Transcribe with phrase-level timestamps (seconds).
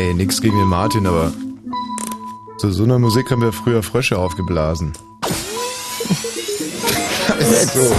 [0.00, 1.30] Ey, nix gegen den Martin, aber
[2.56, 4.94] zu so einer Musik haben wir früher Frösche aufgeblasen.
[7.38, 7.94] Ist so.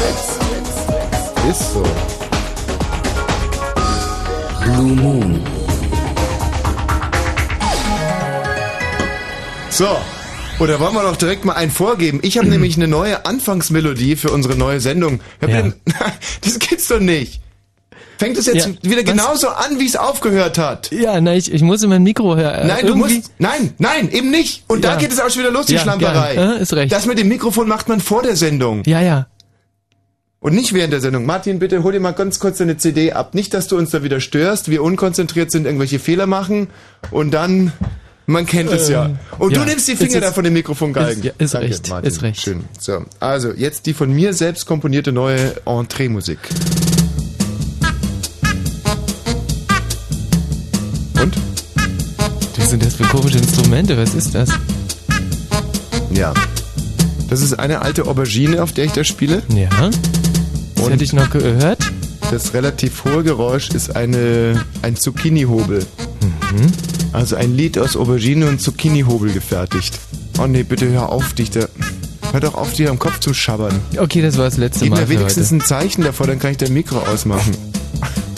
[1.48, 1.84] Ist so.
[4.64, 5.44] Blue Moon.
[9.70, 9.96] So.
[10.58, 12.18] Oder wollen wir doch direkt mal einen vorgeben?
[12.24, 15.22] Ich habe nämlich eine neue Anfangsmelodie für unsere neue Sendung.
[15.40, 15.72] Hör Ja.
[16.42, 17.42] Das gibt's doch nicht.
[18.22, 19.06] Fängt es jetzt Ja, wieder was?
[19.06, 20.92] genauso an, wie es aufgehört hat?
[20.92, 22.68] Ja, na, ich, ich muss in mein Mikro hören.
[22.68, 23.32] Nein, du musst.
[23.40, 24.64] Nein, nein, eben nicht.
[24.68, 24.96] Und da Ja.
[24.98, 26.36] geht es auch schon wieder los, die Ja, Schlamperei.
[26.36, 26.58] gern.
[26.58, 26.92] Äh, ist recht.
[26.92, 28.84] Das mit dem Mikrofon macht man vor der Sendung.
[28.86, 29.26] Ja, ja.
[30.40, 31.26] Und nicht während der Sendung.
[31.26, 33.34] Martin, bitte hol dir mal ganz kurz deine CD ab.
[33.36, 36.68] Nicht, dass du uns da wieder störst, wir unkonzentriert sind, irgendwelche Fehler machen
[37.12, 37.74] und dann.
[38.28, 39.06] Man kennt es ja.
[39.06, 39.60] Ähm, Und ja.
[39.60, 41.22] du nimmst die Ist Finger jetzt- da von dem Mikrofon geigen.
[41.22, 42.08] Ist- ja, ist Danke, recht, Martin.
[42.12, 42.42] ist recht.
[42.42, 42.64] Schön.
[42.80, 46.38] So, also jetzt die von mir selbst komponierte neue Entree-Musik.
[46.50, 46.91] Und?
[52.72, 53.98] Sind das für komische Instrumente?
[53.98, 54.50] Was ist das?
[56.14, 56.34] Ja.
[57.30, 59.44] Das ist eine alte Aubergine, auf der ich da spiele.
[59.54, 59.68] Ja.
[60.76, 61.92] Das Und hätte ich noch gehört.
[62.32, 65.86] das relativ hohe Geräusch ist eine, ein Zucchini-Hobel.
[67.12, 70.00] Also ein Lied aus Aubergine und Zucchini-Hobel gefertigt.
[70.40, 71.68] Oh nee, bitte hör auf, dich da.
[72.32, 73.78] Hör doch auf, dir am Kopf zu schabbern.
[73.98, 75.56] Okay, das war das letzte Gib Mal mir für wenigstens heute.
[75.56, 77.52] ein Zeichen davor, dann kann ich dein Mikro ausmachen.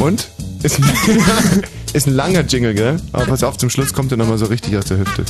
[0.00, 0.28] Und?
[0.62, 0.84] Ist ein,
[1.92, 2.96] ist ein langer Jingle, gell?
[3.12, 5.24] Aber pass auf, zum Schluss kommt er nochmal so richtig aus der Hüfte.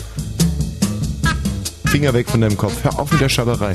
[1.87, 2.85] Finger weg von deinem Kopf.
[2.85, 3.75] Hör auf mit der Schaberei.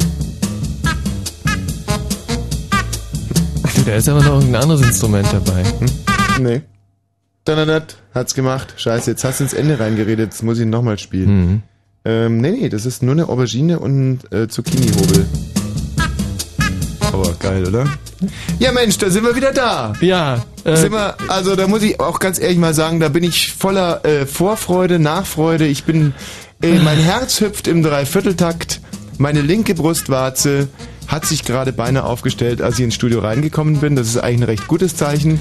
[3.85, 5.63] Da ist aber noch irgendein anderes Instrument dabei.
[5.63, 6.43] Hm?
[6.43, 6.61] Nee.
[7.43, 8.73] Danadat, hat's gemacht.
[8.77, 11.29] Scheiße, jetzt hast du ins Ende reingeredet, jetzt muss ich ihn nochmal spielen.
[11.29, 11.61] Mhm.
[12.05, 15.25] Ähm, nee, nee, das ist nur eine Aubergine und äh, Zucchini-Hobel.
[17.11, 17.85] Aber geil, oder?
[18.59, 19.93] Ja Mensch, da sind wir wieder da.
[20.01, 23.23] Ja, äh, Sind wir, also da muss ich auch ganz ehrlich mal sagen, da bin
[23.23, 25.65] ich voller äh, Vorfreude, Nachfreude.
[25.67, 26.13] Ich bin,
[26.61, 28.81] äh, mein Herz hüpft im Dreivierteltakt.
[29.17, 30.67] Meine linke Brustwarze
[31.07, 33.95] hat sich gerade beinahe aufgestellt, als ich ins Studio reingekommen bin.
[33.95, 35.39] Das ist eigentlich ein recht gutes Zeichen.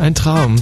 [0.00, 0.56] ein Traum.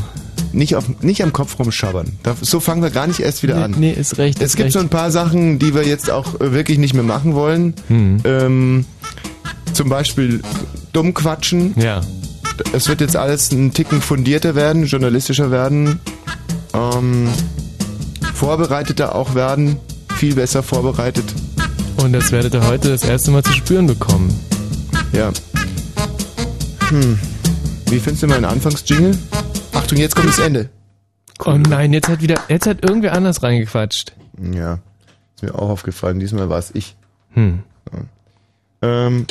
[0.54, 2.18] Nicht, auf, nicht am Kopf rumschabbern.
[2.22, 3.74] Da, so fangen wir gar nicht erst wieder Nee, an.
[3.78, 4.38] nee, ist recht.
[4.42, 4.74] Es ist gibt recht.
[4.74, 7.72] so ein paar Sachen, die wir jetzt auch äh, wirklich nicht mehr machen wollen.
[7.88, 8.18] Hm.
[8.24, 8.84] Ähm,
[9.74, 10.42] zum Beispiel
[10.92, 11.74] dumm quatschen.
[11.78, 12.00] Ja.
[12.72, 16.00] Es wird jetzt alles ein Ticken fundierter werden, journalistischer werden,
[16.74, 17.28] ähm,
[18.34, 19.76] vorbereiteter auch werden,
[20.16, 21.24] viel besser vorbereitet.
[21.96, 24.38] Und das werdet ihr heute das erste Mal zu spüren bekommen.
[25.12, 25.32] Ja.
[26.88, 27.18] Hm.
[27.86, 29.16] Wie findest du meinen Anfangsjingle?
[29.72, 30.68] Achtung, jetzt kommt das Ende.
[31.44, 34.12] Oh nein, jetzt hat wieder, jetzt hat irgendwer anders reingequatscht.
[34.54, 34.78] Ja,
[35.34, 36.20] ist mir auch aufgefallen.
[36.20, 36.96] Diesmal war es ich.
[37.34, 37.62] Hm.
[38.82, 39.26] Ähm,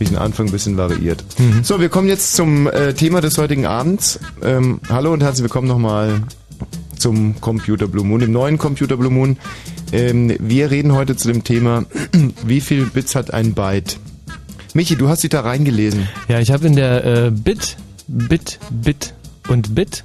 [0.00, 1.24] ich den Anfang ein bisschen variiert.
[1.38, 1.62] Mhm.
[1.62, 4.18] So, wir kommen jetzt zum äh, Thema des heutigen Abends.
[4.42, 6.22] Ähm, hallo und herzlich willkommen nochmal
[6.96, 9.36] zum Computer Blue Moon, dem neuen Computer Blue Moon.
[9.92, 11.84] Ähm, wir reden heute zu dem Thema,
[12.44, 13.98] wie viel Bits hat ein Byte?
[14.74, 16.08] Michi, du hast dich da reingelesen.
[16.28, 19.14] Ja, ich habe in der äh, Bit, Bit, Bit
[19.48, 20.04] und Bit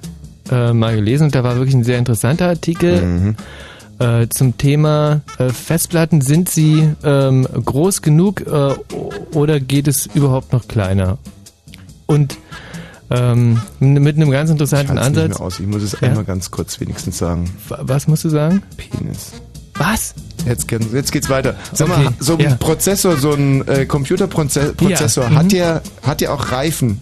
[0.52, 3.36] äh, mal gelesen und da war wirklich ein sehr interessanter Artikel Mhm.
[4.04, 6.22] Äh, zum Thema äh, Festplatten.
[6.22, 8.76] Sind sie ähm, groß genug äh,
[9.34, 11.18] oder geht es überhaupt noch kleiner?
[12.06, 12.38] Und
[13.10, 15.30] ähm, mit einem ganz interessanten nicht Ansatz.
[15.38, 15.60] mehr aus.
[15.60, 16.10] Ich muss es Ja.
[16.10, 17.50] einmal ganz kurz wenigstens sagen.
[17.70, 18.64] Wa- Was musst du sagen?
[18.78, 19.32] Penis.
[19.76, 20.14] Was?
[20.46, 21.56] Jetzt, jetzt geht's weiter.
[21.74, 22.56] Sag Okay, mal, so ein ja.
[22.56, 25.36] Prozessor, so ein äh, Computerprozessor, Ja, mhm.
[25.36, 27.02] hat der hat der auch Reifen?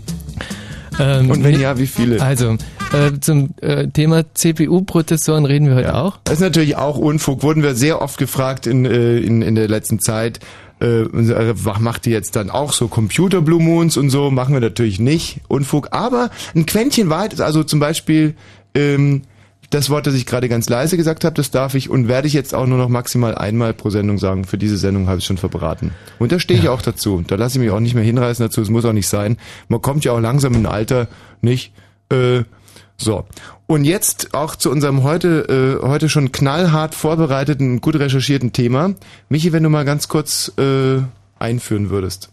[0.99, 2.21] Ähm, Und wenn ja, wie viele?
[2.21, 2.57] Also,
[2.93, 6.19] äh, zum äh, Thema CPU-Prozessoren reden wir heute auch.
[6.23, 7.43] Das ist natürlich auch Unfug.
[7.43, 10.39] Wurden wir sehr oft gefragt in, äh, in, in der letzten Zeit.
[10.81, 14.31] Äh, äh, macht ihr jetzt dann auch so Computer Blue Moons und so?
[14.31, 15.39] Machen wir natürlich nicht.
[15.47, 15.89] Unfug.
[15.91, 18.35] Aber ein Quäntchen weit ist also zum Beispiel
[18.73, 19.21] ähm,
[19.69, 22.33] das Wort, das ich gerade ganz leise gesagt habe, das darf ich und werde ich
[22.33, 24.43] jetzt auch nur noch maximal einmal pro Sendung sagen.
[24.43, 25.91] Für diese Sendung habe ich schon verbraten.
[26.19, 27.23] Und da stehe ich auch dazu.
[27.25, 28.61] Da lasse ich mich auch nicht mehr hinreißen dazu.
[28.61, 29.37] Es muss auch nicht sein.
[29.69, 31.07] Man kommt ja auch langsam in ein Alter,
[31.41, 31.73] nicht?
[32.11, 32.43] Äh,
[33.01, 33.25] so.
[33.67, 38.95] Und jetzt auch zu unserem heute, äh, heute schon knallhart vorbereiteten, gut recherchierten Thema.
[39.29, 41.01] Michi, wenn du mal ganz kurz äh,
[41.39, 42.29] einführen würdest.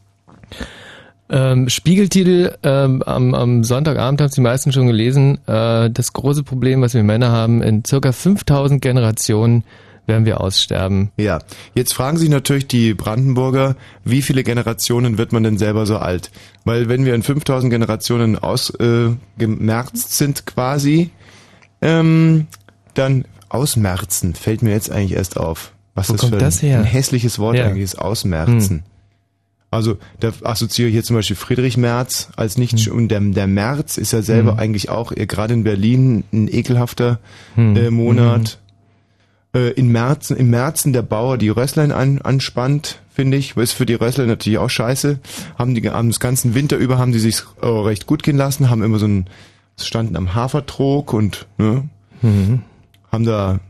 [1.31, 5.39] Ähm, Spiegeltitel ähm, am, am Sonntagabend haben es die meisten schon gelesen.
[5.47, 9.65] Äh, das große Problem, was wir Männer haben, in circa 5000 Generationen
[10.09, 11.11] werden wir aussterben.
[11.17, 11.39] Ja,
[11.75, 16.31] jetzt fragen sich natürlich die Brandenburger, wie viele Generationen wird man denn selber so alt?
[16.65, 21.11] Weil wenn wir in 5000 Generationen ausgemerzt äh, sind quasi,
[21.83, 22.47] ähm,
[22.95, 25.73] dann ausmerzen fällt mir jetzt eigentlich erst auf.
[25.95, 26.79] Was Wo das kommt für das ein, her?
[26.79, 27.67] ein hässliches Wort Ja.
[27.67, 28.83] eigentlich ist, ausmerzen.
[29.71, 32.93] Also da assoziiere ich hier zum Beispiel Friedrich Merz als nicht Hm.
[32.93, 37.19] und der, der März ist ja selber eigentlich auch gerade in Berlin ein ekelhafter
[37.55, 37.77] Hm.
[37.77, 38.59] äh, Monat.
[39.59, 43.57] Äh, in Märzen, im Märzen der Bauer die Rösslein an, anspannt, finde ich.
[43.57, 45.19] Ist für die Rössler natürlich auch scheiße.
[45.59, 48.71] Haben die haben das ganzen Winter über haben die sich äh, recht gut gehen lassen,
[48.71, 49.27] haben immer so ein
[49.81, 51.89] standen am Hafertrog und ne,
[52.21, 52.63] Mhm.
[53.13, 53.61] haben da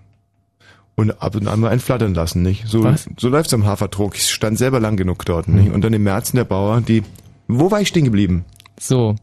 [0.95, 2.67] und ab und an mal einen flattern lassen, nicht?
[2.67, 3.09] So, Was?
[3.19, 4.17] so läuft's am Hafertrog.
[4.17, 5.71] Ich stand selber lang genug dort, nicht?
[5.71, 7.03] Und dann im Märzen der Bauer, die,
[7.47, 8.45] wo war ich stehen geblieben?
[8.81, 9.17] So.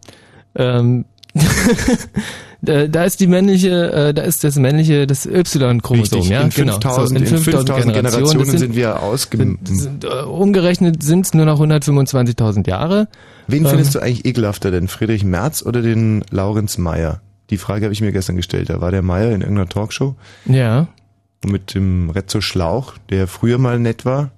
[0.56, 1.06] Ähm,
[2.66, 6.74] da da ist die männliche, äh, da ist das männliche, das Y-Chromosom, ja, in genau.
[6.74, 9.38] 5000, So, in 5000 Generationen Das sind, sind wir ausge...
[9.64, 13.08] sind, äh, umgerechnet sind es nur noch 125.000 Jahre.
[13.48, 17.22] Wen ähm, findest du eigentlich ekelhafter, den Friedrich Merz oder den Laurenz Meyer?
[17.52, 18.70] Die Frage habe ich mir gestern gestellt.
[18.70, 20.16] Da war der Meyer in irgendeiner Talkshow
[20.46, 20.88] Ja.
[21.46, 24.32] mit dem Rezzo Schlauch, der früher mal nett war.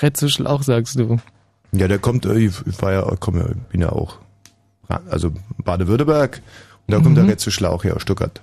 [0.00, 1.18] Retzo Schlauch, sagst du.
[1.72, 4.18] Ja, der kommt, äh, ich war ja, komm ja, bin ja auch,
[5.10, 5.32] also
[5.64, 6.40] Baden-Württemberg.
[6.86, 8.40] Und da kommt der Retzo Schlauch her aus Stuttgart.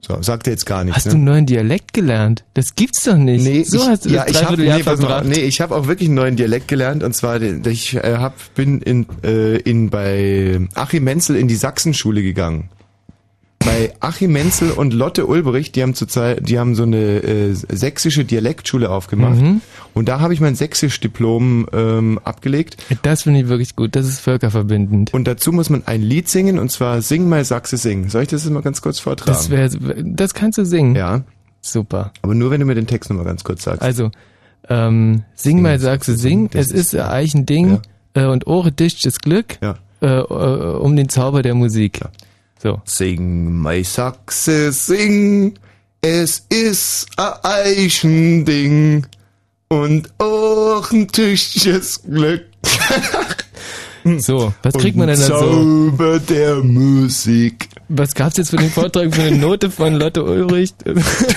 [0.00, 1.04] So, sagt er jetzt gar nichts.
[1.04, 1.06] Mhm.
[1.06, 1.14] Hast du ne?
[1.16, 2.44] einen neuen Dialekt gelernt?
[2.54, 3.44] Das gibt's doch nicht.
[3.44, 5.24] Nee, so ich, hast du ja, das ich habe Dreivierteljahr nee, verbracht.
[5.26, 8.80] nee, ich habe auch wirklich einen neuen Dialekt gelernt und zwar ich äh, hab, bin
[8.80, 12.70] in äh, in bei Achim Menzel in die Sachsenschule gegangen.
[13.62, 18.24] Bei Achim Menzel und Lotte Ulbricht, die haben zurzeit, die haben so eine äh, sächsische
[18.24, 19.60] Dialektschule aufgemacht Mhm.
[19.92, 23.94] und da habe ich mein Sächsisch-Diplom ähm, abgelegt Das finde ich wirklich gut.
[23.96, 25.12] Das ist völkerverbindend.
[25.12, 28.08] und dazu muss man ein Lied singen und zwar Sing mal Sachse sing.
[28.08, 29.30] Soll ich das jetzt mal ganz kurz vortragen?
[29.32, 29.68] Das wäre,
[30.04, 30.96] das kannst du singen.
[30.96, 31.20] ja,
[31.60, 32.12] Super.
[32.22, 33.82] aber nur wenn du mir den Text nochmal ganz kurz sagst.
[33.82, 34.10] Also,
[34.70, 36.48] ähm, sing mal, sagst du, sing.
[36.50, 37.80] Das Es ist ein Eichending
[38.14, 39.74] äh, und Ohre dicht das Glück ja.
[40.00, 42.00] äh, äh, um den Zauber der Musik.
[42.62, 42.80] So.
[42.84, 45.54] Sing, my Sachse, sing,
[46.02, 49.06] es ist a Eichending
[49.68, 52.44] und auch ein tüchtiges Glück.
[54.16, 55.90] So, was kriegt man denn Und da so?
[55.90, 57.68] Zauber der Musik.
[57.90, 60.72] Was gab's jetzt für den Vortrag für eine Note von Lotte Ulrich?
[60.84, 60.94] Du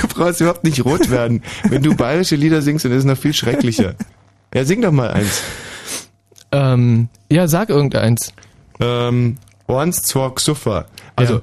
[0.07, 1.43] brauchst überhaupt nicht rot werden.
[1.67, 3.95] Wenn du bayerische Lieder singst, dann ist es noch viel schrecklicher.
[4.53, 5.41] Ja, sing doch mal eins.
[6.53, 8.31] ähm, ja, sag irgendeins.
[8.79, 9.37] Ähm,
[9.67, 10.85] Once zwar Xuffer.
[11.15, 11.41] Also,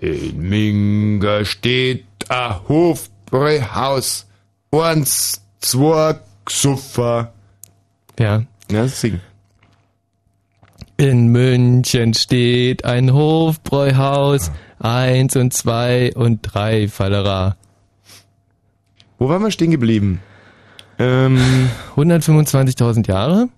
[0.00, 4.26] in Minga steht a Hofbräuhaus.
[4.72, 7.32] Once zwar Xuffer.
[8.18, 8.42] Ja.
[8.70, 9.20] Ja, sing.
[10.96, 17.56] In München steht ein Hofbräuhaus, eins und zwei und drei Fallera.
[19.18, 20.20] Wo waren wir stehen geblieben?
[20.98, 23.48] Ähm, 125.000 Jahre?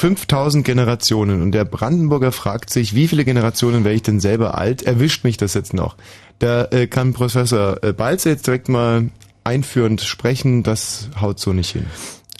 [0.00, 1.42] 5000 Generationen.
[1.42, 4.82] Und der Brandenburger fragt sich, wie viele Generationen wäre ich denn selber alt?
[4.82, 5.96] Erwischt mich das jetzt noch?
[6.38, 9.10] Da äh, kann Professor äh, Balzer jetzt direkt mal
[9.44, 10.62] einführend sprechen.
[10.62, 11.84] Das haut so nicht hin.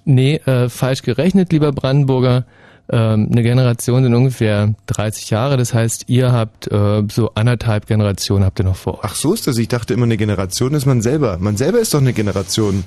[0.06, 2.46] Nee, äh, falsch gerechnet, lieber Brandenburger.
[2.88, 8.44] Ähm, eine Generation sind ungefähr 30 Jahre, das heißt, ihr habt äh, so anderthalb Generationen
[8.44, 9.00] habt ihr noch vor euch.
[9.04, 9.58] Ach, so ist das.
[9.58, 11.36] Ich dachte immer, eine Generation ist man selber.
[11.38, 12.84] Man selber ist doch eine Generation.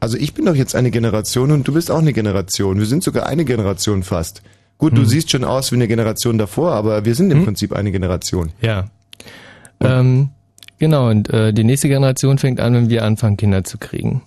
[0.00, 2.78] Also ich bin doch jetzt eine Generation und du bist auch eine Generation.
[2.78, 4.42] Wir sind sogar eine Generation fast.
[4.78, 7.90] Gut, du siehst schon aus wie eine Generation davor, aber wir sind im Prinzip eine
[7.90, 8.52] Generation.
[8.60, 8.84] Ja.
[9.80, 10.28] Ähm,
[10.78, 14.22] genau, und äh, die nächste Generation fängt an, wenn wir anfangen, Kinder zu kriegen.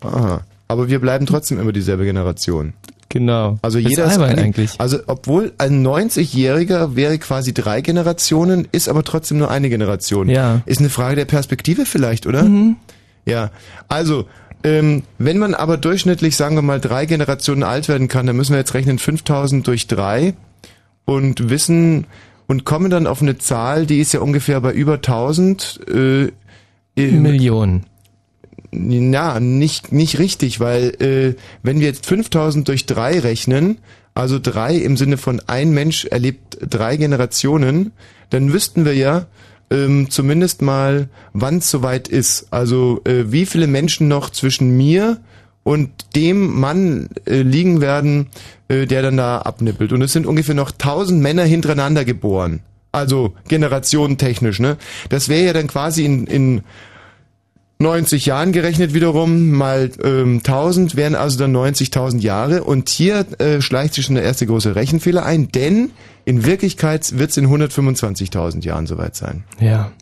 [0.00, 0.40] Aha.
[0.68, 2.72] Aber wir bleiben trotzdem immer dieselbe Generation.
[3.10, 3.58] Genau.
[3.60, 4.70] Also Das jeder ist ist eine, eigentlich.
[4.78, 10.30] Also obwohl ein 90-Jähriger wäre quasi drei Generationen, ist aber trotzdem nur eine Generation.
[10.30, 10.54] Ja.
[10.54, 10.62] Mhm.
[10.64, 12.48] Ist eine Frage der Perspektive vielleicht, oder?
[13.26, 13.50] Ja.
[13.88, 14.26] Also
[14.62, 18.52] ähm, wenn man aber durchschnittlich, sagen wir mal, drei Generationen alt werden kann, dann müssen
[18.52, 20.34] wir jetzt rechnen 5000 durch drei
[21.04, 22.06] und wissen
[22.46, 25.80] und kommen dann auf eine Zahl, die ist ja ungefähr bei über 1000.
[25.88, 26.32] Äh,
[26.96, 27.86] Millionen.
[28.72, 33.78] na, nicht, nicht richtig, weil äh, wenn wir jetzt 5000 durch drei rechnen,
[34.14, 37.92] also drei im Sinne von ein Mensch erlebt drei Generationen,
[38.28, 39.26] dann wüssten wir ja
[39.70, 42.48] ähm, zumindest mal, wann es soweit ist.
[42.50, 45.18] Also äh, wie viele Menschen noch zwischen mir
[45.62, 48.28] und dem Mann äh, liegen werden,
[48.68, 49.92] äh, der dann da abnippelt.
[49.92, 52.60] Und es sind ungefähr noch 1000 Männer hintereinander geboren.
[52.92, 54.76] Also generationentechnisch, ne?
[55.10, 56.62] Das wäre ja dann quasi in, in
[57.80, 63.62] 90 Jahren gerechnet wiederum mal ähm, 1000 wären also dann 90.000 Jahre und hier äh,
[63.62, 65.90] schleicht sich schon der erste große Rechenfehler ein, denn
[66.26, 69.44] in Wirklichkeit wird es in 125.000 Jahren soweit sein.
[69.60, 69.92] Ja.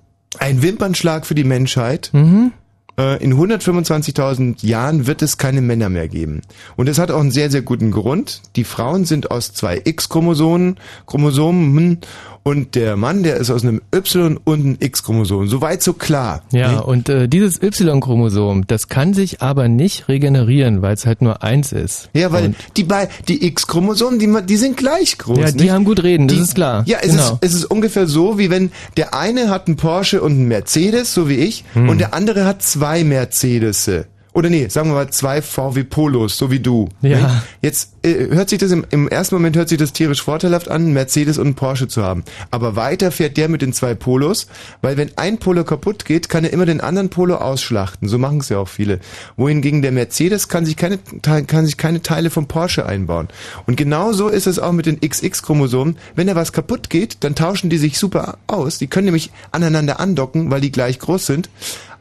[0.40, 2.10] Ein Wimpernschlag für die Menschheit.
[2.12, 2.52] Mhm.
[2.98, 6.42] äh, in 125.000 Jahren wird es keine Männer mehr geben.
[6.76, 8.42] Und das hat auch einen sehr, sehr guten Grund.
[8.56, 12.00] Die Frauen sind aus zwei X-Chromosomen Chromosomen
[12.48, 15.48] und der Mann, der ist aus einem Y und einem X-Chromosom.
[15.48, 16.42] Soweit so klar.
[16.50, 16.82] Ja, ne?
[16.82, 21.72] und äh, dieses Y-Chromosom, das kann sich aber nicht regenerieren, weil es halt nur eins
[21.72, 22.08] ist.
[22.14, 25.38] Ja, weil und, die bei die X-Chromosomen, die, die sind gleich groß.
[25.38, 25.70] Ja, die nicht?
[25.72, 26.84] haben gut reden, das die, ist klar.
[26.86, 27.32] Ja, es, genau.
[27.34, 31.12] ist, es ist ungefähr so, wie wenn der eine hat einen Porsche und einen Mercedes,
[31.12, 31.90] so wie ich, Hm.
[31.90, 33.90] und der andere hat zwei Mercedes.
[34.38, 36.88] Oder nee, sagen wir mal zwei VW Polos, so wie du.
[37.02, 37.18] Ja.
[37.18, 37.42] Ne?
[37.60, 40.92] Jetzt äh, hört sich das im, im ersten Moment hört sich das tierisch vorteilhaft an,
[40.92, 42.22] Mercedes und einen Porsche zu haben.
[42.52, 44.46] Aber weiter fährt der mit den zwei Polos,
[44.80, 48.06] weil wenn ein Polo kaputt geht, kann er immer den anderen Polo ausschlachten.
[48.08, 49.00] So machen es ja auch viele.
[49.36, 53.26] Wohingegen der Mercedes kann sich keine kann sich keine Teile vom Porsche einbauen.
[53.66, 55.96] Und genauso ist es auch mit den XX-Chromosomen.
[56.14, 58.78] Wenn da was kaputt geht, dann tauschen die sich super aus.
[58.78, 61.48] Die können nämlich aneinander andocken, weil die gleich groß sind.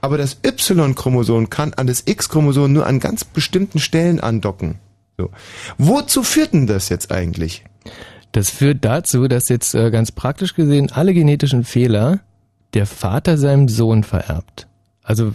[0.08, 4.76] Aber das Y-Chromosom kann an das X-Chromosom nur an ganz bestimmten Stellen andocken.
[5.18, 5.32] So.
[5.78, 7.66] Wozu führt denn das jetzt eigentlich?
[8.32, 12.22] Das führt dazu, dass jetzt äh, ganz praktisch gesehen alle genetischen Fehler
[12.74, 14.68] der Vater seinem Sohn vererbt.
[15.04, 15.34] Also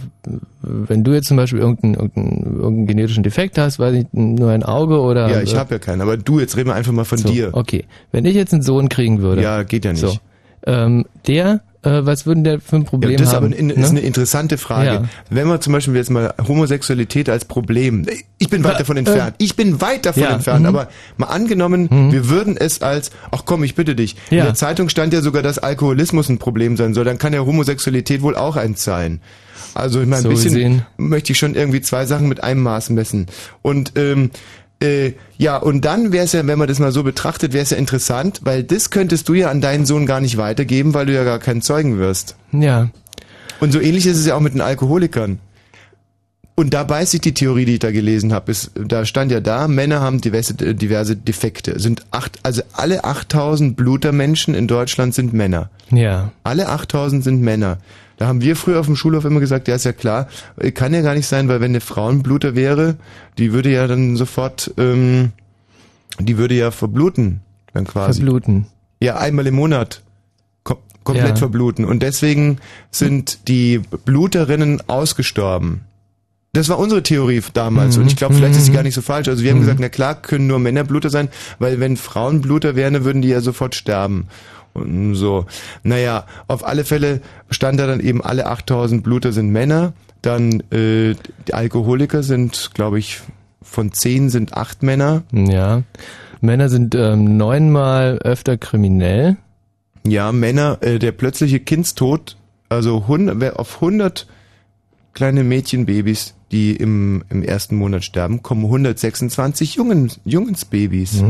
[0.63, 4.63] wenn du jetzt zum Beispiel irgendeinen, irgendeinen, irgendeinen genetischen Defekt hast, weiß ich, nur ein
[4.63, 5.29] Auge oder...
[5.29, 7.29] Ja, ich äh, habe ja keinen, aber du, jetzt reden wir einfach mal von so,
[7.29, 7.51] dir.
[7.53, 9.43] Okay, wenn ich jetzt einen Sohn kriegen würde...
[9.43, 10.01] Ja, geht ja nicht.
[10.01, 10.17] So,
[10.65, 13.47] ähm, der, äh, was würden der für ein Problem Ja, das ist haben?
[13.47, 13.73] aber in, ne?
[13.73, 14.89] ist eine interessante Frage.
[14.89, 15.03] Ja.
[15.29, 18.05] Wenn wir zum Beispiel jetzt mal Homosexualität als Problem,
[18.37, 20.67] ich bin weit davon äh, entfernt, ich bin weit davon ja, entfernt, mhm.
[20.67, 20.87] aber
[21.17, 25.13] mal angenommen, wir würden es als, ach komm, ich bitte dich, in der Zeitung stand
[25.13, 28.83] ja sogar, dass Alkoholismus ein Problem sein soll, dann kann ja Homosexualität wohl auch eins
[28.83, 29.21] sein.
[29.73, 30.85] Also ich meine, ein So bisschen gesehen.
[30.97, 33.27] möchte ich schon irgendwie zwei Sachen mit einem Maß messen.
[33.61, 34.29] Und ähm,
[34.83, 37.69] äh, ja, und dann wäre es ja, wenn man das mal so betrachtet, wäre es
[37.69, 41.13] ja interessant, weil das könntest du ja an deinen Sohn gar nicht weitergeben, weil du
[41.13, 42.35] ja gar kein Zeugen wirst.
[42.51, 42.89] Ja,
[43.59, 45.39] Und so ähnlich ist es ja auch mit den Alkoholikern.
[46.55, 48.53] Und da beißt sich die Theorie, die ich da gelesen habe.
[48.75, 51.79] Da stand ja da, Männer haben diverse, diverse Defekte.
[51.79, 55.69] Sind acht, also alle 8000 Blutermenschen in Deutschland sind Männer.
[55.89, 56.31] ja.
[56.43, 57.79] Alle 8000 sind Männer.
[58.23, 60.93] Da haben wir früher auf dem Schulhof immer gesagt, ja ist ja klar, äh, kann
[60.93, 62.95] ja gar nicht sein, weil wenn eine Frauenbluter wäre,
[63.37, 65.33] die würde ja dann sofort, ähm,
[66.19, 67.41] die würde ja verbluten,
[67.73, 68.21] dann quasi.
[68.21, 68.67] Verbluten.
[69.01, 70.03] Ja, einmal im Monat
[70.63, 71.35] kom komplett Ja.
[71.35, 71.83] verbluten.
[71.83, 72.59] Und deswegen
[72.91, 75.81] sind die Bluterinnen ausgestorben.
[76.53, 77.97] Das war unsere Theorie damals.
[77.97, 79.27] Und ich glaube, vielleicht ist sie gar nicht so falsch.
[79.27, 81.27] Also wir haben gesagt, na klar, können nur Männer Bluter sein,
[81.59, 84.27] weil wenn Frauen Bluter wären, dann würden die ja sofort sterben.
[84.73, 85.45] Und so.
[85.83, 89.93] Naja, auf alle Fälle stand da dann eben, alle 8000 Bluter sind Männer.
[90.21, 91.15] Dann äh,
[91.47, 93.21] die Alkoholiker sind, glaube ich,
[93.61, 95.23] von zehn sind acht Männer.
[95.31, 95.83] Ja.
[96.41, 99.37] Männer sind ähm, neunmal öfter kriminell.
[100.05, 102.37] Ja, Männer, äh, der plötzliche Kindstod,
[102.69, 104.27] also 100, wer auf 100
[105.13, 111.21] kleine Mädchenbabys, die im, im ersten Monat sterben, kommen 126 Jungen, Jungensbabys.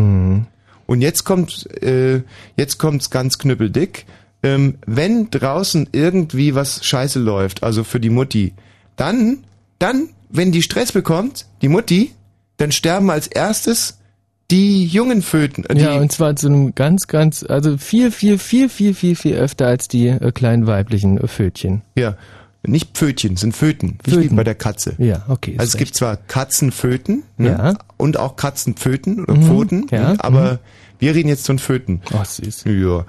[0.85, 2.21] Und jetzt kommt, äh,
[2.55, 4.05] jetzt kommt's ganz knüppeldick.
[4.41, 8.53] Ähm, wenn draußen irgendwie was scheiße läuft, also für die Mutti,
[8.97, 9.39] dann,
[9.79, 12.11] dann, wenn die Stress bekommt, die Mutti,
[12.57, 13.99] dann sterben als erstes
[14.51, 15.65] die jungen Föten.
[15.65, 19.15] äh, Die, Ja, und zwar zu einem ganz, ganz, also viel, viel, viel, viel, viel,
[19.15, 21.81] viel öfter als die äh, kleinen weiblichen äh, Fötchen.
[21.95, 22.17] Ja,
[22.65, 24.35] nicht Pfötchen, sind Föten, nicht wie Föten.
[24.35, 24.95] bei der Katze.
[24.97, 25.55] Ja, okay.
[25.57, 25.85] Also es recht.
[25.85, 27.49] gibt zwar Katzenföten ne?
[27.49, 27.73] Ja.
[27.97, 30.15] und auch Katzenpföten oder Pfoten, ja, ne?
[30.19, 30.59] aber
[30.99, 32.01] wir reden jetzt von Föten.
[32.13, 32.63] Oh, süß.
[32.65, 33.05] Ja.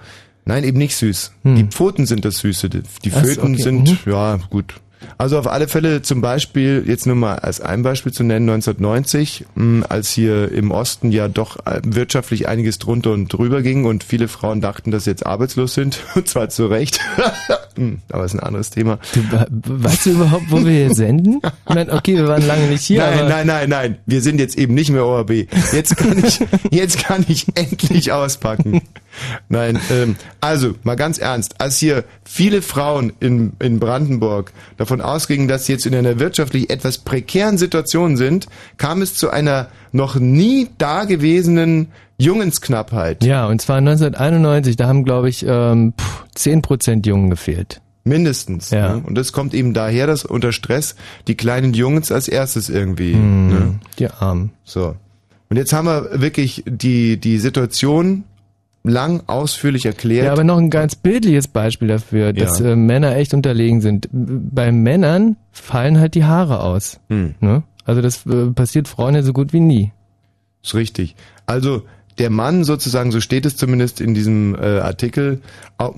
[0.47, 1.33] Nein, eben nicht süß.
[1.45, 2.69] Die Pfoten sind das Süße.
[2.69, 2.83] Die
[3.15, 4.75] Ach Föten okay, sind, ja, gut.
[5.19, 9.45] Also auf alle Fälle zum Beispiel, jetzt nur mal als ein Beispiel zu nennen, 1990,
[9.55, 14.05] mh, als hier im Osten ja doch äh, wirtschaftlich einiges drunter und drüber ging und
[14.05, 17.01] viele Frauen dachten, dass sie jetzt arbeitslos sind, und zwar zu Recht.
[17.77, 19.01] Hm, Aber ist ein anderes Thema.
[19.13, 19.47] Du, we-
[19.83, 21.41] weißt du überhaupt, wo wir hier senden?
[21.69, 23.99] Ich meine, okay, wir waren lange nicht hier, nein, nein, nein, nein.
[24.07, 25.49] Wir sind jetzt eben nicht mehr ORB.
[25.73, 26.39] Jetzt kann ich,
[26.71, 28.81] jetzt kann ich endlich auspacken.
[29.49, 35.49] Nein, ähm, also mal ganz ernst, als hier viele Frauen in, in Brandenburg davon ausgingen,
[35.49, 38.47] dass sie jetzt in einer wirtschaftlich etwas prekären Situation sind,
[38.77, 43.25] kam es zu einer noch nie dagewesenen Jungensknappheit.
[43.25, 47.81] ja, und zwar 1991, da haben, glaube ich, ähm, pff, 10% Jungen gefehlt.
[48.05, 48.71] Mindestens.
[48.71, 48.97] Ja.
[48.97, 49.03] Ne?
[49.05, 50.95] Und das kommt eben daher, dass unter Stress
[51.27, 53.15] die kleinen Jungs als erstes irgendwie.
[53.15, 53.49] Hm.
[53.49, 53.75] Ne?
[53.99, 54.53] Die Armen.
[54.65, 54.95] So.
[55.49, 58.25] Und jetzt haben wir wirklich die, die Situation
[58.85, 60.27] lang ausführlich erklärt.
[60.27, 62.73] Ja, aber noch ein ganz bildliches Beispiel dafür, dass Ja.
[62.73, 64.09] äh, Männer echt unterlegen sind.
[64.13, 67.01] Bei Männern fallen halt die Haare aus.
[67.09, 67.35] Hm.
[67.41, 67.63] Ne?
[67.87, 69.93] Also das äh, passiert Frauen ja so gut wie nie.
[70.63, 71.17] ist richtig.
[71.47, 71.83] Also
[72.19, 75.41] der Mann sozusagen, so steht es zumindest in diesem äh, Artikel,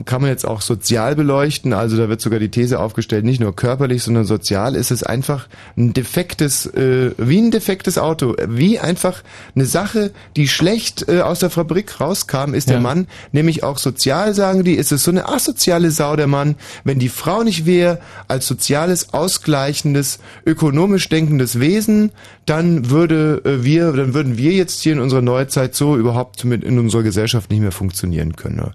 [0.07, 1.75] kann man jetzt auch sozial beleuchten.
[1.75, 5.49] Also da wird sogar die These aufgestellt, nicht nur körperlich, sondern sozial ist es einfach
[5.77, 9.23] ein defektes, äh, wie ein defektes Auto, wie einfach
[9.55, 12.81] eine Sache, die schlecht äh, aus der Fabrik rauskam, ist der Ja.
[12.83, 16.99] Mann, nämlich auch sozial, sagen die, ist es so eine asoziale Sau der Mann, wenn
[16.99, 22.13] die Frau nicht wäre als soziales, ausgleichendes, ökonomisch denkendes Wesen,
[22.47, 26.63] dann würde äh, wir, dann würden wir jetzt hier in unserer Neuzeit so überhaupt mit
[26.65, 28.57] in unserer Gesellschaft nicht mehr funktionieren können.
[28.57, 28.73] ne?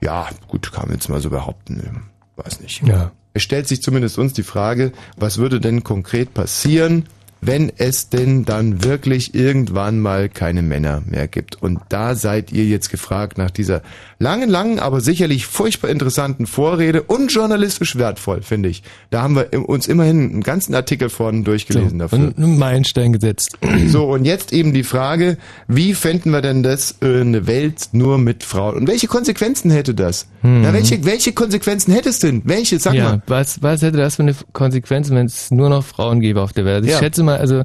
[0.00, 1.76] Ja, gut, kann man jetzt mal so behaupten.
[1.76, 2.02] ne?
[2.36, 2.82] Weiß nicht.
[2.86, 3.12] Ja.
[3.34, 7.06] Es stellt sich zumindest uns die Frage, was würde denn konkret passieren,
[7.44, 11.60] wenn es denn dann wirklich irgendwann mal keine Männer mehr gibt.
[11.60, 13.82] Und da seid ihr jetzt gefragt nach dieser
[14.20, 18.84] langen, langen, aber sicherlich furchtbar interessanten Vorrede und journalistisch wertvoll, finde ich.
[19.10, 22.18] Da haben wir uns immerhin einen ganzen Artikel vorhin durchgelesen dafür.
[22.18, 23.58] Und einen Meilenstein gesetzt.
[23.88, 28.18] So, und jetzt eben die Frage, wie fänden wir denn das, äh, eine Welt nur
[28.18, 28.76] mit Frauen?
[28.76, 30.26] Und welche Konsequenzen hätte das?
[30.42, 32.42] Na, welche, welche Konsequenzen hätte es denn?
[32.44, 32.78] Welche?
[32.78, 33.22] Sag ja, mal.
[33.26, 36.64] was, was hätte das für eine Konsequenz, wenn es nur noch Frauen gäbe auf der
[36.64, 36.84] Welt?
[36.84, 36.98] Ich Ja.
[36.98, 37.64] schätze mal, also,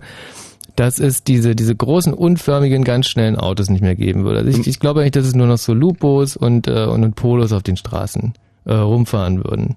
[0.75, 4.39] dass es diese, diese großen, unförmigen, ganz schnellen Autos nicht mehr geben würde.
[4.39, 7.51] Also ich, ich glaube eigentlich, dass es nur noch so Lupos und, äh, und, Polos
[7.51, 8.33] auf den Straßen
[8.65, 9.75] äh, rumfahren würden.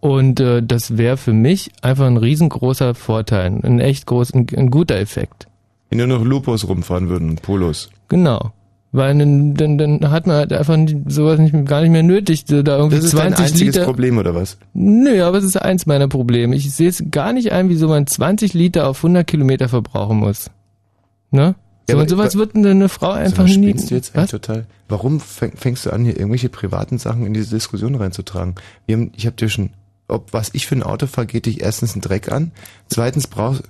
[0.00, 4.70] Und äh, das wäre für mich einfach ein riesengroßer Vorteil, ein echt groß, ein, ein
[4.70, 5.46] guter Effekt.
[5.90, 7.90] Wenn nur noch Lupos rumfahren würden und Polos.
[8.08, 8.52] Genau.
[8.94, 10.76] Weil dann, dann, dann hat man halt einfach
[11.08, 13.86] sowas nicht, gar nicht mehr nötig, da irgendwie Das ist dein 20 einziges Liter.
[13.86, 14.58] Problem, oder was?
[14.74, 16.54] Nö, aber es ist eins meiner Probleme.
[16.54, 20.50] Ich sehe es gar nicht ein, wieso man 20 Liter auf 100 Kilometer verbrauchen muss.
[21.30, 21.54] Ne?
[21.88, 23.72] So, Ja, aber- und sowas wird denn eine Frau einfach mal, nie.
[23.72, 24.30] du jetzt was?
[24.30, 24.66] total?
[24.88, 28.56] Warum fäng, fängst du an, hier irgendwelche privaten Sachen in diese Diskussion reinzutragen?
[28.84, 29.70] Wir haben, ich habe dir schon,
[30.06, 32.52] ob was ich für ein Auto fahre, geht dich erstens einen Dreck an,
[32.88, 33.62] zweitens brauchst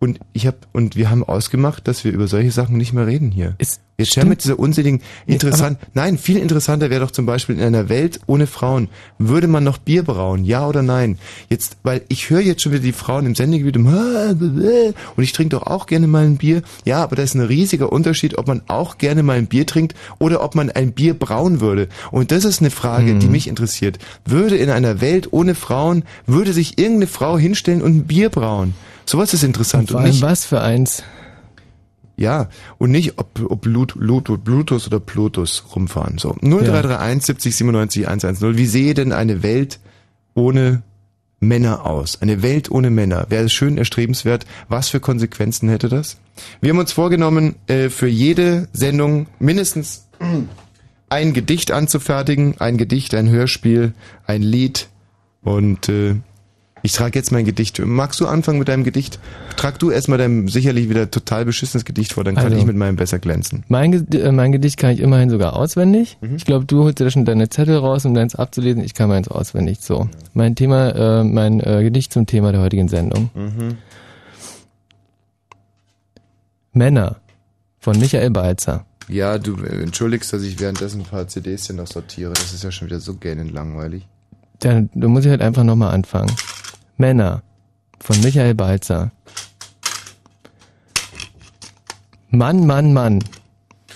[0.00, 3.30] und ich habe und wir haben ausgemacht, dass wir über solche Sachen nicht mehr reden
[3.30, 3.54] hier.
[3.58, 4.28] Es Jetzt stimmt.
[4.28, 8.46] mit dieser unsinnigen, interessant, nein, viel interessanter wäre doch zum Beispiel in einer Welt ohne
[8.46, 11.18] Frauen, würde man noch Bier brauen, ja oder nein?
[11.50, 15.56] Jetzt, weil ich höre jetzt schon wieder die Frauen im Sendegebiet um, und ich trinke
[15.56, 16.62] doch auch gerne mal ein Bier.
[16.84, 19.96] Ja, aber da ist ein riesiger Unterschied, ob man auch gerne mal ein Bier trinkt
[20.20, 21.88] oder ob man ein Bier brauen würde.
[22.12, 23.18] Und das ist eine Frage, Hm.
[23.18, 23.98] die mich interessiert.
[24.24, 28.74] Würde in einer Welt ohne Frauen, würde sich irgendeine Frau hinstellen und ein Bier brauen?
[29.08, 29.88] Sowas ist interessant.
[29.88, 31.02] Vor und allem nicht, was für eins.
[32.18, 36.18] ja, und nicht, ob, ob Blut, Blut, Bluetooth oder Plutus rumfahren.
[36.18, 38.58] So, 0331 70 97 110.
[38.58, 39.80] Wie sehe denn eine Welt
[40.34, 40.82] ohne
[41.40, 42.20] Männer aus?
[42.20, 43.24] Eine Welt ohne Männer.
[43.30, 44.44] Wäre es schön erstrebenswert?
[44.68, 46.18] Was für Konsequenzen hätte das?
[46.60, 50.06] Wir haben uns vorgenommen, äh, für jede Sendung mindestens
[51.08, 52.56] ein Gedicht anzufertigen.
[52.58, 53.94] Ein Gedicht, ein Hörspiel,
[54.26, 54.88] ein Lied.
[55.40, 56.16] Und äh,
[56.88, 57.78] ich trage jetzt mein Gedicht.
[57.84, 59.18] Magst du anfangen mit deinem Gedicht?
[59.58, 62.56] Trag du erstmal dein sicherlich wieder total beschissenes Gedicht vor, dann kann Also.
[62.56, 63.62] ich mit meinem besser glänzen.
[63.68, 66.16] Mein, Ge- äh, mein Gedicht kann ich immerhin sogar auswendig.
[66.22, 66.36] Mhm.
[66.36, 68.82] Ich glaube, du holst dir schon deine Zettel raus, um deins abzulesen.
[68.82, 69.80] Ich kann meins auswendig.
[69.82, 70.08] So.
[70.32, 73.28] Mein Thema, äh, mein äh, Gedicht zum Thema der heutigen Sendung.
[73.34, 73.76] Mhm.
[76.72, 77.16] Männer
[77.80, 78.86] von Michael Balzer.
[79.08, 82.32] Ja, du äh, entschuldigst, dass ich währenddessen ein paar CDs hier noch sortiere.
[82.32, 84.06] Das ist ja schon wieder so gähnend langweilig.
[84.60, 86.30] Dann, da muss ich halt einfach nochmal anfangen.
[86.98, 87.42] Männer
[88.00, 89.12] von Michael Balzer.
[92.30, 93.24] Mann, Mann, Mann.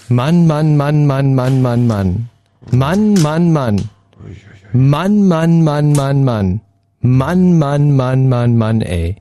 [0.09, 2.29] Mann, Mann, Mann, Mann, Mann, Mann, Mann.
[2.71, 3.91] Mann, Mann, Mann.
[4.73, 6.61] Mann, Mann, Mann, Mann, Mann.
[7.01, 9.17] Mann, Mann, Mann, Mann, Mann, ey.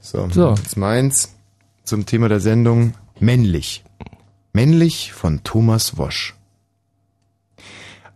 [0.00, 0.54] So, So.
[0.54, 1.34] jetzt meins
[1.84, 3.84] zum Thema der Sendung männlich.
[4.54, 6.34] Männlich von Thomas Wosch.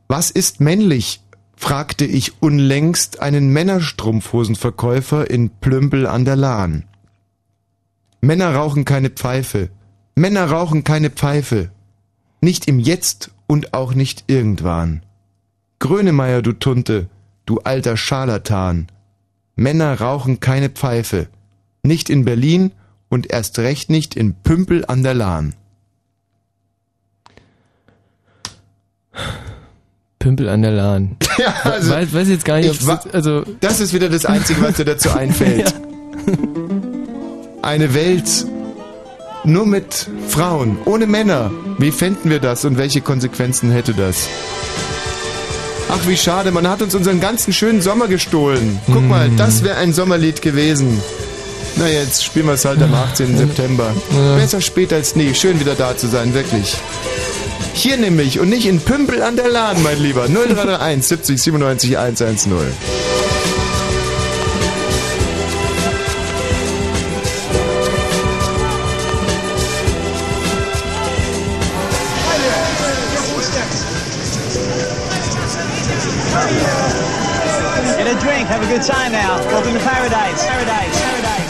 [0.08, 1.20] Was ist männlich?
[1.62, 6.88] Fragte ich unlängst einen Männerstrumpfhosenverkäufer in Plümpel an der Lahn.
[8.20, 9.70] Männer rauchen keine Pfeife.
[10.16, 11.70] Männer rauchen keine Pfeife.
[12.40, 15.06] Nicht im Jetzt und auch nicht irgendwann.
[15.78, 17.08] Grönemeyer, du Tunte,
[17.46, 18.88] du alter Scharlatan.
[19.54, 21.28] Männer rauchen keine Pfeife.
[21.84, 22.72] Nicht in Berlin
[23.08, 25.54] und erst recht nicht in Pümpel an der Lahn.
[30.22, 31.16] Pümpel an der Lahn.
[31.38, 34.74] Ja, also, weiß, weiß jetzt gar nicht, ob also das ist wieder das Einzige, was
[34.76, 35.74] dir dazu einfällt.
[37.62, 38.28] Eine Welt
[39.44, 41.50] nur mit Frauen, ohne Männer.
[41.78, 44.28] Wie fänden wir das und welche Konsequenzen hätte das?
[45.90, 48.78] Ach, wie schade, man hat uns unseren ganzen schönen Sommer gestohlen.
[48.86, 51.00] Guck mal, das wäre ein Sommerlied gewesen.
[51.76, 53.38] Na, jetzt spielen wir es halt am 18.
[53.38, 53.92] September.
[54.36, 55.34] Besser spät als nie.
[55.34, 56.76] Schön wieder da zu sein, wirklich.
[57.74, 60.28] Hier nämlich und nicht in Pümpel an der Laden, mein Lieber.
[60.28, 62.52] 0331 70 97 110.
[77.96, 79.38] Get a drink, have a good time now.
[79.46, 81.41] Welcome to paradise, paradise, paradise.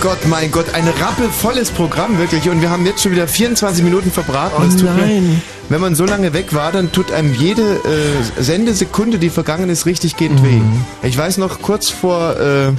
[0.00, 3.82] Mein Gott, mein Gott, ein rappelvolles Programm wirklich und wir haben jetzt schon wieder 24
[3.82, 4.54] Minuten verbraten.
[4.56, 5.42] Oh tut Mir, nein.
[5.70, 9.86] wenn man so lange weg war, dann tut einem jede äh, Sendesekunde, die vergangen ist,
[9.86, 10.18] richtig Mhm.
[10.18, 10.60] gehend weh.
[11.02, 12.70] Ich weiß noch kurz vor äh,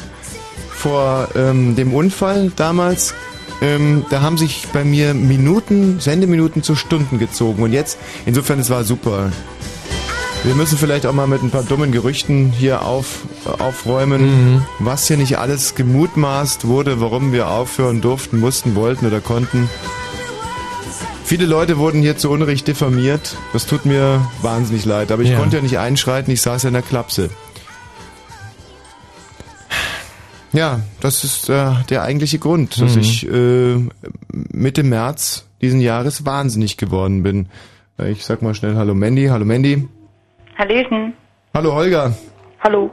[0.69, 3.13] vor ähm, dem Unfall damals,
[3.61, 8.69] ähm, da haben sich bei mir Minuten, Sendeminuten zu Stunden gezogen und jetzt, insofern, es
[8.69, 9.29] war super.
[10.45, 15.17] Wir müssen vielleicht auch mal mit ein paar dummen Gerüchten hier auf, aufräumen, was hier
[15.17, 19.69] nicht alles gemutmaßt wurde, warum wir aufhören durften, mussten, wollten oder konnten.
[21.23, 23.37] Viele Leute wurden hier zu Unrecht diffamiert.
[23.53, 25.37] Das tut mir wahnsinnig leid, aber ich Ja.
[25.39, 27.29] konnte ja nicht einschreiten, ich saß ja in der Klapse.
[30.51, 33.01] Ja, das ist äh, der eigentliche Grund, dass Mhm.
[33.01, 33.75] ich äh,
[34.31, 37.47] Mitte März diesen Jahres wahnsinnig geworden bin.
[38.07, 39.87] Ich sag mal schnell Hallo Mandy, hallo Mandy.
[40.57, 41.13] Hallöchen.
[41.53, 42.15] Hallo Holger.
[42.61, 42.89] Hallo.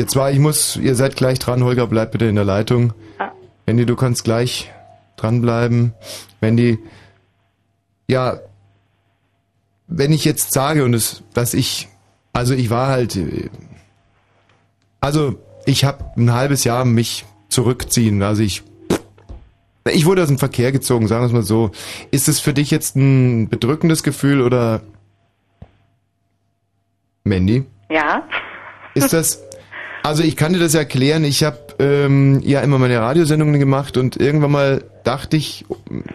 [0.00, 1.62] Ihr zwei, ich muss, ihr seid gleich dran.
[1.62, 2.94] Holger, bleib bitte in der Leitung.
[3.18, 3.32] Ah.
[3.66, 4.72] Wendy, du kannst gleich
[5.18, 5.92] dranbleiben.
[6.40, 6.78] Wendy,
[8.08, 8.40] ja,
[9.88, 11.88] wenn ich jetzt sage und es, dass ich,
[12.32, 13.20] also ich war halt,
[15.02, 15.34] also
[15.66, 18.22] ich habe ein halbes Jahr mich zurückziehen.
[18.22, 18.62] Also ich,
[19.86, 21.72] ich wurde aus dem Verkehr gezogen, sagen wir es mal so.
[22.10, 24.80] Ist es für dich jetzt ein bedrückendes Gefühl oder
[27.22, 27.66] Mandy?
[27.90, 28.26] Ja.
[28.94, 29.42] Ist das,
[30.02, 34.16] also ich kann dir das erklären, ich habe ähm, ja immer meine Radiosendungen gemacht und
[34.16, 35.64] irgendwann mal dachte ich,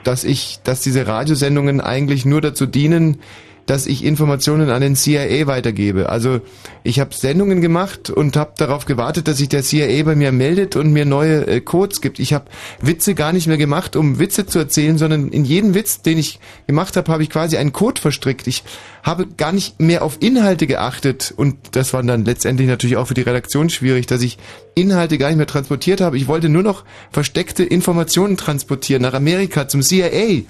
[0.04, 3.20] dass ich, dass diese Radiosendungen eigentlich nur dazu dienen,
[3.66, 6.10] dass ich Informationen an den CIA weitergebe.
[6.10, 6.42] Also
[6.84, 10.76] ich habe Sendungen gemacht und habe darauf gewartet, dass sich der CIA bei mir meldet
[10.76, 12.20] und mir neue äh, Codes gibt.
[12.20, 12.46] Ich habe
[12.82, 16.40] Witze gar nicht mehr gemacht, um Witze zu erzählen, sondern in jedem Witz, den ich
[16.68, 18.48] gemacht habe, habe ich quasi einen Code verstrickt.
[18.48, 18.64] Ich
[19.02, 23.14] habe gar nicht mehr auf Inhalte geachtet und das war dann letztendlich natürlich auch für
[23.14, 24.38] die Redaktion schwierig, dass ich
[24.76, 26.18] Inhalte gar nicht mehr transportiert habe.
[26.18, 30.44] Ich wollte nur noch versteckte Informationen transportieren nach Amerika zum CIA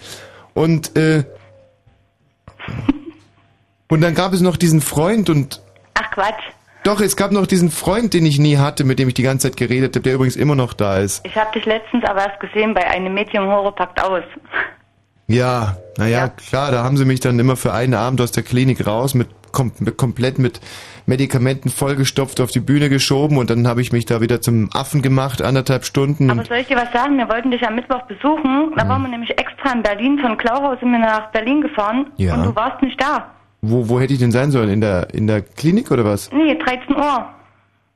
[0.53, 1.23] und äh,
[3.87, 5.61] und dann gab es noch diesen Freund und
[5.95, 6.43] Ach Quatsch.
[6.85, 9.49] Doch, es gab noch diesen Freund, den ich nie hatte, mit dem ich die ganze
[9.49, 11.25] Zeit geredet habe, der übrigens immer noch da ist.
[11.25, 14.23] Ich habe dich letztens aber erst gesehen bei einem im Horror packt aus.
[15.27, 18.85] Ja, naja, klar, da haben sie mich dann immer für einen Abend aus der Klinik
[18.85, 20.61] raus, mit, kom mit komplett mit
[21.07, 25.01] Medikamenten vollgestopft auf die Bühne geschoben und dann habe ich mich da wieder zum Affen
[25.01, 26.29] gemacht, anderthalb Stunden.
[26.29, 27.17] Aber soll ich dir was sagen?
[27.17, 28.73] Wir wollten dich am Mittwoch besuchen.
[28.75, 30.19] Da waren wir nämlich extra in Berlin.
[30.19, 32.11] Von Klauhaus sind wir nach Berlin gefahren.
[32.17, 32.35] Ja.
[32.35, 33.34] Und du warst nicht da.
[33.69, 34.69] Wo, wo hätte ich denn sein sollen?
[34.69, 36.31] In der, in der Klinik oder was?
[36.31, 37.25] Nee, 13 Uhr.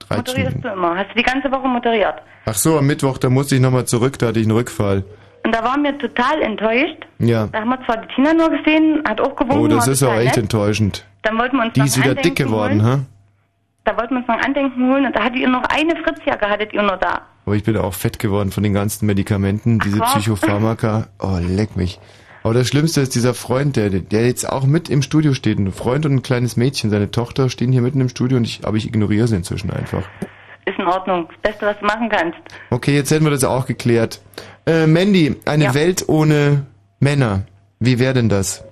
[0.07, 0.17] 13.
[0.17, 0.95] Moderierst du immer.
[0.95, 2.15] Hast du die ganze Woche moderiert.
[2.45, 5.03] Ach so, am Mittwoch, da musste ich nochmal zurück, da hatte ich einen Rückfall.
[5.45, 6.97] Und da waren wir total enttäuscht.
[7.19, 7.47] Ja.
[7.47, 9.59] Da haben wir zwar die Tina nur gesehen, hat auch gewunken.
[9.63, 10.37] Oh, das ist auch echt nett.
[10.37, 11.05] enttäuschend.
[11.23, 12.99] Dann wollten wir uns Die noch ist wieder dick geworden, ha?
[13.85, 16.47] Da wollten wir uns noch ein Andenken holen und da hattet ihr noch eine Fritzjacke,
[16.49, 17.21] hattet ihr nur da.
[17.45, 20.13] Aber ich bin auch fett geworden von den ganzen Medikamenten, diese was?
[20.13, 21.07] Psychopharmaka.
[21.19, 21.99] Oh, leck mich.
[22.43, 25.59] Aber das Schlimmste ist dieser Freund, der, der jetzt auch mit im Studio steht.
[25.59, 26.89] Ein Freund und ein kleines Mädchen.
[26.89, 30.03] Seine Tochter stehen hier mitten im Studio und ich, aber ich ignoriere sie inzwischen einfach.
[30.65, 31.27] Ist in Ordnung.
[31.43, 32.37] Das Beste, was du machen kannst.
[32.69, 34.21] Okay, jetzt hätten wir das auch geklärt.
[34.65, 35.73] Äh, Mandy, eine Ja.
[35.73, 36.65] Welt ohne
[36.99, 37.43] Männer.
[37.79, 38.63] Wie wäre denn das?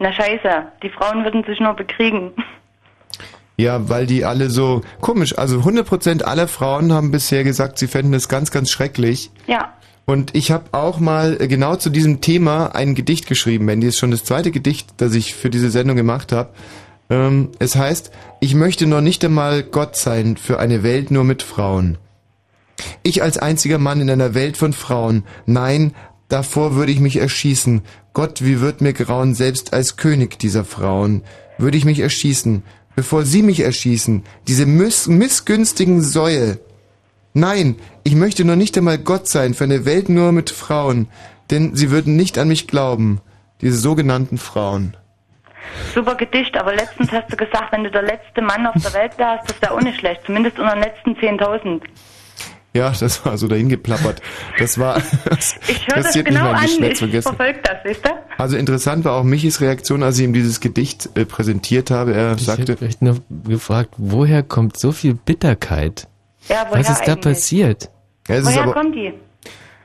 [0.00, 0.48] Na scheiße,
[0.82, 2.32] die Frauen würden sich nur bekriegen.
[3.56, 8.12] Ja, weil die alle so komisch, also 100% aller Frauen haben bisher gesagt, sie fänden
[8.12, 9.30] das ganz, ganz schrecklich.
[9.46, 9.72] Ja.
[10.06, 13.64] Und ich habe auch mal äh, genau zu diesem Thema ein Gedicht geschrieben.
[13.64, 16.50] Mandy ist schon das zweite Gedicht, das ich für diese Sendung gemacht habe.
[17.10, 21.42] Ähm, es heißt, ich möchte noch nicht einmal Gott sein für eine Welt nur mit
[21.42, 21.98] Frauen.
[23.02, 25.24] Ich als einziger Mann in einer Welt von Frauen.
[25.46, 25.94] Nein,
[26.28, 27.82] davor würde ich mich erschießen.
[28.12, 31.22] Gott, wie wird mir grauen, selbst als König dieser Frauen.
[31.58, 32.62] Würde ich mich erschießen,
[32.96, 36.58] bevor sie mich erschießen, diese miss missgünstigen Säue.
[37.36, 41.08] Nein, ich möchte noch nicht einmal Gott sein für eine Welt nur mit Frauen,
[41.50, 43.20] denn sie würden nicht an mich glauben,
[43.60, 44.96] diese sogenannten Frauen.
[45.92, 49.18] Super Gedicht, aber letztens hast du gesagt, wenn du der letzte Mann auf der Welt
[49.18, 50.20] wärst, das wäre auch nicht schlecht.
[50.26, 51.80] Zumindest unter den letzten 10.000.
[52.72, 54.22] Ja, das war so dahin geplappert.
[54.58, 58.10] Das war, das Ich höre das genau nicht mein an, ich verfolge das, weißt du?
[58.38, 62.14] Also interessant war auch Michis Reaktion, als ich ihm dieses Gedicht äh, präsentiert habe.
[62.14, 66.06] Er Ich sagte, habe echt nur gefragt, woher kommt so viel Bitterkeit?
[66.48, 67.34] Ja, woher Was ist da eigentlich?
[67.34, 67.90] passiert?
[68.28, 69.12] ja, es ist Woher aber, kommt die?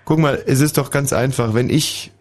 [0.05, 2.11] guck mal, es ist doch ganz einfach, wenn ich,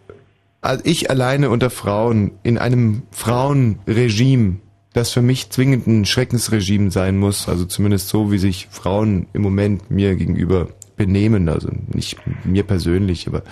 [0.61, 4.57] also ich alleine unter Frauen in einem Frauenregime,
[4.93, 9.43] das für mich zwingend ein Schreckensregime sein muss, also zumindest so, wie sich Frauen im
[9.43, 13.43] Moment mir gegenüber benehmen, also nicht mir persönlich, aber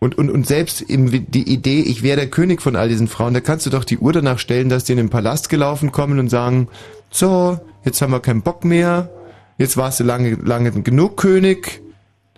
[0.00, 3.32] und, und, und selbst eben die Idee, ich wäre der König von all diesen Frauen,
[3.32, 6.18] da kannst du doch die Uhr danach stellen, dass die in den Palast gelaufen kommen
[6.18, 6.68] und sagen,
[7.10, 9.08] so, jetzt haben wir keinen Bock mehr,
[9.58, 11.80] jetzt warst du lange, lange genug König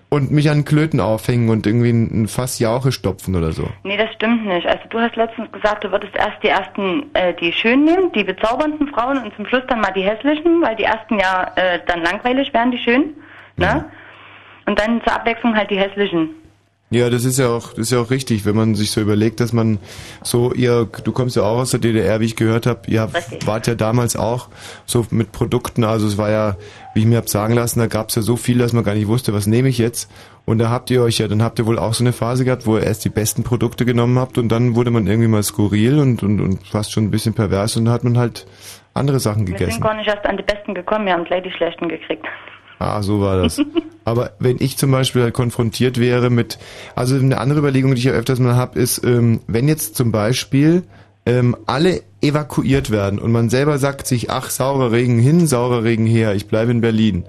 [0.09, 3.68] und mich an Klöten aufhängen und irgendwie ein ein Fass Jauche stopfen oder so.
[3.83, 4.66] Nee, das stimmt nicht.
[4.66, 8.24] Also du hast letztens gesagt, du würdest erst die ersten, äh, die schönen nehmen, die
[8.24, 12.02] bezaubernden Frauen und zum Schluss dann mal die hässlichen, weil die ersten ja äh, dann
[12.02, 13.14] langweilig wären, die schönen.
[13.57, 13.85] Ne?
[14.66, 16.31] Und dann zur Abwechslung halt die hässlichen.
[16.88, 19.40] Ja, das ist ja auch, das ist ja auch richtig, wenn man sich so überlegt,
[19.40, 19.79] dass man
[20.22, 23.44] so, ihr, du kommst ja auch aus der DDR, wie ich gehört habe, ihr Richtig.
[23.44, 24.49] wart ja damals auch
[24.85, 26.57] so mit Produkten, also es war ja,
[26.94, 29.09] wie ich mir hab sagen lassen, da gab's ja so viel, dass man gar nicht
[29.09, 30.09] wusste, was nehme ich jetzt.
[30.44, 32.66] Und da habt ihr euch ja, dann habt ihr wohl auch so eine Phase gehabt,
[32.66, 35.99] wo ihr erst die besten Produkte genommen habt und dann wurde man irgendwie mal skurril
[35.99, 38.46] und, und, und fast schon ein bisschen pervers und dann hat man halt
[38.94, 39.81] andere Sachen Wir sind gegessen.
[39.83, 42.25] gar nicht erst an die besten gekommen, wir haben gleich die schlechten gekriegt.
[42.78, 43.60] Ah, so war das.
[44.04, 46.58] Aber wenn ich zum Beispiel halt konfrontiert wäre mit,
[46.94, 50.12] also eine andere Überlegung, die ich ja öfters mal habe, ist, ähm, wenn jetzt zum
[50.12, 50.84] Beispiel
[51.26, 56.06] ähm, alle evakuiert werden und man selber sagt sich, ach, saurer Regen hin, saurer Regen
[56.06, 57.24] her, ich bleibe in Berlin.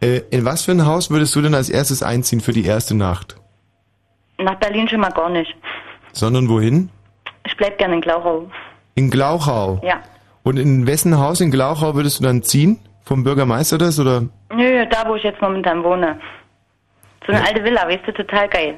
[0.00, 2.94] Äh, in was für ein Haus würdest du denn als erstes einziehen für die erste
[2.94, 3.36] Nacht?
[4.38, 5.54] Nach Berlin schon mal gar nicht.
[6.12, 6.90] Sondern wohin?
[7.44, 8.48] Ich bleib gerne in Glauchau.
[8.94, 9.80] In Glauchau.
[9.84, 10.00] Ja.
[10.42, 12.78] Und in wessen Haus in Glauchau würdest du dann ziehen?
[13.10, 14.22] Vom Bürgermeister das oder?
[14.54, 16.16] Nö, da wo ich jetzt momentan wohne.
[17.26, 18.76] So eine alte Villa, weißt du, total geil.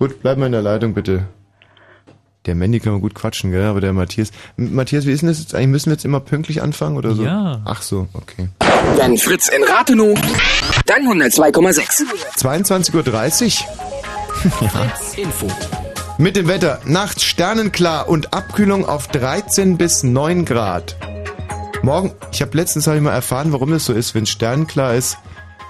[0.00, 1.28] Gut, bleib mal in der Leitung bitte.
[2.44, 3.62] Der Mandy kann man gut quatschen, gell?
[3.66, 4.32] Aber der Matthias.
[4.56, 5.68] Matthias, wie ist denn das jetzt eigentlich?
[5.68, 7.22] Müssen wir jetzt immer pünktlich anfangen oder so?
[7.22, 7.60] Ja.
[7.64, 8.48] Ach so, okay.
[8.96, 10.18] Dann Fritz in Rathenow.
[10.86, 12.02] Dann 102,6.
[12.36, 13.62] 22.30
[14.60, 15.22] Uhr.
[15.22, 15.46] Info.
[16.18, 16.80] Mit dem Wetter.
[16.84, 20.96] Nachts sternenklar und Abkühlung auf 13 bis 9 Grad.
[21.82, 25.18] Morgen, ich habe letztens hab ich mal erfahren, warum das so ist, wenn sternenklar ist,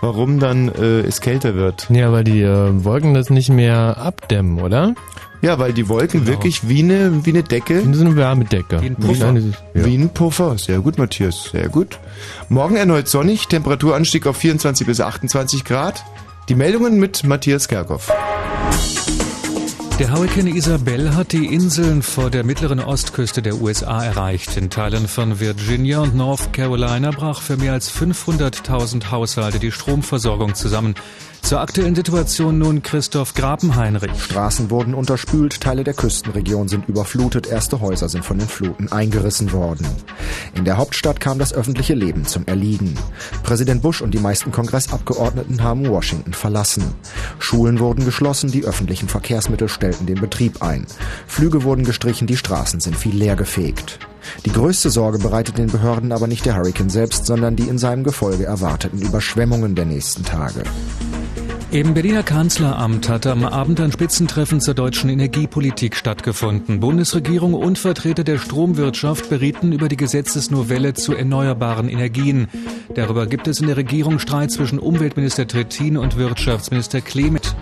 [0.00, 1.86] warum dann äh, es kälter wird.
[1.90, 4.94] Ja, weil die äh, Wolken das nicht mehr abdämmen, oder?
[5.40, 8.80] Ja, weil die Wolken wirklich wie eine, wie eine Decke Wie so eine Wärmedecke.
[8.80, 9.34] Wie ein Puffer.
[9.34, 9.84] Ja.
[9.84, 10.58] Wie ein Puffer.
[10.58, 11.50] Sehr gut, Matthias.
[11.52, 11.98] Sehr gut.
[12.48, 16.04] Morgen erneut sonnig, Temperaturanstieg auf 24 bis 28 Grad.
[16.48, 18.10] Die Meldungen mit Matthias Kerkhoff.
[19.98, 24.56] Der Hurrikan Isabel hat die Inseln vor der mittleren Ostküste der USA erreicht.
[24.56, 30.54] In Teilen von Virginia und North Carolina brach für mehr als 500.000 Haushalte die Stromversorgung
[30.54, 30.94] zusammen.
[31.42, 34.22] Zur aktuellen Situation nun Christoph Grapenheinrich.
[34.22, 39.50] Straßen wurden unterspült, Teile der Küstenregion sind überflutet, erste Häuser sind von den Fluten eingerissen
[39.52, 39.86] worden.
[40.54, 42.98] In der Hauptstadt kam das öffentliche Leben zum Erliegen.
[43.44, 46.84] Präsident Bush und die meisten Kongressabgeordneten haben Washington verlassen.
[47.38, 50.86] Schulen wurden geschlossen, die öffentlichen Verkehrsmittel den Betrieb ein.
[51.26, 53.98] Flüge wurden gestrichen, die Straßen sind viel leer gefegt.
[54.44, 58.04] Die größte Sorge bereitet den Behörden aber nicht der Hurrikan selbst, sondern die in seinem
[58.04, 60.62] Gefolge erwarteten Überschwemmungen der nächsten Tage.
[61.70, 66.80] Im Berliner Kanzleramt hat am Abend ein Spitzentreffen zur deutschen Energiepolitik stattgefunden.
[66.80, 72.48] Bundesregierung und Vertreter der Stromwirtschaft berieten über die Gesetzesnovelle zu erneuerbaren Energien.
[72.94, 77.54] Darüber gibt es in der Regierung Streit zwischen Umweltminister Trittin und Wirtschaftsminister Clement.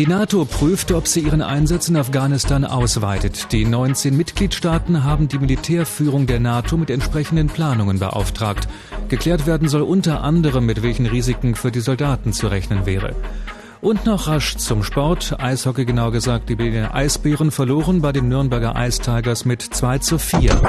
[0.00, 3.52] Die NATO prüft, ob sie ihren Einsatz in Afghanistan ausweitet.
[3.52, 8.66] Die 19 Mitgliedstaaten haben die Militärführung der NATO mit entsprechenden Planungen beauftragt.
[9.10, 13.14] Geklärt werden soll unter anderem, mit welchen Risiken für die Soldaten zu rechnen wäre.
[13.82, 15.36] Und noch rasch zum Sport.
[15.38, 20.18] Eishockey genau gesagt, die Berliner Eisbären verloren bei den Nürnberger Ice Tigers mit 2 zu
[20.18, 20.62] 4.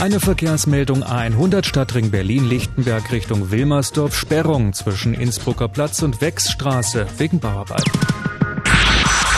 [0.00, 4.14] Eine Verkehrsmeldung A100 Stadtring Berlin-Lichtenberg Richtung Wilmersdorf.
[4.14, 7.84] Sperrung zwischen Innsbrucker Platz und Wechsstraße wegen Bauarbeit.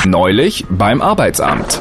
[0.04, 1.80] Neulich beim Arbeitsamt.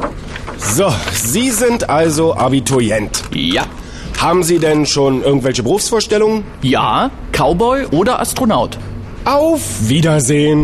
[0.58, 3.24] So, Sie sind also Abiturient.
[3.34, 3.66] Ja.
[4.20, 6.44] Haben Sie denn schon irgendwelche Berufsvorstellungen?
[6.62, 8.78] Ja, Cowboy oder Astronaut.
[9.26, 10.64] Auf Wiedersehen.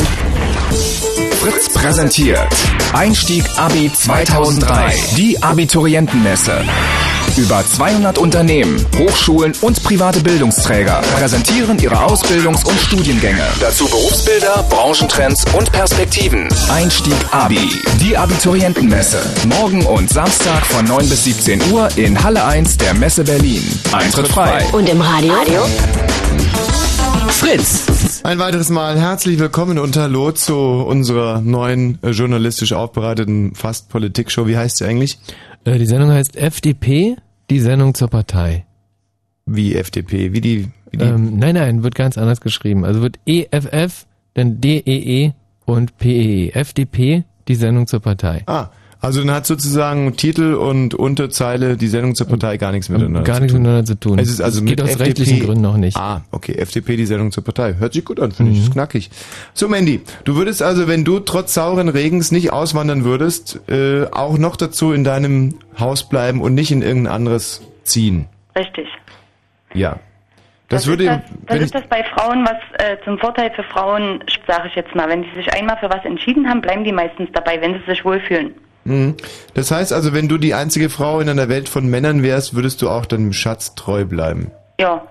[1.39, 2.47] Fritz präsentiert
[2.93, 4.93] Einstieg Abi 2003.
[5.17, 6.61] Die Abiturientenmesse.
[7.37, 13.43] Über 200 Unternehmen, Hochschulen und private Bildungsträger präsentieren ihre Ausbildungs- und Studiengänge.
[13.61, 16.49] Dazu Berufsbilder, Branchentrends und Perspektiven.
[16.69, 17.69] Einstieg Abi.
[18.01, 19.21] Die Abiturientenmesse.
[19.47, 23.63] Morgen und Samstag von 9 bis 17 Uhr in Halle 1 der Messe Berlin.
[23.93, 24.65] Eintritt frei.
[24.73, 25.61] Und im Radio?
[27.29, 28.21] Fritz.
[28.23, 34.29] Ein weiteres Mal herzlich willkommen und hallo zu unserer neuen äh, journalistisch aufbereiteten Fast Politik
[34.31, 34.47] Show.
[34.47, 35.17] Wie heißt sie eigentlich?
[35.65, 37.15] Äh, die Sendung heißt FDP,
[37.49, 38.65] die Sendung zur Partei.
[39.45, 42.85] Wie FDP, wie die, wie die Ähm, nein, nein, wird ganz anders geschrieben.
[42.85, 45.33] Also wird EFF, dann DEE
[45.65, 46.51] und PEE.
[46.53, 48.43] FDP, die Sendung zur Partei.
[48.45, 48.69] Ah,
[49.01, 53.35] also dann hat sozusagen Titel und Unterzeile die Sendung zur Partei gar nichts miteinander Gar
[53.37, 53.61] zu nichts tun.
[53.63, 54.19] miteinander zu tun.
[54.19, 55.97] Es ist also Es geht mit aus FDP rechtlichen Gründen noch nicht.
[55.97, 57.75] Ah, okay, FDP die Sendung zur Partei.
[57.79, 58.63] Hört sich gut an, finde ich, Mhm.
[58.65, 59.09] ist knackig.
[59.53, 64.37] So Mandy, du würdest also, wenn du trotz sauren Regens nicht auswandern würdest, äh, auch
[64.37, 68.27] noch dazu in deinem Haus bleiben und nicht in irgendein anderes ziehen.
[68.55, 68.87] Richtig.
[69.73, 69.99] Ja.
[70.69, 73.63] Das, Das würde, ist das, das, ist das bei Frauen, was äh, zum Vorteil für
[73.63, 75.09] Frauen, sage ich jetzt mal.
[75.09, 78.05] Wenn sie sich einmal für was entschieden haben, bleiben die meistens dabei, wenn sie sich
[78.05, 78.53] wohlfühlen.
[78.83, 79.15] Mhm.
[79.53, 82.81] Das heißt also, wenn du die einzige Frau in einer Welt von Männern wärst, würdest
[82.81, 84.51] du auch deinem Schatz treu bleiben.
[84.79, 85.05] Ja.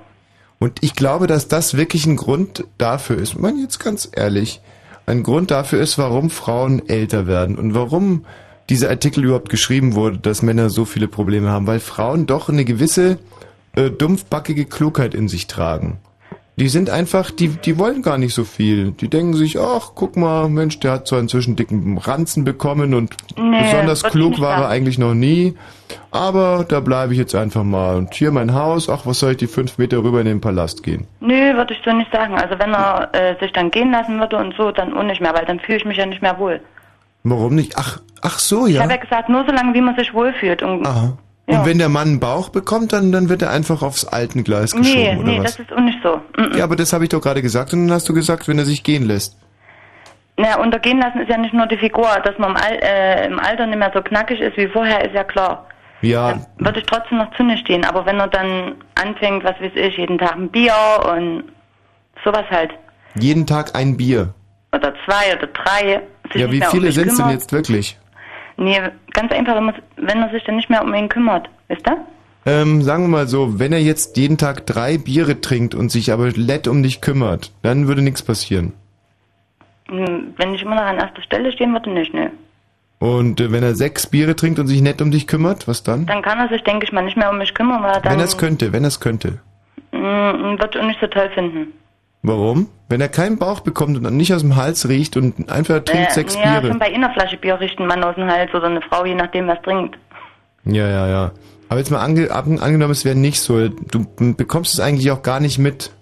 [0.59, 4.61] Und ich glaube, dass das wirklich ein Grund dafür ist, man jetzt ganz ehrlich,
[5.07, 8.27] ein Grund dafür ist, warum Frauen älter werden und warum
[8.69, 12.65] dieser Artikel überhaupt geschrieben wurde, dass Männer so viele Probleme haben, weil Frauen doch eine
[12.65, 13.19] gewisse
[13.75, 15.99] äh, dumpfbackige Klugheit in sich tragen.
[16.61, 18.91] Die sind einfach, die, die wollen gar nicht so viel.
[18.93, 23.17] Die denken sich, ach, guck mal, Mensch, der hat zwar inzwischen dicken Ranzen bekommen und
[23.39, 25.57] Nee, besonders ich klug war er eigentlich noch nie.
[26.11, 27.97] Aber da bleibe ich jetzt einfach mal.
[27.97, 30.83] Und hier mein Haus, ach, was soll ich die fünf Meter rüber in den Palast
[30.83, 31.07] gehen?
[31.21, 32.35] Nö, würde ich so nicht sagen.
[32.35, 35.33] Also wenn er äh, sich dann gehen lassen würde und so, dann auch nicht mehr,
[35.33, 36.61] weil dann fühle ich mich ja nicht mehr wohl.
[37.23, 37.79] Warum nicht?
[37.79, 38.83] Ach, ach so, Ich ja.
[38.83, 40.63] habe ja gesagt, nur so lange, wie man sich wohlfühlt.
[40.63, 41.17] Und Aha.
[41.51, 41.61] Ja.
[41.61, 44.73] Und wenn der Mann einen Bauch bekommt, dann, dann wird er einfach aufs alten Gleis
[44.73, 45.57] geschoben, nee, oder nee, was?
[45.57, 46.21] das ist auch nicht so.
[46.37, 46.57] Mm, mm.
[46.57, 48.65] Ja, aber das habe ich doch gerade gesagt und dann hast du gesagt, wenn er
[48.65, 49.37] sich gehen lässt.
[50.37, 53.39] Naja, untergehen lassen ist ja nicht nur die Figur, dass man im, Al äh, im
[53.41, 55.67] Alter nicht mehr so knackig ist wie vorher, ist ja klar.
[56.03, 57.85] Ja, Würde ich trotzdem noch zu stehen.
[57.85, 60.73] Aber wenn er dann anfängt, was weiß ich, jeden Tag ein Bier
[61.13, 61.45] und
[62.25, 62.71] sowas halt.
[63.19, 64.33] jeden Tag ein Bier.
[64.73, 66.01] Oder zwei oder drei.
[66.33, 67.99] Ja, wie um viele mich sind es denn jetzt wirklich?
[68.63, 68.79] Nee,
[69.15, 71.49] ganz einfach, wenn man- wenn er sich dann nicht mehr um ihn kümmert.
[71.69, 71.97] Wisst ihr?
[72.47, 76.13] Ähm, sagen wir mal so, wenn er jetzt jeden Tag drei Biere trinkt und sich
[76.13, 78.73] aber nett um dich kümmert, dann würde nichts passieren.
[79.89, 82.31] Hm, Wenn ich immer noch an erster Stelle stehen würde, nicht, ne.
[82.99, 86.05] Und äh, wenn er sechs Biere trinkt und sich nett um dich kümmert, was dann?
[86.07, 88.13] Dann kann er sich, denke ich mal, nicht mehr um mich kümmern, weil er dann
[88.13, 89.39] Wenn er es könnte, wenn er es könnte.
[89.93, 91.73] mm, wird auch nicht so toll finden.
[92.23, 92.69] Warum?
[92.89, 96.11] Wenn er keinen Bauch bekommt und dann nicht aus dem Hals riecht und einfach trinkt
[96.11, 96.69] Äh, sechs ja, Biere.
[96.73, 99.15] schon bei einer Flasche Bier riecht ein Mann aus dem Hals oder eine Frau, je
[99.15, 99.97] nachdem, was trinkt.
[100.65, 101.31] Ja, ja, ja.
[101.71, 103.69] Aber jetzt mal ange angenommen, es wäre nicht so.
[103.69, 104.05] Du
[104.35, 105.93] bekommst es eigentlich auch gar nicht mit.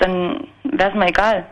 [0.00, 1.46] Dann wäre es mir egal.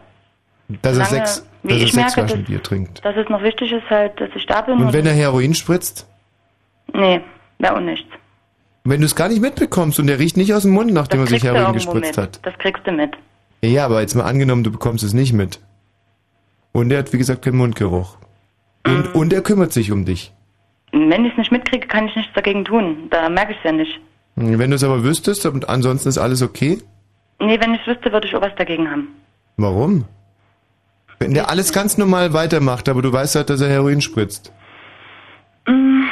[0.82, 3.04] Dass er Solange, sechs, wie dass er sechs Flaschen dass- Bier trinkt.
[3.04, 4.78] Dass es noch wichtig ist halt, dass ich da bin.
[4.78, 6.06] Und wenn er Heroin spritzt?
[6.92, 7.20] Nee,
[7.58, 8.08] wäre auch nichts.
[8.84, 11.26] Wenn du es gar nicht mitbekommst und der riecht nicht aus dem Mund, nachdem er
[11.28, 12.18] sich Heroin gespritzt mit.
[12.18, 12.40] hat.
[12.42, 13.12] Das kriegst du mit.
[13.64, 15.60] Ja, aber jetzt mal angenommen, du bekommst es nicht mit.
[16.72, 18.16] Und er hat, wie gesagt, keinen Mundgeruch.
[18.86, 20.32] Und, und er kümmert sich um dich.
[20.92, 23.08] Wenn ich es nicht mitkriege, kann ich nichts dagegen tun.
[23.10, 24.00] Da merke ich es ja nicht.
[24.34, 26.78] Wenn du es aber wüsstest und ansonsten ist alles okay,
[27.40, 29.08] Nee, wenn ich es wüsste, würde ich auch was dagegen haben.
[29.56, 30.04] warum?
[31.18, 34.52] Wenn der alles ganz normal weitermacht, aber du weißt halt, dass er Heroin spritzt.
[35.66, 36.02] Mm,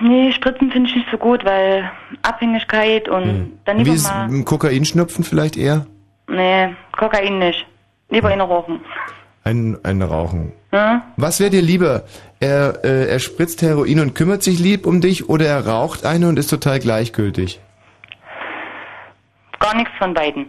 [0.00, 1.90] nee, Spritzen finde ich nicht so gut, weil
[2.22, 4.24] Abhängigkeit und dann Wie lieber ist mal.
[4.28, 5.86] ein Kokainschnupfen vielleicht eher?
[6.30, 7.66] Nee, Kokain nicht.
[8.08, 8.80] Lieber in rauchen.
[9.44, 10.52] Ein, ein Rauchen.
[10.70, 11.02] Hm?
[11.16, 12.04] Was wäre dir lieber?
[12.40, 16.28] Er, äh, er spritzt Heroin und kümmert sich lieb um dich oder er raucht eine
[16.28, 17.60] und ist total gleichgültig?
[19.58, 20.46] Gar nichts von beiden.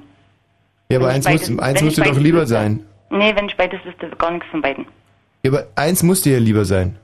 [0.89, 2.53] Ja, aber Wenn eins, ich muss, beides- eins muss dir doch beides lieber wüsste.
[2.53, 2.85] sein.
[3.09, 4.85] Nee, wenn ich beides wüsste, gar nichts von beiden.
[5.43, 6.97] Ja, aber eins muss dir ja lieber sein.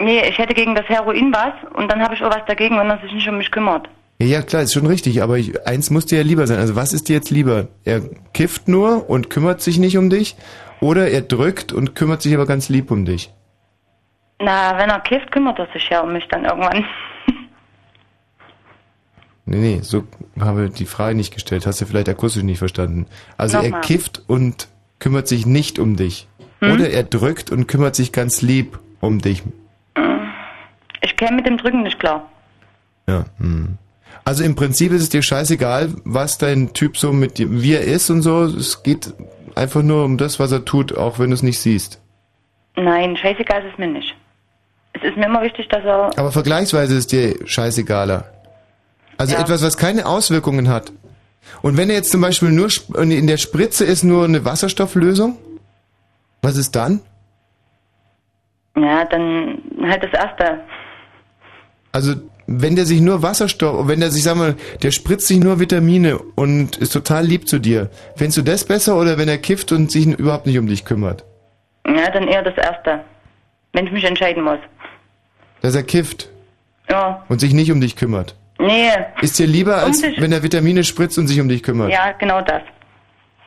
[0.00, 2.90] Nee, ich hätte gegen das Heroin was und dann habe ich auch was dagegen, wenn
[2.90, 3.88] er sich nicht um mich kümmert.
[4.18, 6.58] Ja, klar, ist schon richtig, aber ich, eins muss dir ja lieber sein.
[6.58, 7.68] Also was ist dir jetzt lieber?
[7.84, 8.00] Er
[8.32, 10.36] kifft nur und kümmert sich nicht um dich
[10.80, 13.30] oder er drückt und kümmert sich aber ganz lieb um dich?
[14.40, 16.84] Na, wenn er kifft, kümmert er sich ja um mich dann irgendwann.
[19.48, 20.02] Nee, nee, so
[20.40, 21.66] habe ich die Frage nicht gestellt.
[21.66, 23.06] Hast du vielleicht akustisch nicht verstanden.
[23.36, 23.80] Also er Nochmal.
[23.82, 24.66] kifft und
[24.98, 26.26] kümmert sich nicht um dich.
[26.58, 26.72] Hm?
[26.72, 29.44] Oder er drückt und kümmert sich ganz lieb um dich.
[31.00, 32.28] Ich käme mit dem Drücken nicht klar.
[33.08, 33.26] Ja.
[33.38, 33.78] Hm.
[34.26, 37.82] Also im Prinzip ist es dir scheißegal, was dein Typ so mit dir, wie er
[37.82, 38.42] ist und so.
[38.42, 39.14] Es geht
[39.54, 42.00] einfach nur um das, was er tut, auch wenn du es nicht siehst.
[42.74, 44.16] Nein, scheißegal ist es mir nicht.
[44.94, 46.10] Es ist mir immer wichtig, dass er...
[46.18, 48.24] Aber vergleichsweise ist dir scheißegaler.
[49.16, 49.40] Also Ja.
[49.42, 50.90] etwas, was keine Auswirkungen hat.
[51.62, 52.68] Und wenn er jetzt zum Beispiel nur
[53.00, 55.38] in der Spritze ist nur eine Wasserstofflösung,
[56.42, 57.00] was ist dann?
[58.76, 59.58] Ja, dann
[59.88, 60.60] halt das Erste.
[61.92, 62.14] Also
[62.46, 66.18] wenn der sich nur Wasserstoff, wenn der sich, sag mal, der spritzt sich nur Vitamine
[66.36, 69.90] und ist total lieb zu dir, findest du das besser oder wenn er kifft und
[69.90, 71.24] sich überhaupt nicht um dich kümmert?
[71.86, 73.00] Ja, dann eher das Erste.
[73.72, 74.58] Wenn ich mich entscheiden muss.
[75.60, 76.28] Dass er kifft
[76.88, 77.24] Ja.
[77.28, 78.34] und sich nicht um dich kümmert.
[78.58, 78.90] Nee.
[79.20, 81.90] Ist dir lieber, Um als sich- wenn er Vitamine spritzt und sich um dich kümmert?
[81.90, 82.62] Ja, genau das.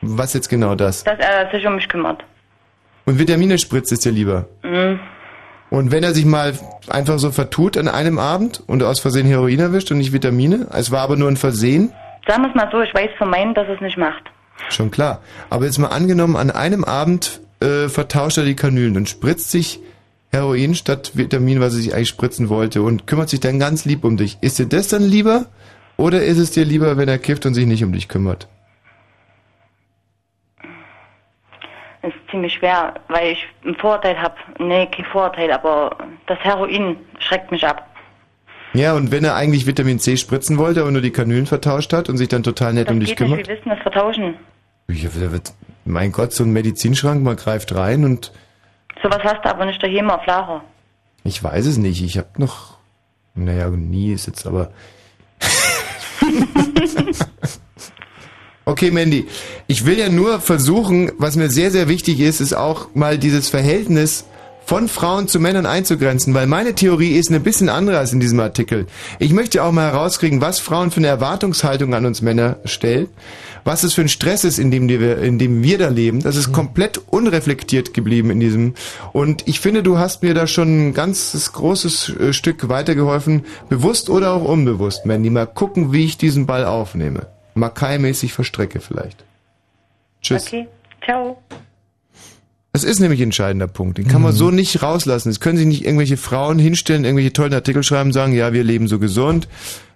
[0.02, 1.04] Was jetzt genau das?
[1.04, 2.22] Dass er sich um mich kümmert.
[3.06, 4.46] Und Vitamine spritzt ist dir lieber?
[4.62, 5.00] Mhm.
[5.70, 6.52] Und wenn er sich mal
[6.88, 10.90] einfach so vertut an einem Abend und aus Versehen Heroin erwischt und nicht Vitamine, es
[10.90, 11.92] war aber nur ein Versehen,
[12.26, 14.24] Sagen wir es mal so, ich weiß von meinen, dass er es nicht macht.
[14.68, 15.20] schon klar.
[15.48, 19.80] Aber jetzt mal angenommen, an einem Abend äh, vertauscht er die Kanülen und spritzt sich
[20.30, 24.04] Heroin statt Vitamin, was er sich eigentlich spritzen wollte und kümmert sich dann ganz lieb
[24.04, 24.38] um dich.
[24.42, 25.46] Ist dir das dann lieber
[25.96, 28.46] oder ist es dir lieber, wenn er kifft und sich nicht um dich kümmert?
[30.62, 30.68] Das
[32.02, 34.34] ist ziemlich schwer, weil ich einen Vorteil habe.
[34.58, 35.96] Nee, kein Vorteil, aber
[36.26, 37.86] das Heroin schreckt mich ab.
[38.72, 42.08] Ja, und wenn er eigentlich Vitamin C spritzen wollte, aber nur die Kanülen vertauscht hat
[42.08, 43.38] und sich dann total nett Das um dich geht kümmert?
[43.38, 44.34] nicht, wir wissen das vertauschen.
[44.88, 45.10] Ja,
[45.84, 48.32] mein Gott, so ein Medizinschrank, man greift rein und
[49.02, 50.62] Sowas hast du aber nicht daheim auf Lager.
[51.24, 52.02] ich weiß es nicht.
[52.02, 52.76] Ich habe noch,
[53.34, 54.72] naja, nie ist jetzt aber.
[58.70, 59.26] okay, Mandy,
[59.66, 63.48] ich will ja nur versuchen, was mir sehr, sehr wichtig ist, ist auch mal dieses
[63.48, 64.24] Verhältnis
[64.64, 68.38] von Frauen zu Männern einzugrenzen, weil meine Theorie ist eine bisschen andere als in diesem
[68.38, 68.86] Artikel.
[69.18, 73.08] Ich möchte auch mal herauskriegen, was Frauen für eine Erwartungshaltung an uns Männer stellen,
[73.64, 76.22] was es für ein Stress ist, in dem wir, in dem wir da leben.
[76.22, 78.74] Das ist komplett unreflektiert geblieben in diesem.
[79.12, 84.08] Und ich finde, du hast mir da schon ein ganzes großes äh, Stück weitergeholfen, bewusst
[84.08, 85.30] oder auch unbewusst, Mandy.
[85.30, 87.26] Mal gucken, wie ich diesen Ball aufnehme.
[87.60, 89.24] Makai-mäßig verstrecke vielleicht.
[90.22, 90.46] Tschüss.
[90.46, 90.66] Okay,
[91.04, 91.38] ciao.
[92.72, 93.98] Das ist nämlich ein entscheidender Punkt.
[93.98, 95.28] Den kann man so nicht rauslassen.
[95.30, 98.86] Es können sich nicht irgendwelche Frauen hinstellen, irgendwelche tollen Artikel schreiben, sagen, ja, wir leben
[98.86, 99.48] so gesund,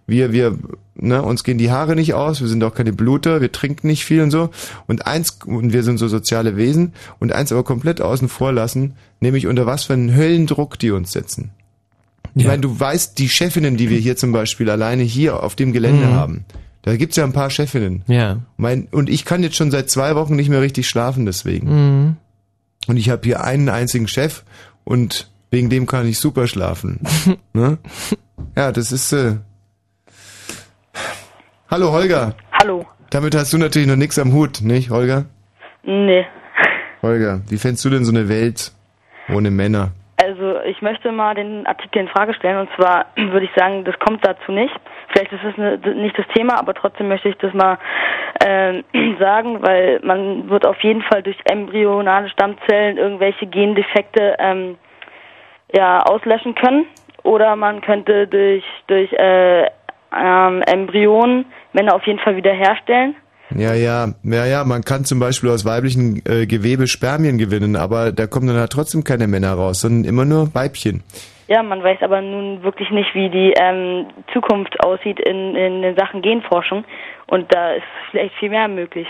[0.09, 0.59] wir, wir,
[0.97, 4.05] ne, uns gehen die Haare nicht aus, wir sind auch keine Bluter, wir trinken nicht
[4.05, 4.51] viel und so.
[4.89, 8.95] Und eins, und wir sind so soziale Wesen, und eins aber komplett außen vor lassen,
[9.21, 11.53] nämlich unter was für einen Höllendruck die uns setzen.
[12.35, 15.73] Ich meine, du weißt, die Chefinnen, die wir hier zum Beispiel alleine hier auf dem
[15.73, 16.13] Gelände Mhm.
[16.15, 16.45] haben,
[16.85, 18.05] da gibt's ja ein paar Chefinnen.
[18.09, 18.37] Ja.
[18.59, 21.69] Mein, und ich kann jetzt schon seit zwei Wochen nicht mehr richtig schlafen deswegen.
[21.69, 22.17] Mhm.
[22.87, 24.45] Und ich habe hier einen einzigen Chef
[24.85, 27.01] und wegen dem kann ich super schlafen.
[27.55, 27.79] ne?
[28.55, 29.13] Ja, das ist.
[29.13, 29.37] Äh
[31.71, 32.35] Hallo Holger.
[32.53, 32.85] Hallo.
[33.09, 35.25] Damit hast du natürlich noch nichts am Hut, nicht, Holger?
[35.85, 36.27] Nee.
[37.01, 38.73] Holger, wie fändest du denn so eine Welt
[39.33, 39.93] ohne Männer?
[40.17, 43.99] Also ich möchte mal den Artikel in Frage stellen und zwar würde ich sagen, das
[44.01, 44.75] kommt dazu nicht.
[45.15, 47.79] Vielleicht ist es ne, nicht das Thema, aber trotzdem möchte ich das mal
[48.45, 48.85] ähm,
[49.21, 54.77] sagen, weil man wird auf jeden Fall durch embryonale Stammzellen irgendwelche Gendefekte ähm,
[55.73, 56.87] ja, auslöschen können.
[57.23, 59.67] Oder man könnte durch, durch äh,
[60.17, 63.17] ähm, Embryonen Männer auf jeden Fall wiederherstellen.
[63.55, 68.11] Ja, ja, ja, ja, man kann zum Beispiel aus weiblichen äh, Gewebe Spermien gewinnen, aber
[68.11, 71.05] da kommen dann halt trotzdem keine Männer raus, sondern immer nur Weibchen.
[71.47, 75.97] Ja, man weiß aber nun wirklich nicht, wie die ähm, Zukunft aussieht in, in den
[75.97, 76.85] Sachen Genforschung.
[77.27, 79.07] Und da ist vielleicht viel mehr möglich.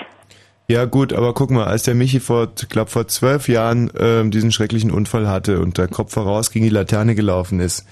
[0.66, 4.50] Ja gut, aber guck mal, als der Michi vor, glaub vor zwölf Jahren ähm, diesen
[4.50, 7.86] schrecklichen Unfall hatte und der Kopf voraus gegen die Laterne gelaufen ist,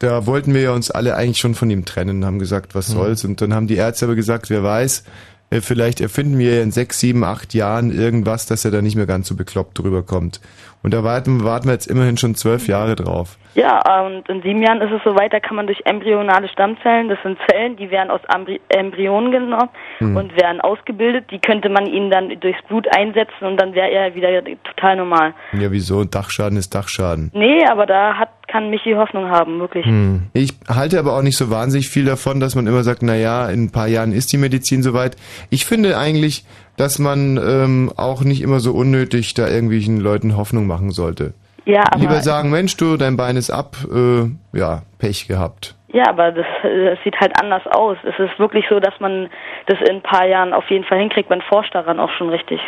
[0.00, 3.24] da wollten wir ja uns alle eigentlich schon von ihm trennen, haben gesagt, was soll's.
[3.24, 5.04] Und dann haben die Ärzte aber gesagt, wer weiß,
[5.50, 9.06] äh, vielleicht erfinden wir in sechs, sieben, acht Jahren irgendwas, dass er da nicht mehr
[9.06, 10.40] ganz so bekloppt drüber kommt.
[10.82, 13.36] Und da warten, warten wir jetzt immerhin schon zwölf Jahre drauf.
[13.54, 17.18] Ja, und in sieben Jahren ist es soweit, da kann man durch embryonale Stammzellen, das
[17.24, 19.68] sind Zellen, die werden aus Embry Embryonen genommen
[19.98, 20.16] Hm.
[20.16, 24.14] und werden ausgebildet, die könnte man ihnen dann durchs Blut einsetzen und dann wäre er
[24.14, 24.28] wieder
[24.62, 25.34] total normal.
[25.52, 26.04] Ja, wieso?
[26.04, 27.30] Dachschaden ist Dachschaden.
[27.34, 29.84] Nee, aber da hat, kann Michi Hoffnung haben, wirklich.
[29.86, 30.28] Hm.
[30.34, 33.48] Ich halte aber auch nicht so wahnsinnig viel davon, dass man immer sagt, na ja,
[33.48, 35.16] in ein paar Jahren ist die Medizin soweit.
[35.50, 36.44] Ich finde eigentlich,
[36.78, 41.34] dass man ähm, auch nicht immer so unnötig da irgendwelchen Leuten Hoffnung machen sollte.
[41.66, 44.24] Ja, aber, Lieber sagen, Mensch, du, dein Bein ist ab, äh,
[44.56, 45.74] ja, Pech gehabt.
[45.92, 47.98] ja, aber das, das sieht halt anders aus.
[48.04, 49.28] Es ist wirklich so, dass man
[49.66, 51.28] das in ein paar Jahren auf jeden Fall hinkriegt.
[51.28, 52.58] Man forscht daran auch schon richtig.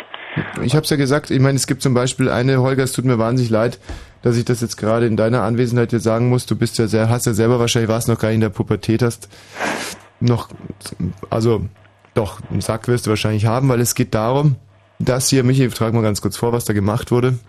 [0.61, 3.05] Ich habe es ja gesagt, ich meine, es gibt zum Beispiel eine, Holger, es tut
[3.05, 3.79] mir wahnsinnig leid,
[4.21, 6.45] dass ich das jetzt gerade in deiner Anwesenheit dir sagen muss.
[6.45, 9.01] Du bist ja sehr, hast ja selber wahrscheinlich, warst noch gar nicht in der Pubertät,
[9.01, 9.29] hast
[10.19, 10.49] noch,
[11.31, 11.61] also
[12.13, 14.55] doch, einen Sack wirst du wahrscheinlich haben, weil es geht darum,
[14.99, 17.39] dass hier, Michi, trag mal ganz kurz vor, was da gemacht wurde.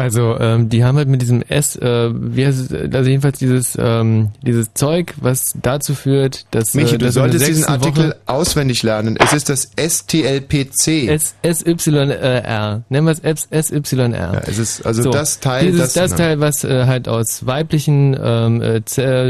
[0.00, 3.76] Also, ähm, die haben halt mit diesem S, äh, wie heißt es, also jedenfalls dieses,
[3.80, 8.04] ähm, dieses Zeug, was dazu führt, dass Michi, äh, du dass der solltest diesen Artikel
[8.10, 9.16] Woche auswendig lernen.
[9.18, 11.08] Es ist das STLPC.
[11.08, 12.82] S, SYR.
[12.88, 14.10] Nennen wir es S, SYR.
[14.10, 18.16] Ja, es ist also das Teil, dieses, das- das Teil, was äh, halt aus weiblichen
[18.22, 18.80] ähm, äh,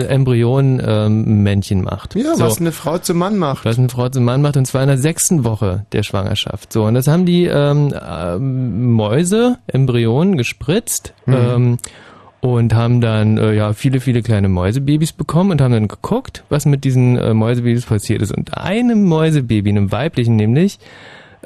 [0.07, 2.15] Embryonen ähm, Männchen macht.
[2.15, 2.45] ja, so.
[2.45, 3.65] was eine Frau zum Mann macht.
[3.65, 6.73] Was eine Frau zum Mann macht, und zwar in der sechsten Woche der Schwangerschaft.
[6.73, 11.35] So, und das haben die ähm, ähm, Mäuse, Embryonen gespritzt Mhm.
[11.35, 11.79] ähm,
[12.41, 16.65] und haben dann äh, ja viele, viele kleine Mäusebabys bekommen und haben dann geguckt, was
[16.65, 18.33] mit diesen äh, Mäusebabys passiert ist.
[18.33, 20.79] Und einem Mäusebaby, einem weiblichen nämlich,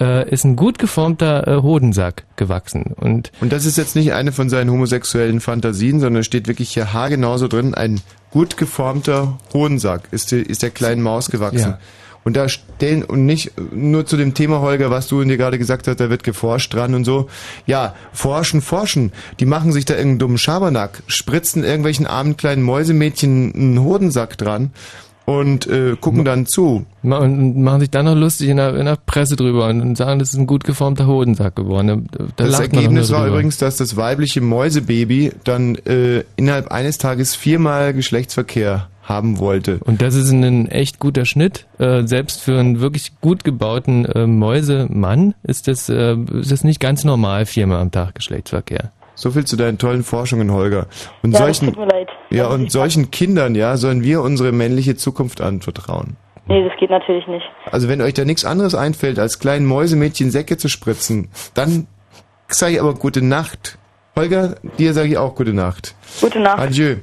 [0.00, 2.94] äh, ist ein gut geformter äh, Hodensack gewachsen.
[2.96, 6.70] Und Und das ist jetzt nicht eine von seinen homosexuellen Fantasien, sondern es steht wirklich
[6.70, 8.00] hier haargenauso drin, ein
[8.30, 11.70] gut geformter Hodensack ist, die, ist der kleinen Maus gewachsen.
[11.70, 11.78] Ja.
[12.24, 15.86] Und da stellen, und nicht nur zu dem Thema, Holger, was du dir gerade gesagt
[15.86, 17.28] hast, da wird geforscht dran und so.
[17.66, 19.12] Ja, forschen, forschen.
[19.40, 24.70] Die machen sich da irgendeinen dummen Schabernack, spritzen irgendwelchen armen kleinen Mäusemädchen einen Hodensack dran
[25.26, 26.84] und äh, gucken dann zu.
[27.02, 30.18] und machen sich dann noch lustig in der, in der Presse drüber und, und sagen,
[30.18, 32.08] das ist ein gut geformter Hodensack geworden.
[32.10, 37.34] Da, da das Ergebnis war übrigens, dass das weibliche Mäusebaby dann äh, innerhalb eines Tages
[37.34, 39.78] viermal Geschlechtsverkehr haben wollte.
[39.84, 41.66] Und das ist ein echt guter Schnitt.
[41.78, 46.80] Äh, selbst für einen wirklich gut gebauten äh, Mäusemann ist das, äh, ist das nicht
[46.80, 48.92] ganz normal, viermal am Tag Geschlechtsverkehr.
[49.14, 50.86] So viel zu deinen tollen Forschungen, Holger.
[51.22, 52.08] Und Ja, solchen, tut mir leid.
[52.30, 56.16] ja, und solchen Kindern, ja, sollen wir unsere männliche Zukunft anvertrauen.
[56.46, 57.44] Nee, das geht natürlich nicht.
[57.70, 61.86] Also wenn euch da nichts anderes einfällt, als kleinen Mäusemädchen Säcke zu spritzen, dann
[62.48, 63.78] sage ich aber gute Nacht.
[64.16, 65.94] Holger, dir sage ich auch gute Nacht.
[66.20, 66.58] Gute Nacht.
[66.58, 66.96] Adieu.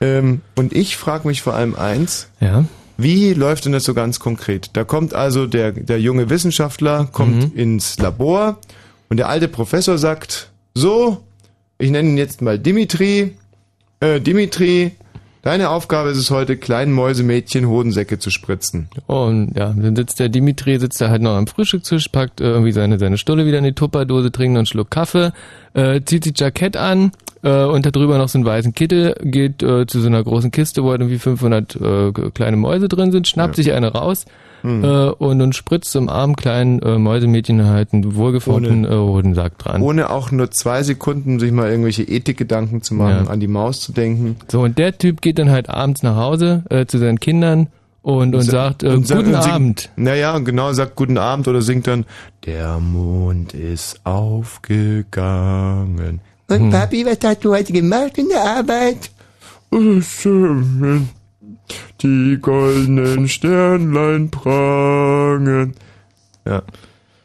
[0.00, 2.28] Ähm, und ich frage mich vor allem eins.
[2.40, 2.64] Ja.
[2.98, 4.70] Wie läuft denn das so ganz konkret?
[4.72, 8.58] Da kommt also der, der junge Wissenschaftler, kommt ins Labor
[9.10, 11.22] und der alte Professor sagt, so,
[11.78, 13.36] ich nenne ihn jetzt mal Dimitri,
[14.00, 14.92] äh, Dimitri,
[15.42, 18.88] deine Aufgabe ist es heute, kleinen Mäusemädchen Hodensäcke zu spritzen.
[19.06, 22.72] Und ja, dann sitzt der Dimitri, sitzt da halt noch am Frühstückstisch, packt äh, irgendwie
[22.72, 25.32] seine, seine Stulle wieder in die Tupperdose, trinkt noch einen Schluck Kaffee,
[25.74, 27.12] äh, zieht sich Jackett an
[27.46, 30.50] äh, und da drüber noch so einen weißen Kittel, geht äh, zu so einer großen
[30.50, 34.24] Kiste, wo halt irgendwie 500 äh, kleine Mäuse drin sind, schnappt sich eine raus
[34.62, 34.82] Hm.
[34.82, 39.82] äh, und, und spritzt zum armen kleinen äh, Mäusemädchen halt einen wohlgeformten äh, Hodensack dran.
[39.82, 43.30] Ohne auch nur zwei Sekunden sich mal irgendwelche Ethikgedanken zu machen, Ja.
[43.30, 44.36] an die Maus zu denken.
[44.50, 47.66] So, und der Typ geht dann halt abends nach Hause äh, zu seinen Kindern
[48.00, 49.90] und, und sa- sagt, äh, und sagt- guten singt- Abend.
[49.96, 52.06] Naja, und genau, sagt guten Abend oder singt dann,
[52.46, 54.00] der Mond ist
[55.06, 56.20] aufgegangen.
[56.48, 56.70] Und Hm.
[56.70, 59.10] Papi, was hast du heute gemacht in der Arbeit?
[62.02, 65.74] Die goldenen Sternlein prangen.
[66.46, 66.62] Ja,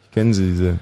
[0.05, 0.79] ich kenne sie, diese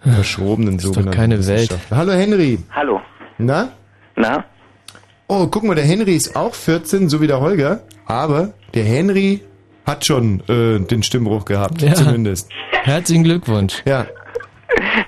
[0.00, 1.76] verschrobenen ist doch keine Welt.
[1.90, 2.58] Hallo Henry.
[2.70, 3.00] Hallo.
[3.38, 3.72] Na?
[4.16, 4.44] Na?
[5.26, 7.82] Oh, guck mal, der Henry ist auch 14, so wie der Holger.
[8.06, 9.42] Aber der Henry
[9.86, 11.92] hat schon äh, den Stimmbruch gehabt, Ja.
[11.94, 12.48] zumindest.
[12.70, 13.82] Herzlichen Glückwunsch.
[13.86, 14.06] Ja.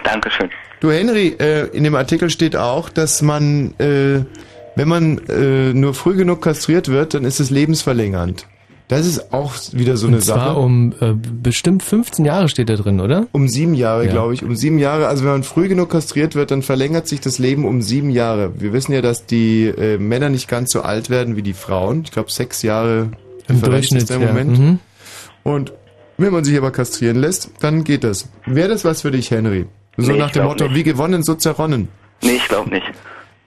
[0.04, 0.50] Dankeschön.
[0.80, 4.24] Du Henry, äh, in dem Artikel steht auch, dass man, äh,
[4.76, 8.46] wenn man äh, nur früh genug kastriert wird, dann ist es lebensverlängernd.
[8.88, 10.58] Das ist auch wieder so eine Und zwar Sache.
[10.58, 13.28] um äh, bestimmt 15 Jahre steht da drin, oder?
[13.30, 14.10] Um sieben Jahre, Ja.
[14.10, 14.42] glaube ich.
[14.42, 15.06] Um sieben Jahre.
[15.06, 18.50] Also wenn man früh genug kastriert wird, dann verlängert sich das Leben um sieben Jahre.
[18.58, 22.02] Wir wissen ja, dass die äh, Männer nicht ganz so alt werden wie die Frauen.
[22.04, 23.10] Ich glaube sechs Jahre
[23.46, 24.26] Im Differenz Durchschnitt, ist der ja.
[24.26, 24.58] Moment.
[24.58, 24.78] Mhm.
[25.44, 25.72] Und
[26.18, 28.28] wenn man sich aber kastrieren lässt, dann geht das.
[28.44, 29.66] Wäre das was für dich, Henry?
[29.96, 30.74] So Nee, nach dem Motto, nicht.
[30.76, 31.88] wie gewonnen, so zerronnen.
[32.22, 32.86] Nee, ich glaube nicht.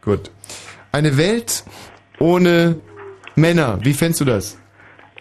[0.03, 0.31] Gut.
[0.91, 1.63] Eine Welt
[2.19, 2.79] ohne
[3.35, 4.57] Männer, wie fändst du das?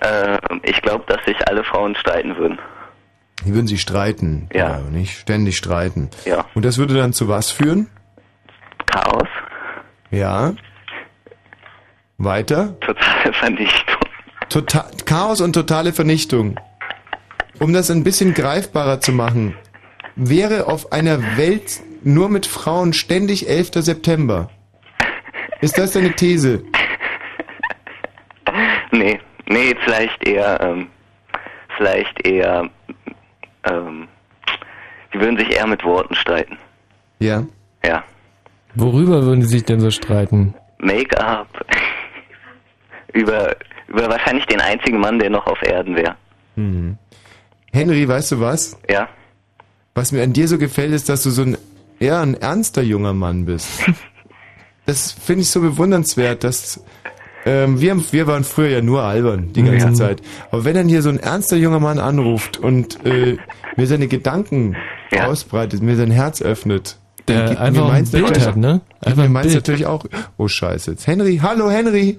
[0.00, 2.58] Äh, ich glaube, dass sich alle Frauen streiten würden.
[3.44, 4.48] Die würden sich streiten.
[4.52, 4.78] Ja.
[4.80, 6.10] nicht ständig streiten.
[6.24, 6.44] Ja.
[6.54, 7.88] Und das würde dann zu was führen?
[8.86, 9.28] Chaos.
[10.10, 10.54] Ja.
[12.18, 12.76] Weiter?
[12.80, 13.96] Totale Vernichtung.
[14.48, 16.56] Total, Chaos und totale Vernichtung.
[17.58, 19.56] Um das ein bisschen greifbarer zu machen,
[20.16, 23.70] wäre auf einer Welt nur mit Frauen ständig 11.
[23.74, 24.50] September.
[25.60, 26.62] Ist das deine These?
[28.90, 30.88] Nee, nee, vielleicht eher, ähm,
[31.76, 32.68] vielleicht eher,
[33.64, 34.08] ähm,
[35.14, 36.58] die würden sich eher mit Worten streiten.
[37.20, 37.44] Ja.
[37.84, 38.04] Ja.
[38.74, 40.54] Worüber würden sie sich denn so streiten?
[40.78, 41.48] Make-up.
[43.12, 43.56] über,
[43.88, 46.16] über wahrscheinlich den einzigen Mann, der noch auf Erden wäre.
[46.56, 46.98] Hm.
[47.72, 48.78] Henry, weißt du was?
[48.90, 49.08] Ja.
[49.94, 51.56] Was mir an dir so gefällt, ist, dass du so ein
[52.00, 53.68] eher ein ernster junger Mann bist.
[54.84, 56.82] Das finde ich so bewundernswert, dass
[57.46, 59.94] ähm, wir, wir waren früher ja nur albern die ganze Ja.
[59.94, 60.22] Zeit.
[60.50, 63.36] Aber wenn dann hier so ein ernster junger Mann anruft und äh,
[63.76, 64.74] mir seine Gedanken
[65.16, 68.56] ausbreitet, mir sein Herz öffnet, dann Der gibt einfach mir ein meins Bild natürlich, hat,
[68.56, 68.80] ne?
[69.02, 69.54] Einfach mir ein meins Bild.
[69.58, 70.04] natürlich auch.
[70.36, 72.18] Oh Scheiße, jetzt Henry, hallo Henry.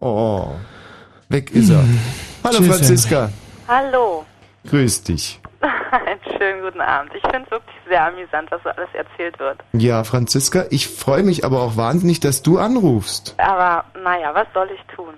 [0.00, 0.52] Oh,
[1.28, 1.84] weg ist er.
[2.42, 3.30] Hallo Tschüss, Franziska,
[3.68, 4.24] Hallo.
[4.66, 5.40] grüß dich.
[5.90, 7.12] Einen schönen guten Abend.
[7.14, 9.58] Ich finde es wirklich sehr amüsant, was so alles erzählt wird.
[9.72, 13.34] Ja, Franziska, ich freue mich aber auch wahnsinnig, dass du anrufst.
[13.38, 15.14] Aber naja, was soll ich tun?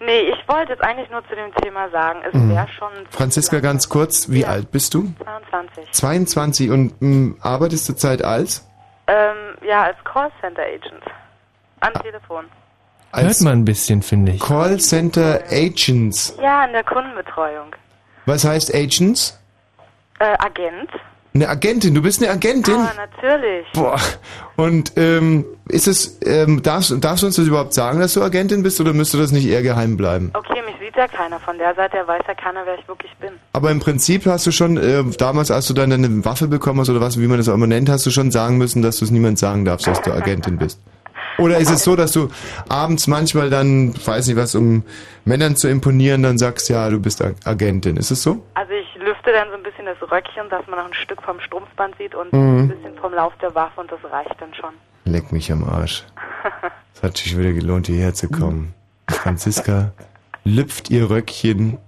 [0.00, 2.50] Nee, ich wollte jetzt eigentlich nur zu dem Thema sagen, es Mhm.
[2.50, 5.12] wäre schon Franziska, ganz kurz, wie alt bist du?
[5.24, 5.92] 22.
[5.92, 8.68] 22 und mh, arbeitest du Zeit als?
[9.06, 11.02] Ähm, ja, als Callcenter Agent.
[11.80, 12.44] Am Telefon.
[13.12, 14.40] Hört man ein bisschen, finde ich.
[14.40, 16.36] Callcenter Agents.
[16.40, 17.74] Ja, in der Kundenbetreuung.
[18.26, 19.38] Was heißt Agents?
[20.22, 20.88] Äh, Agent?
[21.34, 22.74] Eine Agentin, du bist eine Agentin?
[22.76, 23.66] Ah, natürlich.
[23.72, 23.98] Boah.
[24.56, 28.62] Und ähm, ist es, ähm, darfst, darfst du uns das überhaupt sagen, dass du Agentin
[28.62, 30.30] bist oder müsste das nicht eher geheim bleiben?
[30.34, 31.40] Okay, mich sieht ja keiner.
[31.40, 33.30] Von der Seite her weiß ja keiner, wer ich wirklich bin.
[33.54, 36.90] Aber im Prinzip hast du schon, äh, damals, als du dann deine Waffe bekommen hast
[36.90, 39.06] oder was, wie man das auch immer nennt, hast du schon sagen müssen, dass du
[39.06, 40.78] es niemand sagen darfst, dass du Agentin bist.
[41.38, 42.28] Oder ist es so, dass du
[42.68, 44.82] abends manchmal dann, weiß nicht was, um
[45.24, 47.96] Männern zu imponieren, dann sagst, ja, du bist Ag- Agentin.
[47.96, 48.44] Ist es so?
[48.52, 48.91] Also ich
[49.24, 52.14] lüfte dann so ein bisschen das Röckchen, dass man noch ein Stück vom Strumpfband sieht
[52.14, 52.58] und Mhm.
[52.64, 54.70] ein bisschen vom Lauf der Waffe und das reicht dann schon.
[55.04, 56.04] Leck mich am Arsch.
[56.94, 58.74] Es hat sich wieder gelohnt, hierher zu kommen.
[59.10, 59.92] Franziska
[60.44, 61.78] lüpft ihr Röckchen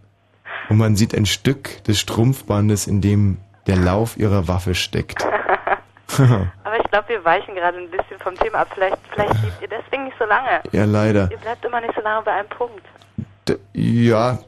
[0.69, 5.25] und man sieht ein Stück des Strumpfbandes, in dem der Lauf ihrer Waffe steckt.
[6.17, 8.69] Aber ich glaube, wir weichen gerade ein bisschen vom Thema ab.
[8.75, 10.63] Vielleicht, vielleicht lebt ihr deswegen nicht so lange.
[10.73, 11.29] ja, leider.
[11.31, 12.83] Ihr bleibt immer nicht so lange bei einem Punkt.
[13.49, 14.39] D ja,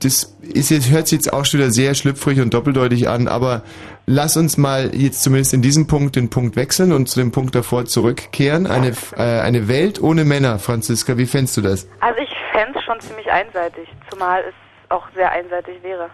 [0.00, 3.62] das ist jetzt, hört sich jetzt auch schon wieder sehr schlüpfrig und doppeldeutig an, aber
[4.06, 7.54] lass uns mal jetzt zumindest in diesem Punkt den Punkt wechseln und zu dem Punkt
[7.54, 8.66] davor zurückkehren.
[8.66, 11.88] Eine, äh, eine Welt ohne Männer, Franziska, wie fändst du das?
[12.00, 14.54] Also ich fände es schon ziemlich einseitig, zumal es
[14.90, 16.10] auch sehr einseitig wäre.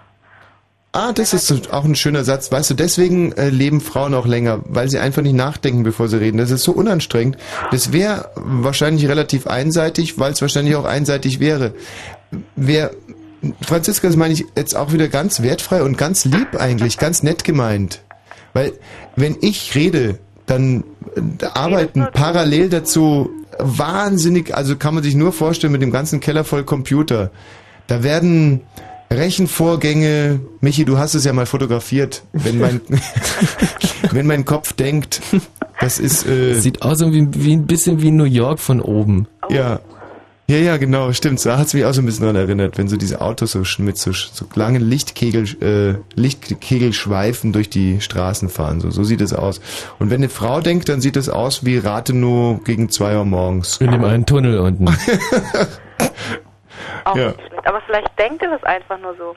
[0.92, 2.50] Ah, das ist auch ein schöner Satz.
[2.50, 6.18] Weißt du, deswegen äh, leben Frauen auch länger, weil sie einfach nicht nachdenken, bevor sie
[6.18, 6.38] reden.
[6.38, 7.36] Das ist so unanstrengend.
[7.70, 11.74] Das wäre wahrscheinlich relativ einseitig, weil es wahrscheinlich auch einseitig wäre.
[12.56, 12.90] Wer,
[13.62, 17.44] Franziska, das meine ich jetzt auch wieder ganz wertfrei und ganz lieb eigentlich, ganz nett
[17.44, 18.02] gemeint.
[18.52, 18.72] Weil,
[19.16, 20.84] wenn ich rede, dann
[21.14, 26.44] äh, arbeiten parallel dazu wahnsinnig, also kann man sich nur vorstellen mit dem ganzen Keller
[26.44, 27.30] voll Computer.
[27.86, 28.62] Da werden
[29.10, 32.80] Rechenvorgänge, Michi, du hast es ja mal fotografiert, wenn mein,
[34.10, 35.22] wenn mein Kopf denkt,
[35.80, 39.26] das ist, äh, Sieht aus wie, wie ein bisschen wie New York von oben.
[39.50, 39.80] ja.
[40.50, 41.44] Ja, ja, genau, stimmt.
[41.44, 43.82] Da hat's mich auch so ein bisschen dran erinnert, wenn so diese Autos so sch-
[43.82, 48.80] mit so, so langen Lichtkegel, äh, Lichtkegelschweifen durch die Straßen fahren.
[48.80, 49.60] So, so sieht es aus.
[49.98, 53.76] Und wenn eine Frau denkt, dann sieht es aus wie Rathenow gegen zwei Uhr morgens.
[53.76, 54.86] In dem einen Tunnel unten.
[57.04, 57.26] Auch Ja.
[57.28, 57.66] nicht schlecht.
[57.66, 59.34] Aber vielleicht denkt ihr das einfach nur so.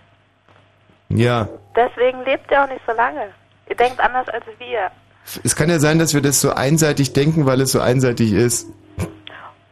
[1.09, 1.47] Ja.
[1.75, 3.27] Deswegen lebt ihr auch nicht so lange.
[3.69, 4.89] Ihr denkt anders als wir.
[5.43, 8.67] Es kann ja sein, dass wir das so einseitig denken, weil es so einseitig ist.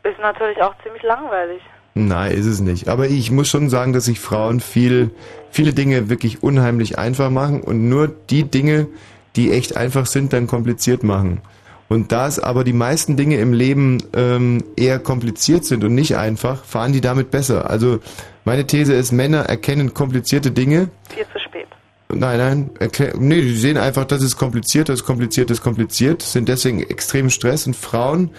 [0.09, 1.61] Ist natürlich auch ziemlich langweilig.
[1.93, 2.87] Nein, ist es nicht.
[2.87, 5.11] Aber ich muss schon sagen, dass sich Frauen viel,
[5.51, 8.87] viele Dinge wirklich unheimlich einfach machen und nur die Dinge,
[9.35, 11.41] die echt einfach sind, dann kompliziert machen.
[11.89, 16.15] Und da es aber die meisten Dinge im Leben ähm, eher kompliziert sind und nicht
[16.17, 17.69] einfach, fahren die damit besser.
[17.69, 17.99] Also
[18.45, 20.89] meine These ist, Männer erkennen komplizierte Dinge.
[21.09, 21.67] Viel zu spät.
[22.11, 25.63] Nein, nein, erklär, nee, die sehen einfach, das ist kompliziert, das ist kompliziert, das ist
[25.63, 28.31] kompliziert, sind deswegen extrem Stress und Frauen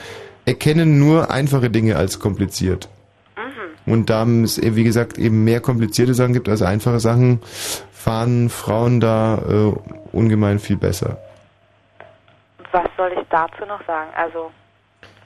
[0.45, 2.88] erkennen nur einfache Dinge als kompliziert.
[3.86, 7.41] Und da es, eben, wie gesagt, eben mehr komplizierte Sachen gibt als einfache Sachen,
[7.93, 9.72] fahren Frauen da äh,
[10.12, 11.18] ungemein viel besser.
[12.72, 14.11] Was soll ich dazu noch sagen?
[14.16, 14.51] Also,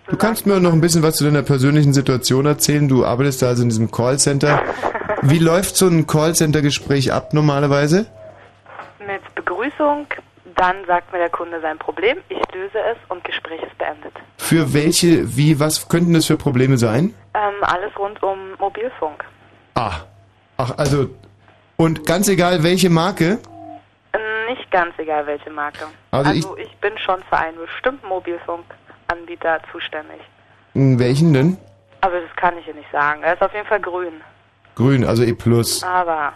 [0.06, 2.88] Du kannst mir noch ein bisschen was zu deiner persönlichen Situation erzählen.
[2.88, 4.62] Du arbeitest da also in diesem Callcenter.
[5.22, 8.06] Wie läuft so ein Callcenter-Gespräch ab normalerweise?
[9.06, 10.06] mit Begrüßung,
[10.56, 14.12] dann sagt mir der Kunde sein Problem, ich löse es und Gespräch ist beendet.
[14.38, 17.14] Für welche, wie, was könnten das für Probleme sein?
[17.34, 19.24] Ähm, alles rund um Mobilfunk.
[19.74, 20.02] Ah,
[20.56, 21.08] ach, also,
[21.76, 23.38] und ganz egal welche Marke?
[24.12, 25.86] Ähm, Nicht ganz egal welche Marke.
[26.10, 30.20] Also Also, ich, bin schon für einen bestimmten Mobilfunkanbieter zuständig.
[30.74, 31.58] In welchen denn?
[32.00, 33.22] Aber das kann ich hier nicht sagen.
[33.22, 34.20] Er ist auf jeden Fall grün.
[34.74, 35.34] Grün, also E+.
[35.82, 36.32] Aber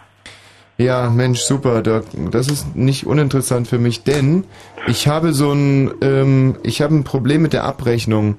[0.79, 1.81] Ja, Mensch, super.
[1.83, 2.01] Da,
[2.31, 4.45] das ist nicht uninteressant für mich, denn
[4.87, 8.37] ich habe so ein, ähm, ich habe ein Problem mit der Abrechnung.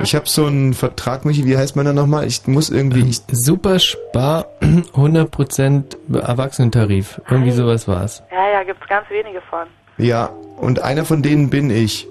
[0.00, 2.26] Ich habe so einen Vertrag, Michi, wie heißt man da nochmal?
[2.26, 7.20] Ich muss irgendwie, ich, Super Spar 100% Erwachsenentarif.
[7.30, 8.22] Irgendwie sowas war's.
[8.30, 9.66] ja, ja, gibt's ganz wenige von.
[9.96, 12.06] ja, und einer von denen bin ich.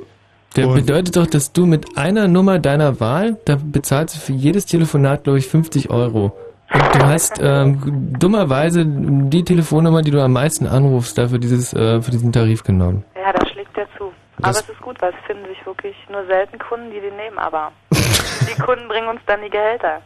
[0.56, 4.34] Der Und- bedeutet doch, dass du mit einer Nummer deiner Wahl, da bezahlst du für
[4.34, 6.36] jedes Telefonat, glaube ich, 50 Euro.
[6.72, 12.12] Du hast ähm, dummerweise die Telefonnummer, die du am meisten anrufst, dafür dieses, äh, für
[12.12, 13.04] diesen Tarif genommen.
[13.16, 14.06] Ja, da schlägt der zu.
[14.38, 17.16] Aber Das- es ist gut, weil es finden sich wirklich nur selten Kunden, die den
[17.16, 17.38] nehmen.
[17.38, 20.02] Aber die Kunden bringen uns dann die Gehälter.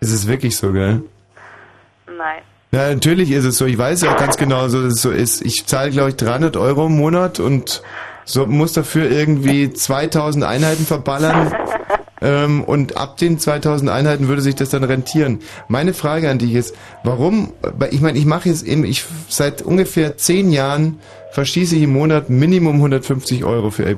[0.00, 1.02] Ist es wirklich so, gell?
[2.06, 2.42] Nein.
[2.72, 3.66] Ja, natürlich ist es so.
[3.66, 5.42] Ich weiß ja auch ganz genau, so, dass es so ist.
[5.44, 7.82] Ich zahle, glaube ich, 300 Euro im Monat und
[8.24, 11.54] so muss dafür irgendwie 2000 Einheiten verballern.
[12.22, 15.40] ähm, und ab den 2000 Einheiten würde sich das dann rentieren.
[15.68, 17.52] Meine Frage an dich ist, warum,
[17.90, 21.00] ich meine, ich mache jetzt eben, ich seit ungefähr 10 Jahren
[21.32, 23.94] verschieße ich im Monat Minimum 150 Euro für A+.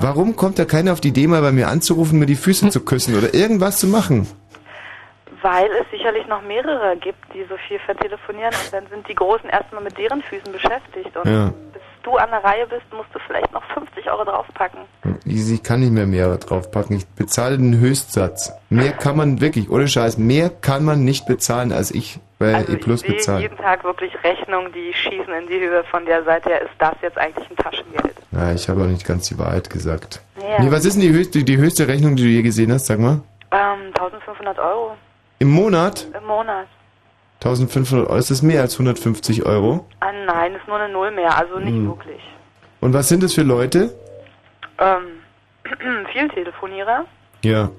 [0.00, 2.84] Warum kommt da keiner auf die Idee, mal bei mir anzurufen, mir die Füße zu
[2.84, 4.26] küssen oder irgendwas zu machen?
[5.42, 9.48] Weil es sicherlich noch mehrere gibt, die so viel vertelefonieren und dann sind die Großen
[9.50, 11.16] erstmal mit deren Füßen beschäftigt.
[11.16, 11.52] Und Ja.
[11.72, 14.80] bis du an der Reihe bist, musst du vielleicht noch 50 Euro draufpacken.
[15.24, 16.96] Ich, ich kann nicht mehr mehr draufpacken.
[16.96, 18.52] Ich bezahle den Höchstsatz.
[18.70, 22.76] Mehr kann man wirklich, ohne Scheiß, mehr kann man nicht bezahlen, als ich bei E
[22.76, 23.40] Plus Ich sehe bezahle.
[23.42, 25.82] jeden Tag wirklich Rechnungen, die schießen in die Höhe.
[25.90, 28.14] Von der Seite her ist das jetzt eigentlich ein Taschengeld.
[28.32, 30.20] Ja, ich habe auch nicht ganz die Wahrheit gesagt.
[30.40, 30.62] Ja.
[30.62, 32.98] Nee, was ist denn die höchste, die höchste Rechnung, die du je gesehen hast, sag
[32.98, 33.20] mal?
[33.52, 34.96] Ähm, 1500 Euro
[35.38, 36.06] Im Monat?
[36.18, 36.66] im Monat.
[37.42, 39.84] 1500 Euro, ist das mehr als 150 Euro?
[40.00, 41.88] Ah, nein, ist nur eine Null mehr, also nicht Hm.
[41.88, 42.20] wirklich.
[42.80, 43.94] Und was sind das für Leute?
[44.78, 45.02] Ähm,
[46.12, 47.04] viel Telefonierer.
[47.42, 47.70] Ja.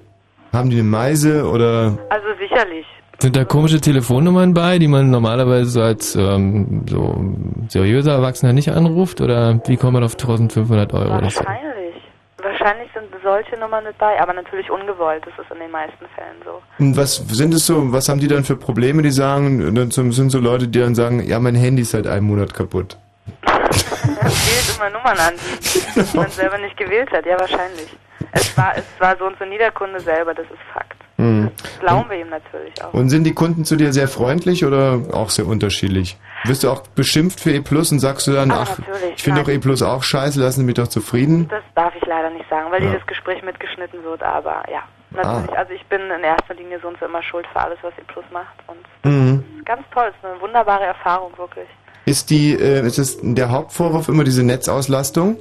[0.53, 1.97] Haben die eine Meise oder...
[2.09, 2.85] Also sicherlich.
[3.19, 7.15] Sind da komische Telefonnummern bei, die man normalerweise so als ähm, so
[7.69, 9.21] seriöser Erwachsener nicht anruft?
[9.21, 11.17] Oder wie kommt man auf 1500 Euro?
[11.17, 11.39] oder so?
[11.39, 11.74] Wahrscheinlich.
[12.45, 15.25] Wahrscheinlich sind solche Nummern mit bei, aber natürlich ungewollt.
[15.25, 16.61] Das ist in den meisten Fällen so.
[16.77, 20.29] Und was sind es so, was haben die dann für Probleme, die sagen, dann sind
[20.29, 22.97] so Leute, die dann sagen, ja, mein Handy ist seit einem Monat kaputt.
[23.41, 25.33] wählt immer Nummern an,
[25.95, 27.25] die man selber nicht gewählt hat.
[27.25, 27.97] Ja, wahrscheinlich.
[28.31, 31.04] Es war, es war so und so nie der Kunde selber, das ist Fakt.
[31.17, 31.49] Hm.
[31.61, 32.93] Das glauben wir ihm natürlich auch.
[32.93, 36.17] Und sind die Kunden zu dir sehr freundlich oder auch sehr unterschiedlich?
[36.43, 39.23] Wirst du auch beschimpft für E Plus und sagst du dann, Ah, ach, natürlich, ich
[39.23, 41.47] finde doch E Plus auch scheiße, lassen Sie mich doch zufrieden?
[41.49, 42.91] Das darf ich leider nicht sagen, weil Ja.
[42.91, 44.81] dieses Gespräch mitgeschnitten wird, aber ja.
[45.11, 47.93] Natürlich, also ich bin in erster Linie so und so immer schuld für alles, was
[47.97, 48.53] E Plus macht.
[48.67, 49.43] Und Mhm.
[49.53, 51.67] es ist ganz toll, es ist eine wunderbare Erfahrung, wirklich.
[52.05, 55.37] Ist die, äh, ist es der Hauptvorwurf immer diese Netzauslastung?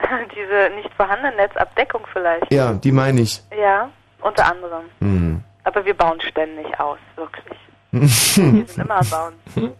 [0.34, 2.52] Diese nicht vorhandene Netzabdeckung vielleicht.
[2.52, 3.42] Ja, die meine ich.
[3.60, 3.90] Ja,
[4.22, 4.84] unter anderem.
[5.00, 5.40] Hm.
[5.64, 7.58] Aber wir bauen ständig aus, wirklich.
[7.90, 8.06] Wir
[8.66, 9.72] sind immer am Bauen.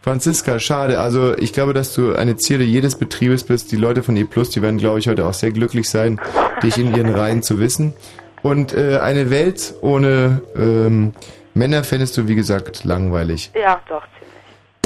[0.00, 1.00] Franziska, schade.
[1.00, 3.72] Also ich glaube, dass du eine Zierde jedes Betriebes bist.
[3.72, 6.20] Die Leute von E Plus, die werden, glaube ich, heute auch sehr glücklich sein,
[6.62, 7.94] dich in ihren Reihen zu wissen.
[8.42, 11.14] Und äh, eine Welt ohne ähm,
[11.54, 13.50] Männer fändest du, wie gesagt, langweilig.
[13.54, 14.02] Ja, doch.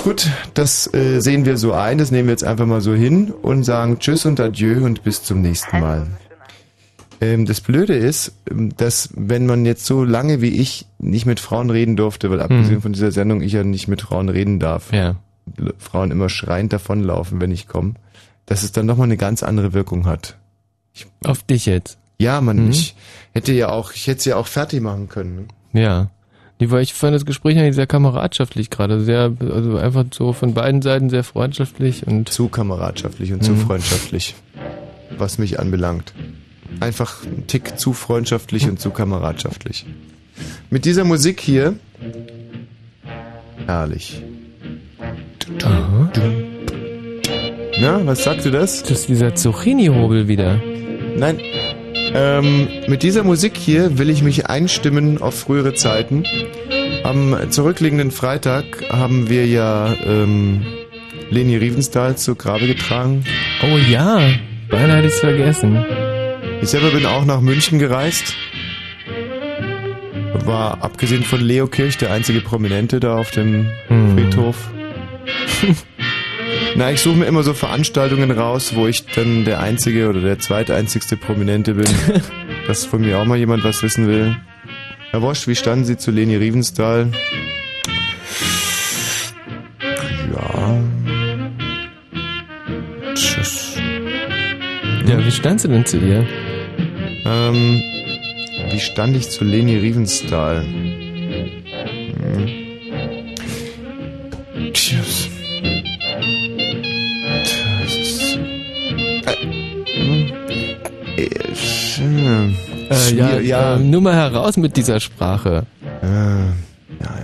[0.04, 3.32] Gut, das äh, sehen wir so ein, das nehmen wir jetzt einfach mal so hin
[3.42, 6.06] und sagen Tschüss und Adieu und bis zum nächsten Mal.
[7.20, 11.40] Ähm, das Blöde ist, ähm, dass wenn man jetzt so lange wie ich nicht mit
[11.40, 14.92] Frauen reden durfte, weil abgesehen von dieser Sendung ich ja nicht mit Frauen reden darf,
[14.92, 15.16] Ja.
[15.78, 17.94] Frauen immer schreiend davonlaufen, wenn ich komme,
[18.46, 20.36] dass es dann nochmal eine ganz andere Wirkung hat.
[21.24, 21.98] Auf dich jetzt?
[22.18, 22.70] Ja, man, Mhm.
[22.70, 22.94] ich
[23.32, 25.48] hätte ja auch, ich hätte sie ja auch fertig machen können.
[25.72, 26.10] Ja.
[26.60, 30.54] Nee, weil ich fand das Gespräch eigentlich sehr kameradschaftlich gerade, sehr, also einfach so von
[30.54, 32.28] beiden Seiten sehr freundschaftlich und.
[32.28, 33.58] Zu kameradschaftlich und zu Mhm.
[33.60, 34.34] freundschaftlich,
[35.16, 36.12] was mich anbelangt.
[36.80, 39.86] Einfach ein Tick zu freundschaftlich und zu kameradschaftlich.
[40.70, 41.74] Mit dieser Musik hier,
[43.66, 44.22] herrlich.
[47.80, 48.82] Na, was sagst du das?
[48.82, 50.60] Das ist dieser Zucchini-Hobel wieder.
[51.16, 51.40] Nein.
[52.14, 56.24] Ähm, mit dieser Musik hier will ich mich einstimmen auf frühere Zeiten.
[57.04, 60.62] Am zurückliegenden Freitag haben wir ja ähm,
[61.30, 63.24] Leni Riefenstahl zu Grabe getragen.
[63.62, 64.20] Oh ja,
[64.70, 65.84] beinahe hatte ich's vergessen.
[66.60, 68.34] Ich selber bin auch nach München gereist.
[70.44, 74.16] War abgesehen von Leo Kirch der einzige Prominente da auf dem Hm.
[74.16, 74.70] Friedhof.
[76.76, 80.38] Na, ich suche mir immer so Veranstaltungen raus, wo ich dann der einzige oder der
[80.38, 81.86] zweiteinzigste Prominente bin.
[82.68, 84.36] dass von mir auch mal jemand was wissen will.
[85.10, 87.10] Herr Wosch, wie standen Sie zu Leni Riefenstahl?
[90.34, 90.80] Ja.
[93.14, 93.78] Tschüss.
[95.06, 96.26] Ja, wie standst du denn zu ihr?
[97.30, 97.82] Ähm,
[98.70, 100.62] wie stand ich zu Leni Riefenstahl?
[100.62, 101.18] Hm.
[104.72, 105.28] Tschüss.
[109.26, 109.36] Äh,
[109.92, 110.32] hm.
[111.18, 112.56] Äh, schön.
[112.88, 113.76] Äh, ja, ja.
[113.76, 115.66] Äh, nur mal heraus mit dieser Sprache.
[116.02, 116.46] Ja, ja,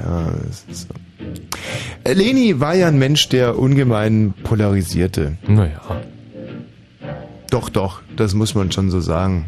[0.05, 0.35] ja.
[0.71, 0.89] So.
[2.05, 5.39] Äh, Leni war ja ein Mensch, der ungemein polarisierte.
[5.49, 5.81] Naja.
[7.49, 9.47] Doch, doch, das muss man schon so sagen.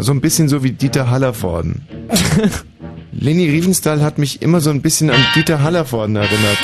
[0.00, 1.82] So ein bisschen so wie Dieter Hallervorden.
[3.12, 6.58] Leni Riefenstahl hat mich immer so ein bisschen an Dieter Hallervorden erinnert.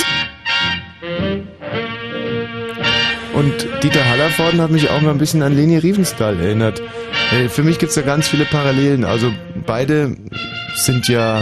[3.33, 6.81] Und Dieter Hallervorden hat mich auch mal ein bisschen an Leni Riefenstahl erinnert.
[7.33, 9.03] Äh, Für mich gibt's da ganz viele Parallelen.
[9.03, 9.33] Also
[9.65, 10.15] beide
[10.75, 11.41] sind ja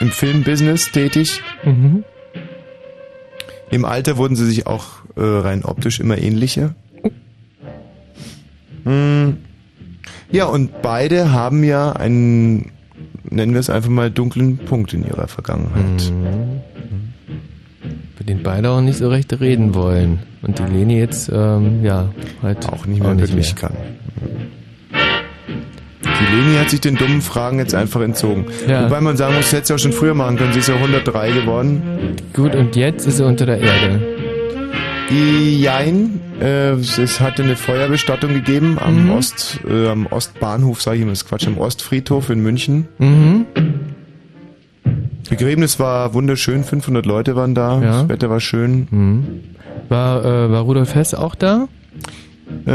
[0.00, 1.42] im Filmbusiness tätig.
[1.64, 2.02] Mhm.
[3.70, 6.74] Im Alter wurden sie sich auch äh, rein optisch immer ähnlicher.
[8.84, 9.36] Hm.
[10.32, 12.70] Ja, und beide haben ja einen,
[13.28, 16.12] nennen wir es einfach mal, dunklen Punkt in ihrer Vergangenheit.
[18.18, 20.20] Bei denen beide auch nicht so recht reden wollen.
[20.42, 22.10] Und die Leni jetzt, ähm, ja,
[22.42, 23.72] halt auch nicht mehr wirklich kann.
[26.04, 28.46] Die Leni hat sich den dummen Fragen jetzt einfach entzogen.
[28.68, 28.84] Ja.
[28.84, 30.52] Wobei man sagen muss, das hätte sie auch schon früher machen können.
[30.52, 31.82] Sie ist ja 103 geworden.
[32.34, 34.19] Gut, und jetzt ist sie unter der Erde.
[35.10, 39.10] Jein, äh, es hatte eine Feuerbestattung gegeben am Mhm.
[39.10, 42.86] Ost, äh, am Ostbahnhof, sage ich immer, das ist Quatsch, am Ostfriedhof in München.
[42.98, 43.46] Mhm.
[45.28, 47.90] Begräbnis war wunderschön, 500 Leute waren da, Ja.
[48.02, 48.86] das Wetter war schön.
[48.90, 49.26] Mhm.
[49.88, 51.66] War, äh, war Rudolf Hess auch da?
[52.66, 52.70] Äh,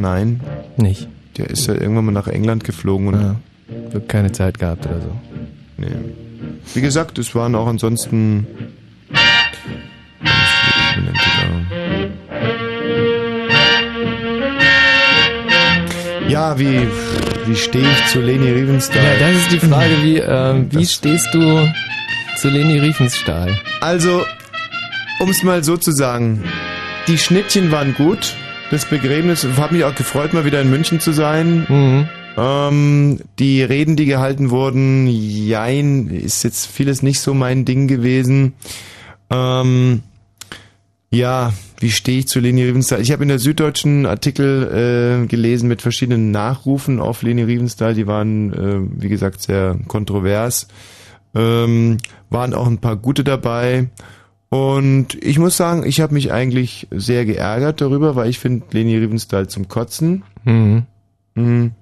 [0.00, 0.40] nein.
[0.76, 1.08] Nicht.
[1.36, 3.36] Der ist ja irgendwann mal nach England geflogen und Ja.
[3.90, 5.10] Wird keine Zeit gehabt oder so.
[5.78, 5.86] nee.
[6.74, 8.46] Wie gesagt, es waren auch ansonsten
[10.94, 11.48] Prominente da.
[16.28, 16.88] Ja, wie,
[17.46, 19.02] wie stehe ich zu Leni Riefenstahl?
[19.02, 21.68] Ja, das ist die Frage, wie, ähm, wie stehst du
[22.38, 23.56] zu Leni Riefenstahl?
[23.80, 24.24] Also,
[25.20, 26.42] um es mal so zu sagen,
[27.06, 28.34] die Schnittchen waren gut.
[28.70, 31.66] Das Begräbnis hat mich auch gefreut, mal wieder in München zu sein.
[31.68, 32.08] Mhm.
[32.36, 38.54] Ähm, die Reden, die gehalten wurden, jein, ist jetzt vieles nicht so mein Ding gewesen.
[39.30, 40.02] Ähm,
[41.14, 43.00] ja, wie stehe ich zu Leni Riefenstahl?
[43.00, 47.94] Ich habe in der Süddeutschen Artikel äh, gelesen mit verschiedenen Nachrufen auf Leni Riefenstahl.
[47.94, 50.68] Die waren, äh, wie gesagt, sehr kontrovers.
[51.34, 51.98] Ähm,
[52.30, 53.88] waren auch ein paar gute dabei.
[54.48, 58.96] Und ich muss sagen, ich habe mich eigentlich sehr geärgert darüber, weil ich finde Leni
[58.96, 60.22] Riefenstahl zum Kotzen.
[60.44, 60.84] Mhm.
[61.34, 61.72] Mhm.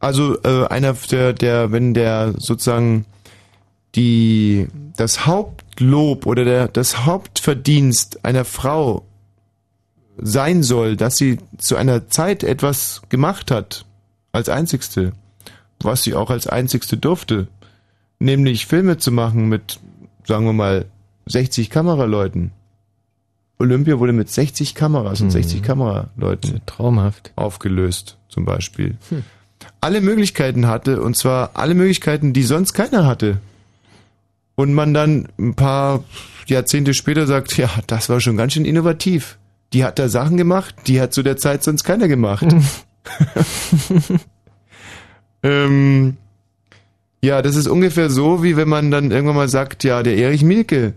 [0.00, 3.06] Also äh, einer der, der, wenn der sozusagen
[3.94, 4.66] die
[4.96, 5.26] das
[5.74, 9.04] Hauptlob oder der das Hauptverdienst einer Frau
[10.16, 13.84] sein soll, dass sie zu einer Zeit etwas gemacht hat
[14.30, 15.12] als einzigste,
[15.80, 17.48] was sie auch als einzigste durfte,
[18.20, 19.80] nämlich Filme zu machen mit,
[20.24, 20.84] sagen wir mal,
[21.26, 22.52] 60 Kameraleuten.
[23.58, 28.96] Olympia wurde mit 60 Kameras und 60 Kameraleuten traumhaft aufgelöst, zum Beispiel.
[29.08, 29.24] Hm.
[29.80, 33.38] Alle Möglichkeiten hatte, und zwar alle Möglichkeiten, die sonst keiner hatte.
[34.56, 36.04] Und man dann ein paar
[36.46, 39.38] Jahrzehnte später sagt, ja, das war schon ganz schön innovativ.
[39.72, 42.46] Die hat da Sachen gemacht, die hat zu der Zeit sonst keiner gemacht.
[45.42, 46.16] ähm,
[47.22, 50.44] ja, das ist ungefähr so, wie wenn man dann irgendwann mal sagt, ja, der Erich
[50.44, 50.94] Mielke,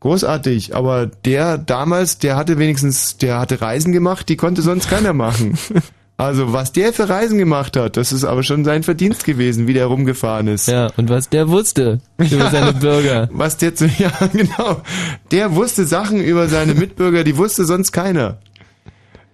[0.00, 5.12] großartig, aber der damals, der hatte wenigstens, der hatte Reisen gemacht, die konnte sonst keiner
[5.12, 5.58] machen.
[6.20, 9.72] Also, was der für Reisen gemacht hat, das ist aber schon sein Verdienst gewesen, wie
[9.72, 10.68] der rumgefahren ist.
[10.68, 13.30] Ja, und was der wusste über seine Bürger.
[13.32, 14.82] Was der zu, ja, genau.
[15.30, 18.38] Der wusste Sachen über seine Mitbürger, die wusste sonst keiner.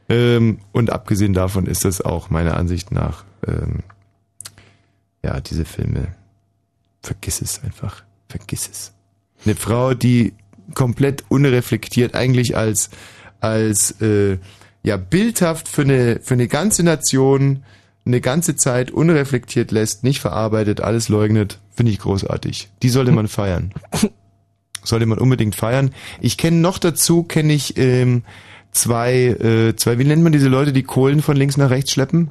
[0.08, 3.80] Ähm, und abgesehen davon ist das auch meiner Ansicht nach, ähm,
[5.24, 6.14] ja, diese Filme,
[7.02, 8.92] vergiss es einfach, vergiss es.
[9.44, 10.34] Eine Frau, die
[10.74, 12.90] komplett unreflektiert eigentlich als,
[13.40, 14.38] als, äh,
[14.86, 17.64] ja, bildhaft für eine, für eine ganze Nation
[18.06, 22.70] eine ganze Zeit unreflektiert lässt, nicht verarbeitet, alles leugnet, finde ich großartig.
[22.84, 23.74] Die sollte man feiern.
[24.84, 25.90] Sollte man unbedingt feiern.
[26.20, 28.22] Ich kenne noch dazu, kenne ich ähm,
[28.70, 32.30] zwei, äh, zwei, wie nennt man diese Leute, die Kohlen von links nach rechts schleppen?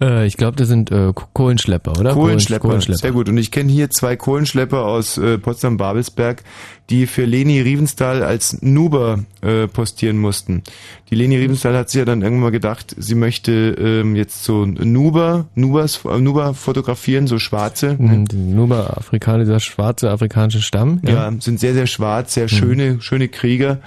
[0.00, 2.12] Äh, ich glaube, das sind äh, Kohlenschlepper, oder?
[2.12, 2.68] Kohlenschlepper.
[2.68, 2.98] Kohlenschlepper.
[3.00, 3.28] Sehr gut.
[3.28, 6.42] Und ich kenne hier zwei Kohlenschlepper aus äh, Potsdam-Babelsberg,
[6.90, 10.62] die für Leni Riefenstahl als Nuber äh, postieren mussten.
[11.10, 14.64] Die Leni Riefenstahl hat sich ja dann irgendwann mal gedacht, sie möchte ähm, jetzt so
[14.64, 17.96] Nuber, Nubers, äh, Nuber fotografieren, so schwarze.
[17.98, 21.00] Mhm, Die Nuba Afrikaner, dieser schwarze afrikanische Stamm.
[21.06, 23.80] Ja, sind sehr, sehr schwarz, sehr schöne, schöne Krieger.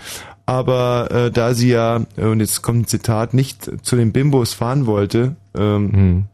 [0.51, 4.53] Aber äh, da sie ja, äh, und jetzt kommt ein Zitat, nicht zu den Bimbos
[4.53, 6.25] fahren wollte, ähm,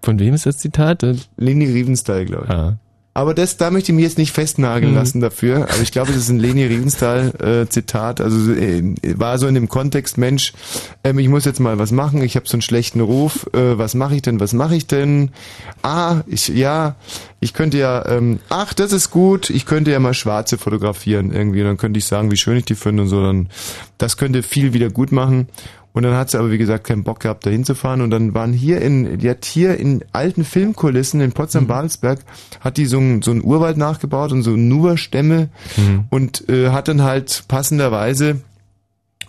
[0.00, 1.02] Von wem ist das Zitat?
[1.36, 2.83] Leni Riefenstahl, glaube ich.
[3.16, 4.98] Aber das, da möchte ich mich jetzt nicht festnageln Mhm.
[4.98, 5.68] lassen dafür.
[5.70, 7.32] Aber ich glaube, das ist ein Leni Riefenstahl
[7.64, 8.20] äh, Zitat.
[8.20, 8.82] Also äh,
[9.16, 10.52] war so in dem Kontext, Mensch,
[11.04, 12.22] ähm, ich muss jetzt mal was machen.
[12.22, 13.46] Ich habe so einen schlechten Ruf.
[13.54, 14.40] Äh, was mache ich denn?
[14.40, 15.30] Was mache ich denn?
[15.82, 16.96] Ah, ich ja,
[17.38, 18.04] ich könnte ja.
[18.06, 19.48] Ähm, ach, das ist gut.
[19.48, 21.62] Ich könnte ja mal Schwarze fotografieren irgendwie.
[21.62, 23.22] Dann könnte ich sagen, wie schön ich die finde und so.
[23.22, 23.48] Dann
[23.96, 25.46] das könnte viel wieder gut machen.
[25.94, 28.02] Und dann hat sie aber, wie gesagt, keinen Bock gehabt, da hinzufahren.
[28.02, 32.18] Und dann waren hier in, die hat hier in alten Filmkulissen in Potsdam-Babelsberg,
[32.60, 35.48] hat die so einen so einen Urwald nachgebaut und so Nuberstämme
[36.10, 38.40] und äh, hat dann halt passenderweise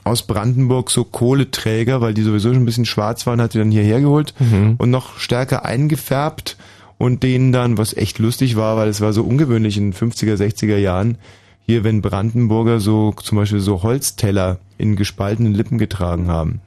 [0.04, 3.72] aus Brandenburg so Kohleträger, weil die sowieso schon ein bisschen schwarz waren, hat die dann
[3.72, 4.34] hierher geholt
[4.78, 6.58] und noch stärker eingefärbt
[6.98, 10.36] und denen dann, was echt lustig war, weil es war so ungewöhnlich in den 50er,
[10.36, 11.18] 60er Jahren,
[11.66, 16.62] hier, wenn Brandenburger so zum Beispiel so Holzteller in gespaltenen Lippen getragen haben.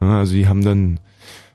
[0.00, 0.98] Ja, also die haben dann,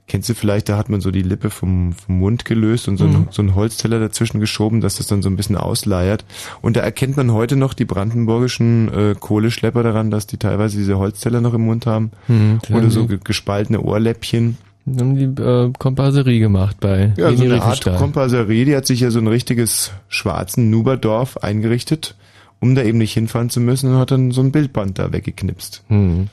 [0.07, 3.05] kennst du vielleicht, da hat man so die Lippe vom, vom Mund gelöst und so,
[3.05, 3.15] Mhm.
[3.15, 6.25] ein, so einen Holzteller dazwischen geschoben, dass das dann so ein bisschen ausleiert.
[6.61, 10.97] Und da erkennt man heute noch die brandenburgischen äh, Kohleschlepper daran, dass die teilweise diese
[10.97, 12.11] Holzteller noch im Mund haben.
[12.27, 14.57] Mhm, Oder so ge- gespaltene Ohrläppchen.
[14.87, 17.83] Haben die äh, Komparserie gemacht bei Ja, so eine Art.
[17.97, 22.15] Komparserie, die hat sich ja so ein richtiges schwarzen Nuberdorf eingerichtet,
[22.59, 25.83] um da eben nicht hinfahren zu müssen und hat dann so ein Bildband da weggeknipst.
[25.89, 26.27] Mhm.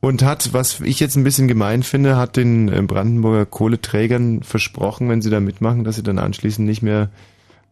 [0.00, 5.08] Und hat, was ich jetzt ein bisschen gemein finde, hat den äh, Brandenburger Kohleträgern versprochen,
[5.08, 7.08] wenn sie da mitmachen, dass sie dann anschließend nicht mehr,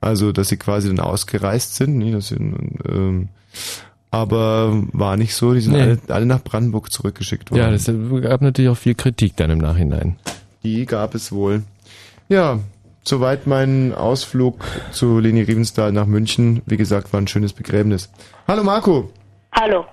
[0.01, 3.28] also dass sie quasi dann ausgereist sind, nicht, dass sie, ähm,
[4.12, 5.80] aber war nicht so, die sind Nee.
[5.82, 7.61] alle, alle nach Brandenburg zurückgeschickt worden.
[7.61, 7.86] Ja, das
[8.22, 10.16] gab natürlich auch viel Kritik dann im Nachhinein.
[10.62, 11.62] Die gab es wohl.
[12.28, 12.61] Ja,
[13.03, 16.62] soweit mein Ausflug zu Leni Riefenstahl nach München.
[16.66, 18.11] Wie gesagt, war ein schönes Begräbnis.
[18.46, 19.11] Hallo Marco.
[19.53, 19.84] Hallo.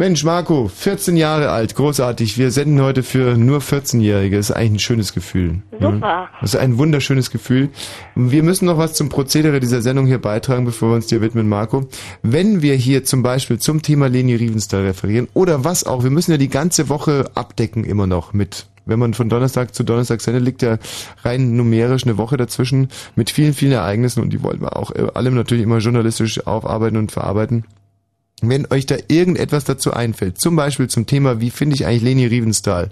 [0.00, 2.38] Mensch, Marco, 14 Jahre alt, großartig.
[2.38, 4.36] Wir senden heute für nur 14-Jährige.
[4.36, 5.62] Das ist eigentlich ein schönes Gefühl.
[5.72, 6.28] Super.
[6.40, 7.70] Das ist ein wunderschönes Gefühl.
[8.14, 11.48] Wir müssen noch was zum Prozedere dieser Sendung hier beitragen, bevor wir uns dir widmen,
[11.48, 11.88] Marco.
[12.22, 16.30] Wenn wir hier zum Beispiel zum Thema Leni Riefenstahl referieren oder was auch, wir müssen
[16.30, 20.42] ja die ganze Woche abdecken immer noch mit wenn man von Donnerstag zu Donnerstag sendet,
[20.42, 20.78] liegt ja
[21.22, 25.06] rein numerisch eine Woche dazwischen mit vielen, vielen Ereignissen und die wollen wir auch äh,
[25.14, 27.64] alle natürlich immer journalistisch aufarbeiten und verarbeiten.
[28.40, 32.26] Wenn euch da irgendetwas dazu einfällt, zum Beispiel zum Thema, wie finde ich eigentlich Leni
[32.26, 32.90] Riefenstahl?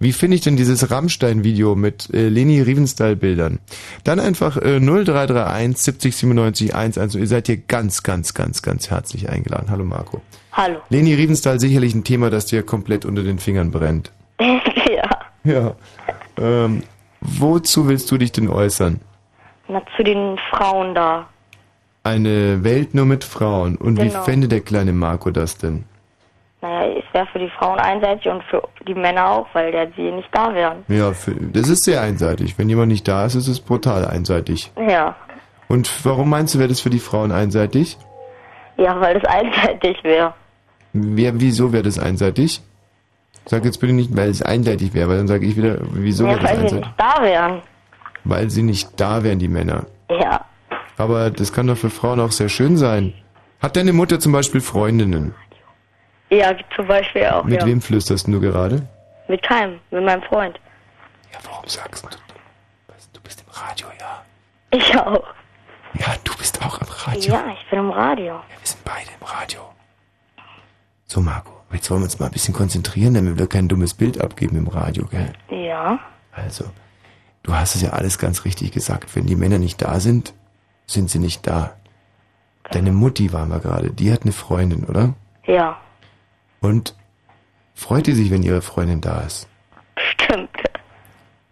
[0.00, 3.58] Wie finde ich denn dieses Rammstein-Video mit äh, Leni Riefenstahl-Bildern?
[4.04, 7.14] Dann einfach äh, 0331 70 97 11.
[7.14, 9.70] Ihr seid hier ganz, ganz, ganz, ganz herzlich eingeladen.
[9.70, 10.22] Hallo Marco.
[10.52, 10.78] Hallo.
[10.88, 14.12] Leni Riefenstahl sicherlich ein Thema, das dir komplett unter den Fingern brennt.
[14.40, 15.05] ja.
[15.46, 15.74] Ja.
[16.38, 16.82] Ähm,
[17.20, 19.00] wozu willst du dich denn äußern?
[19.68, 21.26] Na, zu den Frauen da.
[22.04, 23.76] Eine Welt nur mit Frauen.
[23.76, 24.22] Und wie Genau.
[24.22, 25.84] fände der kleine Marco das denn?
[26.62, 30.10] Naja, es wäre für die Frauen einseitig und für die Männer auch, weil der sie
[30.10, 30.84] nicht da wären.
[30.88, 32.58] Ja, für, das ist sehr einseitig.
[32.58, 34.70] Wenn jemand nicht da ist, ist es brutal einseitig.
[34.88, 35.14] Ja.
[35.68, 37.98] Und warum meinst du, wäre das für die Frauen einseitig?
[38.78, 40.34] Ja, weil das einseitig wäre.
[40.92, 42.62] Wer, wieso wäre das einseitig?
[43.46, 46.34] Sag jetzt bitte nicht, weil es einseitig wäre, weil dann sage ich wieder, wieso Ja,
[46.36, 47.62] das weil sie nicht da wären.
[48.24, 49.86] Weil sie nicht da wären, die Männer.
[50.10, 50.44] Ja.
[50.98, 53.14] Aber das kann doch für Frauen auch sehr schön sein.
[53.60, 55.34] Hat deine Mutter zum Beispiel Freundinnen?
[56.30, 57.66] Ja, zum Beispiel auch, Mit ja.
[57.66, 58.82] wem flüsterst du gerade?
[59.28, 60.58] Mit keinem, mit meinem Freund.
[61.32, 62.08] Ja, warum sagst du?
[63.12, 64.22] Du bist im Radio, ja.
[64.70, 65.22] Ich auch.
[65.94, 67.34] Ja, du bist auch im Radio.
[67.34, 68.34] Ja, ich bin im Radio.
[68.34, 69.60] Wir sind beide im Radio.
[71.06, 74.20] So, Marco, jetzt wollen wir uns mal ein bisschen konzentrieren, damit wir kein dummes Bild
[74.20, 75.32] abgeben im Radio, gell?
[75.50, 75.98] Ja.
[76.32, 76.64] Also,
[77.42, 79.14] du hast es ja alles ganz richtig gesagt.
[79.16, 80.34] Wenn die Männer nicht da sind,
[80.86, 81.76] sind sie nicht da.
[82.70, 85.14] Deine Mutti waren wir gerade, die hat eine Freundin, oder?
[85.44, 85.78] Ja.
[86.60, 86.94] Und
[87.74, 89.48] freut die sich, wenn ihre Freundin da ist?
[89.96, 90.50] Stimmt.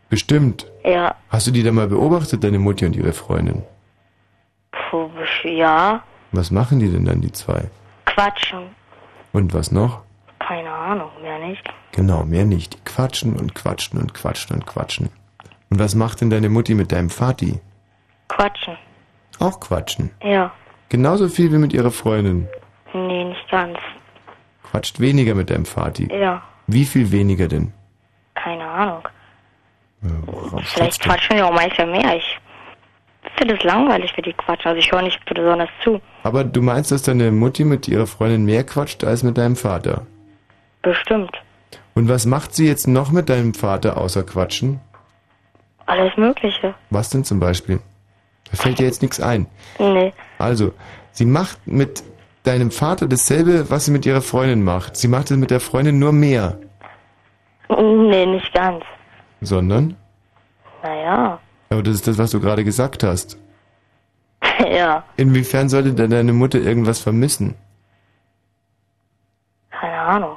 [0.09, 0.71] Bestimmt.
[0.85, 1.15] Ja.
[1.29, 3.63] Hast du die denn mal beobachtet, deine Mutti und ihre Freundin?
[4.71, 5.11] Puh,
[5.45, 6.03] ja.
[6.33, 7.71] Was machen die denn dann, die zwei?
[8.07, 8.67] Quatschen.
[9.35, 10.03] Und was noch?
[10.39, 11.65] Keine Ahnung, mehr nicht.
[11.91, 12.75] Genau, mehr nicht.
[12.75, 15.11] Die quatschen und quatschen und quatschen und quatschen.
[15.71, 17.61] Und was macht denn deine Mutti mit deinem Vati?
[18.29, 18.77] Quatschen.
[19.41, 20.13] Auch quatschen.
[20.23, 20.53] Ja.
[20.89, 22.47] Genauso viel wie mit ihrer Freundin.
[22.93, 23.77] Nee, nicht ganz.
[24.63, 26.09] Quatscht weniger mit deinem Vati.
[26.13, 26.41] Ja.
[26.69, 27.73] Wie viel weniger denn?
[28.37, 29.09] Keine Ahnung.
[30.01, 32.17] Worauf Vielleicht quatschen wir auch manchmal mehr.
[32.17, 32.39] Ich
[33.37, 34.69] finde es langweilig, wenn die quatschen.
[34.69, 36.01] Also ich höre nicht besonders zu.
[36.23, 40.07] Aber du meinst, dass deine Mutti mit ihrer Freundin mehr quatscht als mit deinem Vater?
[40.83, 41.33] Bestimmt.
[41.95, 44.81] Und was macht sie jetzt noch mit deinem Vater außer quatschen?
[45.87, 46.75] Alles Mögliche.
[46.91, 47.81] Was denn zum Beispiel?
[48.51, 49.47] Da fällt dir jetzt nichts ein.
[49.79, 50.13] Nee.
[50.39, 50.73] Also,
[51.13, 52.03] sie macht mit
[52.43, 54.97] deinem Vater dasselbe, was sie mit ihrer Freundin macht.
[54.97, 56.59] Sie macht es mit der Freundin nur mehr.
[57.69, 58.85] Nee, nicht ganz.
[59.41, 59.97] Sondern?
[60.83, 61.41] Naja.
[61.71, 63.39] Aber das ist das, was du gerade gesagt hast.
[64.71, 65.05] ja.
[65.17, 67.55] Inwiefern sollte denn deine Mutter irgendwas vermissen?
[69.71, 70.37] Keine Ahnung.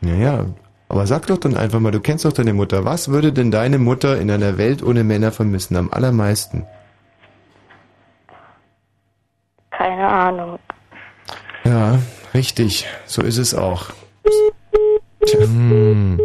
[0.00, 0.46] Naja,
[0.88, 2.84] aber sag doch dann einfach mal, du kennst doch deine Mutter.
[2.84, 6.66] Was würde denn deine Mutter in einer Welt ohne Männer vermissen am allermeisten?
[9.70, 10.58] Keine Ahnung.
[11.64, 11.98] Ja,
[12.32, 12.86] richtig.
[13.06, 13.90] So ist es auch.
[15.24, 16.20] Tja, hm.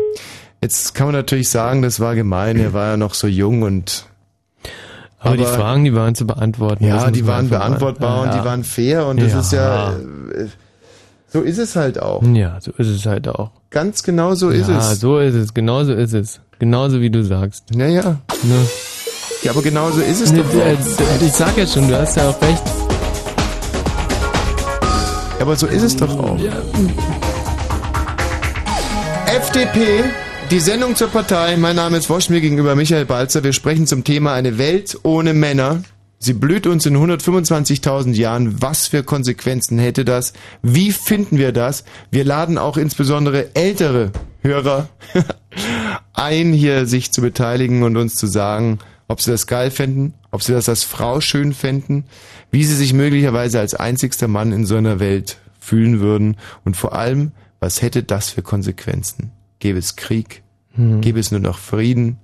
[0.61, 2.57] Jetzt kann man natürlich sagen, das war gemein.
[2.57, 4.08] Er war ja noch so jung und.
[5.19, 6.85] Aber, die Fragen, die waren zu beantworten.
[6.85, 8.37] Ja, die waren beantwortbar und Ja.
[8.39, 9.39] die waren fair und das Ja.
[9.39, 9.89] ist ja.
[9.91, 10.47] äh,
[11.31, 12.23] So ist es halt auch.
[12.23, 13.51] Ja, so ist es halt auch.
[13.69, 14.99] Ganz genau so ist ja, es.
[14.99, 15.53] so ist es.
[15.53, 16.39] Genauso ist es.
[16.57, 17.65] Genauso wie du sagst.
[17.75, 18.15] Naja.
[18.43, 18.55] Ne?
[19.43, 21.21] Ja, aber genauso ist es ne, doch äh, auch.
[21.21, 22.63] Ich sag ja schon, du hast ja auch recht.
[25.37, 26.37] Ja, aber so ist es doch auch.
[29.27, 30.03] FDP,
[30.51, 31.57] die Sendung zur Partei.
[31.57, 33.43] Mein Name ist Wosch, mir gegenüber Michael Balzer.
[33.43, 35.83] Wir sprechen zum Thema eine Welt ohne Männer.
[36.17, 38.59] Sie blüht uns in 125.000 Jahren.
[38.59, 40.33] Was für Konsequenzen hätte das?
[40.63, 41.83] Wie finden wir das?
[42.09, 44.89] Wir laden auch insbesondere ältere Hörer
[46.13, 50.41] ein, hier sich zu beteiligen und uns zu sagen, ob sie das geil fänden, ob
[50.41, 52.05] sie das als Frau schön fänden,
[52.49, 56.93] wie sie sich möglicherweise als einzigster Mann in so einer Welt fühlen würden und vor
[56.93, 59.31] allem, was hätte das für Konsequenzen?
[59.59, 60.43] Gäbe es Krieg?
[60.75, 61.01] Hm.
[61.01, 62.17] Gäbe es nur noch Frieden?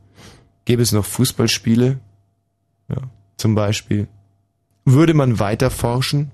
[0.66, 2.00] Gäbe es noch Fußballspiele?
[2.90, 2.98] Ja,
[3.38, 4.08] zum Beispiel.
[4.86, 6.32] Würde man weiter forschen?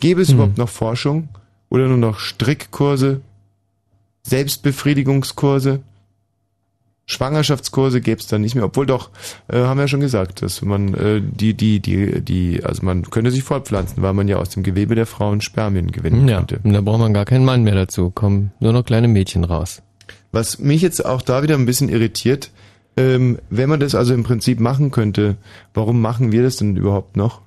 [0.00, 1.28] Gäbe es überhaupt noch Forschung?
[1.68, 3.20] Oder nur noch Strickkurse?
[4.22, 5.80] Selbstbefriedigungskurse?
[7.06, 9.10] Schwangerschaftskurse gäbe es dann nicht mehr, obwohl doch,
[9.48, 13.02] äh, haben wir ja schon gesagt, dass man äh, die, die, die, die, also man
[13.10, 16.60] könnte sich fortpflanzen, weil man ja aus dem Gewebe der Frauen Spermien gewinnen Ja, könnte.
[16.64, 18.08] und da braucht man gar keinen Mann mehr dazu.
[18.10, 19.82] Kommen nur noch kleine Mädchen raus.
[20.34, 22.50] Was mich jetzt auch da wieder ein bisschen irritiert,
[22.96, 25.36] ähm, wenn man das also im Prinzip machen könnte,
[25.74, 27.40] warum machen wir das denn überhaupt noch?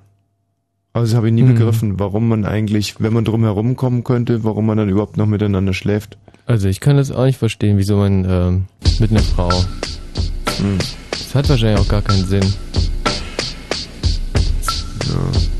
[0.94, 1.54] Also das habe ich nie Mhm.
[1.54, 5.26] begriffen, warum man eigentlich, wenn man drum herum kommen könnte, warum man dann überhaupt noch
[5.26, 6.16] miteinander schläft.
[6.46, 8.64] Also ich kann das auch nicht verstehen, wieso man ähm,
[8.98, 9.50] mit einer Frau.
[9.50, 10.78] Hm.
[11.10, 12.42] Das hat wahrscheinlich auch gar keinen Sinn.
[15.06, 15.57] Ja.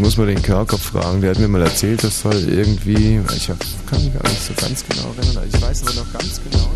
[0.00, 4.02] Muss man den Körkopf fragen, der hat mir mal erzählt, das soll irgendwie, ich kann
[4.02, 6.70] mich gar nicht so ganz genau erinnern, ich weiß aber noch ganz genau,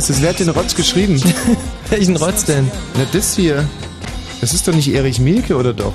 [0.00, 0.22] ist es.
[0.22, 1.20] Wer hat den Rotz geschrieben?
[1.90, 2.70] Welchen Rotz denn?
[2.96, 3.68] Na, das hier.
[4.40, 5.92] Das ist doch nicht Erich Mielke, oder doch?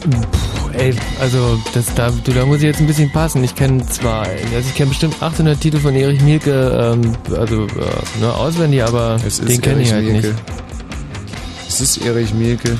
[0.00, 3.42] Puh, ey, also das, da, du, da muss ich jetzt ein bisschen passen.
[3.42, 8.20] Ich kenne zwar, also ich kenne bestimmt 800 Titel von Erich Mielke, ähm, also äh,
[8.20, 10.28] ne, auswendig, aber den kenne ich halt Mielke.
[10.28, 10.42] nicht.
[11.66, 12.76] Es ist Erich Mielke.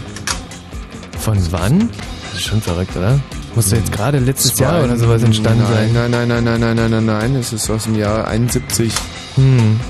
[1.18, 1.88] Von wann?
[2.30, 3.18] Das ist schon verrückt, oder?
[3.54, 6.10] Muss doch jetzt gerade letztes Das war Jahr oder sowas entstanden nein, sein.
[6.10, 7.34] Nein, nein, nein, nein, nein, nein, nein, nein.
[7.36, 8.92] Es ist aus dem Jahr 71.
[9.36, 9.80] Hm.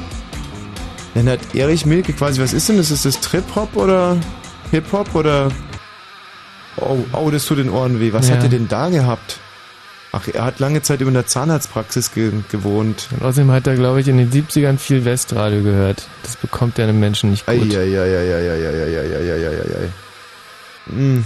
[1.18, 2.92] Dann hat Erich Milke quasi, was ist denn das?
[2.92, 4.16] Ist das Trip-Hop oder
[4.70, 5.48] Hip-Hop oder...
[6.76, 8.12] Oh, oh, das tut den Ohren weh.
[8.12, 8.36] Was Ja.
[8.36, 9.40] hat er denn da gehabt?
[10.12, 13.08] Ach, er hat lange Zeit über der Zahnarztpraxis ge gewohnt.
[13.10, 16.06] Und außerdem hat er, glaube ich, in den 70ern viel Westradio gehört.
[16.22, 17.54] Das bekommt der einem Menschen nicht gut.
[17.56, 19.88] Eieieiei.
[20.88, 21.24] Hm.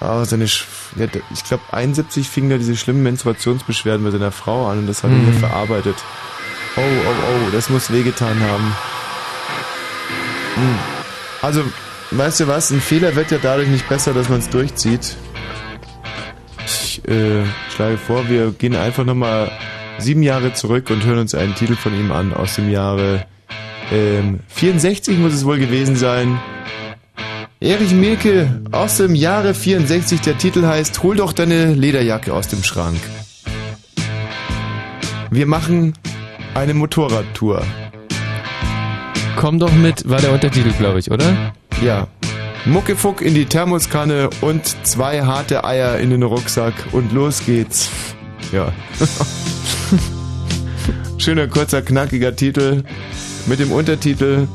[0.00, 0.64] Aber seine, Sch
[1.34, 5.10] ich glaube 71 fing da diese schlimmen Menstruationsbeschwerden bei seiner Frau an und das hat
[5.10, 5.30] er Mhm.
[5.32, 5.96] hier verarbeitet.
[6.76, 8.76] Oh, oh, oh, das muss wehgetan haben.
[10.54, 10.78] Hm.
[11.42, 11.64] Also,
[12.10, 15.16] weißt du was, ein Fehler wird ja dadurch nicht besser, dass man es durchzieht.
[16.64, 17.44] Ich äh,
[17.74, 19.50] schlage vor, wir gehen einfach nochmal
[19.98, 23.26] sieben Jahre zurück und hören uns einen Titel von ihm an aus dem Jahre
[23.92, 26.38] ähm, 64 muss es wohl gewesen sein.
[27.58, 30.20] Erich Mielke aus dem Jahre 64.
[30.20, 32.98] Der Titel heißt Hol doch deine Lederjacke aus dem Schrank.
[35.30, 35.94] Wir machen
[36.54, 37.64] eine Motorradtour.
[39.36, 41.52] Komm doch mit, war der Untertitel, glaube ich, oder?
[41.82, 42.08] Ja.
[42.66, 47.90] Muckefuck in die Thermoskanne und zwei harte Eier in den Rucksack und los geht's.
[48.52, 48.72] Ja.
[51.18, 52.84] Schöner, kurzer, knackiger Titel
[53.46, 54.46] mit dem Untertitel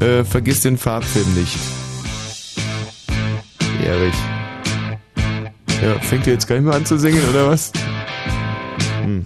[0.00, 1.56] äh, Vergiss den Farbfilm nicht.
[3.84, 4.14] Erich.
[5.82, 7.72] Ja, fängt ihr jetzt gar nicht mehr an zu singen, oder was?
[9.02, 9.24] Hm.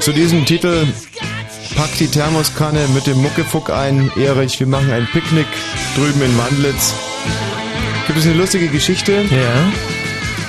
[0.00, 0.86] Zu diesem Titel
[1.76, 4.10] Pack die Thermoskanne mit dem Muckefuck ein.
[4.16, 5.46] Erich, wir machen ein Picknick
[5.96, 6.94] drüben in Wandlitz.
[8.06, 9.24] Gibt es eine lustige Geschichte?
[9.30, 9.72] Ja.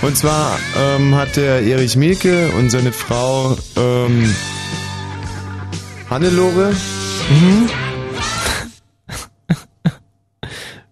[0.07, 4.33] Und zwar ähm, hat der Erich Mielke und seine Frau ähm,
[6.09, 6.71] Hannelore.
[7.29, 7.69] Mhm.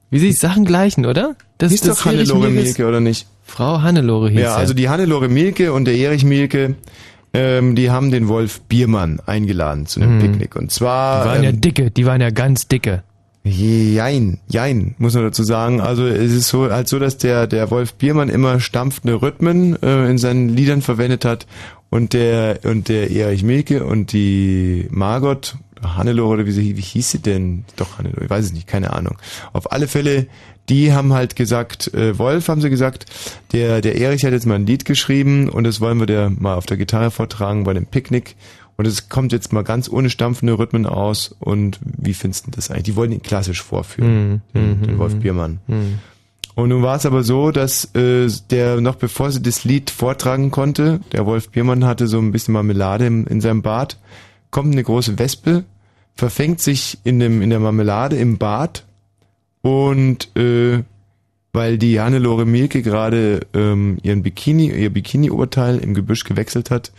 [0.10, 1.36] Wie sich Sachen gleichen, oder?
[1.58, 3.28] Das Hieß doch Hannelore Mielke, oder nicht?
[3.44, 6.76] Frau Hannelore hieß Ja, also die Hannelore Mielke und der Erich Mielke,
[7.34, 10.22] ähm, die haben den Wolf Biermann eingeladen zu einem Mhm.
[10.22, 10.56] Picknick.
[10.56, 11.24] Und zwar...
[11.24, 13.04] Die waren ja ähm, dicke, die waren ja ganz dicke.
[13.50, 15.80] Jein, jein, muss man dazu sagen.
[15.80, 20.10] Also es ist so halt so, dass der der Wolf Biermann immer stampfende Rhythmen äh,
[20.10, 21.48] in seinen Liedern verwendet hat
[21.90, 27.12] und der und der Erich Milke und die Margot Hannelore oder wie, sie, wie hieß
[27.12, 27.66] sie denn?
[27.76, 29.18] Doch Hannelore, ich weiß es nicht, keine Ahnung.
[29.54, 30.28] Auf alle Fälle,
[30.70, 33.06] die haben halt gesagt, äh, Wolf haben sie gesagt,
[33.54, 36.56] der der Erich hat jetzt mal ein Lied geschrieben und das wollen wir der mal
[36.56, 38.36] auf der Gitarre vortragen bei dem Picknick.
[38.78, 41.36] Und es kommt jetzt mal ganz ohne stampfende Rhythmen aus.
[41.40, 42.84] Und wie findest du das eigentlich?
[42.84, 45.20] Die wollen ihn klassisch vorführen, Mhm, den, mhm, den Wolf mhm.
[45.20, 45.60] Biermann.
[45.66, 46.00] Mhm.
[46.54, 50.50] Und nun war es aber so, dass äh, der noch bevor sie das Lied vortragen
[50.50, 54.00] konnte, der Wolf Biermann hatte so ein bisschen Marmelade im, in seinem Bad,
[54.52, 55.64] kommt eine große Wespe,
[56.16, 58.86] verfängt sich in dem in der Marmelade im Bad
[59.62, 60.84] und äh,
[61.54, 66.92] weil die Hannelore Mielke gerade ähm, ihren Bikini, ihr Bikini-Oberteil im Gebüsch gewechselt hat,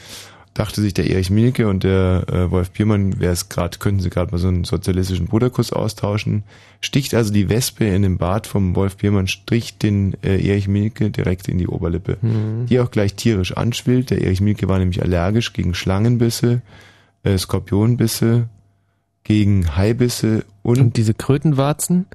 [0.54, 4.10] dachte sich der Erich Mielke und der äh, Wolf Biermann, wäre es gerade, könnten sie
[4.10, 6.42] gerade mal so einen sozialistischen Bruderkuss austauschen.
[6.80, 11.10] Sticht also die Wespe in den Bart vom Wolf Biermann, strich den äh, Erich Mielke
[11.10, 12.66] direkt in die Oberlippe, Mhm.
[12.66, 14.10] die auch gleich tierisch anschwillt.
[14.10, 16.62] Der Erich Mielke war nämlich allergisch gegen Schlangenbisse,
[17.22, 18.48] äh, Skorpionbisse,
[19.24, 22.06] gegen Haibisse und, Und diese Krötenwarzen?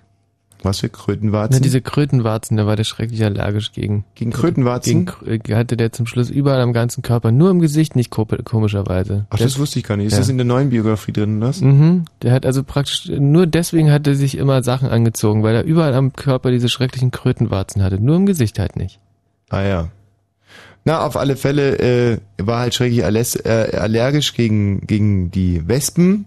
[0.65, 1.55] was für Krötenwarzen?
[1.55, 4.05] Na, diese Krötenwarzen, da war der schrecklich allergisch gegen.
[4.15, 5.05] Gegen Krötenwarzen?
[5.05, 8.25] Gegen, Krö- hatte der zum Schluss überall am ganzen Körper, nur im Gesicht nicht ko-
[8.45, 9.25] komischerweise.
[9.29, 10.07] Ach, der, das wusste ich gar nicht.
[10.07, 10.19] Ist Ja.
[10.19, 11.59] das in der neuen Biografie drin, das?
[11.59, 12.05] Mhm.
[12.21, 15.93] Der hat also praktisch, nur deswegen hat er sich immer Sachen angezogen, weil er überall
[15.95, 19.01] am Körper diese schrecklichen Krötenwarzen hatte, nur im Gesicht halt nicht.
[19.49, 19.89] Ah ja.
[20.85, 26.25] Na, auf alle Fälle äh, war halt schrecklich äh, allergisch gegen, gegen die Wespen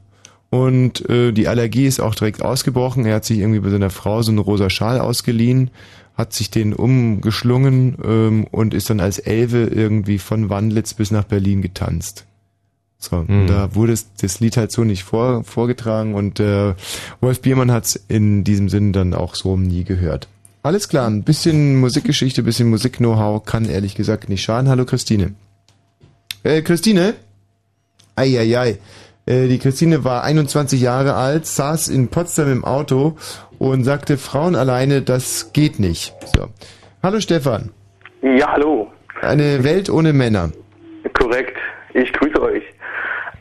[0.50, 3.04] und äh, die Allergie ist auch direkt ausgebrochen.
[3.04, 5.70] Er hat sich irgendwie bei seiner Frau so einen rosa Schal ausgeliehen,
[6.16, 11.24] hat sich den umgeschlungen ähm, und ist dann als Elfe irgendwie von Wandlitz bis nach
[11.24, 12.24] Berlin getanzt.
[12.98, 13.46] So, Mhm.
[13.46, 16.72] da wurde das Lied halt so nicht vor, vorgetragen und äh,
[17.20, 20.28] Wolf Biermann hat es in diesem Sinn dann auch so nie gehört.
[20.66, 24.68] Alles klar, ein bisschen Musikgeschichte, ein bisschen Musik-Know-how kann ehrlich gesagt nicht schaden.
[24.68, 25.34] Hallo Christine.
[26.42, 27.14] Äh, Christine?
[28.16, 28.78] Eieiei.
[29.26, 33.14] Äh, die Christine war 21 Jahre alt, saß in Potsdam im Auto
[33.60, 36.12] und sagte, Frauen alleine, das geht nicht.
[36.34, 36.48] So.
[37.00, 37.70] Hallo Stefan.
[38.22, 38.90] Ja, hallo.
[39.22, 40.50] Eine Welt ohne Männer.
[41.12, 41.56] Korrekt.
[41.94, 42.64] Ich grüße euch.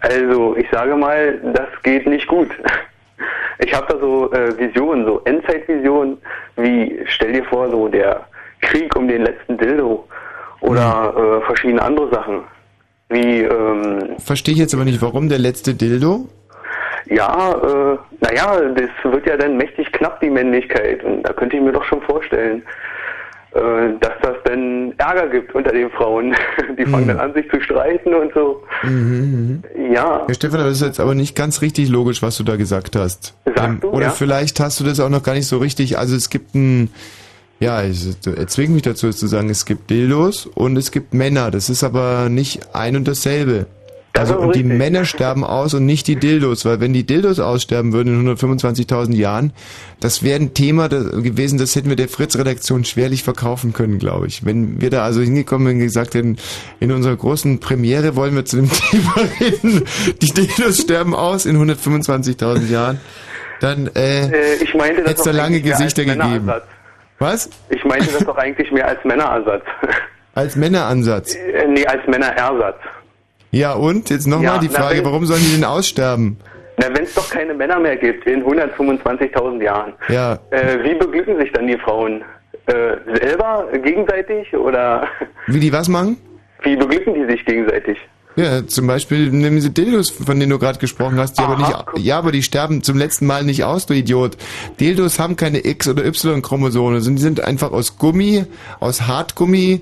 [0.01, 2.49] Also, ich sage mal, das geht nicht gut.
[3.59, 6.17] Ich habe da so äh, Visionen, so Endzeitvisionen,
[6.57, 8.25] wie, stell dir vor, so der
[8.61, 10.07] Krieg um den letzten Dildo
[10.61, 12.43] oder äh, verschiedene andere Sachen.
[13.09, 16.27] Wie, ähm, Verstehe ich jetzt aber nicht, warum der letzte Dildo?
[17.07, 21.03] ja, äh, naja, das wird ja dann mächtig knapp, die Männlichkeit.
[21.03, 22.63] Und da könnte ich mir doch schon vorstellen,
[23.55, 26.35] dass das dann Ärger gibt unter den Frauen.
[26.77, 28.61] Die fangen dann an, sich zu streiten und so.
[28.83, 29.93] Mhm, mhm.
[29.93, 30.25] Ja.
[30.27, 33.33] Ja, Stefan, das ist jetzt aber nicht ganz richtig logisch, was du da gesagt hast.
[33.45, 34.09] Ähm, du, oder ja?
[34.09, 35.97] vielleicht hast du das auch noch gar nicht so richtig.
[35.97, 36.89] Also es gibt ein,
[37.61, 41.49] ja, ich erzwinge mich dazu, es zu sagen, es gibt Dildos und es gibt Männer.
[41.49, 43.67] Das ist aber nicht ein und dasselbe.
[44.17, 47.93] Also und die Männer sterben aus und nicht die Dildos, weil wenn die Dildos aussterben
[47.93, 49.53] würden in 125.000 Jahren,
[49.99, 54.45] das wäre ein Thema gewesen, das hätten wir der Fritz-Redaktion schwerlich verkaufen können, glaube ich.
[54.45, 56.37] Wenn wir da also hingekommen und gesagt hätten,
[56.79, 59.83] in unserer großen Premiere wollen wir zu dem Thema reden,
[60.21, 62.99] die Dildos sterben aus in 125.000 Jahren,
[63.59, 66.51] dann äh, Äh, ich meinte das hätte es da lange Gesichter gegeben.
[67.19, 67.49] Was?
[67.69, 69.63] Ich meinte das doch eigentlich mehr als Männeransatz.
[70.33, 71.35] Als Männeransatz.
[71.35, 72.77] Äh, nee, als Männerersatz.
[73.55, 74.09] Ja und?
[74.09, 76.37] Jetzt nochmal Ja, die na, Frage, wenn- warum sollen die denn aussterben?
[76.77, 81.37] Na, wenn es doch keine Männer mehr gibt in 125.000 Jahren, Ja, äh, wie beglücken
[81.39, 82.21] sich dann die Frauen?
[82.67, 85.07] Äh, selber, gegenseitig oder
[85.47, 86.17] wie die was machen?
[86.63, 87.97] wie beglücken die sich gegenseitig?
[88.37, 91.73] Ja, zum Beispiel nehmen sie Dildos, von denen du gerade gesprochen hast, die aber nicht,
[92.05, 94.35] ja, aber die sterben zum letzten Mal nicht aus, du Idiot.
[94.79, 98.43] Dildos haben keine X- oder Y-Chromosome, sondern die sind einfach aus Gummi,
[98.81, 99.81] aus Hartgummi,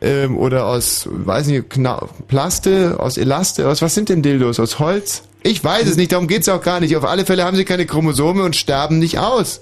[0.00, 4.60] ähm, oder aus, weiß nicht, Kna Plaste, aus Elaste, aus was sind denn Dildos?
[4.60, 5.24] Aus Holz?
[5.42, 6.96] Ich weiß es nicht, darum geht's auch gar nicht.
[6.96, 9.60] Auf alle Fälle haben sie keine Chromosome und sterben nicht aus.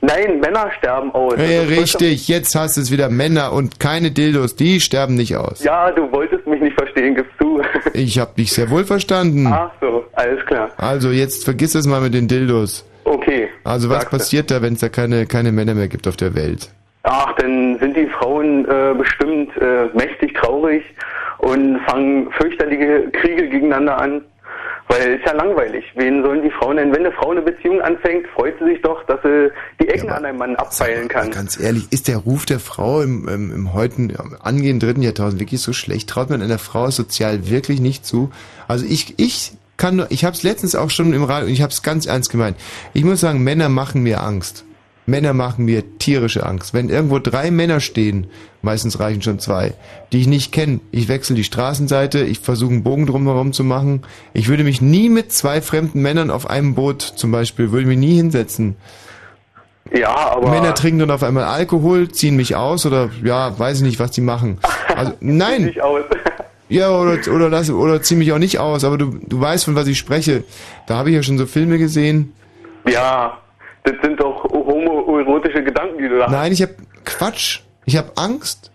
[0.00, 1.34] Nein, Männer sterben aus.
[1.38, 3.08] Ja, richtig, jetzt hast du es wieder.
[3.08, 5.64] Männer und keine Dildos, die sterben nicht aus.
[5.64, 7.62] Ja, du wolltest mich nicht verstehen, gibst du.
[7.94, 9.46] Ich hab dich sehr wohl verstanden.
[9.46, 10.68] Ach so, alles klar.
[10.76, 12.84] Also jetzt vergiss es mal mit den Dildos.
[13.04, 13.48] Okay.
[13.62, 16.70] Also was passiert da, wenn es da keine, keine Männer mehr gibt auf der Welt?
[17.04, 20.82] Ach, dann sind die Frauen äh, bestimmt äh, mächtig traurig
[21.38, 24.22] und fangen fürchterliche Kriege gegeneinander an.
[24.88, 25.84] Weil ist ja langweilig.
[25.96, 26.92] Wen sollen die Frauen denn?
[26.92, 29.50] Wenn eine Frau eine Beziehung anfängt, freut sie sich doch, dass sie
[29.80, 31.30] die Ecken an einem Mann abfeilen kann.
[31.30, 35.40] Ganz ehrlich, ist der Ruf der Frau im, im, im heutigen, im angehenden dritten Jahrtausend
[35.40, 36.10] wirklich so schlecht?
[36.10, 38.30] Traut man einer Frau sozial wirklich nicht zu?
[38.68, 41.62] Also ich, ich kann nur, ich habe es letztens auch schon im Radio, und ich
[41.62, 42.56] habe es ganz ernst gemeint.
[42.92, 44.64] Ich muss sagen, Männer machen mir Angst.
[45.06, 46.72] Männer machen mir tierische Angst.
[46.72, 48.26] Wenn irgendwo drei Männer stehen,
[48.62, 49.74] meistens reichen schon zwei,
[50.12, 54.02] die ich nicht kenne, ich wechsle die Straßenseite, ich versuche einen Bogen drumherum zu machen.
[54.32, 57.88] Ich würde mich nie mit zwei fremden Männern auf einem Boot zum Beispiel, würde ich
[57.88, 58.76] mich nie hinsetzen.
[59.92, 60.50] Ja, aber...
[60.50, 64.10] Männer trinken dann auf einmal Alkohol, ziehen mich aus oder ja, weiß ich nicht, was
[64.12, 64.58] die machen.
[64.96, 65.74] Also nein.
[66.70, 69.74] Ja, oder, oder, lass, oder zieh mich auch nicht aus, aber du, du weißt, von
[69.74, 70.44] was ich spreche.
[70.86, 72.32] Da habe ich ja schon so Filme gesehen.
[72.90, 73.38] Ja,
[73.84, 76.32] das sind doch homoerotische Gedanken, die du da hast.
[76.32, 76.74] Nein, ich habe
[77.04, 77.60] Quatsch.
[77.84, 78.72] Ich habe Angst.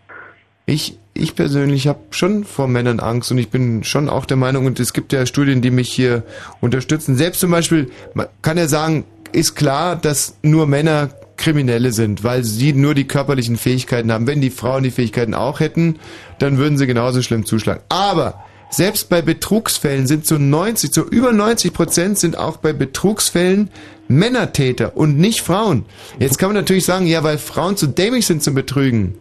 [0.65, 4.67] Ich, ich persönlich habe schon vor Männern Angst und ich bin schon auch der Meinung,
[4.67, 6.23] und es gibt ja Studien, die mich hier
[6.61, 7.15] unterstützen.
[7.15, 12.43] Selbst zum Beispiel, man kann ja sagen, ist klar, dass nur Männer Kriminelle sind, weil
[12.43, 14.27] sie nur die körperlichen Fähigkeiten haben.
[14.27, 15.97] Wenn die Frauen die Fähigkeiten auch hätten,
[16.37, 17.81] dann würden sie genauso schlimm zuschlagen.
[17.89, 23.69] Aber selbst bei Betrugsfällen sind so 90, so über 90 Prozent sind auch bei Betrugsfällen
[24.07, 25.85] Männertäter und nicht Frauen.
[26.17, 29.19] Jetzt kann man natürlich sagen, ja, weil Frauen zu dämlich sind zum Betrügen.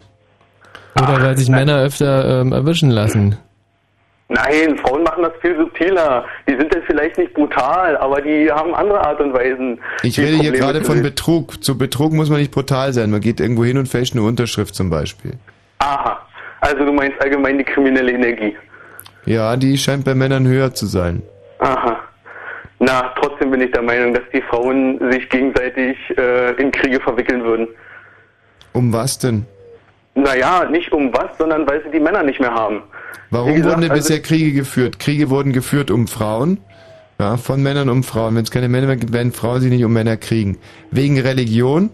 [0.95, 3.37] Oder weil sich Männer öfter ähm, erwischen lassen.
[4.31, 6.25] Nein, Frauen machen das viel subtiler.
[6.47, 9.79] Die sind dann vielleicht nicht brutal, aber die haben andere Art und Weisen.
[10.03, 11.01] Ich rede hier gerade zu von.
[11.01, 11.63] Betrug.
[11.63, 13.09] Zu Betrug muss man nicht brutal sein.
[13.09, 15.33] Man geht irgendwo hin und fälscht eine Unterschrift zum Beispiel.
[15.79, 16.19] Aha.
[16.61, 18.55] Also du meinst allgemein die kriminelle Energie.
[19.29, 21.21] Ja, die scheint bei Männern höher zu sein.
[21.59, 21.99] Aha.
[22.79, 27.43] Na, trotzdem bin ich der Meinung, dass die Frauen sich gegenseitig äh, in Kriege verwickeln
[27.43, 27.67] würden.
[28.73, 29.45] Um was denn?
[30.15, 32.81] Naja, nicht um was, sondern weil sie die Männer nicht mehr haben.
[33.29, 34.97] Warum gesagt, wurden denn also- bisher Kriege geführt?
[34.97, 36.57] Kriege wurden geführt um Frauen.
[37.19, 38.35] Ja, von Männern um Frauen.
[38.35, 40.57] Wenn es keine Männer mehr gibt, werden Frauen sich nicht um Männer kriegen.
[40.89, 41.91] Wegen Religion?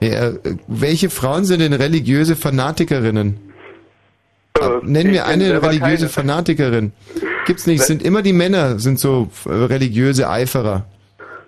[0.00, 3.47] Ja, äh, welche Frauen sind denn religiöse Fanatikerinnen?
[4.82, 6.08] Nenn ich mir kenn eine religiöse keine.
[6.08, 6.92] Fanatikerin.
[7.46, 7.80] Gibt's nicht.
[7.80, 10.84] Es sind immer die Männer, sind so äh, religiöse Eiferer.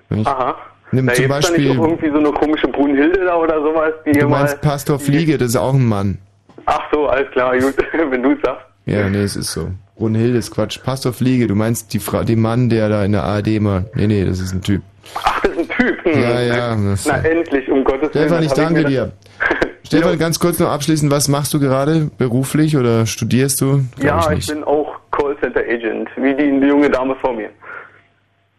[0.08, 0.26] Nicht?
[0.26, 0.56] Aha.
[0.92, 3.92] Nimm da zum da Beispiel, nicht auch irgendwie so eine komische Brunhilde da oder sowas,
[4.04, 6.18] die du meinst Pastor Fliege, das ist auch ein Mann.
[6.66, 7.74] Ach so, alles klar, gut,
[8.10, 8.64] wenn du sagst.
[8.86, 9.70] Ja, nee, es ist so.
[9.96, 10.82] Brunhilde ist Quatsch.
[10.82, 13.84] Pastor Fliege, du meinst die Frau, den Mann, der da in der ARD immer.
[13.94, 14.82] Nee, nee, das ist ein Typ.
[15.22, 16.04] Ach, das ist ein Typ.
[16.04, 16.20] Hm.
[16.22, 18.26] Ja, ja, Na, das- endlich, um Gottes Willen.
[18.26, 19.12] Stefan, ich das danke dir.
[19.90, 23.84] Stefan, ganz kurz noch abschließend, was machst du gerade beruflich oder studierst du?
[23.96, 24.48] Das, ja, Glaub ich, nicht.
[24.50, 27.50] bin auch Callcenter Agent, wie die, die junge Dame vor mir.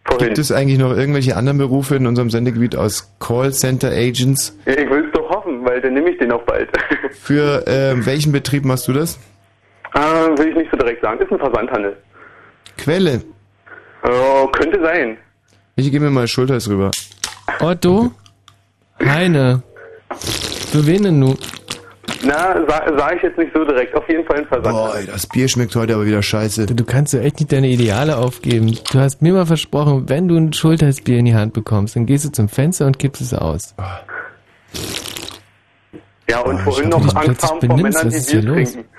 [0.03, 0.25] Vorhin.
[0.27, 4.57] Gibt es eigentlich noch irgendwelche anderen Berufe in unserem Sendegebiet aus Callcenter Agents?
[4.65, 6.69] Ja, ich will es doch hoffen, weil dann nehme ich den auch bald.
[7.11, 9.17] Für äh, welchen Betrieb machst du das?
[9.93, 11.21] äh, will ich nicht so direkt sagen.
[11.21, 11.95] Ist ein Versandhandel.
[12.77, 13.21] Quelle.
[14.03, 15.17] Oh, könnte sein.
[15.77, 16.91] Ich gebe mir mal Schulters rüber.
[17.61, 18.11] Otto?
[19.01, 19.63] Heine?
[20.71, 21.37] Für wen denn nun?
[22.23, 23.95] Na, sage sag ich jetzt nicht so direkt.
[23.95, 24.91] Auf jeden Fall ein Versandhandel.
[24.91, 26.67] Boah, ey, das Bier schmeckt heute aber wieder scheiße.
[26.67, 28.77] Du kannst ja echt nicht deine Ideale aufgeben.
[28.91, 32.25] Du hast mir mal versprochen, wenn du ein Schultersbier in die Hand bekommst, dann gehst
[32.25, 33.75] du zum Fenster und kippst es aus.
[36.29, 38.71] Ja, und Oh, vorhin noch Angst haben vor Männern, was die Bier los?
[38.73, 38.89] trinken.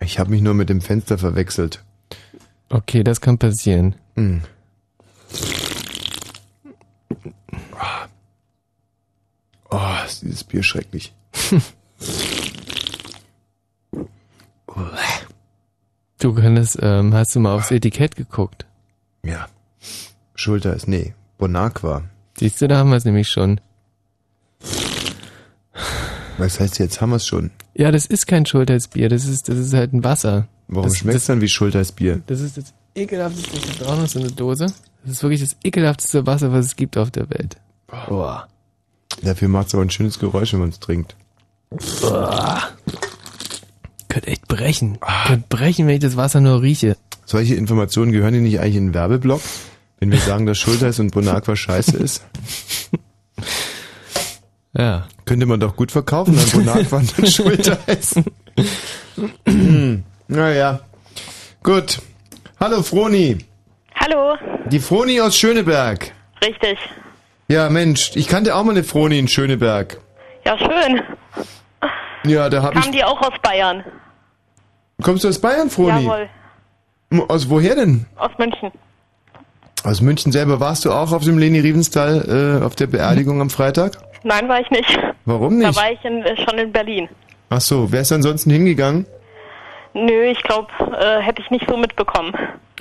[0.00, 1.82] Ich habe mich nur mit dem Fenster verwechselt.
[2.70, 3.96] Okay, das kann passieren.
[4.16, 4.42] Hm.
[9.70, 11.12] Oh, ist dieses Bier schrecklich.
[16.20, 18.66] Du könntest, ähm, hast du mal aufs Etikett geguckt?
[19.24, 19.46] Ja.
[20.34, 22.02] Schulter ist, nee, Bonaqua.
[22.38, 23.60] Siehst du, da haben wir es nämlich schon.
[26.38, 27.50] Was heißt jetzt, haben wir es schon?
[27.74, 30.48] Ja, das ist kein Schultersbier, das ist, das ist halt ein Wasser.
[30.66, 32.20] Warum schmeckt es dann wie Schultersbier?
[32.26, 34.66] Das ist das ekelhafteste, das ist auch noch so eine Dose.
[35.04, 37.56] Das ist wirklich das ekelhafteste Wasser, was es gibt auf der Welt.
[37.86, 38.48] Boah.
[39.22, 41.16] Dafür macht es aber ein schönes Geräusch, wenn man es trinkt.
[42.00, 42.62] Boah.
[44.08, 44.98] Könnte echt brechen.
[45.26, 46.96] Könnte brechen, wenn ich das Wasser nur rieche.
[47.26, 49.40] Solche Informationen gehören die nicht eigentlich in den Werbeblock?
[50.00, 52.24] Wenn wir sagen, dass Schulters und Bonaqua scheiße ist?
[54.74, 55.08] Ja.
[55.24, 58.14] Könnte man doch gut verkaufen, dann Bonaqua und dann Schulters.
[59.46, 60.80] Hm, naja.
[61.62, 62.00] Gut.
[62.60, 63.38] Hallo Froni.
[63.96, 64.36] Hallo,
[64.70, 66.12] Die Froni aus Schöneberg.
[66.44, 66.78] richtig.
[67.50, 69.98] Ja, Mensch, ich kannte auch mal eine Froni in Schöneberg.
[70.44, 71.02] Ja, schön.
[72.24, 72.90] Ja, da hab Kamen ich...
[72.90, 73.84] die auch aus Bayern?
[75.02, 76.04] Kommst du aus Bayern, Froni?
[76.04, 76.28] Jawohl,
[77.28, 78.04] Aus woher denn?
[78.16, 78.70] aus München.
[79.84, 80.60] Aus München selber.
[80.60, 83.92] Warst du auch auf dem Leni Riefenstahl äh, auf der Beerdigung am Freitag?
[84.24, 84.98] Nein, war ich nicht.
[85.24, 85.76] Warum Da nicht?
[85.80, 87.08] war ich in, äh, schon in Berlin.
[87.48, 89.06] Ach so, wärst du ansonsten hingegangen?
[89.94, 92.32] Nö, ich glaube, äh, hätte ich nicht so mitbekommen.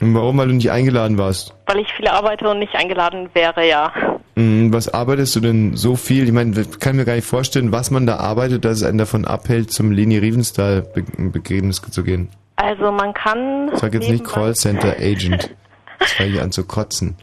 [0.02, 0.38] Und warum?
[0.38, 1.54] Weil du nicht eingeladen warst.
[1.66, 3.92] Weil ich viel arbeite und nicht eingeladen wäre, ja.
[4.36, 6.26] Hm, Was arbeitest du denn so viel?
[6.26, 9.26] Ich meine, kann mir gar nicht vorstellen, was man da arbeitet, dass es einen davon
[9.26, 12.30] abhält, zum Leni Riefenstahl Be Begräbnis zu gehen.
[12.58, 13.72] Also man kann.
[13.74, 15.56] Sag jetzt nicht Callcenter Agent.
[16.00, 17.16] Das fange ich an zu kotzen.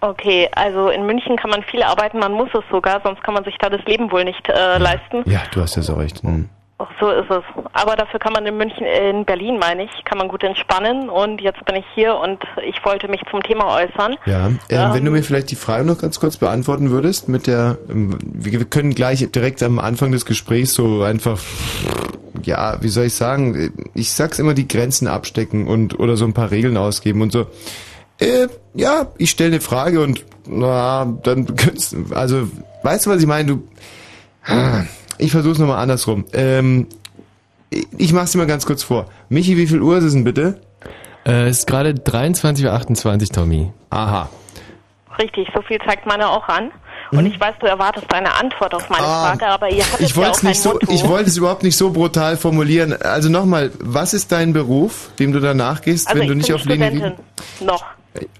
[0.00, 3.44] Okay, also in München kann man viel arbeiten, man muss es sogar, sonst kann man
[3.44, 5.22] sich da das Leben wohl nicht äh, leisten.
[5.24, 6.22] Ja, du hast ja so recht.
[6.22, 6.48] Hm.
[6.84, 7.42] Ach, so ist es.
[7.74, 11.08] Aber dafür kann man in München, äh, in Berlin meine ich, kann man gut entspannen
[11.08, 14.16] und jetzt bin ich hier und ich wollte mich zum Thema äußern.
[14.26, 17.78] Ja, ähm, wenn du mir vielleicht die Frage noch ganz kurz beantworten würdest, mit der,
[17.88, 21.38] ähm, wir können gleich direkt am Anfang des Gesprächs so einfach,
[22.42, 26.34] ja, wie soll ich sagen, ich sag's immer, die Grenzen abstecken und oder so ein
[26.34, 27.46] paar Regeln ausgeben und so.
[28.18, 32.48] Äh, ja, ich stelle eine Frage und na, dann, könntest- also,
[32.82, 33.46] weißt du, was ich meine?
[33.46, 33.68] Du,
[34.44, 34.82] Ah,
[35.18, 36.24] ich versuch's nochmal andersrum.
[36.32, 36.86] Ähm,
[37.98, 39.06] ich- mach's dir mal ganz kurz vor.
[39.28, 40.60] Michi, wie viel Uhr ist es denn bitte?
[41.24, 43.72] Äh, es ist gerade 23.28 Uhr, Tommy.
[43.90, 44.28] Aha.
[45.18, 46.70] Richtig, so viel zeigt meine auch an.
[47.12, 49.04] Und ich weiß, du erwartest eine Antwort auf meine.
[49.04, 50.86] Ah, Frage, aber ihr hattet Ich ja wollte auch es nicht so, Motto.
[50.90, 52.94] ich wollte es überhaupt nicht so brutal formulieren.
[53.02, 56.54] Also nochmal, was ist dein Beruf, dem du danach gehst, also wenn du ich nicht
[56.54, 57.24] auf Linie Studentin.
[57.66, 57.84] Noch.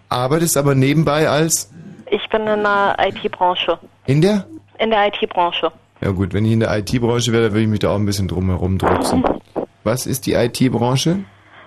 [0.09, 1.70] arbeitest, aber nebenbei als
[2.11, 3.78] Ich bin in der IT-Branche.
[4.07, 4.47] in der?
[4.78, 5.70] In der IT-Branche.
[6.03, 8.07] Ja gut, wenn ich in der IT-Branche wäre, dann würde ich mich da auch ein
[8.07, 9.23] bisschen drum herum drucksen.
[9.85, 11.20] Was ist die IT-Branche?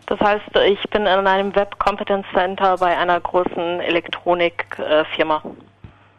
[0.07, 5.41] Das heißt, ich bin in einem Web Competence Center bei einer großen Elektronikfirma.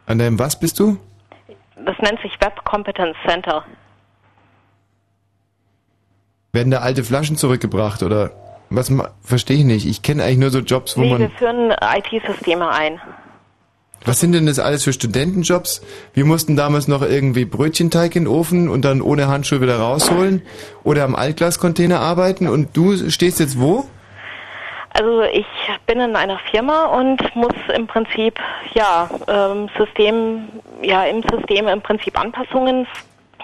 [0.07, 0.97] An deinem was bist du?
[1.85, 3.63] Das nennt sich Web Competence Center.
[6.53, 8.31] Werden da alte Flaschen zurückgebracht oder
[8.69, 8.91] was
[9.21, 9.85] verstehe ich nicht.
[9.85, 12.99] Ich kenne eigentlich nur so Jobs, wo Nee, wir man führen IT-Systeme ein.
[14.05, 15.81] Was sind denn das alles für Studentenjobs?
[16.13, 20.41] Wir mussten damals noch irgendwie Brötchenteig in den Ofen und dann ohne Handschuhe wieder rausholen
[20.83, 23.85] oder am Altglascontainer arbeiten und du stehst jetzt wo?
[24.91, 25.45] Also ich
[25.85, 28.39] bin in einer Firma und muss im Prinzip
[28.73, 30.47] ja ähm, System
[30.81, 32.87] ja im System im Prinzip Anpassungen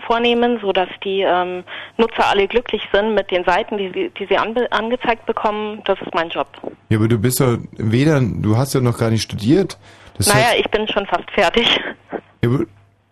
[0.08, 1.64] vornehmen, so dass die ähm,
[1.98, 5.82] Nutzer alle glücklich sind mit den Seiten, die sie, die sie anbe angezeigt bekommen.
[5.86, 6.48] Das ist mein Job.
[6.90, 9.78] Ja, aber du bist doch weder, du hast ja noch gar nicht studiert.
[10.18, 11.80] Das naja, heißt, ich bin schon fast fertig.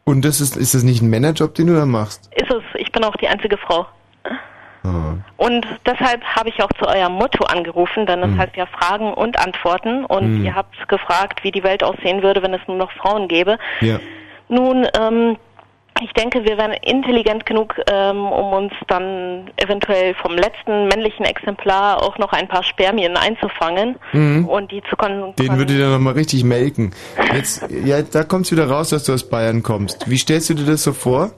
[0.05, 2.29] und das ist, ist das nicht ein Männerjob, den du da machst?
[2.35, 2.63] Ist es.
[2.75, 3.85] Ich bin auch die einzige Frau.
[4.83, 5.13] Ah.
[5.37, 8.37] Und deshalb habe ich auch zu eurem Motto angerufen, denn es Hm.
[8.39, 10.05] heißt ja Fragen und Antworten.
[10.05, 10.45] Und Hm.
[10.45, 13.59] ihr habt gefragt, wie die Welt aussehen würde, wenn es nur noch Frauen gäbe.
[13.81, 13.99] Ja.
[14.49, 15.37] Nun, ähm,
[16.03, 22.01] ich denke, wir wären intelligent genug, ähm, um uns dann eventuell vom letzten männlichen Exemplar
[22.01, 24.45] auch noch ein paar Spermien einzufangen Mhm.
[24.47, 26.93] und die zu kon Den würde ich dann nochmal richtig melken.
[27.33, 30.09] Jetzt, ja, da kommt's wieder raus, dass du aus Bayern kommst.
[30.09, 31.31] Wie stellst du dir das so vor?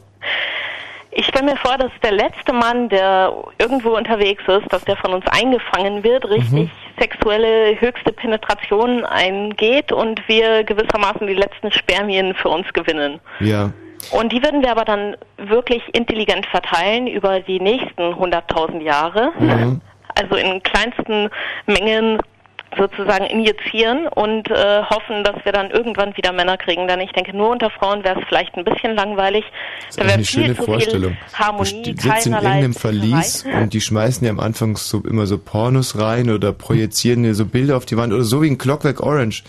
[1.16, 5.14] Ich stelle mir vor, dass der letzte Mann, der irgendwo unterwegs ist, dass der von
[5.14, 12.50] uns eingefangen wird, richtig sexuelle höchste Penetration eingeht und wir gewissermaßen die letzten Spermien für
[12.50, 13.20] uns gewinnen.
[13.40, 13.72] Ja.
[14.12, 19.32] Und die würden wir aber dann wirklich intelligent verteilen über die nächsten 100.000 Jahre.
[19.40, 19.82] Mhm.
[20.16, 21.30] Also in kleinsten
[21.66, 22.20] Mengen
[22.78, 26.88] sozusagen injizieren und äh, hoffen, dass wir dann irgendwann wieder Männer kriegen.
[26.88, 29.44] Denn ich denke, nur unter Frauen wäre es vielleicht ein bisschen langweilig.
[29.88, 31.12] Das Da ist wäre eine viel schöne Vorstellung.
[31.12, 35.02] viel Harmonie, du st- sitzt in irgendeinem Verlies und die schmeißen ja am Anfang so
[35.08, 38.50] immer so Pornos rein oder projizieren dir so Bilder auf die Wand oder so wie
[38.50, 39.44] ein Clockwork Orange.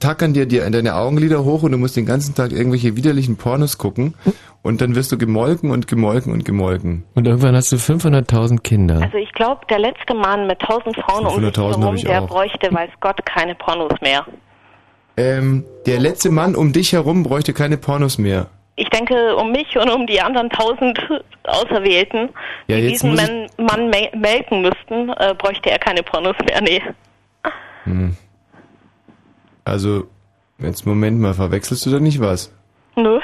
[0.00, 3.78] Tackern dir, dir deine Augenlider hoch und du musst den ganzen Tag irgendwelche widerlichen Pornos
[3.78, 4.14] gucken
[4.62, 7.04] und dann wirst du gemolken und gemolken und gemolken.
[7.14, 9.00] Und irgendwann hast du 500.000 Kinder.
[9.02, 12.22] Also ich glaube, der letzte Mann mit 1000 Frauen um sich 500.000 hab herum, der
[12.22, 12.28] auch.
[12.28, 14.24] bräuchte, weiß Gott, keine Pornos mehr.
[15.16, 18.46] Ähm, der letzte Mann um dich herum bräuchte keine Pornos mehr.
[18.76, 20.98] Ich denke, um mich und um die anderen 1000
[21.44, 22.30] Auserwählten,
[22.68, 26.60] Ja, die diesen Mann, Mann mel- melken müssten, äh, bräuchte er keine Pornos mehr.
[26.62, 26.80] Nee.
[27.84, 28.16] hm.
[29.64, 30.04] Also,
[30.58, 32.52] jetzt Moment mal, verwechselst du da nicht was?
[32.94, 33.18] Nö.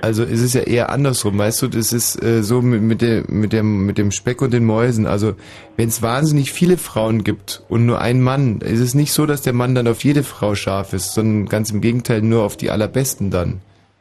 [0.00, 3.24] Also es ist ja eher andersrum, weißt du, das ist äh, so mit, mit, der,
[3.28, 5.06] mit, dem, mit dem Speck und den Mäusen.
[5.08, 5.34] Also
[5.76, 9.42] wenn es wahnsinnig viele Frauen gibt und nur ein Mann, ist es nicht so, dass
[9.42, 12.70] der Mann dann auf jede Frau scharf ist, sondern ganz im Gegenteil nur auf die
[12.70, 13.60] allerbesten dann.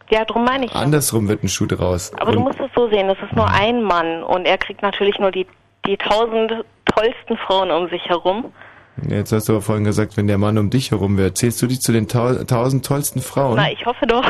[0.09, 0.73] Ja, drum meine ich.
[0.73, 0.79] ja.
[0.79, 2.11] Andersrum wird ein Schuh draus.
[2.19, 4.83] Aber du Und- musst es so sehen, es ist nur ein Mann und er kriegt
[4.83, 5.47] natürlich nur die,
[5.87, 8.45] die 1000 tollsten Frauen um sich herum.
[9.09, 11.67] Jetzt hast du aber vorhin gesagt, wenn der Mann um dich herum wäre, zählst du
[11.67, 13.55] dich zu den tau tausend tollsten Frauen?
[13.57, 14.23] Na, ich hoffe doch.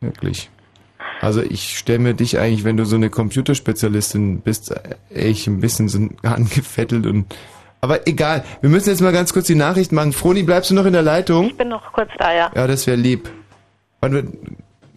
[0.00, 0.50] Wirklich.
[1.20, 4.74] Also ich stelle mir dich eigentlich, wenn du so eine Computerspezialistin bist,
[5.10, 7.26] echt ein bisschen so angefettelt und
[7.82, 10.12] aber egal, wir müssen jetzt mal ganz kurz die Nachricht machen.
[10.12, 11.46] Froni, bleibst du noch in der Leitung?
[11.46, 12.50] Ich bin noch kurz da, ja.
[12.54, 13.30] Ja, das wäre lieb.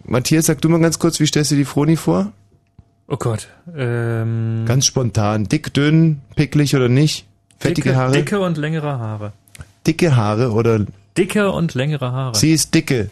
[0.04, 2.34] Matthias, sag du mal ganz kurz, wie stellst du die Froni vor?
[3.08, 3.48] Oh Gott.
[3.76, 5.46] Ähm, Ganz spontan.
[5.46, 7.26] Dick, dünn, picklig oder nicht?
[7.58, 8.12] Fettige dicke, Haare?
[8.12, 9.34] Dicke und längere Haare.
[9.88, 10.86] Dicke Haare oder
[11.18, 12.36] Dicke und längere Haare.
[12.36, 13.10] sie ist dicke.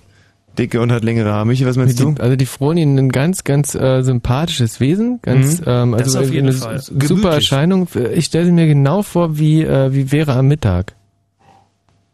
[0.57, 1.45] Dicke und hat längere Haare.
[1.45, 2.13] Michi, was meinst du?
[2.19, 5.65] Also die Froni ein ganz, ganz äh, sympathisches Wesen, ganz Mhm.
[5.67, 6.79] ähm, Das also auf jeden eine Fall.
[6.79, 7.33] super Gemütlich.
[7.33, 7.87] Erscheinung.
[8.13, 10.93] Ich stelle sie mir genau vor, wie äh, wie wäre am Mittag.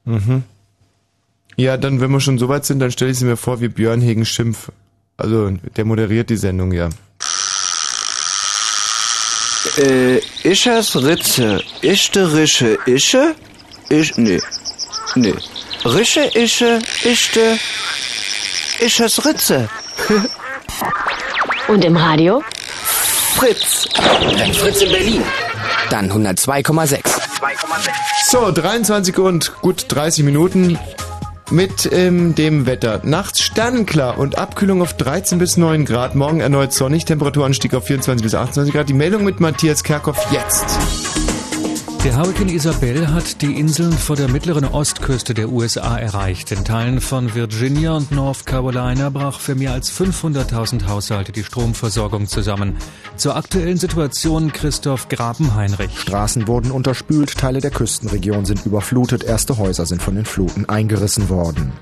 [0.06, 0.44] Mhm.
[1.58, 3.68] Ja, dann, wenn wir schon so weit sind, dann stelle ich sie mir vor wie
[3.70, 4.72] Björn Hegen Schimpf.
[5.18, 6.90] Also, der moderiert die Sendung, ja.
[9.78, 11.62] Äh, Ischers Ritze.
[11.82, 13.36] Ischte Rische Ische?
[13.90, 14.40] Ich, nee.
[15.16, 15.34] Nee.
[15.86, 17.58] Rische Ische, Ischte.
[18.80, 19.70] Ischers Ritze.
[21.68, 22.44] Und im Radio?
[23.36, 23.88] Fritz.
[24.38, 25.24] Wenn Fritz in Berlin,
[25.90, 27.02] dann 102,6.
[28.30, 30.78] So, 23 und gut 30 Minuten
[31.50, 33.02] mit ähm, dem Wetter.
[33.04, 36.16] Nachts sternenklar und Abkühlung auf 13 bis 9 Grad.
[36.16, 38.90] Morgen erneut sonnig, Temperaturanstieg auf 24 bis 28 Grad.
[38.90, 40.66] Die Meldung mit Matthias Kerkhoff jetzt.
[42.04, 46.52] Der Hurrikan Isabel hat die Inseln vor der mittleren Ostküste der USA erreicht.
[46.52, 52.28] In Teilen von Virginia und North Carolina brach für mehr als 500.000 Haushalte die Stromversorgung
[52.28, 52.78] zusammen.
[53.18, 56.00] Zur aktuellen Situation Christoph Grabenheinrich.
[56.00, 61.30] Straßen wurden unterspült, Teile der Küstenregion sind überflutet, erste Häuser sind von den Fluten eingerissen
[61.30, 61.74] worden.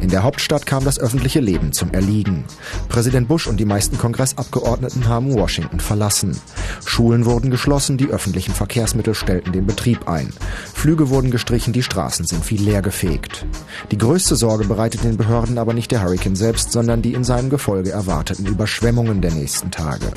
[0.00, 2.44] In der Hauptstadt kam das öffentliche Leben zum Erliegen.
[2.88, 6.40] Präsident Bush und die meisten Kongressabgeordneten haben Washington verlassen.
[6.84, 10.32] Schulen wurden geschlossen, die öffentlichen Verkehrsmittel stellten den Betrieb ein.
[10.72, 13.46] Flüge wurden gestrichen, die Straßen sind wie leer gefegt.
[13.90, 17.50] Die größte Sorge bereitet den Behörden aber nicht der Hurrikan selbst, sondern die in seinem
[17.50, 20.12] Gefolge erwarteten Überschwemmungen der nächsten Tage.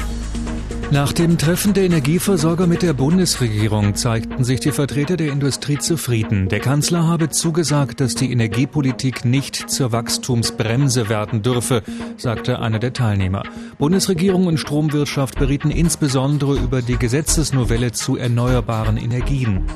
[0.92, 6.50] Nach dem Treffen der Energieversorger mit der Bundesregierung zeigten sich die Vertreter der Industrie zufrieden.
[6.50, 11.84] Der Kanzler habe zugesagt, dass die Energiepolitik nicht zur Wachstumsbremse werden dürfe,
[12.18, 13.44] sagte einer der Teilnehmer.
[13.78, 19.68] Bundesregierung und Stromwirtschaft berieten insbesondere über die Gesetzesnovelle zu erneuerbaren Energien.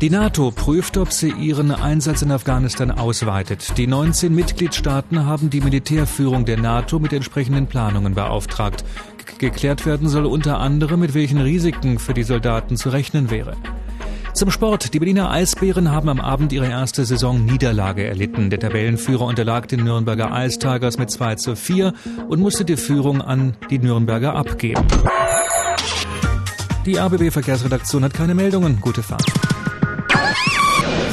[0.00, 3.78] Die NATO prüft, ob sie ihren Einsatz in Afghanistan ausweitet.
[3.78, 8.84] Die 19 Mitgliedstaaten haben die Militärführung der NATO mit entsprechenden Planungen beauftragt.
[9.38, 13.56] Geklärt werden soll unter anderem, mit welchen Risiken für die Soldaten zu rechnen wäre.
[14.34, 14.94] Zum Sport.
[14.94, 18.50] Die Berliner Eisbären haben am Abend ihre erste Saison Niederlage erlitten.
[18.50, 21.92] Der Tabellenführer unterlag den Nürnberger Ice Tigers mit 2 zu 4
[22.28, 24.84] und musste die Führung an die Nürnberger abgeben.
[26.84, 28.80] Die ABB Verkehrsredaktion hat keine Meldungen.
[28.80, 29.53] Gute Fahrt.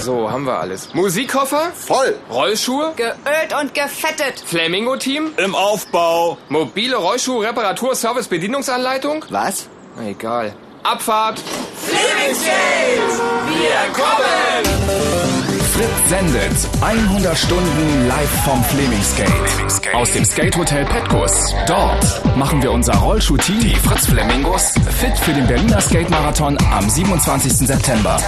[0.02, 0.94] So, haben wir alles.
[0.96, 1.72] Musikkoffer?
[1.76, 2.16] Voll.
[2.32, 2.94] Rollschuhe?
[2.96, 4.44] Geölt und gefettet.
[4.44, 5.34] Flamingo-Team?
[5.38, 6.40] Im Aufbau.
[6.50, 9.24] Mobile Rollschuh-Reparatur, Service, Bedienungsanleitung?
[9.30, 9.68] Was?
[10.04, 10.54] Egal.
[10.82, 11.40] Abfahrt.
[11.76, 13.22] Flemingskate!
[13.48, 15.51] Wir kommen!
[15.82, 16.52] Fritz sendet
[16.82, 19.96] 100 Stunden live vom Flemingskate.
[19.96, 21.56] Aus dem Skatehotel Petkus.
[21.66, 27.66] Dort machen wir unser Rollschuh-Team, die Fritz Flamingos, fit für den Berliner Skate-Marathon am 27.
[27.66, 28.20] September.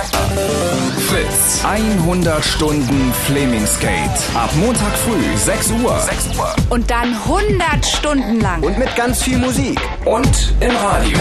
[1.10, 4.20] Fritz, 100 Stunden Flemingskate.
[4.34, 6.00] Ab Montag früh, 6 Uhr.
[6.00, 6.56] 6 Uhr.
[6.72, 8.64] Und dann 100 Stunden lang.
[8.64, 9.80] Und mit ganz viel Musik.
[10.06, 11.20] Und im Radio.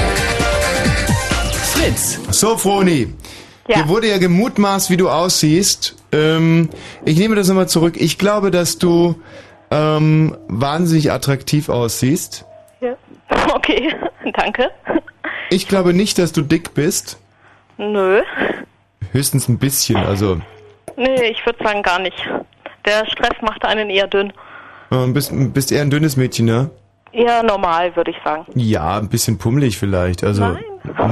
[1.74, 2.18] Fritz.
[2.30, 3.12] So, Froni.
[3.66, 5.96] Hier wurde ja gemutmaßt, wie du aussiehst.
[6.12, 6.68] Ähm,
[7.04, 7.94] ich nehme das nochmal zurück.
[7.98, 9.14] Ich glaube, dass du
[9.70, 12.44] ähm, wahnsinnig attraktiv aussiehst.
[12.80, 12.94] Ja.
[13.54, 13.94] Okay,
[14.34, 14.70] danke.
[15.50, 17.18] Ich glaube nicht, dass du dick bist.
[17.78, 18.22] Nö.
[19.12, 19.96] Höchstens ein bisschen.
[19.96, 20.38] Also
[20.96, 22.16] Nee, ich würde sagen gar nicht.
[22.84, 24.32] Der Stress macht einen eher dünn.
[24.90, 26.70] äh, bist, bist eher ein dünnes Mädchen, ne?
[27.12, 28.46] Eher normal, würde ich sagen.
[28.54, 30.24] Ja, ein bisschen pummelig vielleicht.
[30.24, 30.56] Also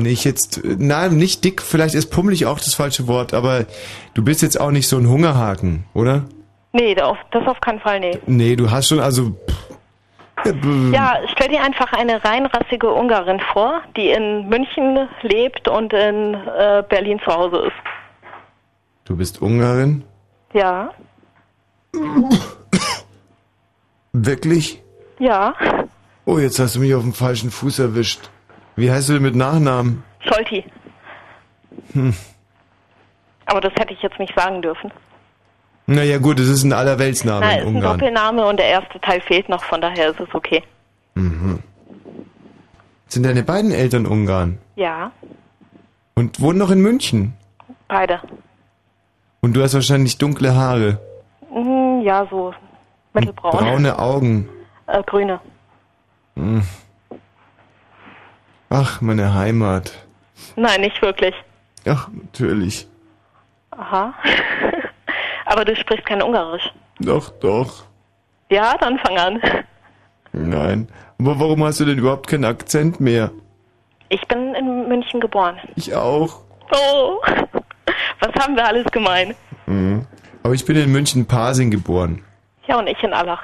[0.00, 1.62] nicht jetzt, nein, nicht dick.
[1.62, 3.34] Vielleicht ist pummelig auch das falsche Wort.
[3.34, 3.66] Aber
[4.14, 6.24] du bist jetzt auch nicht so ein Hungerhaken, oder?
[6.72, 7.06] Nee, das
[7.46, 8.18] auf, keinen Fall, nee.
[8.26, 9.34] Nee, du hast schon also.
[10.92, 16.82] Ja, stell dir einfach eine reinrassige Ungarin vor, die in München lebt und in äh,
[16.88, 17.72] Berlin zu Hause ist.
[19.04, 20.02] Du bist Ungarin?
[20.54, 20.94] Ja,
[24.12, 24.82] Wirklich?
[25.18, 25.54] ja.
[26.30, 28.30] Oh, jetzt hast du mich auf dem falschen Fuß erwischt.
[28.76, 30.04] Wie heißt du denn mit Nachnamen?
[30.20, 30.64] Scholti.
[31.92, 32.14] Hm.
[33.46, 34.92] Aber das hätte ich jetzt nicht sagen dürfen.
[35.86, 37.98] Naja gut, es ist ein Allerweltsname Nein, in ist ein Ungarn.
[37.98, 40.62] Doppelname und der erste Teil fehlt noch, von daher ist es okay.
[41.14, 41.58] Mhm.
[43.08, 44.58] Sind deine beiden Eltern Ungarn?
[44.76, 45.10] Ja,
[46.14, 47.34] Und wohnen noch in München?
[47.88, 48.20] beide.
[49.40, 51.00] Und du hast wahrscheinlich dunkle Haare,
[51.52, 52.54] Hm, ja, so
[53.14, 53.50] mittelbraun.
[53.58, 54.48] braune Augen.
[54.86, 55.40] Äh, grüne.
[56.36, 56.62] Hm.
[58.68, 59.92] Ach, meine Heimat.
[60.56, 61.34] Nein, nicht wirklich.
[61.86, 62.86] Ach, natürlich.
[63.70, 64.14] Aha.
[65.46, 66.70] Aber du sprichst kein Ungarisch.
[67.00, 67.84] Doch, doch.
[68.50, 69.40] Ja, dann fang an.
[70.32, 70.88] Nein.
[71.18, 73.30] Aber warum hast du denn überhaupt keinen Akzent mehr?
[74.08, 75.58] Ich bin in München geboren.
[75.76, 76.42] Ich auch.
[76.72, 77.20] Oh,
[78.20, 79.34] was haben wir alles gemein?
[79.66, 80.06] Mhm.
[80.42, 82.24] Aber ich bin in München-Pasing geboren.
[82.66, 83.42] Ja, und ich in Allach.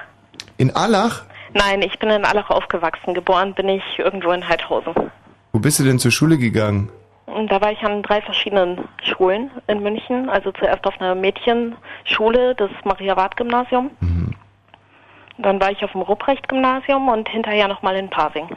[0.57, 1.25] In Allach?
[1.55, 3.15] Nein, ich bin in Allach aufgewachsen.
[3.15, 4.95] Geboren bin ich irgendwo in Heidhausen.
[5.53, 6.91] Wo bist du denn zur Schule gegangen?
[7.49, 10.29] Da war ich an drei verschiedenen Schulen in München.
[10.29, 13.91] Also zuerst auf einer Mädchenschule, das Maria-Ward-Gymnasium.
[15.39, 18.49] Dann war ich auf dem Ruprecht-Gymnasium und hinterher nochmal in Pasing.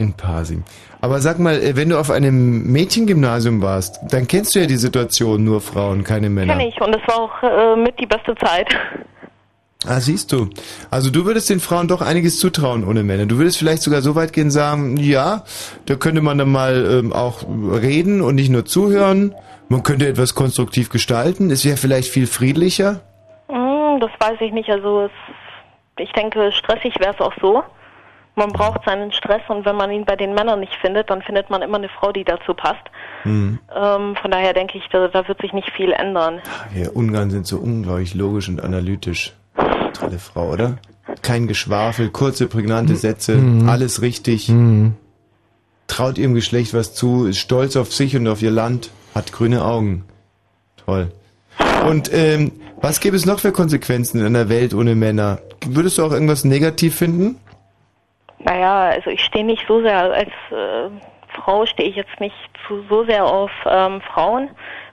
[0.00, 0.62] In Pasing.
[1.00, 4.76] Aber sag mal, äh, wenn du auf einem Mädchengymnasium warst, dann kennst du ja die
[4.76, 6.56] Situation, nur Frauen, keine Männer.
[6.56, 8.68] Kenn ich und es war auch äh, mit die beste Zeit.
[9.86, 10.50] Ah, siehst du.
[10.90, 13.26] Also du würdest den Frauen doch einiges zutrauen ohne Männer.
[13.26, 15.44] Du würdest vielleicht sogar so weit gehen sagen, ja,
[15.86, 19.36] da könnte man dann mal ähm, auch reden und nicht nur zuhören.
[19.68, 21.50] Man könnte etwas konstruktiv gestalten.
[21.52, 23.02] Es wäre vielleicht viel friedlicher.
[23.48, 24.68] Hm, das weiß ich nicht.
[24.68, 25.12] Also es,
[25.98, 27.62] ich denke, stressig wäre es auch so.
[28.34, 31.50] Man braucht seinen Stress und wenn man ihn bei den Männern nicht findet, dann findet
[31.50, 32.84] man immer eine Frau, die dazu passt.
[33.22, 33.58] Hm.
[33.74, 36.40] Ähm, von daher denke ich, da, da wird sich nicht viel ändern.
[36.72, 39.34] Wir Ungarn sind so unglaublich logisch und analytisch.
[39.92, 40.78] Tolle Frau, oder?
[41.22, 43.68] Kein Geschwafel, kurze, prägnante Sätze, Mhm.
[43.68, 44.52] alles richtig.
[45.86, 49.64] Traut ihrem Geschlecht was zu, ist stolz auf sich und auf ihr Land, hat grüne
[49.64, 50.04] Augen.
[50.84, 51.10] Toll.
[51.88, 55.38] Und ähm, was gäbe es noch für Konsequenzen in einer Welt ohne Männer?
[55.66, 57.38] Würdest du auch irgendwas negativ finden?
[58.40, 60.88] Naja, also ich stehe nicht so sehr, als äh,
[61.34, 62.34] Frau stehe ich jetzt nicht
[62.66, 64.50] zu, so sehr auf ähm, Frauen.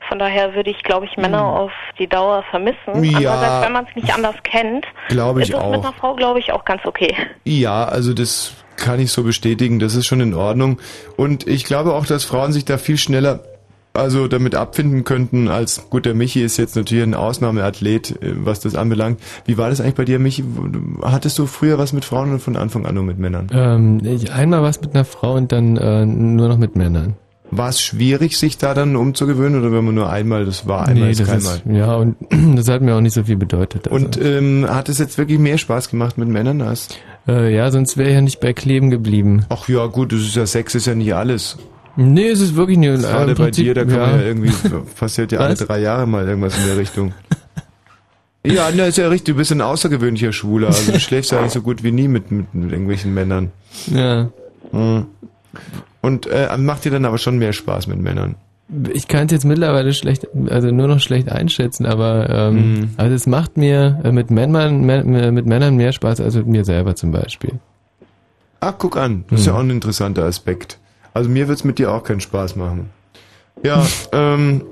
[0.07, 2.93] Von daher würde ich, glaube ich, Männer auf die Dauer vermissen.
[2.93, 3.03] Hm.
[3.03, 3.33] Ja.
[3.33, 6.39] Andererseits, wenn man es nicht anders kennt, Glaube ich ist es mit einer Frau, glaube
[6.39, 7.15] ich, auch ganz okay.
[7.43, 10.79] Ja, also das kann ich so bestätigen, das ist schon in Ordnung.
[11.17, 13.41] Und ich glaube auch, dass Frauen sich da viel schneller
[13.95, 18.59] also damit abfinden könnten, als gut, der Michi ist jetzt natürlich ein Ausnahmeathlet, äh, was
[18.59, 19.19] das anbelangt.
[19.45, 20.43] Wie war das eigentlich bei dir, Michi?
[21.01, 23.47] Hattest du früher was mit Frauen oder von Anfang an nur mit Männern?
[23.53, 27.15] Ähm, ich, einmal was mit einer Frau und dann äh, nur noch mit Männern.
[27.51, 31.11] War es schwierig, sich da dann umzugewöhnen oder wenn man nur einmal, das war einmal,
[31.11, 32.15] ist das ist, ja, und
[32.55, 33.87] das hat mir auch nicht so viel bedeutet.
[33.87, 34.05] Also.
[34.05, 36.89] Und ähm, hat es jetzt wirklich mehr Spaß gemacht mit Männern als?
[37.27, 39.45] Äh, ja, sonst wäre ich ja nicht bei Kleben geblieben.
[39.49, 41.57] Ach ja, gut, das ist ja Sex ist ja nicht alles.
[41.95, 43.01] Nee, es ist wirklich nicht.
[43.01, 44.07] Gerade im bei Prinzip, dir, da kann ja.
[44.07, 44.51] man ja irgendwie,
[44.99, 47.13] passiert ja alle drei Jahre mal irgendwas in der Richtung.
[48.45, 51.53] Ja, na, ist ja richtig, du bist ein außergewöhnlicher Schwuler, also du schläfst ja eigentlich
[51.53, 53.51] so gut wie nie mit, mit, mit irgendwelchen Männern.
[53.87, 54.29] Ja.
[54.71, 55.07] Hm.
[56.05, 58.35] Und äh, macht dir dann aber schon mehr Spaß mit Männern.
[58.93, 62.89] Ich kann es jetzt mittlerweile schlecht, also nur noch schlecht einschätzen, aber ähm, Mhm.
[62.97, 66.65] also es macht mir äh, mit Männern, Mä- mit Männern mehr Spaß als mit mir
[66.65, 67.59] selber zum Beispiel.
[68.59, 70.79] Ach, guck an, das ist ja auch ein interessanter Aspekt.
[71.13, 72.89] Also mir wird's mit dir auch keinen Spaß machen.
[73.63, 74.63] Ja, ähm,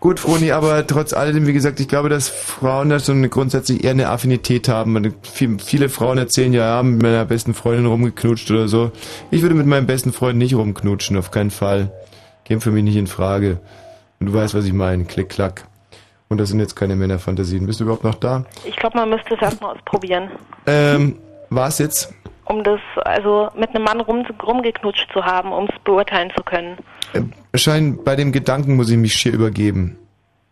[0.00, 3.84] gut, Froni, aber trotz alledem, wie gesagt, ich glaube, dass Frauen da so eine grundsätzlich
[3.84, 5.14] eher eine Affinität haben.
[5.58, 8.90] Viele Frauen erzählen ja, haben mit meiner besten Freundin rumgeknutscht oder so.
[9.30, 11.92] Ich würde mit meinem besten Freund nicht rumknutschen, auf keinen Fall.
[12.44, 13.60] Käme für mich nicht in Frage.
[14.18, 15.04] Und du weißt, was ich meine.
[15.04, 15.64] Klick, klack.
[16.28, 17.66] Und das sind jetzt keine Männerfantasien.
[17.66, 18.44] Bist du überhaupt noch da?
[18.64, 20.30] Ich glaube, man müsste es erstmal ausprobieren.
[20.66, 21.16] Ähm,
[21.48, 22.14] war's jetzt?
[22.50, 26.76] Um das, also mit einem Mann rum, rumgeknutscht zu haben, um es beurteilen zu können.
[27.54, 29.96] Schein, bei dem Gedanken muss ich mich schier übergeben.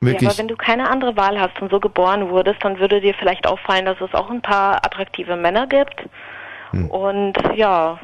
[0.00, 0.28] Ja, Wirklich.
[0.28, 3.48] aber wenn du keine andere Wahl hast und so geboren wurdest, dann würde dir vielleicht
[3.48, 6.08] auffallen, dass es auch ein paar attraktive Männer gibt.
[6.70, 6.88] Hm.
[6.88, 7.98] Und ja,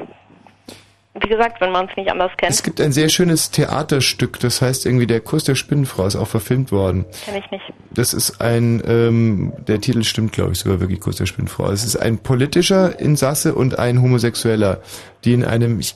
[1.21, 4.61] wie gesagt, wenn man es nicht anders kennt, Es gibt ein sehr schönes Theaterstück, das
[4.61, 7.05] heißt irgendwie Der Kuss der Spinnenfrau, ist auch verfilmt worden.
[7.23, 7.63] kenne ich nicht.
[7.91, 11.71] Das ist ein, ähm, der Titel stimmt, glaube ich, sogar wirklich Kuss der Spinnenfrau.
[11.71, 14.81] Es ist ein politischer Insasse und ein Homosexueller,
[15.23, 15.93] die in einem, ich,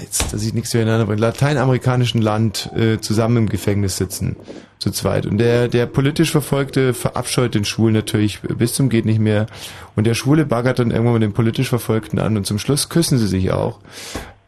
[0.00, 4.34] jetzt, dass ich nichts durcheinander bringe, lateinamerikanischen Land äh, zusammen im Gefängnis sitzen,
[4.78, 5.26] zu zweit.
[5.26, 9.46] Und der, der politisch Verfolgte verabscheut den Schwulen natürlich bis zum geht nicht mehr.
[9.94, 13.18] Und der Schwule baggert dann irgendwann mit dem politisch Verfolgten an und zum Schluss küssen
[13.18, 13.78] sie sich auch.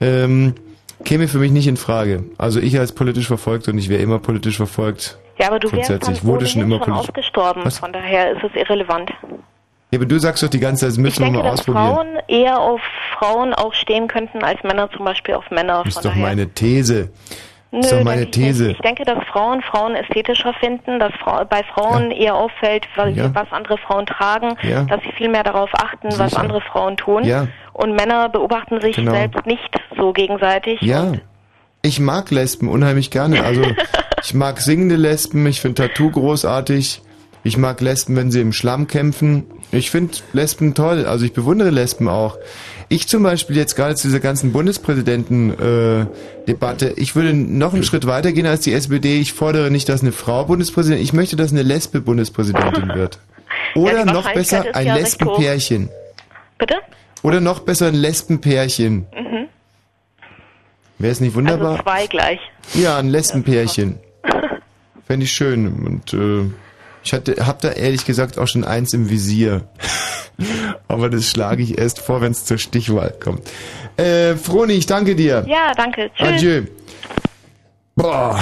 [0.00, 0.54] Ähm,
[1.04, 2.24] käme für mich nicht in Frage.
[2.38, 5.18] Also ich als politisch verfolgt und ich wäre immer politisch verfolgt.
[5.38, 7.08] Ja, aber du wärst dann wurde schon immer schon politisch.
[7.10, 7.78] ausgestorben, Was?
[7.78, 9.10] von daher ist es irrelevant.
[9.90, 11.60] Ja, aber du sagst doch die ganze Zeit, das Ich müssen wir denke, mal dass
[11.60, 11.84] ausprobieren.
[11.94, 12.80] Frauen eher auf
[13.18, 15.82] Frauen auch stehen könnten, als Männer zum Beispiel auf Männer.
[15.84, 16.22] Das ist doch daher.
[16.22, 17.10] meine These.
[17.70, 18.46] Das ist Nö, doch meine denke ich.
[18.46, 18.70] These.
[18.72, 23.34] Ich denke, dass Frauen Frauen ästhetischer finden, dass Frau, bei Frauen eher auffällt, weil, Ja.
[23.34, 24.82] was andere Frauen tragen, Ja.
[24.84, 26.40] dass sie viel mehr darauf achten, was Sicher.
[26.40, 27.24] andere Frauen tun.
[27.78, 27.84] Ja.
[27.84, 29.12] Und Männer beobachten sich Genau.
[29.12, 29.62] selbst nicht
[29.96, 30.80] so gegenseitig.
[30.82, 31.12] Ja.
[31.82, 33.44] Ich mag Lesben unheimlich gerne.
[33.44, 33.62] Also
[34.24, 37.02] Ich mag singende Lesben, ich finde Tattoo großartig.
[37.44, 39.44] Ich mag Lesben, wenn sie im Schlamm kämpfen.
[39.70, 42.36] Ich finde Lesben toll, also ich bewundere Lesben auch.
[42.88, 48.32] Ich zum Beispiel jetzt gerade zu dieser ganzen Bundespräsidenten-Debatte, ich würde noch einen Schritt weiter
[48.32, 49.20] gehen als die SPD.
[49.20, 53.20] Ich fordere nicht, dass eine Frau Bundespräsidentin, ich möchte, dass eine Lesbe Bundespräsidentin wird.
[53.74, 54.94] Oder die noch besser ein ja.
[54.96, 55.88] Lesbenpärchen.
[56.58, 56.74] Bitte?
[57.22, 59.06] Oder noch besser ein Lesbenpärchen.
[59.16, 59.48] Mhm.
[60.98, 61.72] Wäre es nicht wunderbar?
[61.72, 62.40] Also zwei gleich.
[62.74, 63.98] Ja, ein Lesbenpärchen.
[65.06, 65.66] Fände ich schön.
[65.84, 66.50] Und äh,
[67.04, 69.68] ich hatte, hab da ehrlich gesagt auch schon eins im Visier.
[70.88, 73.42] Aber das schlage ich erst vor, wenn es zur Stichwahl kommt.
[73.96, 75.44] Äh, Froni, ich danke dir.
[75.48, 76.10] Ja, danke.
[76.14, 76.28] Tschüss.
[76.28, 76.62] Adieu.
[77.96, 78.38] Boah,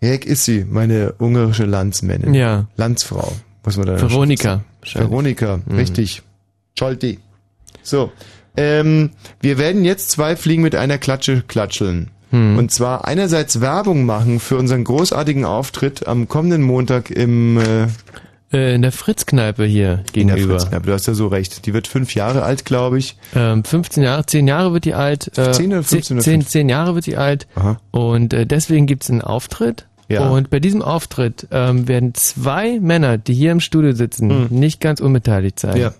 [0.00, 2.34] Heck ist sie, meine ungarische Landsmännin.
[2.34, 2.66] Ja.
[2.76, 3.32] Landsfrau,
[3.64, 4.62] muss man da Veronika.
[4.84, 5.76] Veronika, Mhm.
[5.76, 6.22] richtig.
[6.78, 7.18] Scholti.
[7.82, 8.12] So,
[8.56, 9.10] ähm,
[9.40, 12.10] wir werden jetzt zwei Fliegen mit einer Klatsche klatscheln.
[12.30, 12.56] Hm.
[12.56, 17.86] Und zwar einerseits Werbung machen für unseren großartigen Auftritt am kommenden Montag im äh,
[18.52, 20.58] Äh, in der Fritz-Kneipe hier in der gegenüber.
[20.58, 20.86] Fritz-Kneipe.
[20.86, 21.64] Du hast ja so recht.
[21.66, 23.16] Die wird fünf Jahre alt, glaube ich.
[23.34, 25.36] Ähm, 15 Jahre, 10 Jahre wird die alt.
[25.38, 26.42] Äh, 10 oder 15 oder 10, 15?
[26.46, 27.46] 10 Jahre wird die alt.
[27.90, 29.86] Und äh, deswegen gibt's einen Auftritt.
[30.08, 30.28] Ja.
[30.28, 35.00] Und bei diesem Auftritt ähm, werden zwei Männer, die hier im Studio sitzen, nicht ganz
[35.00, 35.76] unbeteiligt sein.
[35.78, 35.94] Ja.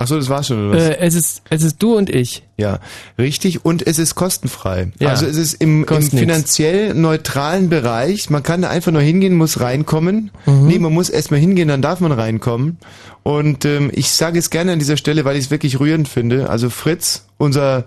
[0.00, 0.84] Ach so, das war's schon, oder was?
[0.84, 2.44] Äh, es ist es ist du und ich.
[2.56, 2.78] Ja,
[3.18, 3.64] richtig.
[3.64, 4.92] Und es ist kostenfrei.
[5.00, 5.08] Ja.
[5.08, 6.20] Also es ist im, im Kostet nix.
[6.20, 8.30] finanziell neutralen Bereich.
[8.30, 10.30] Man kann da einfach nur hingehen, muss reinkommen.
[10.46, 10.66] Mhm.
[10.68, 12.78] Nee, man muss erstmal hingehen, dann darf man reinkommen.
[13.24, 16.48] Und ähm, ich sage es gerne an dieser Stelle, weil ich es wirklich rührend finde.
[16.48, 17.84] Also Fritz, unser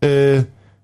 [0.00, 0.42] äh,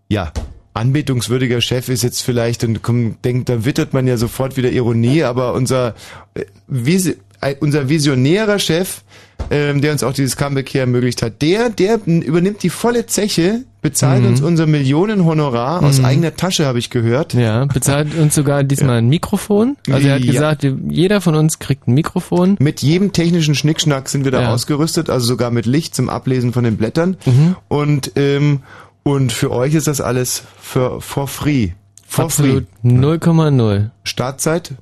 [0.08, 0.32] ja
[0.74, 5.24] anbetungswürdiger Chef ist jetzt vielleicht und komm, denkt, da wittert man ja sofort wieder Ironie,
[5.24, 5.96] aber unser
[6.34, 9.02] äh, Visi äh, unser visionärer Chef,
[9.50, 13.64] ähm, der uns auch dieses Comeback hier ermöglicht hat, der, der übernimmt die volle Zeche,
[13.80, 14.28] bezahlt Mhm.
[14.28, 16.04] uns unser Millionenhonorar aus Mhm.
[16.04, 17.32] eigener Tasche, habe ich gehört.
[17.34, 19.76] Ja, bezahlt uns sogar diesmal ein Mikrofon.
[19.90, 20.32] Also er hat Ja.
[20.32, 22.56] gesagt, jeder von uns kriegt ein Mikrofon.
[22.58, 24.52] Mit jedem technischen Schnickschnack sind wir da Ja.
[24.52, 27.16] ausgerüstet, also sogar mit Licht zum Ablesen von den Blättern.
[27.24, 27.56] Mhm.
[27.68, 28.60] Und ähm,
[29.04, 31.70] und für euch ist das alles für for free.
[32.06, 32.88] For Absolut free.
[32.90, 33.90] 0,0.
[34.04, 34.72] Startzeit?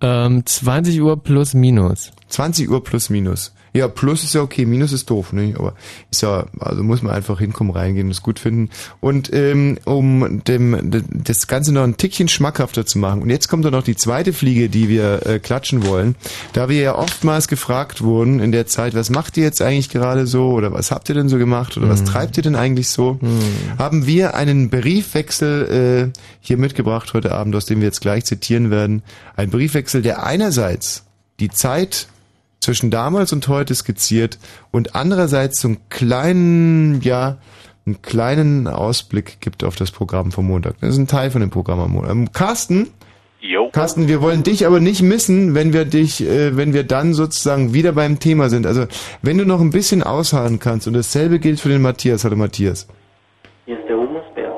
[0.00, 2.10] Ähm, 20 Uhr plus minus.
[2.28, 3.52] 20 Uhr plus minus.
[3.72, 5.54] Ja, plus ist ja okay, minus ist doof, ne?
[5.58, 5.74] Aber
[6.10, 8.70] ist ja, also muss man einfach hinkommen, reingehen und es gut finden.
[9.00, 10.90] Und ähm, um dem
[11.24, 13.22] das Ganze noch ein Tickchen schmackhafter zu machen.
[13.22, 16.16] Und jetzt kommt dann noch die zweite Fliege, die wir äh, klatschen wollen.
[16.52, 20.26] Da wir ja oftmals gefragt wurden in der Zeit, was macht ihr jetzt eigentlich gerade
[20.26, 22.06] so oder was habt ihr denn so gemacht oder was Mhm.
[22.06, 23.18] treibt ihr denn eigentlich so,
[23.78, 28.70] haben wir einen Briefwechsel äh, hier mitgebracht heute Abend, aus dem wir jetzt gleich zitieren
[28.70, 29.02] werden.
[29.36, 31.04] Ein Briefwechsel, der einerseits
[31.40, 32.08] die Zeit
[32.68, 34.38] zwischen damals und heute skizziert
[34.72, 37.38] und andererseits so einen kleinen, ja,
[37.86, 40.74] einen kleinen Ausblick gibt auf das Programm vom Montag.
[40.82, 42.10] Das ist ein Teil von dem Programm am Montag.
[42.10, 42.90] Ähm, Carsten?
[43.40, 43.70] Jo.
[43.72, 47.72] Carsten, wir wollen dich aber nicht missen, wenn wir dich, äh, wenn wir dann sozusagen
[47.72, 48.66] wieder beim Thema sind.
[48.66, 48.84] Also,
[49.22, 52.24] wenn du noch ein bisschen ausharren kannst und dasselbe gilt für den Matthias.
[52.24, 52.86] Hallo Matthias.
[53.64, 54.52] Hier ist der Humusbär.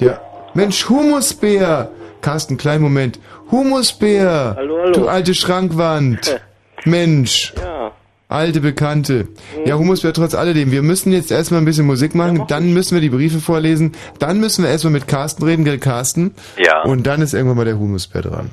[0.00, 0.22] Der
[0.54, 1.90] Mensch, Humusbär!
[2.22, 3.20] Carsten, kleinen Moment.
[3.50, 4.54] Humusbär!
[4.56, 4.92] Hallo, hallo.
[4.92, 6.40] Du alte Schrankwand!
[6.84, 7.54] Mensch!
[7.56, 7.92] Ja.
[8.28, 9.28] Alte Bekannte.
[9.64, 10.72] Ja, Humusbär trotz alledem.
[10.72, 14.40] Wir müssen jetzt erstmal ein bisschen Musik machen, dann müssen wir die Briefe vorlesen, dann
[14.40, 16.34] müssen wir erstmal mit Carsten reden, gell, Carsten?
[16.58, 16.82] Ja.
[16.82, 18.50] Und dann ist irgendwann mal der Humusbär dran.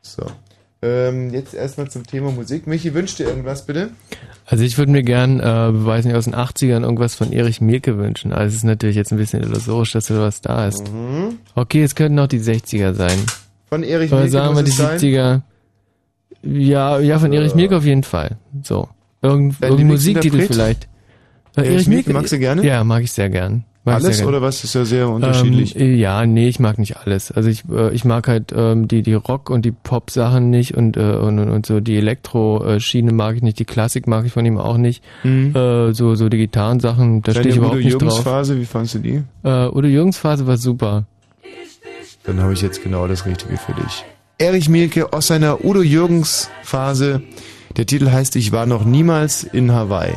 [0.00, 0.24] So.
[0.82, 2.66] Ähm, jetzt erstmal zum Thema Musik.
[2.66, 3.90] Michi, wünscht dir irgendwas, bitte?
[4.46, 7.96] Also ich würde mir gern, äh, weiß nicht, aus den 80ern irgendwas von Erich Mielke
[7.96, 8.32] wünschen.
[8.32, 10.92] Also es ist natürlich jetzt ein bisschen illusorisch, dass da was da ist.
[10.92, 11.38] Mhm.
[11.54, 13.18] Okay, es könnten auch die 60er sein.
[13.68, 15.42] Von Erich Oder Mielke sagen wir die es sein?
[16.44, 16.58] 70er.
[16.58, 18.36] Ja, ja, von Erich Mielke auf jeden Fall.
[18.62, 18.88] So.
[19.22, 20.88] Irgend, irgendein Musiktitel Lieblingsinterpret?
[21.54, 21.66] vielleicht.
[21.68, 22.64] Äh, Erich Mielke magst du gerne?
[22.64, 23.64] Ja, mag ich sehr gern.
[23.84, 24.34] Mag Alles sehr gern.
[24.34, 24.64] oder was?
[24.64, 25.78] Ist ja sehr unterschiedlich.
[25.78, 27.30] Ähm, ja, nee, ich mag nicht alles.
[27.30, 30.74] Also ich, äh, ich mag halt ähm, die die Rock und die Pop Sachen nicht
[30.74, 34.24] und äh, und, und, so die Elektro äh, Schiene mag ich nicht, die Klassik mag
[34.24, 35.04] ich von ihm auch nicht.
[35.22, 35.54] Mhm.
[35.54, 38.24] Äh, so so die Gitarrensachen, da stehe ich überhaupt Udo nicht Jürgens drauf.
[38.24, 39.22] Phase, wie fandst du die?
[39.42, 41.04] Äh, Udo Jürgens Phase war super.
[42.24, 44.04] Dann habe ich jetzt genau das Richtige für dich.
[44.36, 47.22] Erich Mielke aus seiner Udo Jürgens Phase.
[47.76, 50.12] Der Titel heißt Ich war noch niemals in Hawaii.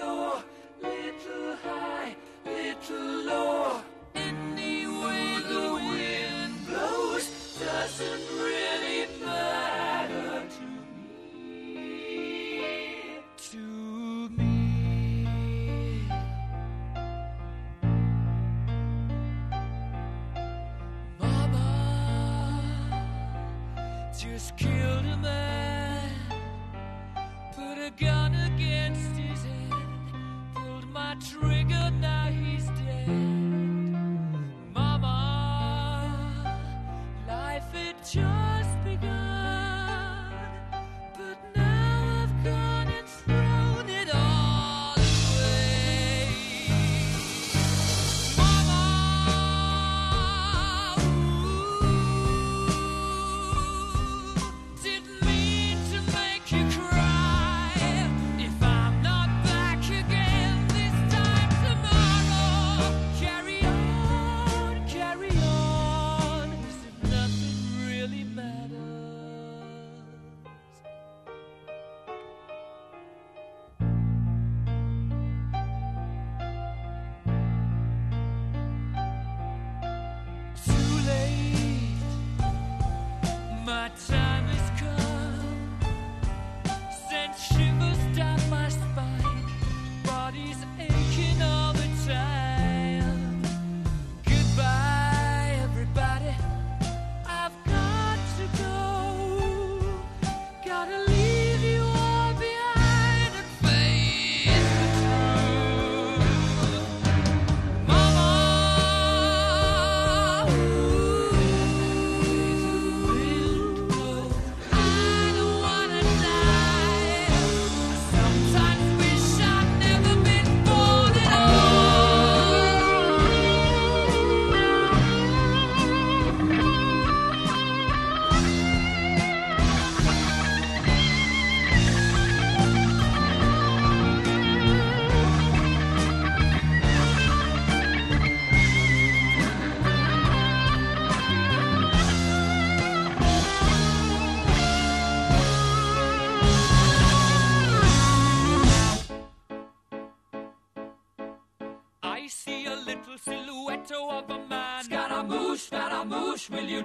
[0.00, 0.59] door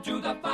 [0.06, 0.45] to the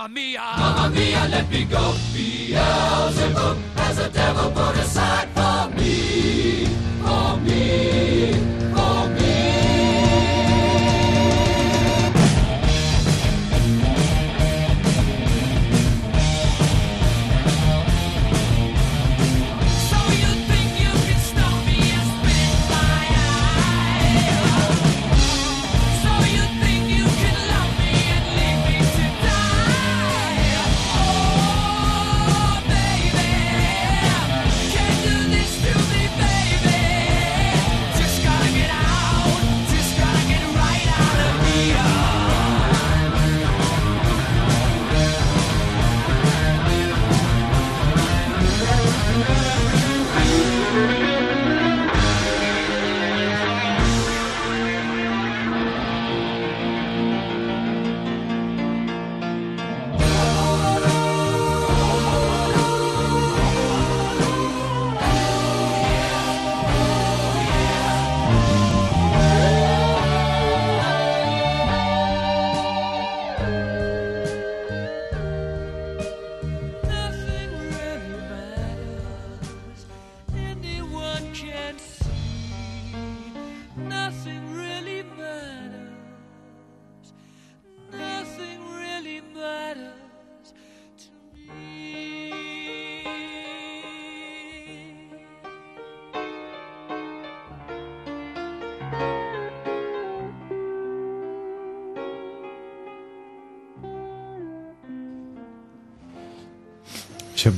[0.00, 1.92] Mamma mia, Mamma mia, let me go.
[2.14, 2.79] Via.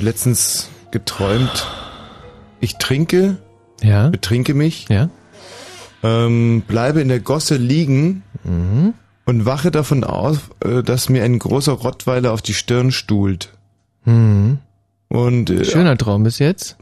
[0.03, 1.67] letztens geträumt,
[2.61, 3.39] ich trinke,
[3.83, 4.09] ja.
[4.09, 5.09] betrinke mich, ja.
[6.03, 8.95] ähm, bleibe in der Gosse liegen mhm.
[9.25, 13.53] und wache davon aus, äh, dass mir ein großer Rottweiler auf die Stirn stuhlt.
[14.05, 14.59] Mhm.
[15.09, 16.77] Und, äh, Schöner Traum bis jetzt.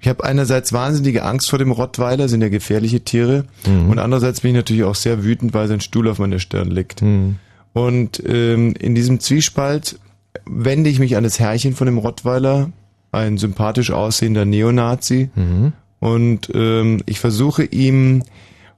[0.00, 3.90] Ich habe einerseits wahnsinnige Angst vor dem Rottweiler, sind ja gefährliche Tiere, mhm.
[3.90, 7.02] und andererseits bin ich natürlich auch sehr wütend, weil sein Stuhl auf meiner Stirn liegt.
[7.02, 7.36] Mhm.
[7.72, 9.98] Und ähm, in diesem Zwiespalt
[10.46, 12.70] wende ich mich an das Herrchen von dem Rottweiler,
[13.12, 15.72] ein sympathisch aussehender Neonazi, Mhm.
[16.00, 18.22] und ähm, ich versuche ihm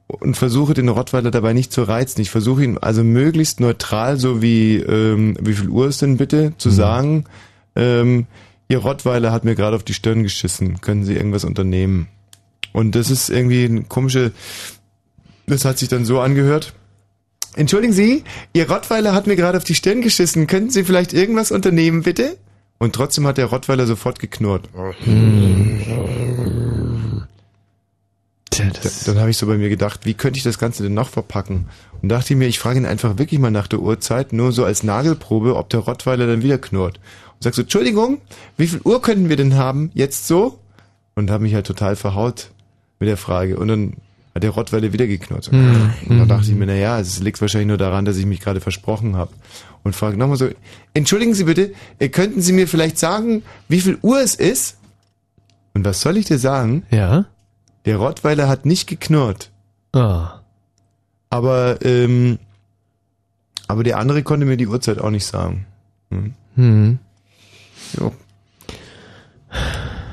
[0.06, 2.20] und versuche den Rottweiler dabei nicht zu reizen.
[2.20, 6.52] Ich versuche ihn also möglichst neutral, so wie ähm, wie viel Uhr ist denn bitte,
[6.58, 7.24] zu sagen,
[7.76, 8.26] ähm,
[8.68, 10.80] Ihr Rottweiler hat mir gerade auf die Stirn geschissen.
[10.80, 12.06] Können Sie irgendwas unternehmen?
[12.72, 14.30] Und das ist irgendwie eine komische.
[15.48, 16.72] Das hat sich dann so angehört.
[17.56, 20.46] Entschuldigen Sie, Ihr Rottweiler hat mir gerade auf die Stirn geschissen.
[20.46, 22.36] Könnten Sie vielleicht irgendwas unternehmen, bitte?
[22.78, 24.68] Und trotzdem hat der Rottweiler sofort geknurrt.
[28.50, 28.72] Dann,
[29.06, 31.68] dann habe ich so bei mir gedacht, wie könnte ich das Ganze denn noch verpacken?
[32.02, 34.82] Und dachte mir, ich frage ihn einfach wirklich mal nach der Uhrzeit, nur so als
[34.82, 36.98] Nagelprobe, ob der Rottweiler dann wieder knurrt.
[37.34, 38.20] Und sag so, Entschuldigung,
[38.56, 39.90] wie viel Uhr könnten wir denn haben?
[39.94, 40.58] Jetzt so?
[41.14, 42.50] Und habe mich halt total verhaut
[42.98, 43.58] mit der Frage.
[43.58, 43.96] Und dann
[44.34, 45.50] hat der Rottweiler wieder geknurrt.
[45.52, 45.92] Mhm.
[46.08, 48.40] Und dann dachte ich mir, na ja, es liegt wahrscheinlich nur daran, dass ich mich
[48.40, 49.32] gerade versprochen habe.
[49.82, 50.48] Und frage nochmal so,
[50.94, 54.76] entschuldigen Sie bitte, äh, könnten Sie mir vielleicht sagen, wie viel Uhr es ist?
[55.74, 56.84] Und was soll ich dir sagen?
[56.90, 57.26] Ja.
[57.86, 59.50] Der Rottweiler hat nicht geknurrt.
[59.92, 60.40] Ah.
[61.30, 62.38] Aber, ähm,
[63.66, 65.66] aber der andere konnte mir die Uhrzeit auch nicht sagen.
[66.10, 66.34] Hm.
[66.56, 66.98] Hm.
[67.98, 68.12] Jo.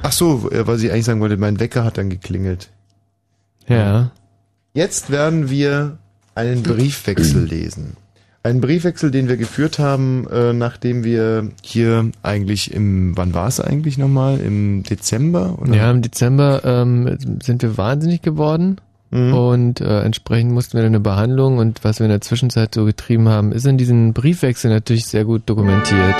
[0.03, 2.69] Ach so, äh, was ich eigentlich sagen wollte, mein Wecker hat dann geklingelt.
[3.67, 4.11] Ja.
[4.73, 5.97] Jetzt werden wir
[6.35, 7.97] einen Briefwechsel lesen.
[8.43, 13.59] Einen Briefwechsel, den wir geführt haben, äh, nachdem wir hier eigentlich im, wann war es
[13.59, 14.39] eigentlich nochmal?
[14.39, 15.57] Im Dezember?
[15.59, 15.73] Oder?
[15.75, 18.77] Ja, im Dezember ähm, sind wir wahnsinnig geworden
[19.09, 19.33] Mhm.
[19.33, 22.83] und äh, entsprechend mussten wir dann eine Behandlung und was wir in der Zwischenzeit so
[22.83, 26.15] getrieben haben, ist in diesem Briefwechsel natürlich sehr gut dokumentiert.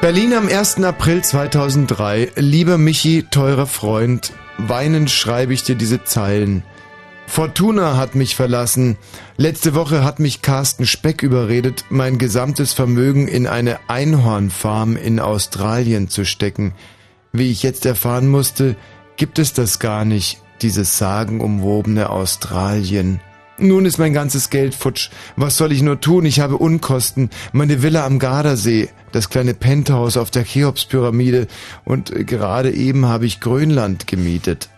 [0.00, 0.82] Berlin am 1.
[0.84, 2.30] April 2003.
[2.36, 4.32] Lieber Michi, teurer Freund,
[4.68, 6.62] weinend schreibe ich dir diese Zeilen.
[7.26, 8.96] Fortuna hat mich verlassen.
[9.36, 16.08] Letzte Woche hat mich Carsten Speck überredet, mein gesamtes Vermögen in eine Einhornfarm in Australien
[16.08, 16.74] zu stecken.
[17.32, 18.74] Wie ich jetzt erfahren musste,
[19.16, 23.20] gibt es das gar nicht, dieses sagenumwobene Australien.
[23.60, 25.10] Nun ist mein ganzes Geld futsch.
[25.36, 26.24] Was soll ich nur tun?
[26.24, 27.28] Ich habe Unkosten.
[27.52, 31.46] Meine Villa am Gardasee, das kleine Penthouse auf der Cheops-Pyramide
[31.84, 34.70] und gerade eben habe ich Grönland gemietet.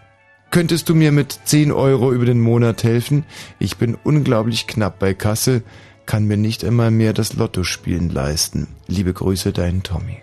[0.50, 3.24] Könntest du mir mit 10 Euro über den Monat helfen?
[3.60, 5.62] Ich bin unglaublich knapp bei Kasse,
[6.04, 8.66] kann mir nicht einmal mehr das Lottospielen leisten.
[8.88, 10.18] Liebe Grüße, dein Tommy.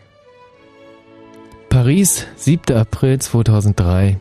[1.70, 2.76] Paris, 7.
[2.76, 4.20] April 2003.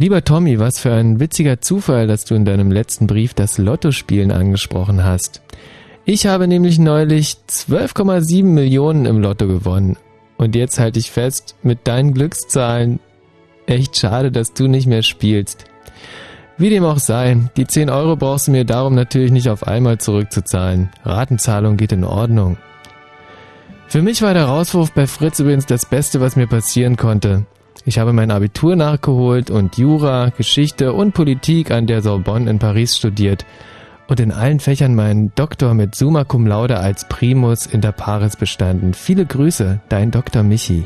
[0.00, 4.30] Lieber Tommy, was für ein witziger Zufall, dass du in deinem letzten Brief das Lottospielen
[4.30, 5.42] angesprochen hast.
[6.04, 9.96] Ich habe nämlich neulich 12,7 Millionen im Lotto gewonnen.
[10.36, 13.00] Und jetzt halte ich fest, mit deinen Glückszahlen,
[13.66, 15.64] echt schade, dass du nicht mehr spielst.
[16.58, 19.98] Wie dem auch sei, die 10 Euro brauchst du mir darum natürlich nicht auf einmal
[19.98, 20.90] zurückzuzahlen.
[21.04, 22.56] Ratenzahlung geht in Ordnung.
[23.88, 27.46] Für mich war der Rauswurf bei Fritz übrigens das Beste, was mir passieren konnte.
[27.88, 32.94] Ich habe mein Abitur nachgeholt und Jura, Geschichte und Politik an der Sorbonne in Paris
[32.94, 33.46] studiert
[34.08, 38.92] und in allen Fächern meinen Doktor mit Summa Cum Laude als Primus inter pares bestanden.
[38.92, 40.42] Viele Grüße, dein Dr.
[40.42, 40.84] Michi.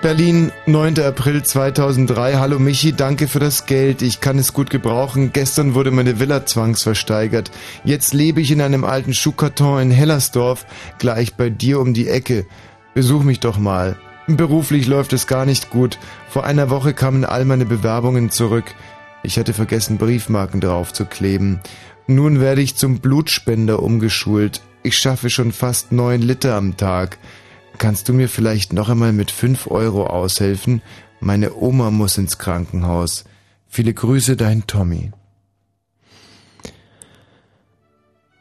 [0.00, 0.98] Berlin, 9.
[1.00, 2.36] April 2003.
[2.36, 4.00] Hallo Michi, danke für das Geld.
[4.00, 5.34] Ich kann es gut gebrauchen.
[5.34, 7.50] Gestern wurde meine Villa zwangsversteigert.
[7.84, 10.64] Jetzt lebe ich in einem alten Schuhkarton in Hellersdorf,
[10.98, 12.46] gleich bei dir um die Ecke.
[12.94, 13.98] Besuch mich doch mal.
[14.26, 15.98] Beruflich läuft es gar nicht gut.
[16.28, 18.74] Vor einer Woche kamen all meine Bewerbungen zurück.
[19.22, 21.60] Ich hatte vergessen, Briefmarken draufzukleben.
[22.06, 24.62] Nun werde ich zum Blutspender umgeschult.
[24.82, 27.18] Ich schaffe schon fast neun Liter am Tag.
[27.76, 30.80] Kannst du mir vielleicht noch einmal mit fünf Euro aushelfen?
[31.20, 33.24] Meine Oma muss ins Krankenhaus.
[33.66, 35.10] Viele Grüße, dein Tommy.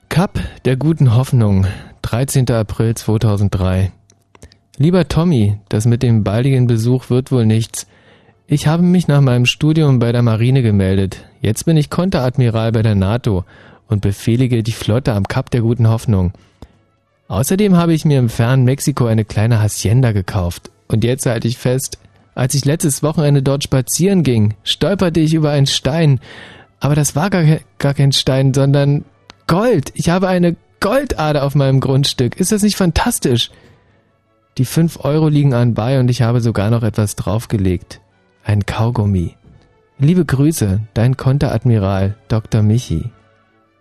[0.09, 1.65] Cup der guten Hoffnung,
[2.03, 2.49] 13.
[2.51, 3.91] April 2003.
[4.77, 7.85] Lieber Tommy, das mit dem baldigen Besuch wird wohl nichts.
[8.47, 11.25] Ich habe mich nach meinem Studium bei der Marine gemeldet.
[11.41, 13.45] Jetzt bin ich Konteradmiral bei der NATO
[13.87, 16.33] und befehlige die Flotte am Kap der guten Hoffnung.
[17.27, 20.71] Außerdem habe ich mir im fernen Mexiko eine kleine Hacienda gekauft.
[20.87, 21.99] Und jetzt halte ich fest,
[22.33, 26.19] als ich letztes Wochenende dort spazieren ging, stolperte ich über einen Stein.
[26.79, 27.43] Aber das war gar,
[27.77, 29.05] gar kein Stein, sondern
[29.45, 29.91] Gold.
[29.93, 32.39] Ich habe eine Goldader auf meinem Grundstück.
[32.39, 33.51] Ist das nicht fantastisch?
[34.59, 38.01] Die fünf Euro liegen anbei und ich habe sogar noch etwas draufgelegt.
[38.43, 39.35] Ein Kaugummi.
[39.97, 42.61] Liebe Grüße, dein Konteradmiral Dr.
[42.61, 43.09] Michi.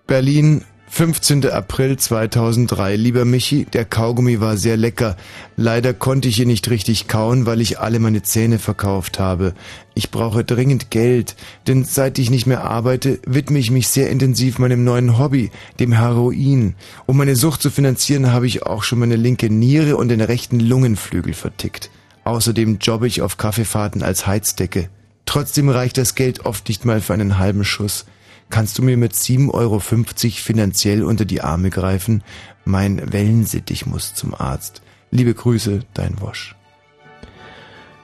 [0.07, 1.47] Berlin, 15.
[1.47, 2.97] April 2003.
[2.97, 5.17] Lieber Michi, der Kaugummi war sehr lecker.
[5.57, 9.55] Leider konnte ich ihn nicht richtig kauen, weil ich alle meine Zähne verkauft habe.
[9.95, 11.35] Ich brauche dringend Geld,
[11.67, 15.51] denn seit ich nicht mehr arbeite, widme ich mich sehr intensiv meinem neuen Hobby,
[15.81, 16.75] dem Heroin.
[17.07, 20.61] Um meine Sucht zu finanzieren, habe ich auch schon meine linke Niere und den rechten
[20.61, 21.89] Lungenflügel vertickt.
[22.25, 24.91] Außerdem jobbe ich auf Kaffeefahrten als Heizdecke.
[25.25, 28.05] Trotzdem reicht das Geld oft nicht mal für einen halben Schuss.
[28.53, 32.23] Kannst du mir mit 7,50 Euro finanziell unter die Arme greifen?
[32.67, 34.83] Mein Wellensittich muss zum Arzt.
[35.11, 36.55] Liebe Grüße, dein Wosch.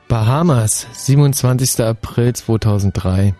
[0.08, 1.84] Bahamas, 27.
[1.84, 3.34] April 2003.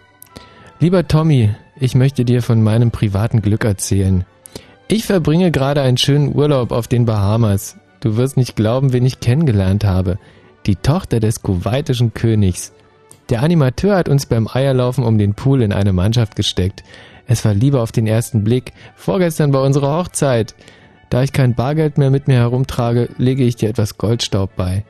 [0.80, 4.26] Lieber Tommy, ich möchte dir von meinem privaten Glück erzählen.
[4.86, 7.78] Ich verbringe gerade einen schönen Urlaub auf den Bahamas.
[8.00, 10.18] Du wirst nicht glauben, wen ich kennengelernt habe.
[10.66, 12.74] Die Tochter des kuwaitischen Königs.
[13.30, 16.82] Der Animateur hat uns beim Eierlaufen um den Pool in eine Mannschaft gesteckt.
[17.26, 18.72] Es war Liebe auf den ersten Blick.
[18.96, 20.54] Vorgestern bei unserer Hochzeit.
[21.10, 24.84] Da ich kein Bargeld mehr mit mir herumtrage, lege ich dir etwas Goldstaub bei.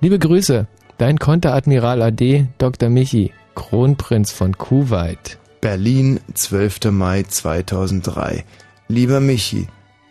[0.00, 0.66] Liebe Grüße,
[0.96, 2.88] dein Konteradmiral AD Dr.
[2.88, 5.38] Michi, Kronprinz von Kuwait.
[5.60, 6.90] Berlin, 12.
[6.90, 8.44] Mai 2003.
[8.88, 9.68] Lieber Michi,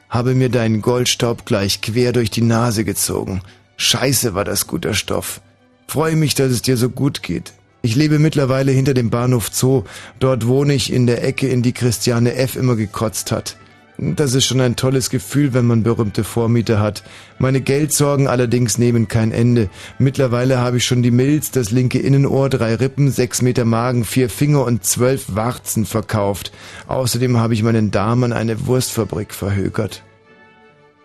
[0.10, 3.41] habe mir deinen Goldstaub gleich quer durch die Nase gezogen.
[3.78, 5.41] Scheiße war das guter Stoff.
[5.88, 7.54] Freue mich, dass es dir so gut geht.
[7.86, 9.84] Ich lebe mittlerweile hinter dem Bahnhof Zoo.
[10.20, 12.56] Dort wohne ich in der Ecke, in die Christiane F.
[12.56, 13.58] immer gekotzt hat.
[13.98, 17.04] Das ist schon ein tolles Gefühl, wenn man berühmte Vormieter hat.
[17.40, 19.70] Meine Geldsorgen allerdings nehmen kein Ende.
[20.00, 24.30] Mittlerweile habe ich schon die Milz, das linke Innenohr, drei Rippen, sechs Meter Magen, vier
[24.30, 26.54] Finger und zwölf Warzen verkauft.
[26.88, 30.04] Außerdem habe ich meinen Darm an eine Wurstfabrik verhökert.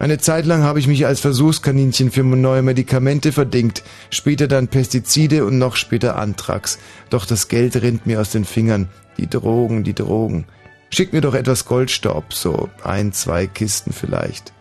[0.01, 5.45] Eine Zeit lang habe ich mich als Versuchskaninchen für neue Medikamente verdingt, später dann Pestizide
[5.45, 6.79] und noch später Anthrax.
[7.11, 8.89] Doch das Geld rinnt mir aus den Fingern.
[9.17, 10.47] Die Drogen, die Drogen.
[10.91, 14.53] Schick mir doch etwas Goldstaub, so ein, zwei Kisten vielleicht.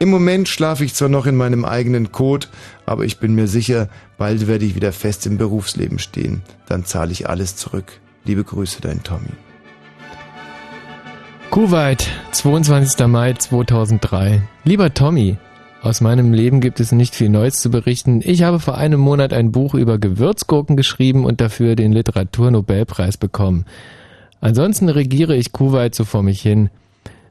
[0.00, 2.48] Im Moment schlafe ich zwar noch in meinem eigenen Kot,
[2.84, 3.88] aber ich bin mir sicher,
[4.18, 6.42] bald werde ich wieder fest im Berufsleben stehen.
[6.66, 8.00] Dann zahle ich alles zurück.
[8.24, 9.30] Liebe Grüße, dein Tommy.
[11.52, 13.06] Kuwait, 22.
[13.08, 14.40] Mai 2003.
[14.64, 15.36] Lieber Tommy,
[15.82, 18.22] aus meinem Leben gibt es nicht viel Neues zu berichten.
[18.24, 23.66] Ich habe vor einem Monat ein Buch über Gewürzgurken geschrieben und dafür den Literaturnobelpreis bekommen.
[24.40, 26.70] Ansonsten regiere ich Kuwait so vor mich hin.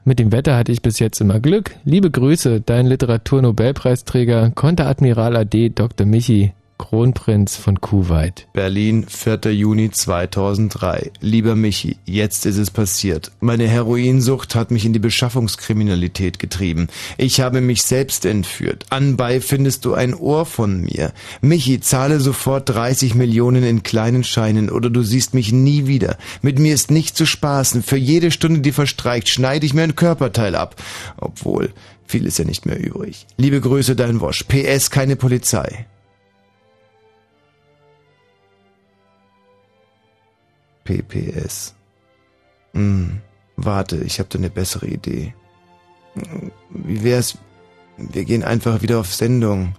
[0.06, 1.72] Mit dem Wetter hatte ich bis jetzt immer Glück.
[1.84, 6.06] Liebe Grüße, dein Literaturnobelpreisträger, Konteradmiral AD Dr.
[6.06, 8.48] Michi, Kronprinz von Kuwait.
[8.54, 9.54] Berlin, 4.
[9.54, 11.12] Juni 2003.
[11.22, 13.32] Lieber Michi, jetzt ist es passiert.
[13.40, 16.88] Meine Heroinsucht hat mich in die Beschaffungskriminalität getrieben.
[17.20, 18.88] Ich habe mich selbst entführt.
[18.90, 21.14] Anbei findest du ein Ohr von mir.
[21.40, 26.18] Michi, zahle sofort 30 Millionen in kleinen Scheinen oder du siehst mich nie wieder.
[26.42, 27.84] Mit mir ist nicht zu spaßen.
[27.84, 30.76] Für jede Stunde, die verstreicht, schneide ich mir ein Körperteil ab.
[31.18, 31.74] Obwohl,
[32.08, 33.28] viel ist ja nicht mehr übrig.
[33.38, 34.46] Liebe Grüße, dein Wosch.
[34.46, 35.86] PS, keine Polizei.
[40.84, 41.76] PPS.
[42.74, 43.22] Hm,
[43.58, 45.34] warte, ich habe da eine bessere Idee.
[46.70, 47.38] Wie wär's?
[47.98, 49.76] Wir gehen einfach wieder auf Sendung.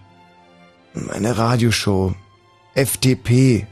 [1.11, 2.15] Eine Radioshow.
[2.74, 3.66] FDP.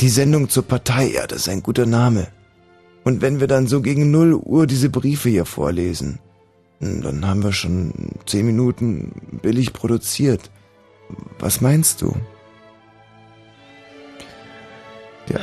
[0.00, 2.28] Die Sendung zur Partei, ja, das ist ein guter Name.
[3.04, 6.18] Und wenn wir dann so gegen null Uhr diese Briefe hier vorlesen,
[6.80, 7.92] dann haben wir schon
[8.26, 9.12] zehn Minuten
[9.42, 10.50] billig produziert.
[11.38, 12.16] Was meinst du?
[15.28, 15.40] Ja.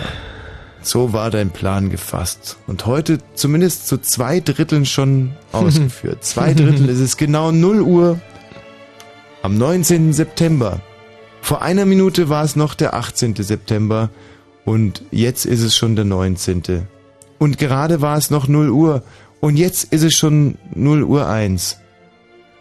[0.82, 2.58] So war dein Plan gefasst.
[2.68, 6.24] Und heute zumindest zu zwei Dritteln schon ausgeführt.
[6.24, 8.20] zwei Drittel ist es genau 0 Uhr
[9.42, 10.14] am 19.
[10.14, 10.80] September.
[11.42, 13.36] Vor einer Minute war es noch der 18.
[13.36, 14.10] September
[14.66, 16.88] und jetzt ist es schon der 19.
[17.40, 19.04] Und gerade war es noch 0 Uhr
[19.40, 21.78] und jetzt ist es schon 0 Uhr 1.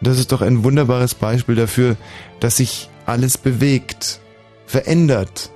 [0.01, 1.97] Das ist doch ein wunderbares Beispiel dafür,
[2.39, 4.21] dass sich alles bewegt,
[4.65, 5.51] verändert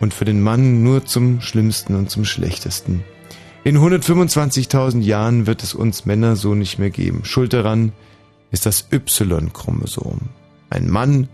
[0.00, 3.04] und für den Mann nur zum Schlimmsten und zum Schlechtesten.
[3.64, 7.24] In 125.000 Jahren wird es uns Männer so nicht mehr geben.
[7.24, 7.92] Schuld daran
[8.50, 10.20] ist das Y-Chromosom.
[10.70, 11.28] Ein Mann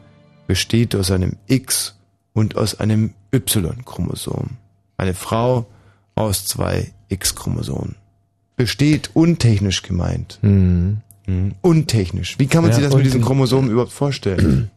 [0.46, 1.96] besteht aus einem X
[2.32, 4.50] und aus einem Y-Chromosom.
[4.96, 5.66] Eine Frau
[6.14, 7.96] aus zwei X-Chromosomen.
[8.56, 10.38] Besteht untechnisch gemeint.
[10.42, 10.98] Mhm.
[11.26, 11.54] Mhm.
[11.60, 12.38] Untechnisch.
[12.38, 14.70] Wie kann man Ja, sich das mit diesen Chromosomen überhaupt vorstellen?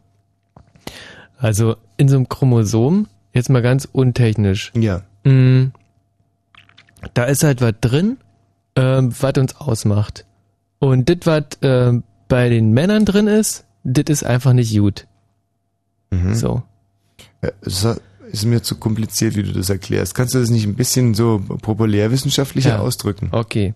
[1.38, 4.72] Also in so einem Chromosom, jetzt mal ganz untechnisch.
[4.74, 5.02] Ja.
[5.24, 5.72] Mm,
[7.14, 8.16] da ist halt was drin,
[8.76, 10.24] ähm, was uns ausmacht.
[10.78, 15.06] Und das, was ähm, bei den Männern drin ist, das ist einfach nicht gut.
[16.10, 16.34] Mhm.
[16.34, 16.62] So.
[17.42, 17.86] Ja, Es
[18.32, 20.14] ist mir zu kompliziert, wie du das erklärst.
[20.14, 22.78] Kannst du das nicht ein bisschen so populärwissenschaftlicher Ja.
[22.80, 23.28] ausdrücken?
[23.32, 23.74] Okay.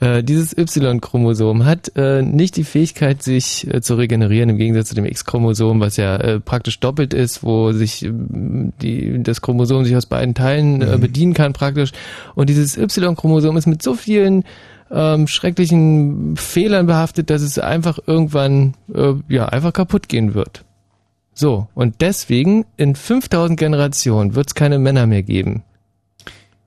[0.00, 4.94] Äh, dieses Y-Chromosom hat äh, nicht die Fähigkeit, sich äh, zu regenerieren, im Gegensatz zu
[4.94, 9.96] dem X-Chromosom, was ja äh, praktisch doppelt ist, wo sich ähm, die, das Chromosom sich
[9.96, 11.00] aus beiden Teilen äh, Mhm.
[11.00, 11.90] bedienen kann praktisch.
[12.36, 14.44] Und dieses Y-Chromosom ist mit so vielen
[14.90, 18.74] ähm, schrecklichen Fehlern behaftet, dass es einfach irgendwann
[19.28, 20.64] ja einfach kaputt gehen wird.
[21.34, 25.62] So, und deswegen in 5000 Generationen wird es keine Männer mehr geben.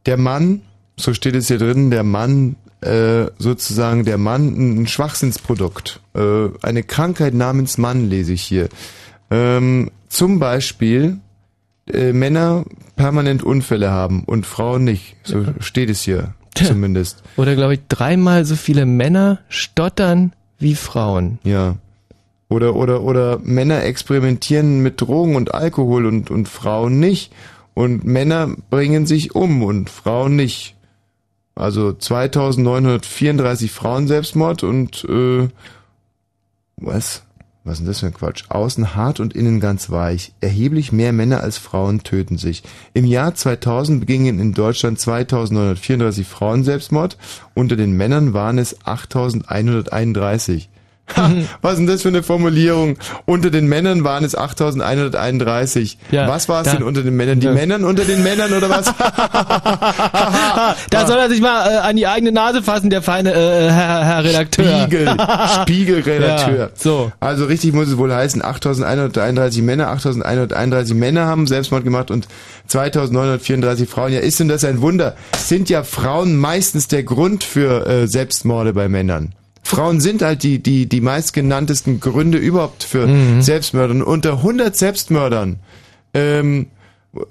[0.05, 0.61] Der Mann,
[0.97, 5.99] so steht es hier drin, der Mann, äh, sozusagen der Mann, ein Schwachsinnsprodukt.
[6.15, 8.69] Äh, eine Krankheit namens Mann lese ich hier.
[9.29, 11.19] Ähm, zum Beispiel
[11.87, 15.15] äh, Männer permanent Unfälle haben und Frauen nicht.
[15.23, 17.23] So steht es hier zumindest.
[17.37, 21.39] Oder glaube ich, dreimal so viele Männer stottern wie Frauen.
[21.43, 21.75] Ja.
[22.49, 27.31] Oder, oder, oder Männer experimentieren mit Drogen und Alkohol und, und Frauen nicht.
[27.73, 30.75] Und Männer bringen sich um und Frauen nicht.
[31.55, 35.49] Also 2934 Frauen Selbstmord und äh,
[36.77, 37.23] was?
[37.63, 38.45] Was ist denn das für ein Quatsch?
[38.49, 40.33] Außen hart und innen ganz weich.
[40.41, 42.63] Erheblich mehr Männer als Frauen töten sich.
[42.95, 47.19] Im Jahr 2000 begingen in Deutschland 2934 Frauen Selbstmord.
[47.53, 50.69] Unter den Männern waren es 8131.
[51.15, 51.31] Ha,
[51.61, 52.97] was ist denn das für eine Formulierung?
[53.25, 55.97] Unter den Männern waren es 8131.
[56.11, 57.39] Ja, was war es denn unter den Männern?
[57.39, 57.53] Die Ja.
[57.53, 58.85] Männern unter den Männern oder was?
[60.89, 64.05] da soll er sich mal äh, an die eigene Nase fassen, der feine äh, Herr,
[64.05, 64.81] Herr Redakteur.
[64.81, 65.15] Spiegel,
[65.61, 66.57] Spiegelredakteur.
[66.57, 67.11] Ja, so.
[67.19, 72.27] Also richtig muss es wohl heißen, 8131 Männer, 8131 Männer haben Selbstmord gemacht und
[72.67, 74.13] 2934 Frauen.
[74.13, 75.15] Ja, ist denn das ein Wunder?
[75.37, 79.33] Sind ja Frauen meistens der Grund für äh, Selbstmorde bei Männern.
[79.63, 83.41] Frauen sind halt die, die, die meistgenanntesten Gründe überhaupt für Mhm.
[83.41, 83.93] Selbstmörder.
[83.93, 85.59] Und unter 100 Selbstmördern,
[86.13, 86.67] ähm,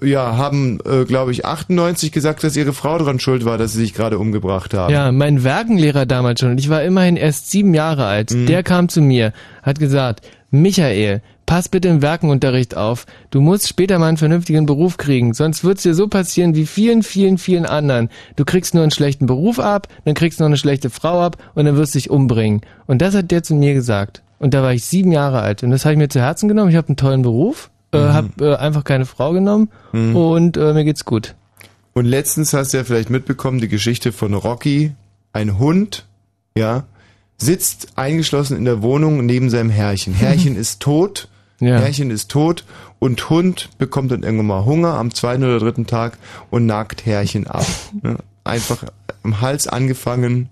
[0.03, 3.79] ja, haben, äh, glaube ich, 98 gesagt, dass ihre Frau daran schuld war, dass sie
[3.79, 4.93] sich gerade umgebracht haben.
[4.93, 8.45] Ja, mein Werkenlehrer damals schon, und ich war immerhin erst sieben Jahre alt, Mhm.
[8.45, 9.33] der kam zu mir,
[9.63, 10.21] hat gesagt,
[10.51, 11.21] Michael,
[11.51, 13.05] pass bitte im Werkenunterricht auf.
[13.29, 17.03] Du musst später mal einen vernünftigen Beruf kriegen, sonst wird's dir so passieren wie vielen,
[17.03, 18.07] vielen, vielen anderen.
[18.37, 21.35] Du kriegst nur einen schlechten Beruf ab, dann kriegst du noch eine schlechte Frau ab
[21.53, 22.61] und dann wirst du dich umbringen.
[22.87, 24.21] Und das hat der zu mir gesagt.
[24.39, 25.61] Und da war ich sieben Jahre alt.
[25.61, 26.69] Und das habe ich mir zu Herzen genommen.
[26.69, 28.13] Ich habe einen tollen Beruf, äh, Mhm.
[28.13, 30.15] habe äh, einfach keine Frau genommen Mhm.
[30.15, 31.35] und äh, mir geht's gut.
[31.91, 34.93] Und letztens hast du ja vielleicht mitbekommen, die Geschichte von Rocky.
[35.33, 36.05] Ein Hund,
[36.57, 36.85] ja,
[37.37, 40.13] sitzt eingeschlossen in der Wohnung neben seinem Herrchen.
[40.17, 41.27] Herrchen ist tot.
[41.61, 41.77] Ja.
[41.77, 42.65] Herrchen ist tot
[42.99, 46.17] und Hund bekommt dann irgendwann mal Hunger am zweiten oder dritten Tag
[46.49, 47.65] und nagt Herrchen ab.
[48.01, 48.17] Ne?
[48.43, 48.83] Einfach
[49.21, 50.49] am Hals angefangen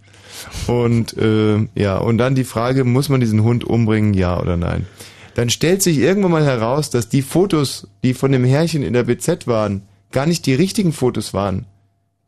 [0.67, 4.85] und äh, ja und dann die Frage, muss man diesen Hund umbringen, ja oder nein?
[5.33, 9.03] Dann stellt sich irgendwann mal heraus, dass die Fotos, die von dem Herrchen in der
[9.03, 9.81] BZ waren,
[10.11, 11.65] gar nicht die richtigen Fotos waren.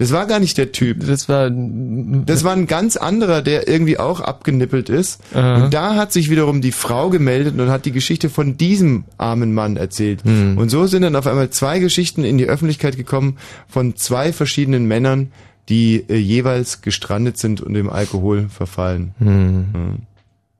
[0.02, 1.06] Das war gar nicht der Typ.
[1.06, 5.22] Das war das war ein ganz anderer, der irgendwie auch abgenippelt ist.
[5.32, 5.65] Aha.
[5.65, 9.53] Und da hat sich wiederum die Frau gemeldet und hat die Geschichte von diesem armen
[9.53, 10.23] Mann erzählt.
[10.23, 10.57] Hm.
[10.57, 13.38] Und so sind dann auf einmal zwei Geschichten in die Öffentlichkeit gekommen
[13.68, 15.32] von zwei verschiedenen Männern,
[15.69, 19.14] die äh, jeweils gestrandet sind und im Alkohol verfallen.
[19.19, 19.65] Hm.
[19.72, 19.80] Ja.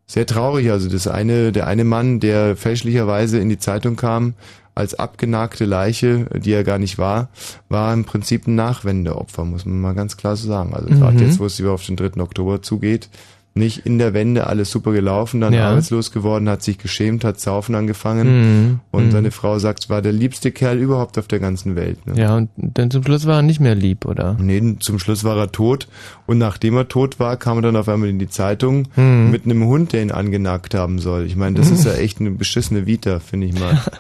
[0.06, 4.36] Sehr traurig, also das eine, der eine Mann, der fälschlicherweise in die Zeitung kam,
[4.76, 7.30] als abgenagte Leiche, die er gar nicht war,
[7.70, 10.74] war im Prinzip ein Nachwendeopfer, muss man mal ganz klar so sagen.
[10.74, 11.24] Also gerade Mhm.
[11.24, 12.22] jetzt, wo es über auf den 3.
[12.22, 13.10] Oktober zugeht,
[13.54, 15.68] nicht in der Wende alles super gelaufen, dann Ja.
[15.72, 18.80] arbeitslos geworden, hat sich geschämt, hat saufen angefangen Mhm.
[18.92, 19.12] und Mhm.
[19.12, 22.08] seine Frau sagt, war der liebste Kerl überhaupt auf der ganzen Welt.
[22.08, 22.14] Ne?
[22.18, 24.38] Ja, und dann zum Schluss war er nicht mehr lieb, oder?
[24.40, 25.90] Nee, zum Schluss war er tot
[26.28, 29.32] und nachdem er tot war, kam er dann auf einmal in die Zeitung Mhm.
[29.32, 31.26] mit einem Hund, der ihn angenagt haben soll.
[31.26, 33.82] Ich meine, das ist ja echt eine beschissene Vita, finde ich mal.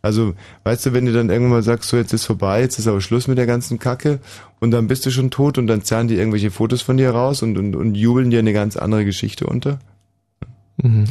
[0.00, 0.34] Also,
[0.64, 3.00] weißt du, wenn du dann irgendwann mal sagst, so jetzt ist vorbei, jetzt ist aber
[3.00, 4.20] Schluss mit der ganzen Kacke
[4.60, 7.42] und dann bist du schon tot und dann zerren die irgendwelche Fotos von dir raus
[7.42, 9.80] und, und, und jubeln dir eine ganz andere Geschichte unter.
[10.76, 11.04] Mhm.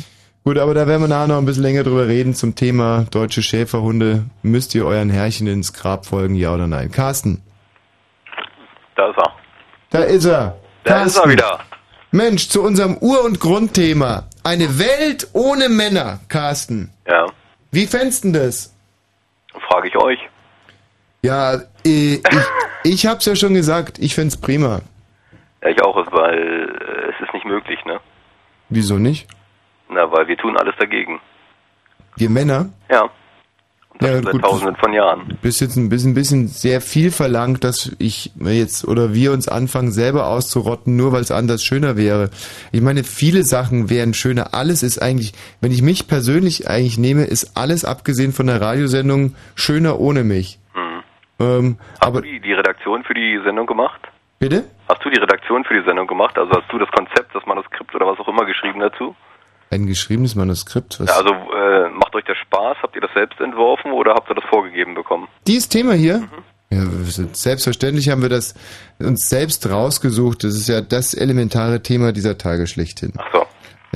[0.45, 3.41] Gut, aber da werden wir nachher noch ein bisschen länger drüber reden zum Thema deutsche
[3.43, 4.23] Schäferhunde.
[4.41, 6.89] Müsst ihr euren Herrchen ins Grab folgen, ja oder nein?
[6.89, 7.41] Carsten,
[8.95, 9.33] Da ist er.
[9.89, 10.57] da ist er.
[10.85, 11.29] Da ist er Carsten.
[11.31, 11.59] wieder.
[12.11, 14.29] Mensch, zu unserem Ur- und Grundthema.
[14.43, 16.91] Eine Welt ohne Männer, Carsten.
[17.05, 17.25] Ja,
[17.71, 18.73] Wie fändest du das?
[19.67, 20.19] Frage ich euch.
[21.23, 22.21] Ja, äh, ich,
[22.83, 24.81] ich hab's ja schon gesagt, ich fänd's prima.
[25.61, 27.99] Ja, ich auch, weil äh, es ist nicht möglich, ne?
[28.69, 29.27] Wieso nicht?
[29.89, 31.19] Na, weil wir tun alles dagegen.
[32.15, 32.69] Wir Männer?
[32.89, 33.09] Ja.
[34.01, 34.41] Ja, seit gut.
[34.41, 35.37] tausenden von Jahren.
[35.41, 39.91] Bist jetzt ein bisschen, bisschen sehr viel verlangt, dass ich jetzt oder wir uns anfangen
[39.91, 42.29] selber auszurotten, nur weil es anders schöner wäre.
[42.71, 44.53] Ich meine, viele Sachen wären schöner.
[44.53, 49.35] Alles ist eigentlich, wenn ich mich persönlich eigentlich nehme, ist alles abgesehen von der Radiosendung
[49.55, 50.59] schöner ohne mich.
[50.75, 51.03] Mhm.
[51.39, 54.01] Ähm, Hast du die, die Redaktion für die Sendung gemacht?
[54.39, 54.65] Bitte?
[54.87, 56.37] Hast du die Redaktion für die Sendung gemacht?
[56.37, 59.15] Also hast du das Konzept, das Manuskript oder was auch immer geschrieben dazu?
[59.69, 60.99] Ein geschriebenes Manuskript.
[60.99, 62.77] Was Ja, also äh, macht euch das Spaß?
[62.81, 65.27] Habt ihr das selbst entworfen oder habt ihr das vorgegeben bekommen?
[65.45, 66.19] Dieses Thema hier?
[66.19, 66.43] Mhm.
[66.69, 66.81] Ja,
[67.31, 68.53] selbstverständlich haben wir das
[68.99, 70.43] uns selbst rausgesucht.
[70.43, 73.13] Das ist ja das elementare Thema dieser Tage schlechthin.
[73.17, 73.45] Ach so.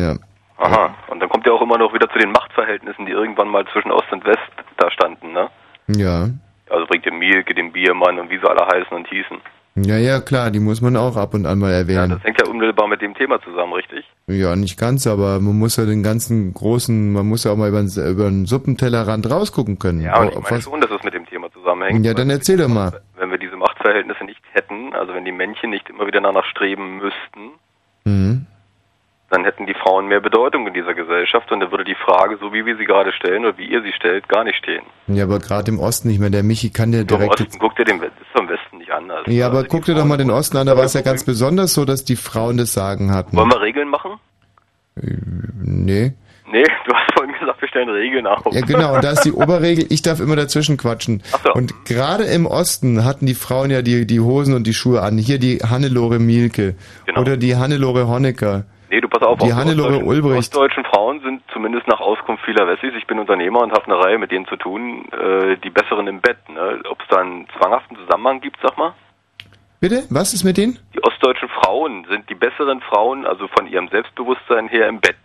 [0.01, 0.15] Ja.
[0.57, 0.95] Aha.
[1.07, 3.91] Und dann kommt ihr auch immer noch wieder zu den Machtverhältnissen, die irgendwann mal zwischen
[3.91, 4.39] Ost und West
[4.77, 5.49] da standen, ne?
[5.87, 6.29] Ja.
[6.69, 9.41] Also bringt den Mielke, den Biermann und wie sie alle heißen und hießen.
[9.75, 12.09] Ja, ja, klar, die muss man auch ab und an mal erwähnen.
[12.09, 14.03] Das hängt ja unmittelbar mit dem Thema zusammen, richtig?
[14.27, 17.69] Ja, nicht ganz, aber man muss ja den ganzen großen, man muss ja auch mal
[17.69, 20.01] über den, über den Suppentellerrand rausgucken können.
[20.01, 22.05] Ja, und ich meine was- schon, dass es mit dem Thema zusammenhängt.
[22.05, 23.01] ja, dann erzähl doch mal.
[23.17, 26.97] Wenn wir diese Machtverhältnisse nicht hätten, also wenn die Männchen nicht immer wieder danach streben
[26.97, 27.51] müssten,
[28.03, 28.47] Mhm.
[29.31, 32.51] Dann hätten die Frauen mehr Bedeutung in dieser Gesellschaft und dann würde die Frage, so
[32.51, 34.83] wie wir sie gerade stellen oder wie ihr sie stellt, gar nicht stehen.
[35.07, 36.29] Ja, aber gerade im Osten nicht mehr.
[36.29, 37.41] Der Michi kann dir Nur Im direkt.
[37.41, 39.23] Osten guckt ihr den Westen, ist im Westen nicht anders.
[39.27, 41.73] Ja, aber guck dir doch mal den Osten an, da war es ja ganz besonders
[41.73, 43.37] so, dass die Frauen das Sagen hatten.
[43.37, 44.19] Wollen wir Regeln machen?
[44.95, 46.13] Nee.
[46.51, 48.43] Nee, du hast vorhin gesagt, wir stellen Regeln auf.
[48.51, 51.23] Ja, genau, und da ist die Oberregel, ich darf immer dazwischen quatschen.
[51.53, 55.17] Und gerade im Osten hatten die Frauen ja die, die Hosen und die Schuhe an.
[55.17, 56.75] Hier die Hannelore Mielke
[57.15, 58.65] oder die Hannelore Honecker.
[58.91, 59.39] Nee, du pass auf.
[59.39, 60.37] Die Hannelore ostdeutschen- Ulbricht.
[60.39, 64.17] ostdeutschen Frauen sind zumindest nach Auskunft vieler Wessis, ich bin Unternehmer und habe eine Reihe
[64.19, 66.37] mit denen zu tun, äh, die besseren im Bett.
[66.49, 66.81] Ne?
[66.89, 68.93] Ob es da einen zwanghaften Zusammenhang gibt, sag mal.
[69.79, 70.03] Bitte?
[70.09, 70.77] Was ist mit denen?
[70.93, 75.15] Die ostdeutschen Frauen sind die besseren Frauen, also von ihrem Selbstbewusstsein her im Bett,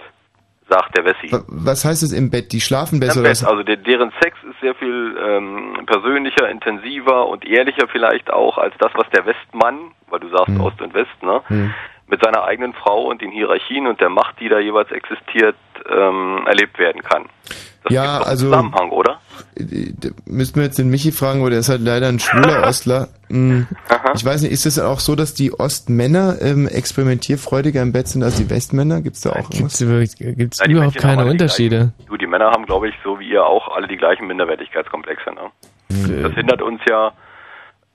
[0.71, 1.31] sagt der Wessi.
[1.33, 2.53] Wa- Was heißt es im Bett?
[2.53, 7.27] Die schlafen besser Im Bett, also der, deren Sex ist sehr viel ähm, persönlicher, intensiver
[7.29, 11.23] und ehrlicher vielleicht auch als das, was der Westmann, weil du sagst Ost und West,
[11.23, 11.75] ne, Hm.
[12.09, 15.57] Mit seiner eigenen Frau und den Hierarchien und der Macht, die da jeweils existiert,
[15.91, 17.24] ähm, erlebt werden kann.
[17.85, 19.20] Das Ja, gibt also- Zusammenhang, oder?
[19.55, 23.09] Da Müssten wir jetzt den Michi fragen, weil der ist halt leider ein schwuler Ostler.
[23.28, 23.66] Hm.
[24.15, 28.23] Ich weiß nicht, ist es auch so, dass die Ostmänner ähm, experimentierfreudiger im Bett sind
[28.23, 29.03] als die Westmänner?
[29.03, 30.16] Gibt's da auch Gibt's, irgendwas?
[30.16, 31.93] gibt's Ja, die überhaupt Männchen haben keine Unterschiede?
[32.09, 35.31] Du, die Männer haben, glaube ich, so wie ihr auch, alle die gleichen Minderwertigkeitskomplexe.
[35.31, 36.23] Ne?
[36.23, 37.12] Das hindert uns ja,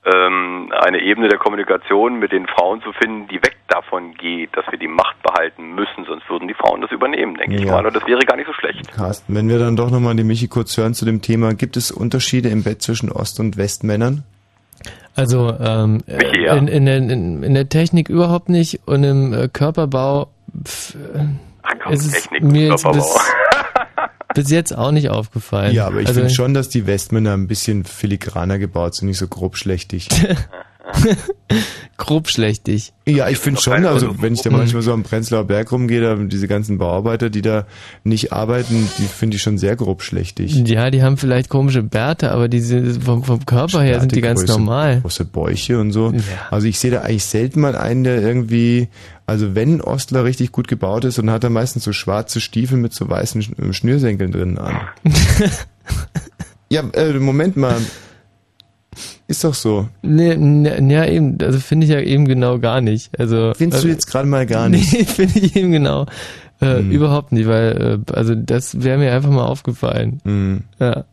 [0.06, 4.66] ähm, eine Ebene der Kommunikation mit den Frauen zu finden, die weg davon geht, dass
[4.72, 7.74] wir die Macht behalten müssen, sonst würden die Frauen das übernehmen, denke ich Ja.
[7.74, 7.86] mal.
[7.86, 8.92] Und das wäre gar nicht so schlecht.
[8.92, 11.92] Carsten, wenn wir dann doch nochmal den Michi kurz hören zu dem Thema, gibt es
[11.92, 14.24] Unterschiede im Bett zwischen Ost- und Westmännern?
[15.16, 16.56] Also ähm, Michi, ja.
[16.56, 20.30] in, in, der, in, in der Technik überhaupt nicht und im äh, Körperbau
[20.66, 20.96] pf,
[21.84, 23.06] komm, ist es Technik, mir jetzt Körperbau.
[23.06, 23.34] bis,
[24.34, 25.74] bis jetzt auch nicht aufgefallen.
[25.74, 29.18] Ja, aber ich also, finde schon, dass die Westmänner ein bisschen filigraner gebaut sind, nicht
[29.18, 30.10] so grobschlächtig.
[31.98, 32.94] grobschlächtig.
[33.08, 36.16] Ja, ich finde schon, also wenn ich da manchmal so am Prenzlauer Berg rumgehe, da
[36.16, 37.66] diese ganzen Bauarbeiter, die da
[38.04, 40.56] nicht arbeiten, die finde ich schon sehr grobschlächtig.
[40.68, 44.42] Ja, die haben vielleicht komische Bärte, aber diese vom, vom Körper her sind die ganz
[44.42, 45.02] Größe, normal.
[45.02, 46.14] Große Bäuche und so.
[46.50, 48.90] Also ich sehe da eigentlich selten mal einen, der irgendwie,
[49.32, 52.94] also wenn Ostler richtig gut gebaut ist, dann hat er meistens so schwarze Stiefel mit
[52.94, 54.80] so weißen Sch- Schnürsenkeln drin an.
[56.70, 57.78] ja, äh, Moment mal.
[59.28, 59.88] Ist doch so.
[60.02, 63.18] Nee, nee, ja, eben, also finde ich ja eben genau gar nicht.
[63.18, 64.92] Also Findest du äh, jetzt gerade mal gar nicht?
[64.94, 66.04] Nee, finde ich eben genau.
[66.60, 66.92] Äh, Hm.
[66.92, 70.22] Überhaupt nicht, weil, äh, also das wäre mir einfach mal aufgefallen.
[70.26, 70.62] Hm.
[70.80, 71.06] Ja.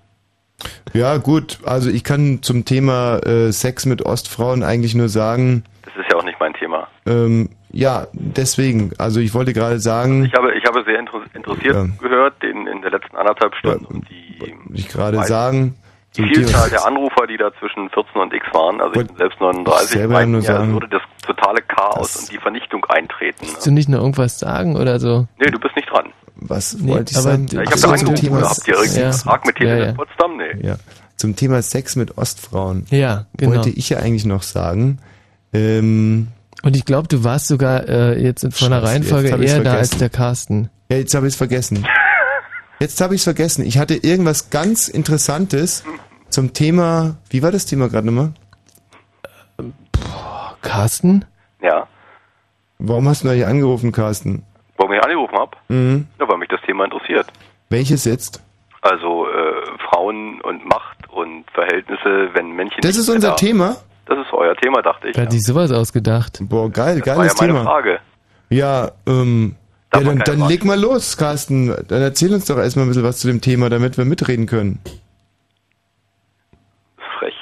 [0.93, 1.61] Ja, gut.
[1.65, 6.17] Also ich kann zum Thema äh, Sex mit Ostfrauen eigentlich nur sagen, Das ist ja
[6.19, 6.89] auch nicht mein Thema.
[7.07, 7.49] ähm,
[7.79, 8.93] ja, deswegen.
[8.99, 11.87] Also ich wollte gerade sagen, Ich habe, ich habe sehr inter interessiert Ja.
[12.01, 15.75] gehört, den in der letzten anderthalb Stunden und die, ich gerade sagen,
[16.17, 19.17] die Vielzahl Thema- der Anrufer, die da zwischen 14 und X waren, also ich bin
[19.17, 22.85] selbst 39, selber meinten nur ja, es sagen, würde das totale Chaos und die Vernichtung
[22.87, 23.47] eintreten.
[23.47, 25.27] Willst du nicht noch irgendwas sagen oder so?
[25.39, 26.07] Nee, du bist nicht dran.
[26.37, 27.47] was Nee, wollte ich sagen?
[27.51, 29.05] Ja, ich habe da zum angerufen, Thema habt ihr irgendwie Ja.
[29.05, 29.93] einen Vertrag mit Ja, TTL ja.
[29.93, 30.37] Potsdam?
[30.37, 30.67] Nee.
[30.67, 30.77] Ja,
[31.17, 32.87] zum Thema Sex mit Ostfrauen.
[32.91, 33.55] Ja, genau.
[33.57, 34.99] Wollte ich ja eigentlich noch sagen.
[35.53, 36.29] Ähm,
[36.63, 39.91] Und ich glaube, du warst sogar äh, jetzt in von der Reihenfolge eher da als
[39.91, 40.71] der Carsten.
[40.91, 41.87] ja, jetzt habe ich es vergessen.
[42.81, 43.65] Jetzt habe ich es vergessen.
[43.65, 45.85] Ich hatte irgendwas ganz Interessantes
[46.31, 47.17] zum Thema.
[47.31, 48.33] Wie war das Thema gerade nochmal?
[50.63, 51.25] Carsten?
[51.63, 51.87] Ja.
[52.79, 54.45] Warum hast du eigentlich angerufen, Carsten?
[54.77, 55.57] Warum ich angerufen habe?
[55.69, 56.07] Mhm.
[56.21, 57.27] Ja, weil mich das Thema interessiert.
[57.71, 58.43] Welches jetzt?
[58.83, 62.81] Also äh, Frauen und Macht und Verhältnisse, wenn Männchen.
[62.83, 63.77] Das ist unser da- Thema?
[64.09, 65.17] Das ist euer Thema, dachte ich.
[65.17, 66.39] Wer hat sich sowas ausgedacht?
[66.43, 67.65] Boah, geil, Das war ja geiles meine Thema.
[67.65, 68.01] Frage.
[68.49, 69.55] Ja, ähm,
[69.95, 71.69] ja, dann, dann leg mal los, Carsten.
[71.89, 74.81] Dann erzähl uns doch erstmal ein bisschen was zu dem Thema, damit wir mitreden können.
[77.19, 77.35] frech.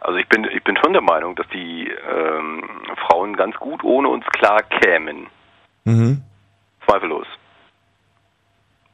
[0.00, 2.62] Also ich bin, ich bin schon der Meinung, dass die ähm,
[3.06, 5.26] Frauen ganz gut ohne uns klar kämen.
[5.84, 6.22] Mhm.
[6.86, 7.26] Zweifellos.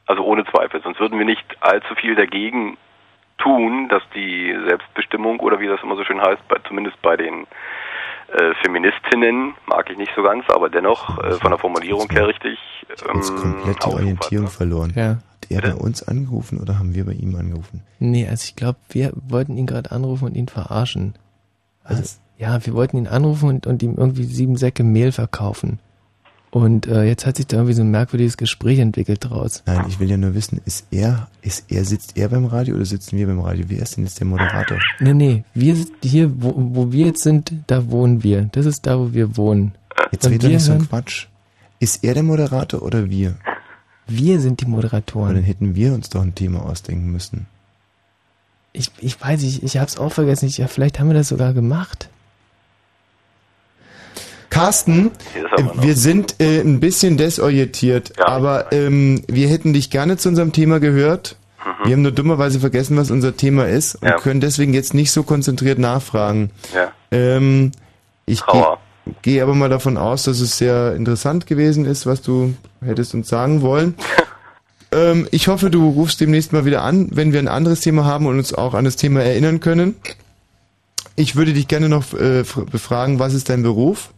[0.06, 0.80] Also ohne Zweifel.
[0.82, 2.76] Sonst würden wir nicht allzu viel dagegen
[3.38, 7.46] tun, dass die Selbstbestimmung oder wie das immer so schön heißt, bei, zumindest bei den
[8.28, 12.58] Äh, Feministinnen mag ich nicht so ganz, aber dennoch äh, von der Formulierung her richtig.
[13.08, 14.92] Ähm, Komplett die Orientierung verloren.
[14.96, 15.10] Ja.
[15.10, 17.84] Hat er bei uns angerufen oder haben wir bei ihm angerufen?
[18.00, 21.14] Nee, also ich glaube, wir wollten ihn gerade anrufen und ihn verarschen.
[21.84, 25.78] Also, ja, wir wollten ihn anrufen und, und ihm irgendwie sieben Säcke Mehl verkaufen.
[26.56, 29.62] Und äh, jetzt hat sich da irgendwie so ein merkwürdiges Gespräch entwickelt draus.
[29.66, 32.86] Nein, ich will ja nur wissen, ist er, ist er, sitzt er beim Radio oder
[32.86, 33.66] sitzen wir beim Radio?
[33.68, 34.78] Wer ist denn jetzt der Moderator?
[34.98, 38.48] Nee, nee, wir sind hier, wo, wo wir jetzt sind, da wohnen wir.
[38.52, 39.74] Das ist da, wo wir wohnen.
[40.12, 41.26] Jetzt Und redet er nicht so ein Quatsch.
[41.78, 43.34] Ist er der Moderator oder wir?
[44.06, 45.34] Wir sind die Moderatoren.
[45.34, 47.48] dann hätten wir uns doch ein Thema ausdenken müssen.
[48.72, 50.46] Ich, ich weiß nicht, ich hab's auch vergessen.
[50.46, 52.08] Ich, ja, vielleicht haben wir das sogar gemacht.
[54.56, 60.30] Carsten, äh, wir sind äh, ein bisschen desorientiert, aber ähm, wir hätten dich gerne zu
[60.30, 61.36] unserem Thema gehört.
[61.84, 64.16] Wir haben nur dummerweise vergessen, was unser Thema ist und Ja.
[64.16, 66.50] können deswegen jetzt nicht so konzentriert nachfragen.
[66.74, 66.92] Ja.
[67.10, 67.72] Ähm,
[68.24, 68.64] ich gehe
[69.22, 72.54] geh aber mal davon aus, dass es sehr interessant gewesen ist, was du
[72.84, 73.94] hättest uns sagen wollen.
[74.92, 78.26] ähm, ich hoffe, du rufst demnächst mal wieder an, wenn wir ein anderes Thema haben
[78.26, 79.96] und uns auch an das Thema erinnern können.
[81.14, 84.10] Ich würde dich gerne noch äh, befragen, was ist dein Beruf?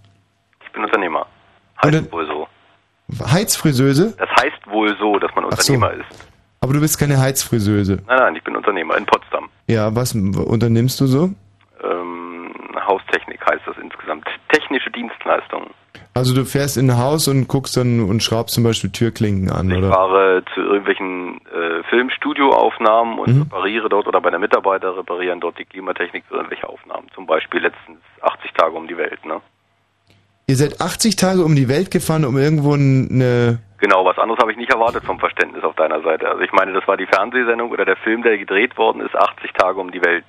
[1.80, 2.02] Ich Unternehmer.
[2.04, 2.48] Heißt wohl so.
[3.26, 4.14] Heizfriseuse?
[4.18, 5.72] Das heißt wohl so, dass man Ach so.
[5.74, 6.28] Unternehmer ist.
[6.60, 8.02] Aber du bist keine Heizfriseuse.
[8.06, 9.48] Nein, nein, ich bin Unternehmer in Potsdam.
[9.68, 11.30] Ja, was unternimmst du so?
[11.82, 12.52] Ähm,
[12.86, 14.26] Haustechnik heißt das insgesamt.
[14.48, 15.70] Technische Dienstleistungen.
[16.14, 19.70] Also du fährst in ein Haus und guckst dann und schraubst zum Beispiel Türklinken an,
[19.70, 19.90] Ich oder?
[19.92, 23.42] fahre zu irgendwelchen äh, Filmstudioaufnahmen und Mhm.
[23.42, 27.06] repariere dort oder bei der Mitarbeiter reparieren dort die Klimatechnik für irgendwelche Aufnahmen.
[27.14, 29.40] Zum Beispiel letztens 80 Tage um die Welt, ne?
[30.48, 33.58] Ihr seid 80 Tage um die Welt gefahren, um irgendwo eine...
[33.80, 36.26] Genau, was anderes habe ich nicht erwartet vom Verständnis auf deiner Seite.
[36.26, 39.52] Also ich meine, das war die Fernsehsendung oder der Film, der gedreht worden ist, 80
[39.52, 40.24] Tage um die Welt.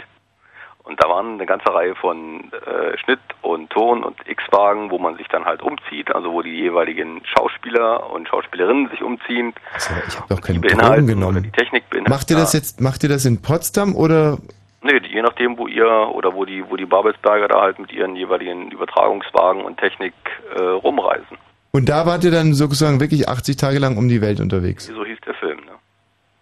[0.83, 5.15] Und da waren eine ganze Reihe von äh, Schnitt und Ton und X-Wagen, wo man
[5.15, 9.53] sich dann halt umzieht, also wo die jeweiligen Schauspieler und Schauspielerinnen sich umziehen.
[9.77, 9.89] Ich
[10.19, 11.43] habe doch keine Drogen genommen.
[11.43, 11.83] Die Technik.
[12.09, 14.37] Macht ihr das jetzt, macht ihr das in Potsdam oder...
[14.81, 18.15] Nee, je nachdem, wo ihr oder wo die, wo die Babelsberger da halt mit ihren
[18.15, 20.13] jeweiligen Übertragungswagen und Technik
[20.55, 21.37] äh, rumreisen.
[21.71, 24.87] Und da wart ihr dann sozusagen wirklich 80 Tage lang um die Welt unterwegs?
[24.87, 25.71] So hieß der Film, ne?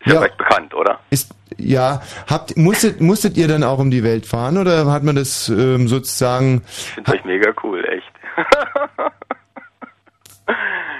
[0.05, 0.99] Ist ja, recht bekannt, oder?
[1.09, 5.15] Ist, ja, habt, musstet, musstet ihr dann auch um die Welt fahren oder hat man
[5.15, 6.61] das ähm, sozusagen...
[6.67, 8.13] Ich finde euch mega cool, echt.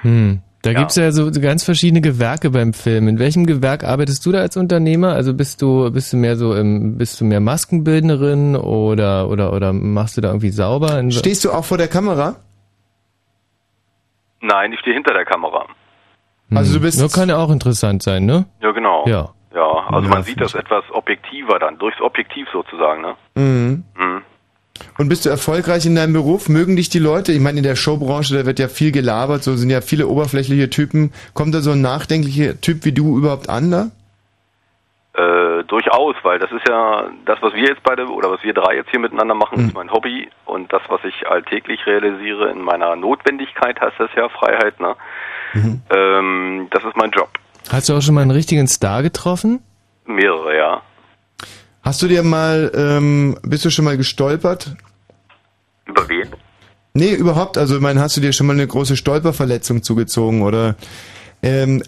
[0.01, 0.41] Hm.
[0.67, 3.07] Da gibt's ja so ganz verschiedene Gewerke beim Film.
[3.07, 5.13] In welchem Gewerk arbeitest du da als Unternehmer?
[5.13, 9.71] Also bist du bist du mehr so im bist du mehr Maskenbildnerin oder oder oder
[9.71, 11.09] machst du da irgendwie sauber?
[11.09, 12.35] Stehst du auch vor der Kamera?
[14.41, 15.67] Nein, ich stehe hinter der Kamera.
[16.53, 16.99] Also du bist.
[16.99, 18.45] Nur kann ja auch interessant sein, ne?
[18.61, 19.05] Ja, genau.
[19.07, 19.29] Ja.
[19.55, 23.15] Ja, also Ja, man sieht das etwas objektiver dann, durchs Objektiv sozusagen, ne?
[23.35, 23.85] Mhm.
[23.97, 24.21] Mhm.
[24.97, 26.49] Und bist du erfolgreich in deinem Beruf?
[26.49, 27.31] Mögen dich die Leute?
[27.31, 30.69] Ich meine, in der Showbranche, da wird ja viel gelabert, so sind ja viele oberflächliche
[30.69, 31.11] Typen.
[31.33, 33.91] Kommt da so ein nachdenklicher Typ wie du überhaupt an da?
[35.13, 38.75] Äh, durchaus, weil das ist ja das, was wir jetzt beide oder was wir drei
[38.75, 39.67] jetzt hier miteinander machen, Mhm.
[39.69, 44.29] ist mein Hobby und das, was ich alltäglich realisiere in meiner Notwendigkeit, heißt das ja
[44.29, 44.95] Freiheit, ne?
[45.53, 45.81] Mhm.
[45.89, 47.29] Ähm, das ist mein Job.
[47.71, 49.59] Hast du auch schon mal einen richtigen Star getroffen?
[50.05, 50.81] Mehrere, ja.
[51.87, 54.75] Hast du dir mal, ähm, bist du schon mal gestolpert?
[55.85, 56.27] Über wen?
[56.93, 57.57] Nee, überhaupt.
[57.57, 60.75] Also, ich meine, hast du dir schon mal eine große Stolperverletzung zugezogen oder,
[61.41, 61.81] ähm,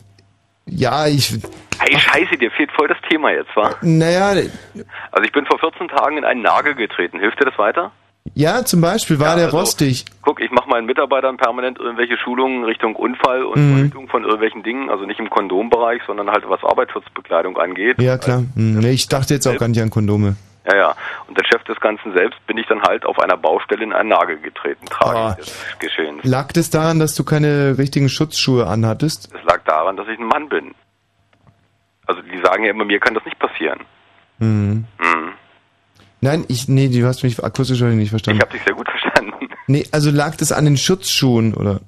[0.65, 1.37] ja, ich,
[1.79, 3.75] Hey, scheiße, dir fehlt voll das Thema jetzt, wa?
[3.81, 7.19] naja, Also ich bin vor 14 Tagen in einen Nagel getreten.
[7.19, 7.91] Hilft dir das weiter?
[8.35, 10.05] Ja, zum Beispiel war der also- rostig.
[10.21, 13.73] Guck, ich mache meinen Mitarbeitern permanent irgendwelche Schulungen Richtung Unfall und Mhm.
[13.75, 18.01] Verhütung von irgendwelchen Dingen, also nicht im Kondombereich, sondern halt was Arbeitsschutzbekleidung angeht.
[18.01, 18.43] Ja, klar.
[18.55, 20.35] Hm, nee, ich dachte jetzt auch gar nicht an Kondome.
[20.67, 20.95] Ja, ja.
[21.27, 24.09] Und der Chef des Ganzen selbst bin ich dann halt auf einer Baustelle in einen
[24.09, 26.23] Nagel getreten, tragisch des Geschehens.
[26.23, 29.33] Lag das daran, dass du keine richtigen Schutzschuhe anhattest?
[29.33, 30.75] Es lag daran, dass ich ein Mann bin.
[32.05, 33.79] Also die sagen ja immer, mir kann das nicht passieren.
[34.39, 34.85] Hm.
[34.99, 35.31] Hm.
[36.21, 38.39] Nein, ich, nee, du hast mich akustisch nicht verstanden.
[38.39, 39.33] Ich habe dich sehr gut verstanden.
[39.67, 41.79] Nee, also lag das an den Schutzschuhen, oder?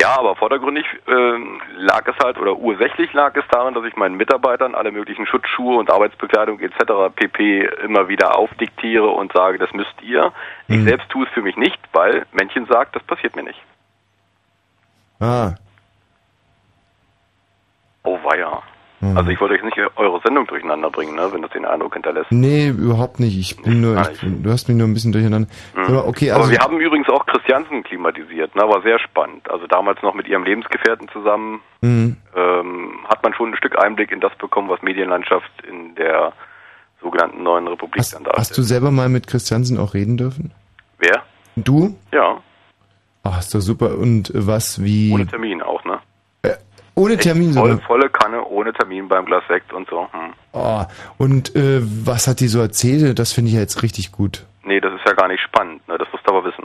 [0.00, 4.16] Ja, aber vordergründig ähm, lag es halt, oder ursächlich lag es daran, dass ich meinen
[4.16, 7.14] Mitarbeitern alle möglichen Schutzschuhe und Arbeitsbekleidung etc.
[7.14, 7.68] pp.
[7.84, 10.32] immer wieder aufdiktiere und sage, das müsst ihr.
[10.66, 10.88] Ich Mhm.
[10.88, 13.60] selbst tue es für mich nicht, weil Männchen sagt, das passiert mir nicht.
[15.20, 15.52] Ah.
[18.02, 18.62] Oh weia.
[19.00, 19.16] Mhm.
[19.16, 22.32] Also ich wollte euch nicht eure Sendung durcheinander bringen, ne, wenn das den Eindruck hinterlässt.
[22.32, 23.38] Nee, überhaupt nicht.
[23.38, 25.48] Ich bin nur, ich, du hast mich nur ein bisschen durcheinander.
[25.76, 25.82] Mhm.
[25.84, 26.42] Aber okay, also.
[26.44, 29.48] Aber wir haben übrigens auch Christiansen klimatisiert, ne, war sehr spannend.
[29.50, 32.16] Also damals noch mit ihrem Lebensgefährten zusammen Mhm.
[32.34, 36.32] ähm, hat man schon ein Stück Einblick in das bekommen, was Medienlandschaft in der
[37.00, 38.36] sogenannten neuen Republik dann darstellt.
[38.36, 40.50] Hast du selber mal mit Christiansen auch reden dürfen?
[40.98, 41.22] Wer?
[41.54, 41.96] Du?
[42.12, 42.38] Ja,
[43.24, 43.98] Ach, ist doch super.
[43.98, 45.12] Und was, wie?
[45.12, 45.87] ohne Termin auch, ne?
[46.98, 47.86] Ohne Termin Voll, sogar.
[47.86, 50.08] volle Kanne, ohne Termin beim Glas Sekt und so.
[50.12, 50.32] Hm.
[50.52, 50.82] Oh,
[51.18, 53.18] und äh, was hat die so erzählt?
[53.18, 54.44] Das finde ich ja jetzt richtig gut.
[54.64, 55.96] Nee, das ist ja gar nicht spannend, ne?
[55.98, 56.64] Das musst du aber wissen.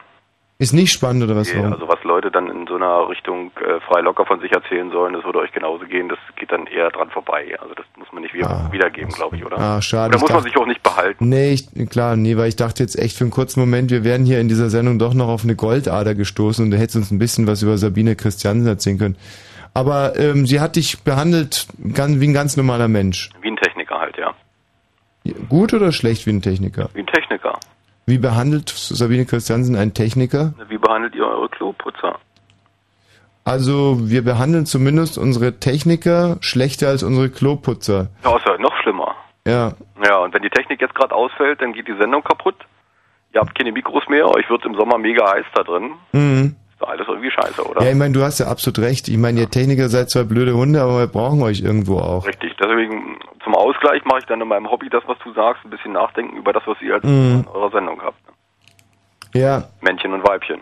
[0.59, 1.51] Ist nicht spannend oder was?
[1.51, 1.73] Nee, warum?
[1.73, 5.13] also was Leute dann in so einer Richtung äh, frei locker von sich erzählen sollen,
[5.13, 7.55] das würde euch genauso gehen, das geht dann eher dran vorbei.
[7.59, 9.57] Also das muss man nicht wieder, wiedergeben, glaube ich, oder?
[9.57, 10.11] Ah, schade.
[10.11, 11.27] Da muss man dachte- sich auch nicht behalten.
[11.27, 14.25] Nee, ich, klar, nee, weil ich dachte jetzt echt für einen kurzen Moment, wir wären
[14.25, 17.19] hier in dieser Sendung doch noch auf eine Goldader gestoßen und du hättest uns ein
[17.19, 19.17] bisschen was über Sabine Christiansen erzählen können.
[19.73, 23.29] Aber ähm, sie hat dich behandelt ganz, wie ein ganz normaler Mensch.
[23.41, 24.33] Wie ein Techniker halt, ja.
[25.49, 26.89] Gut oder schlecht wie ein Techniker?
[26.93, 27.57] Wie ein Techniker.
[28.05, 30.53] Wie behandelt Sabine Christiansen einen Techniker?
[30.67, 32.19] Wie behandelt ihr eure Kloputzer?
[33.45, 38.09] Also wir behandeln zumindest unsere Techniker schlechter als unsere Kloputzer.
[38.23, 39.15] Ja, ist ja noch schlimmer.
[39.45, 39.73] Ja,
[40.05, 42.55] Ja, und wenn die Technik jetzt gerade ausfällt, dann geht die Sendung kaputt.
[43.33, 45.93] Ihr habt keine Mikros mehr, euch wird im Sommer mega heiß da drin.
[46.11, 46.55] mhm.
[46.83, 47.81] Doch alles irgendwie scheiße, oder?
[47.81, 49.07] ja, ich meine, du hast ja absolut recht.
[49.07, 52.27] Ich meine, ihr Techniker seid zwar blöde Hunde, aber wir brauchen euch irgendwo auch.
[52.27, 52.53] Richtig.
[52.59, 55.93] Deswegen zum Ausgleich mache ich dann in meinem Hobby das, was du sagst, ein bisschen
[55.93, 57.45] nachdenken über das, was ihr als Mhm.
[57.45, 58.17] in eurer Sendung habt.
[59.33, 60.59] Ja, Männchen und Weibchen.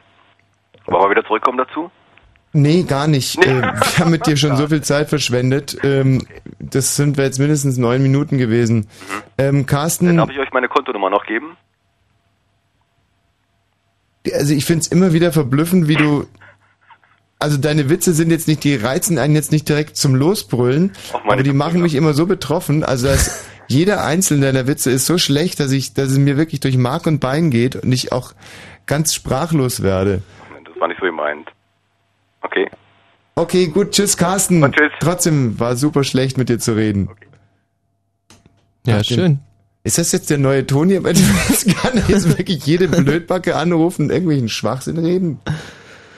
[0.86, 1.90] Wollen wir wieder zurückkommen dazu?
[2.54, 3.38] Nee, gar nicht.
[3.46, 5.78] Äh, wir haben mit dir schon so viel Zeit verschwendet.
[5.84, 6.22] Ähm,
[6.60, 8.88] das sind wir jetzt mindestens neun Minuten gewesen.
[9.38, 11.58] Ähm, Carsten, Darf ich euch meine Kontonummer noch geben?
[14.34, 16.28] Also ich find's immer wieder verblüffend, wie du.
[17.40, 21.42] Also deine Witze sind jetzt nicht, die reizen einen jetzt nicht direkt zum Losbrüllen, aber
[21.42, 22.84] die machen mich immer so betroffen.
[22.84, 26.60] Also dass jeder einzelne deiner Witze ist so schlecht, dass ich, dass es mir wirklich
[26.60, 28.34] durch Mark und Bein geht und ich auch
[28.86, 30.22] ganz sprachlos werde.
[30.66, 31.50] Das war nicht so gemeint.
[32.42, 32.70] Okay.
[33.34, 34.72] Okay, gut, tschüss Carsten.
[35.00, 37.10] Trotzdem war super schlecht mit dir zu reden.
[38.86, 39.40] Ja, Ach, den- schön.
[39.84, 41.04] Ist das jetzt der neue Ton hier?
[41.04, 45.40] Weil Es kann jetzt wirklich jede Blödbacke anrufen und irgendwelchen Schwachsinn reden.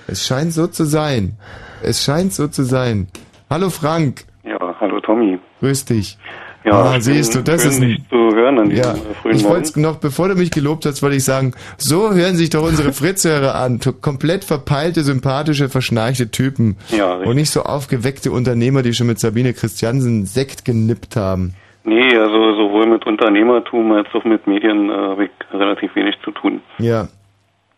[0.08, 1.38] Es scheint so zu sein.
[1.82, 3.08] Es scheint so zu sein.
[3.50, 4.26] Hallo Frank.
[4.44, 5.40] Ja, hallo Tommy.
[5.62, 6.18] Grüß dich.
[6.66, 9.82] Ja, ah, siehst du, das ist dich zu hören an ja, äh, frühen ich wollte
[9.82, 13.56] noch, bevor du mich gelobt hast, wollte ich sagen, so hören sich doch unsere Fritzhörer
[13.56, 13.82] an.
[14.00, 16.78] Komplett verpeilte, sympathische, verschnarchte Typen.
[16.90, 17.30] Ja, richtig.
[17.30, 21.54] und nicht so aufgeweckte Unternehmer, die schon mit Sabine Christiansen Sekt genippt haben.
[21.86, 26.32] Nee, also sowohl mit Unternehmertum als auch mit Medien äh, habe ich relativ wenig zu
[26.32, 26.62] tun.
[26.78, 27.08] Ja.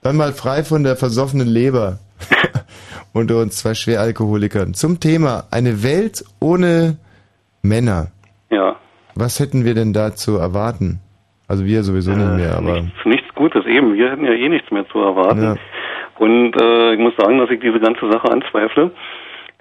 [0.04, 1.98] Dann mal frei von der versoffenen Leber.
[3.14, 4.74] Unter uns zwei Schweralkoholikern.
[4.74, 6.98] Zum Thema eine Welt ohne
[7.64, 8.12] Männer.
[8.52, 8.76] Ja.
[9.16, 11.00] Was hätten wir denn da zu erwarten?
[11.48, 12.82] Also wir sowieso nicht mehr, aber.
[12.82, 13.94] Nichts, nichts Gutes, eben.
[13.96, 15.42] Wir hätten ja eh nichts mehr zu erwarten.
[15.42, 15.56] Ja.
[16.20, 18.92] Und äh, ich muss sagen, dass ich diese ganze Sache anzweifle,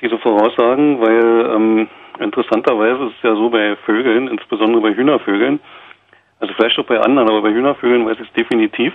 [0.01, 1.89] diese Voraussagen, weil ähm,
[2.21, 5.61] interessanterweise ist es ja so bei Vögeln, insbesondere bei Hühnervögeln,
[6.41, 8.93] also vielleicht auch bei anderen, aber bei Hühnervögeln weiß ich es definitiv,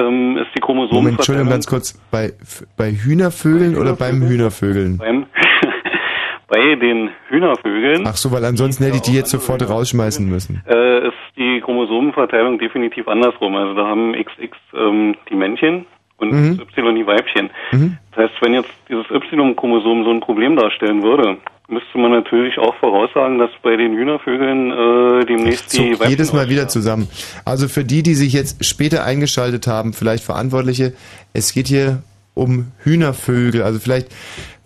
[0.00, 1.02] ähm, ist die Chromosomenverteilung...
[1.04, 1.92] Moment, Entschuldigung, ganz kurz.
[2.10, 2.32] Bei,
[2.76, 4.98] bei Hühnervögeln oder beim Hühnervögeln?
[4.98, 5.26] Beim,
[6.48, 10.62] bei den Hühnervögeln Ach so, weil ansonsten hätte ich die jetzt sofort rausschmeißen müssen.
[10.66, 13.54] äh, ist die Chromosomenverteilung definitiv andersrum.
[13.56, 15.86] Also da haben XX ähm, die Männchen
[16.18, 16.60] und Mhm.
[16.76, 17.50] Y die Weibchen.
[17.72, 17.98] Mhm.
[18.14, 21.36] Das heißt, wenn jetzt dieses Y-Chromosom so ein Problem darstellen würde,
[21.72, 26.48] müsste man natürlich auch voraussagen, dass bei den Hühnervögeln äh, demnächst die Weibchen jedes Mal
[26.48, 27.08] wieder zusammen.
[27.44, 30.92] Also für die, die sich jetzt später eingeschaltet haben, vielleicht Verantwortliche,
[31.32, 32.02] es geht hier
[32.34, 33.62] um Hühnervögel.
[33.62, 34.08] Also vielleicht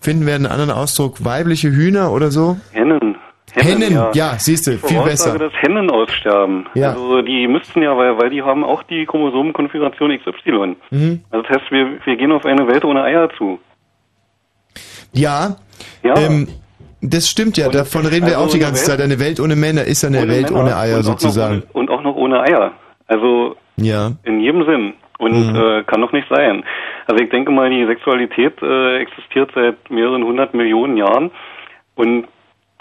[0.01, 2.57] finden wir einen anderen Ausdruck, weibliche Hühner oder so.
[2.73, 3.17] Hennen.
[3.55, 5.39] Hennen, ja, siehst du, viel besser.
[5.39, 6.67] dass Hennen aussterben.
[6.75, 6.91] Ja.
[6.91, 10.77] Also die müssten ja, weil, weil die haben auch die Chromosomenkonfiguration XY.
[10.91, 11.21] Mhm.
[11.31, 13.59] Also das heißt, wir, wir gehen auf eine Welt ohne Eier zu.
[15.13, 15.57] Ja,
[16.03, 16.15] Ja.
[16.19, 16.49] Ähm,
[17.03, 19.01] das stimmt ja, davon reden wir also auch die ganze Welt- Zeit.
[19.01, 21.63] Eine Welt ohne Männer ist eine Welt Männer ohne Eier und sozusagen.
[21.73, 22.73] Ohne, und auch noch ohne Eier.
[23.07, 24.13] Also Ja.
[24.25, 24.95] in jedem Sinn.
[25.19, 25.57] Und Mhm.
[25.57, 26.63] äh, kann doch nicht sein.
[27.07, 31.31] Also ich denke mal, die Sexualität äh, existiert seit mehreren hundert Millionen Jahren.
[31.95, 32.27] Und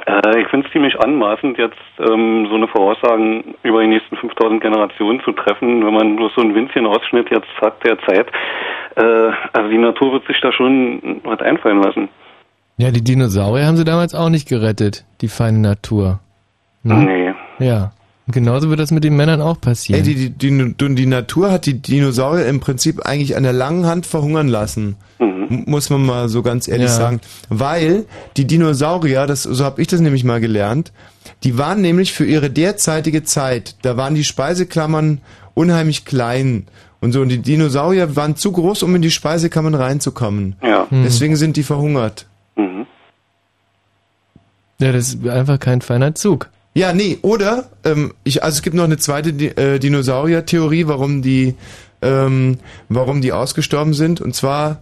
[0.06, 4.62] äh, ich finde es ziemlich anmaßend, jetzt ähm, so eine Voraussagen über die nächsten 5000
[4.62, 8.28] Generationen zu treffen, wenn man bloß so einen winzigen Ausschnitt jetzt hat der Zeit.
[8.98, 12.10] Äh, also die Natur wird sich da schon was einfallen lassen.
[12.78, 16.20] Ja, die Dinosaurier haben sie damals auch nicht gerettet, die feine Natur.
[16.84, 17.32] Nee.
[17.60, 17.94] Ja.
[18.28, 20.02] Und genauso wird das mit den Männern auch passieren.
[20.04, 23.86] Ey, die, die, die, die Natur hat die Dinosaurier im Prinzip eigentlich an der langen
[23.86, 24.96] Hand verhungern lassen.
[25.20, 26.96] M- Muss man mal so ganz ehrlich Ja.
[26.96, 27.22] sagen.
[27.50, 28.06] Weil
[28.36, 30.92] die Dinosaurier, das, so habe ich das nämlich mal gelernt,
[31.44, 35.22] die waren nämlich für ihre derzeitige Zeit, da waren die Speiseklammern
[35.54, 36.66] unheimlich klein
[37.02, 37.22] und so.
[37.22, 40.56] Und die Dinosaurier waren zu groß, um in die Speisekammern reinzukommen.
[40.64, 40.88] Ja.
[40.90, 41.04] Hm.
[41.04, 42.26] Deswegen sind die verhungert.
[44.80, 46.50] Ja, das ist einfach kein feiner Zug.
[46.74, 51.22] Ja, nee, oder, ähm, ich, also es gibt noch eine zweite Di äh, Dinosaurier-Theorie, warum
[51.22, 51.56] die
[52.02, 52.58] ähm,
[52.90, 54.20] warum die ausgestorben sind.
[54.20, 54.82] Und zwar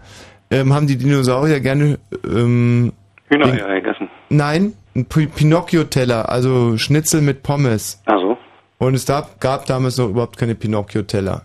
[0.50, 2.92] ähm, haben die Dinosaurier gerne ähm,
[3.30, 4.10] Hühnereier gegessen.
[4.30, 8.02] Nein, ein Pi- Pinocchio-Teller, also Schnitzel mit Pommes.
[8.06, 8.38] Ach so.
[8.80, 11.44] Und es gab, gab damals noch überhaupt keine Pinocchio-Teller.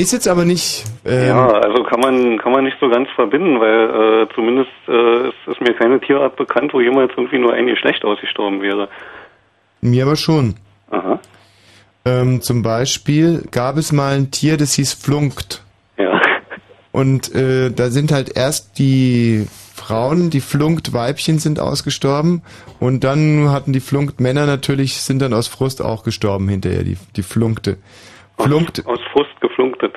[0.00, 0.84] Ist jetzt aber nicht.
[1.04, 5.28] Ähm, ja, also kann man kann man nicht so ganz verbinden, weil äh, zumindest äh,
[5.28, 8.88] ist, ist mir keine Tierart bekannt, wo jemals irgendwie nur ein Geschlecht ausgestorben wäre.
[9.82, 10.54] Mir aber schon.
[10.90, 11.20] Aha.
[12.06, 15.62] Ähm, zum Beispiel gab es mal ein Tier, das hieß Flunkt.
[15.98, 16.18] Ja.
[16.92, 22.40] Und äh, da sind halt erst die Frauen, die Flunkt-Weibchen sind ausgestorben
[22.78, 27.22] und dann hatten die Flunkt-Männer natürlich, sind dann aus Frust auch gestorben hinterher, die, die
[27.22, 27.76] Flunkte.
[28.44, 29.94] Flunkt, Aus Frust geflunktet.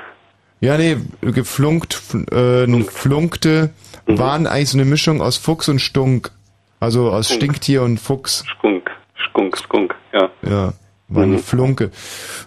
[0.62, 3.70] ja nee, geflunkt, fl- äh, Flunkte
[4.06, 6.32] waren eigentlich so eine Mischung aus Fuchs und Stunk.
[6.80, 7.42] Also aus Skunk.
[7.42, 8.44] Stinktier und Fuchs.
[8.58, 8.90] Skunk,
[9.30, 10.30] Skunk, Skunk, ja.
[10.42, 10.74] Ja,
[11.08, 11.92] waren die Flunke.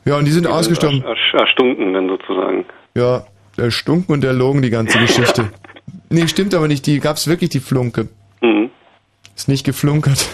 [0.05, 1.03] Ja, und die sind ausgestorben.
[1.03, 2.65] Ersch- Erstunken dann sozusagen.
[2.95, 3.25] Ja,
[3.57, 5.51] der Stunken und der Logen, die ganze Geschichte.
[6.11, 6.85] nee, stimmt aber nicht.
[6.87, 8.09] Die gab's wirklich, die Flunke.
[8.43, 8.71] Mhm.
[9.35, 10.27] Ist nicht geflunkert.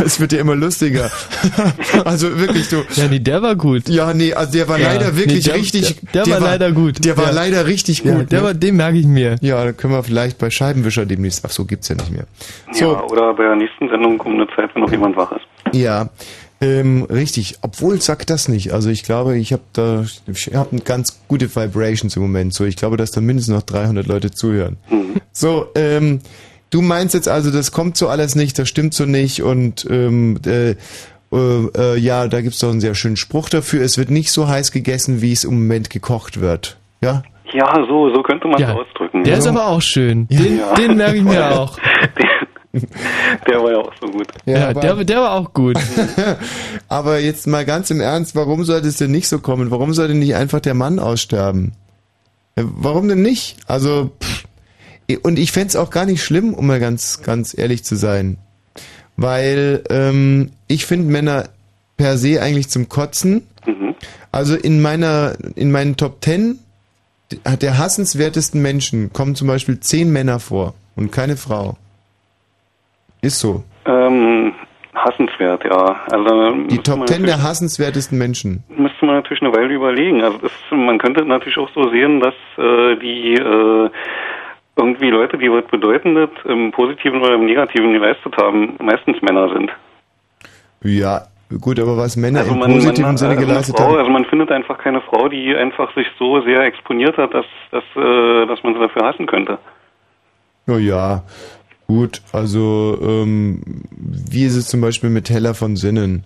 [0.04, 1.10] Es wird ja immer lustiger.
[2.04, 2.82] also wirklich, du.
[2.94, 3.88] Ja, nee, der war gut.
[3.88, 5.96] Ja, nee, also der war Ja, leider wirklich nee, der- richtig.
[6.14, 7.04] der- der war leider gut.
[7.04, 7.30] Der war Ja.
[7.32, 8.12] leider richtig gut.
[8.12, 8.44] Ja, der ne?
[8.46, 9.36] war, den merke ich mir.
[9.40, 11.44] Ja, dann können wir vielleicht bei Scheibenwischer demnächst.
[11.44, 12.24] Ach so, gibt's ja nicht mehr.
[12.72, 15.74] So, Ja, oder bei der nächsten Sendung um eine Zeit, wenn noch jemand wach ist.
[15.76, 16.10] Ja,
[16.60, 17.56] ähm, richtig.
[17.62, 18.72] Obwohl sagt das nicht.
[18.72, 22.52] Also ich glaube, ich habe da, ich habe ganz gute Vibrations im Moment.
[22.54, 24.76] So, ich glaube, dass da mindestens noch 300 Leute zuhören.
[25.32, 26.20] So, ähm,
[26.70, 30.38] du meinst jetzt also, das kommt so alles nicht, das stimmt so nicht und ähm,
[30.46, 30.76] äh, äh,
[31.32, 33.82] äh, ja, da gibt's doch einen sehr schönen Spruch dafür.
[33.82, 36.78] Es wird nicht so heiß gegessen, wie es im Moment gekocht wird.
[37.02, 37.22] Ja?
[37.52, 39.24] Ja, so, so könnte man es ausdrücken.
[39.24, 40.26] Der ist aber auch schön.
[40.28, 40.74] Den, Ja.
[40.74, 41.76] den merke ich mir auch.
[42.72, 44.28] Der war ja auch so gut.
[44.46, 45.76] Ja, aber- der, der war auch gut.
[46.88, 49.72] Aber jetzt mal ganz im Ernst, warum sollte es denn nicht so kommen?
[49.72, 51.72] Warum sollte nicht einfach der Mann aussterben?
[52.54, 53.56] Warum denn nicht?
[53.66, 54.39] Also, pff,
[55.18, 58.38] und ich fänd's auch gar nicht schlimm, um mal ganz, ganz ehrlich zu sein.
[59.16, 61.48] Weil ähm, ich finde Männer
[61.96, 63.46] per se eigentlich zum Kotzen.
[64.32, 66.60] Also in meiner, in meinen Top Ten
[67.62, 71.76] der hassenswertesten Menschen kommen zum Beispiel zehn Männer vor und keine Frau.
[73.22, 73.62] Ist so.
[73.86, 74.52] Ähm,
[74.94, 76.00] hassenswert, ja.
[76.10, 78.64] Also Die Top Ten der hassenswertesten Menschen.
[78.76, 80.22] müsste man natürlich eine Weile überlegen.
[80.22, 83.90] Also das, man könnte natürlich auch so sehen, dass äh, die äh,
[84.76, 89.70] irgendwie Leute, die was Bedeutendes im Positiven oder im Negativen geleistet haben, meistens Männer sind.
[90.82, 91.22] Ja,
[91.60, 93.96] gut, aber was Männer Also im man, positiven man, Sinne also geleistet Frau, haben.
[93.96, 97.84] Also man findet einfach keine Frau, die einfach sich so sehr exponiert hat, dass, dass,
[97.96, 99.58] äh, dass man sie dafür hassen könnte.
[100.68, 101.22] Oh ja,
[101.86, 106.24] gut, also ähm, wie ist es zum Beispiel mit Hella von Sinnen?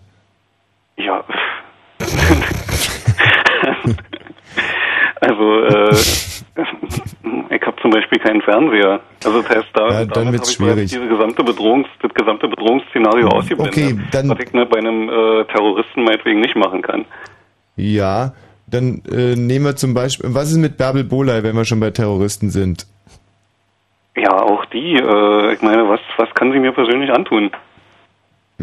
[0.97, 1.25] Ja.
[5.29, 5.95] also, äh,
[7.55, 9.01] ich habe zum Beispiel keinen Fernseher.
[9.25, 10.91] Also das heißt, da, Ja, dann wird's schwierig.
[10.91, 15.45] diese gesamte Bedrohungs, das gesamte Bedrohungsszenario ausgeblendet, Okay, dann- was ich ne, bei einem äh,
[15.53, 17.05] Terroristen meinetwegen nicht machen kann.
[17.77, 18.33] Ja,
[18.67, 21.91] dann äh, nehmen wir zum Beispiel, was ist mit Bärbel Boley, wenn wir schon bei
[21.91, 22.87] Terroristen sind?
[24.17, 27.51] Ja, auch die, äh, ich meine, was, was kann sie mir persönlich antun?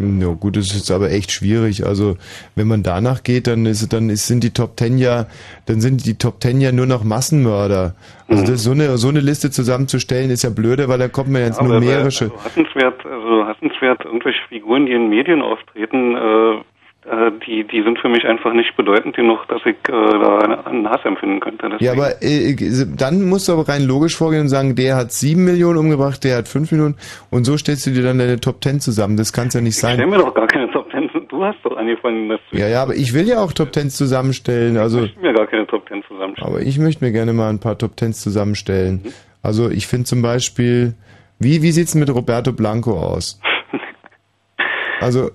[0.02, 1.86] Na gut, das ist jetzt aber echt schwierig.
[1.86, 2.16] Also
[2.56, 5.26] wenn man danach geht, dann ist dann ist, sind die Top Ten ja,
[5.66, 7.94] dann sind die Top Ten ja nur noch Massenmörder.
[8.26, 11.42] Also das, so eine so eine Liste zusammenzustellen ist ja blöde, weil da kommt man
[11.42, 12.32] jetzt Aber, numerische.
[12.32, 16.62] Also hassenswert, also hassenswert, irgendwelche Figuren, die in Medien auftreten, äh,
[17.04, 21.00] die, die sind für mich einfach nicht bedeutend genug, dass ich äh, da einen Hass
[21.04, 21.68] empfinden könnte.
[21.70, 22.54] Deswegen- Ja, aber äh,
[22.96, 26.36] dann musst du aber rein logisch vorgehen und sagen, der hat sieben Millionen umgebracht, der
[26.38, 26.96] hat fünf Millionen
[27.30, 29.16] und so stellst du dir dann deine Top Ten zusammen.
[29.16, 30.08] Das kann's ja nicht Stell sein.
[30.10, 31.10] mir doch gar keine Top Ten.
[31.28, 33.96] Du hast doch angefangen, das zu Ja, ja, aber ich will ja auch Top Tens
[33.96, 34.76] zusammenstellen.
[34.76, 36.52] Also, Ich will mir gar keine Top Ten zusammenstellen.
[36.54, 39.00] aber ich möchte mir gerne mal ein paar Top Tens zusammenstellen.
[39.04, 39.12] Mhm.
[39.42, 40.94] Also ich finde zum Beispiel,
[41.40, 43.40] wie wie sieht's mit Roberto Blanco aus?
[45.00, 45.32] Also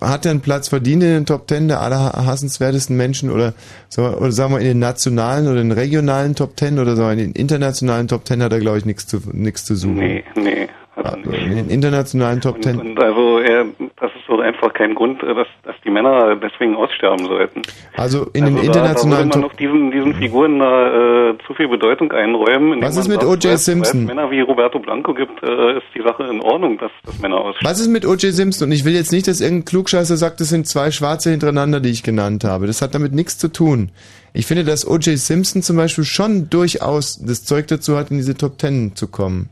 [0.00, 3.52] hat er einen Platz verdient in den Top Ten der allerhassenswertesten Menschen oder,
[3.88, 7.18] so- oder sagen wir in den nationalen oder den regionalen Top Ten oder wir in
[7.18, 9.96] den internationalen Top Ten hat er glaube ich nichts zu nichts zu suchen.
[9.96, 10.68] Nee, nee.
[11.04, 12.78] Also in den internationalen Top Ten.
[12.78, 13.64] Und also, er,
[14.00, 17.62] das ist doch einfach kein Grund, äh, dass, dass die Männer deswegen aussterben sollten.
[17.96, 21.30] Also in also den da, internationalen da würde man Top auf diesen, diesen Figuren da,
[21.30, 22.80] äh, zu viel Bedeutung einräumen.
[22.82, 23.44] Was ist mit O.J.
[23.46, 24.00] es- Simpson?
[24.06, 27.18] Weil es Männer wie Roberto Blanco gibt, äh, ist die Sache in Ordnung, dass, dass
[27.20, 27.68] Männer aussterben.
[27.68, 28.32] Was ist mit O.J.
[28.32, 28.68] Simpson?
[28.68, 31.90] Und ich will jetzt nicht, dass irgendein Klugscheißer sagt, das sind zwei Schwarze hintereinander, die
[31.90, 32.66] ich genannt habe.
[32.66, 33.90] Das hat damit nichts zu tun.
[34.32, 35.18] Ich finde, dass O.J.
[35.18, 39.48] Simpson zum Beispiel schon durchaus das Zeug dazu hat, in diese Top Ten zu kommen.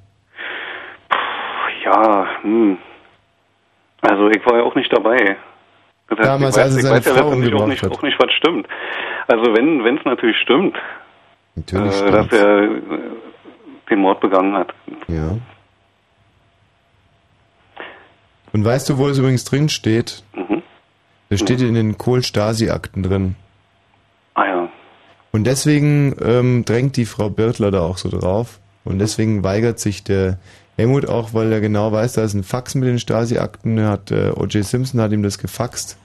[1.89, 2.78] Ja, hm.
[4.02, 5.36] Also ich war ja auch nicht dabei.
[6.08, 7.83] Das heißt, Damals, ich weiß, als er ich seine weiß ja Frau letztendlich auch nicht,
[7.83, 7.92] hat.
[7.92, 8.68] auch nicht, was stimmt.
[9.26, 10.76] Also wenn es natürlich stimmt,
[11.55, 12.81] Natürlich äh, dass er äh,
[13.91, 14.73] den Mord begangen hat.
[15.08, 15.36] Ja.
[18.52, 20.23] Und weißt du, wo es übrigens drin steht?
[20.34, 20.62] Mhm.
[21.31, 23.34] Das steht in den Kohl-Stasi-Akten drin.
[24.34, 24.68] Ah ja.
[25.33, 28.60] Und deswegen ähm, drängt die Frau Birtler da auch so drauf.
[28.84, 30.39] Und deswegen weigert sich der
[30.78, 33.84] Helmut auch, weil er genau weiß, da ist ein Fax mit den Stasi-Akten.
[33.84, 34.65] Hat, äh, O.J.
[34.65, 35.98] Simpson hat ihm das gefaxt.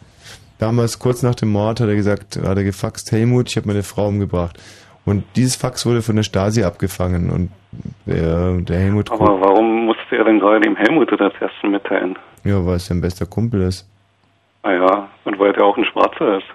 [0.59, 3.83] Damals, kurz nach dem Mord, hat er gesagt, hat er gefaxt, Helmut, ich habe meine
[3.83, 4.59] Frau umgebracht.
[5.05, 7.29] Und dieses Fax wurde von der Stasi abgefangen.
[7.29, 7.51] Und
[8.05, 12.17] der, der Helmut Aber warum musste er denn gerade dem Helmut das erste mitteilen?
[12.43, 13.87] ja, weil es sein bester Kumpel ist.
[14.63, 16.45] Ah ja, und weil er auch ein Schwarzer ist.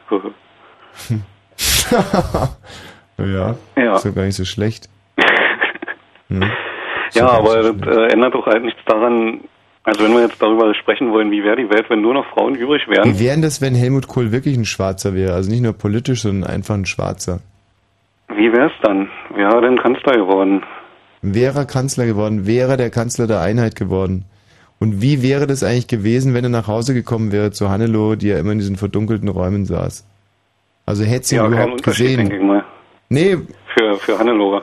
[3.19, 3.95] ja, Ja.
[3.97, 4.89] ist doch gar nicht so schlecht.
[6.31, 6.43] Hm.
[7.13, 9.41] Ja, aber das äh, ändert doch halt nichts daran,
[9.85, 12.55] also wenn wir jetzt darüber sprechen wollen, wie wäre die Welt, wenn nur noch Frauen
[12.55, 13.15] übrig wären.
[13.15, 15.35] Wie wären das, wenn Helmut Kohl wirklich ein Schwarzer wäre?
[15.35, 17.41] Also nicht nur politisch, sondern einfach ein Schwarzer.
[18.29, 19.09] Wie wäre es dann?
[19.35, 20.63] Wäre denn Kanzler geworden?
[21.23, 24.25] Wäre er Kanzler geworden, wäre er der Kanzler der Einheit geworden.
[24.79, 28.29] Und wie wäre das eigentlich gewesen, wenn er nach Hause gekommen wäre zu Hannelo, die
[28.29, 30.07] ja immer in diesen verdunkelten Räumen saß?
[30.87, 32.63] Also hätte sie ihn ja, kein überhaupt gesehen?
[33.09, 33.39] Nee,
[33.77, 34.63] Für, für Hannelore,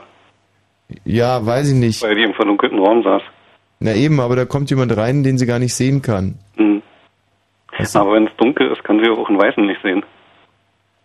[1.03, 2.01] ja, weiß ich nicht.
[2.03, 3.21] weil die im verdunkelten Raum saß.
[3.79, 6.39] Na eben, aber da kommt jemand rein, den sie gar nicht sehen kann.
[6.57, 6.81] Mhm.
[7.93, 10.03] Aber wenn es dunkel ist, kann sie auch einen Weißen nicht sehen.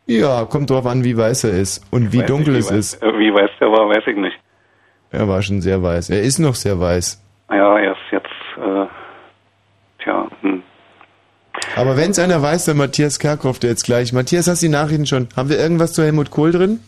[0.07, 3.02] Ja, kommt drauf an, wie weiß er ist und wie Weiß dunkel es wie ist.
[3.02, 4.36] Weiß, äh, wie weiß der war, weiß ich nicht.
[5.10, 6.10] Er war schon sehr weiß.
[6.10, 7.23] Er ist noch sehr weiß.
[7.50, 8.26] Ja, er ist jetzt,
[8.59, 8.86] äh,
[10.02, 10.62] tja, hm.
[11.76, 14.12] Aber wenn es einer weiß, dann Matthias Kerkhoff, der jetzt gleich.
[14.12, 15.28] Matthias, hast du die Nachrichten schon?
[15.36, 16.81] Haben wir irgendwas zu Helmut Kohl drin?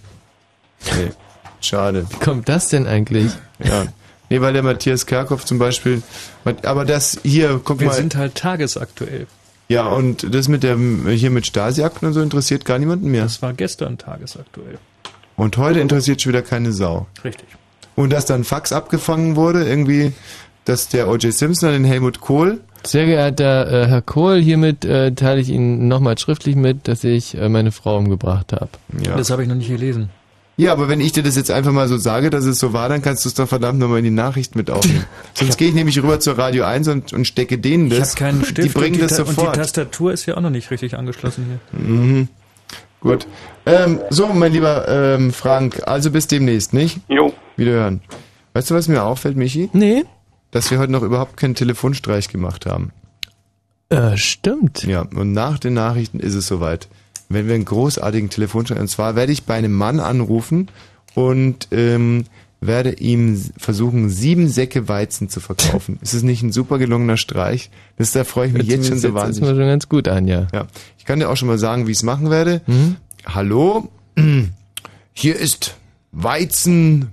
[0.96, 1.10] Nee.
[1.62, 2.06] Schade.
[2.10, 3.30] Wie kommt das denn eigentlich?
[3.62, 3.86] Ja.
[4.28, 6.02] Nee, weil der Matthias Kerkhoff zum Beispiel.
[6.64, 7.92] Aber das hier, guck Wir mal.
[7.94, 9.26] sind halt tagesaktuell.
[9.68, 10.76] ja, und das mit der
[11.10, 13.24] hier mit Stasi-Akten und so interessiert gar niemanden mehr.
[13.24, 14.78] Das war gestern tagesaktuell.
[15.36, 17.06] Und heute interessiert schon wieder keine Sau.
[17.24, 17.46] Richtig.
[17.94, 20.12] Und dass dann Fax abgefangen wurde, irgendwie,
[20.64, 21.32] dass der O.J.
[21.32, 22.60] Simpson an den Helmut Kohl.
[22.84, 27.36] Sehr geehrter äh, Herr Kohl, hiermit äh, teile ich Ihnen nochmal schriftlich mit, dass ich
[27.36, 28.70] äh, meine Frau umgebracht habe.
[29.04, 29.16] Ja.
[29.16, 30.10] Das habe ich noch nicht gelesen.
[30.58, 32.88] Ja, aber wenn ich dir das jetzt einfach mal so sage, dass es so war,
[32.88, 35.06] dann kannst du es doch verdammt nochmal in die Nachricht mit aufnehmen.
[35.34, 38.10] Sonst gehe ich nämlich rüber zur Radio 1 und, und stecke denen Ich das.
[38.10, 39.56] habe keinen Stift die bringen und, das Ta- und die sofort.
[39.56, 41.80] Tastatur ist ja auch noch nicht richtig angeschlossen hier.
[41.80, 42.28] Mhm.
[43.00, 43.26] Gut.
[43.66, 47.00] Ähm, so, mein lieber ähm, Frank, also bis demnächst, nicht?
[47.08, 47.32] Jo.
[47.56, 48.00] Wiederhören.
[48.52, 49.70] Weißt du, was mir auffällt, Michi?
[49.72, 50.04] Nee.
[50.50, 52.92] Dass wir heute noch überhaupt keinen Telefonstreich gemacht haben.
[53.88, 54.84] Äh, stimmt.
[54.84, 56.88] Ja, und nach den Nachrichten ist es soweit.
[57.32, 60.68] Wenn wir einen großartigen Telefonstreich, und zwar werde ich bei einem Mann anrufen
[61.14, 62.24] und ähm,
[62.60, 65.98] werde ihm versuchen, sieben Säcke Weizen zu verkaufen.
[66.02, 67.70] ist es nicht ein super gelungener Streich?
[67.96, 69.48] Das, da freue ich mich Hört jetzt schon so wahnsinnig.
[69.48, 70.46] erstmal schon ganz gut an, ja.
[70.52, 70.66] Ja,
[70.98, 72.62] ich kann dir auch schon mal sagen, wie ich es machen werde.
[72.66, 72.96] Mhm.
[73.26, 73.88] Hallo,
[75.12, 75.76] hier ist
[76.12, 77.08] Weizen,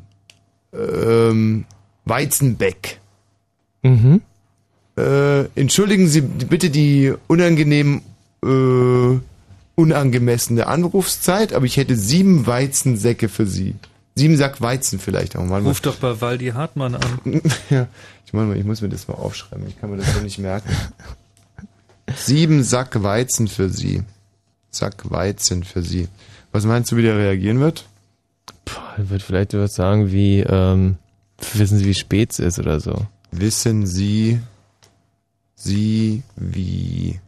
[0.73, 1.65] ähm,
[2.05, 2.99] Weizenbeck.
[3.81, 4.21] Mhm.
[4.97, 8.01] Äh, entschuldigen Sie bitte die unangenehm,
[8.43, 9.19] äh,
[9.79, 13.75] unangemessene Anrufszeit, aber ich hätte sieben Weizensäcke für Sie.
[14.15, 15.61] Sieben Sack Weizen vielleicht auch mal.
[15.61, 17.19] Ruf doch bei Waldi Hartmann an.
[17.69, 17.87] ja,
[18.25, 19.65] ich meine, ich muss mir das mal aufschreiben.
[19.67, 20.69] Ich kann mir das so nicht merken.
[22.15, 24.03] Sieben Sack Weizen für Sie.
[24.71, 26.07] Sack Weizen für Sie.
[26.51, 27.85] Was meinst du, wie der reagieren wird?
[28.97, 30.97] Er wird vielleicht was sagen wie, ähm,
[31.53, 33.05] wissen Sie, wie spät es ist oder so.
[33.31, 34.39] Wissen Sie,
[35.55, 37.19] Sie, wie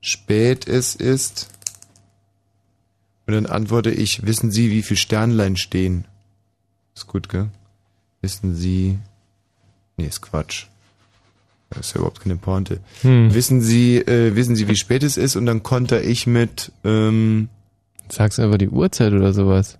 [0.00, 1.48] spät es ist?
[3.30, 6.04] Und dann antworte ich, wissen Sie, wie viel Sternlein stehen?
[6.96, 7.46] Ist gut, gell?
[8.22, 8.98] Wissen Sie,
[9.96, 10.66] nee, ist Quatsch.
[11.70, 12.80] Das ist ja überhaupt keine Pointe.
[13.02, 13.32] Hm.
[13.32, 15.36] Wissen Sie, äh, wissen Sie, wie spät es ist?
[15.36, 17.48] Und dann konter ich mit, ähm,
[18.08, 19.78] Sagst aber die Uhrzeit oder sowas.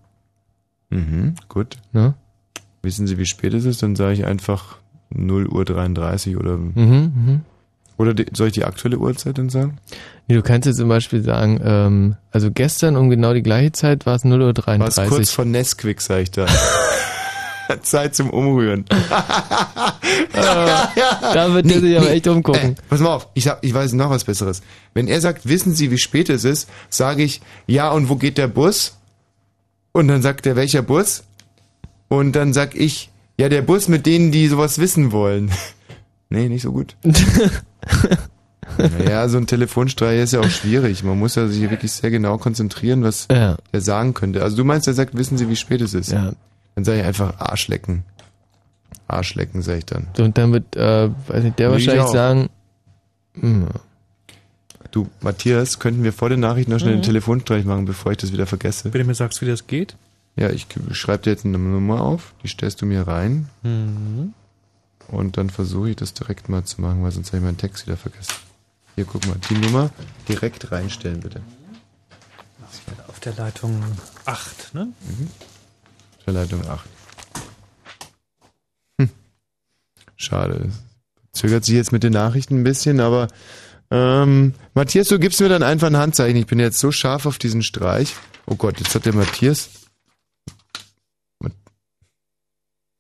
[0.91, 1.77] mhm, gut.
[1.93, 2.15] Ne?
[2.83, 3.83] Wissen Sie, wie spät es ist?
[3.83, 4.79] Dann sage ich einfach
[5.11, 7.41] 0 Uhr 33 oder, Mhm, mhm.
[8.01, 9.77] Oder die, soll ich die aktuelle Uhrzeit dann sagen?
[10.27, 14.07] Nee, du kannst jetzt zum Beispiel sagen, ähm, also gestern um genau die gleiche Zeit
[14.07, 14.81] war es 0.33 Uhr.
[14.81, 16.47] Was kurz vor Nesquik, sag ich da.
[17.83, 18.87] Zeit zum Umrühren.
[20.33, 22.71] da wird der sich aber echt umgucken.
[22.71, 24.63] Äh, pass mal auf, ich, sag, ich weiß noch was Besseres.
[24.95, 28.39] Wenn er sagt, wissen Sie, wie spät es ist, sage ich, ja, und wo geht
[28.39, 28.97] der Bus?
[29.93, 31.25] Und dann sagt er, welcher Bus?
[32.09, 35.51] Und dann sag ich, ja, der Bus mit denen, die sowas wissen wollen.
[36.31, 36.97] Nee, nicht so gut.
[38.79, 41.03] naja, so ein Telefonstreich ist ja auch schwierig.
[41.03, 43.57] Man muss ja sich wirklich sehr genau konzentrieren, was Ja.
[43.73, 44.43] er sagen könnte.
[44.43, 46.13] Also du meinst, er sagt, wissen Sie, wie spät es ist?
[46.13, 46.33] Ja.
[46.75, 48.05] Dann sage ich einfach Arschlecken.
[49.09, 50.07] Arschlecken, sag ich dann.
[50.17, 52.13] So, und dann wird, äh, weiß nicht, der Nee, wahrscheinlich ich auch.
[52.13, 52.49] sagen,
[53.35, 53.67] hm,
[54.93, 57.05] Du, Matthias, könnten wir vor den Nachrichten noch schnell einen Mhm.
[57.05, 58.93] Telefonstreich machen, bevor ich das wieder vergesse?
[58.93, 59.95] Wenn du mir sagst, wie das geht.
[60.35, 64.33] Ja, ich schreibe dir jetzt eine Nummer auf, die stellst du mir rein Mhm.
[65.11, 67.87] Und dann versuche ich das direkt mal zu machen, weil sonst habe ich meinen Text
[67.87, 68.35] wieder vergessen.
[68.97, 69.91] Hier, guck mal, die Nummer
[70.29, 71.43] direkt reinstellen, bitte.
[73.09, 73.83] Auf der Leitung
[74.25, 74.89] 8, ne?
[76.27, 76.85] Der Leitung 8.
[78.99, 79.11] Hm.
[80.17, 80.71] Schade.
[81.33, 83.29] Zögert sich jetzt mit den Nachrichten ein bisschen, aber
[83.91, 86.37] ähm, Matthias, du gibst mir dann einfach ein Handzeichen.
[86.37, 88.15] Ich bin jetzt so scharf auf diesen Streich.
[88.47, 89.80] Oh Gott, jetzt hat der Matthias.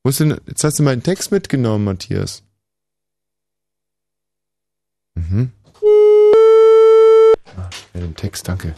[0.02, 2.42] Wo ist denn, jetzt hast du meinen Text mitgenommen, Matthias.
[5.14, 5.52] Mhm.
[7.56, 8.74] Ah, ja, den Text, danke.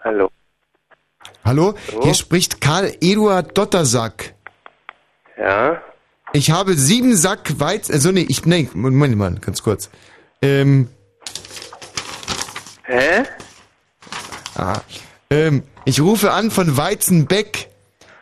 [0.00, 0.30] Hallo.
[1.44, 2.02] Hallo, Hallo?
[2.02, 4.34] hier spricht Karl Eduard Dottersack.
[5.38, 5.82] Ja?
[6.32, 7.94] Ich habe sieben Sack Weizen.
[7.94, 9.90] Also nee, ich nee, Moment mal, ganz kurz.
[10.42, 10.88] Ähm,
[12.84, 13.24] Hä?
[14.56, 14.80] ah,
[15.30, 17.68] ähm, ich rufe an von Weizenbeck.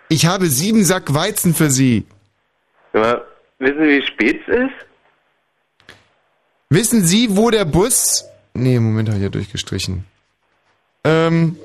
[0.09, 2.07] Ich habe sieben Sack Weizen für Sie.
[2.93, 3.27] Aber
[3.59, 5.95] wissen Sie, wie spät es ist?
[6.71, 8.25] Wissen Sie, wo der Bus?
[8.55, 10.07] Nee, Moment, habe ich ja durchgestrichen.
[11.05, 11.57] Ähm,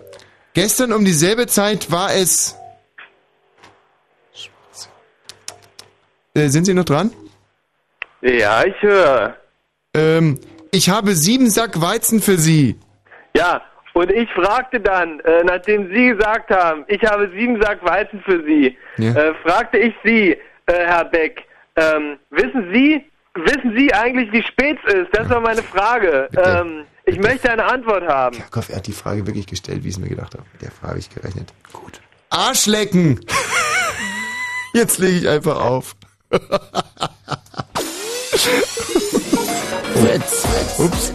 [0.53, 2.55] gestern um dieselbe Zeit war es.
[6.33, 7.11] Äh, sind Sie noch dran?
[8.21, 9.35] Ja, ich höre.
[9.93, 10.39] Ähm,
[10.71, 12.75] ich habe sieben Sack Weizen für Sie.
[13.37, 13.61] Ja,
[13.93, 18.43] und ich fragte dann, äh, nachdem Sie gesagt haben, ich habe sieben Sack Weizen für
[18.43, 19.11] Sie, Ja.
[19.13, 20.37] äh, fragte ich Sie, äh,
[20.73, 21.43] Herr Beck,
[21.75, 23.03] ähm, wissen Sie,
[23.35, 25.09] wissen Sie eigentlich, wie spät es ist?
[25.13, 26.27] Das war meine Frage.
[26.43, 28.37] Ähm, ich möchte eine Antwort haben.
[28.51, 30.43] Kopf, er hat die Frage wirklich gestellt, wie ich es mir gedacht habe.
[30.53, 31.53] Mit der Frage habe ich gerechnet.
[31.71, 32.01] Gut.
[32.29, 33.19] Arschlecken!
[34.73, 35.95] Jetzt lege ich einfach auf.
[39.93, 40.45] Fritz.
[40.79, 41.13] Ups.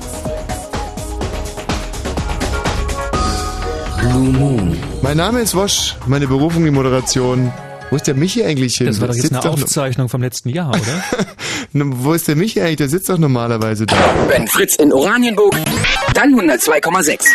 [4.02, 4.76] Blue Moon.
[5.00, 7.52] Mein Name ist Wosch, meine Berufung die Moderation.
[7.90, 8.86] Wo ist der Michi eigentlich hin?
[8.86, 11.04] Das war doch Der jetzt sitzt eine Aufzeichnung vom letzten Jahr, oder?
[11.72, 12.76] Wo ist der Michi eigentlich?
[12.76, 13.94] Der sitzt doch normalerweise da.
[14.28, 15.54] Wenn Fritz in Oranienburg,
[16.14, 17.26] dann 102,6.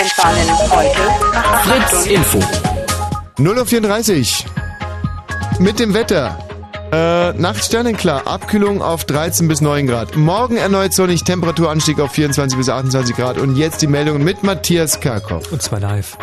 [0.00, 1.00] Entfallen heute.
[1.64, 2.38] Fritz Info.
[3.38, 5.60] 0.34 Uhr.
[5.60, 6.38] Mit dem Wetter.
[6.92, 10.16] Äh, Nacht sternenklar, Abkühlung auf 13 bis 9 Grad.
[10.16, 13.38] Morgen erneut sonnig, Temperaturanstieg auf 24 bis 28 Grad.
[13.38, 15.52] Und jetzt die Meldung mit Matthias Karkow.
[15.52, 16.18] Und zwar live.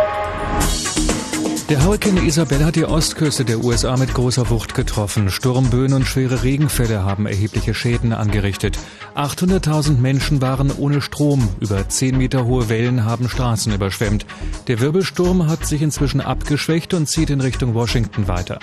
[1.69, 5.29] Der Hurrikan Isabel hat die Ostküste der USA mit großer Wucht getroffen.
[5.29, 8.77] Sturmböen und schwere Regenfälle haben erhebliche Schäden angerichtet.
[9.15, 11.47] 800.000 Menschen waren ohne Strom.
[11.59, 14.25] Über 10 Meter hohe Wellen haben Straßen überschwemmt.
[14.67, 18.59] Der Wirbelsturm hat sich inzwischen abgeschwächt und zieht in Richtung Washington weiter.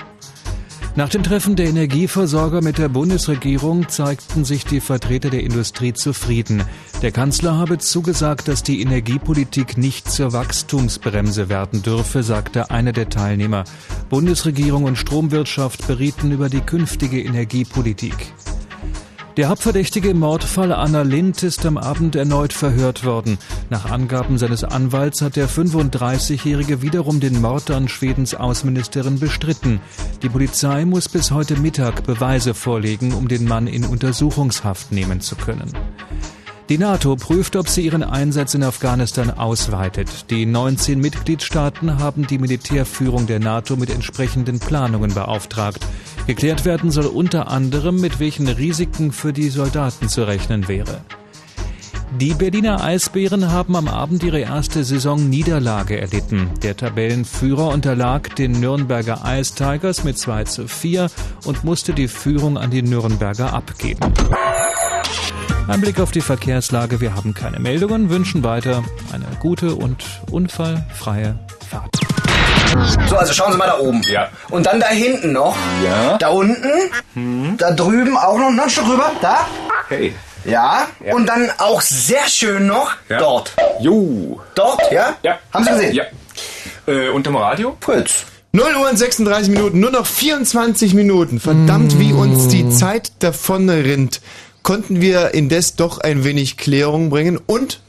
[0.97, 6.63] Nach dem Treffen der Energieversorger mit der Bundesregierung zeigten sich die Vertreter der Industrie zufrieden.
[7.03, 13.09] Der Kanzler habe zugesagt, dass die Energiepolitik nicht zur Wachstumsbremse werden dürfe, sagte einer der
[13.09, 13.65] Teilnehmer.
[14.09, 18.33] Bundesregierung und Stromwirtschaft berieten über die künftige Energiepolitik.
[19.37, 23.39] Der Hauptverdächtige im Mordfall Anna Lind ist am Abend erneut verhört worden.
[23.69, 29.81] Nach Angaben seines Anwalts hat der 35-Jährige wiederum den Mord an Schwedens Außenministerin bestritten.
[30.23, 35.35] Die Polizei muss bis heute Mittag Beweise vorlegen, um den Mann in Untersuchungshaft nehmen zu
[35.35, 35.73] können.
[36.71, 40.31] Die NATO prüft, ob sie ihren Einsatz in Afghanistan ausweitet.
[40.31, 45.85] Die 19 Mitgliedstaaten haben die Militärführung der NATO mit entsprechenden Planungen beauftragt.
[46.27, 51.01] Geklärt werden soll unter anderem, mit welchen Risiken für die Soldaten zu rechnen wäre.
[52.20, 56.49] Die Berliner Eisbären haben am Abend ihre erste Saisonniederlage erlitten.
[56.62, 61.11] Der Tabellenführer unterlag den Nürnberger Ice Tigers mit 2 zu 4
[61.44, 64.01] und musste die Führung an die Nürnberger abgeben.
[65.67, 67.01] Ein Blick auf die Verkehrslage.
[67.01, 71.39] Wir haben keine Meldungen, wünschen weiter eine gute und unfallfreie
[71.69, 72.03] Fahrt.
[73.09, 74.03] So, also schauen Sie mal da oben.
[74.03, 74.28] Ja.
[74.51, 75.57] Und dann da hinten noch.
[75.85, 76.19] Ja.
[76.19, 77.57] Da unten.
[77.59, 78.51] Da drüben auch noch.
[78.51, 79.12] Noch ein Stück rüber.
[79.20, 79.47] Da.
[79.89, 80.15] Hey.
[80.44, 80.86] Ja.
[81.12, 82.93] Und dann auch sehr schön noch.
[83.09, 83.19] Ja.
[83.19, 83.53] Dort.
[83.81, 84.41] Jo.
[84.55, 85.17] Dort, ja?
[85.23, 85.39] Ja.
[85.53, 85.94] Haben Sie gesehen?
[85.94, 86.05] Ja.
[86.86, 87.77] Äh, unterm Radio?
[87.81, 88.27] Fritz.
[88.53, 91.41] 0 Uhr und 36 Minuten, nur noch 24 Minuten.
[91.41, 94.20] Verdammt, wie uns die Zeit davon rinnt.
[94.62, 97.81] Konnten wir indes doch ein wenig Klärung bringen und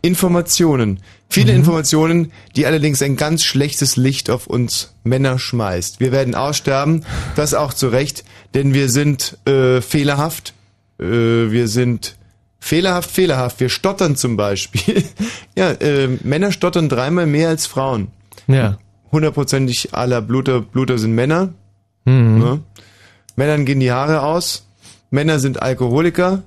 [0.00, 1.00] Informationen.
[1.34, 5.98] Viele Informationen, die allerdings ein ganz schlechtes Licht auf uns Männer schmeißt.
[5.98, 7.04] Wir werden aussterben,
[7.34, 8.22] das auch zu Recht,
[8.54, 10.54] denn wir sind äh, fehlerhaft.
[11.00, 12.14] Äh, wir sind
[12.60, 13.58] fehlerhaft, fehlerhaft.
[13.58, 15.02] Wir stottern zum Beispiel.
[15.56, 18.12] ja, äh, Männer stottern dreimal mehr als Frauen.
[18.46, 18.78] Ja.
[19.10, 21.52] Hundertprozentig aller Bluter, Bluter sind Männer.
[22.04, 22.38] Mhm.
[22.38, 22.60] Ne?
[23.34, 24.68] Männern gehen die Haare aus.
[25.10, 26.44] Männer sind Alkoholiker.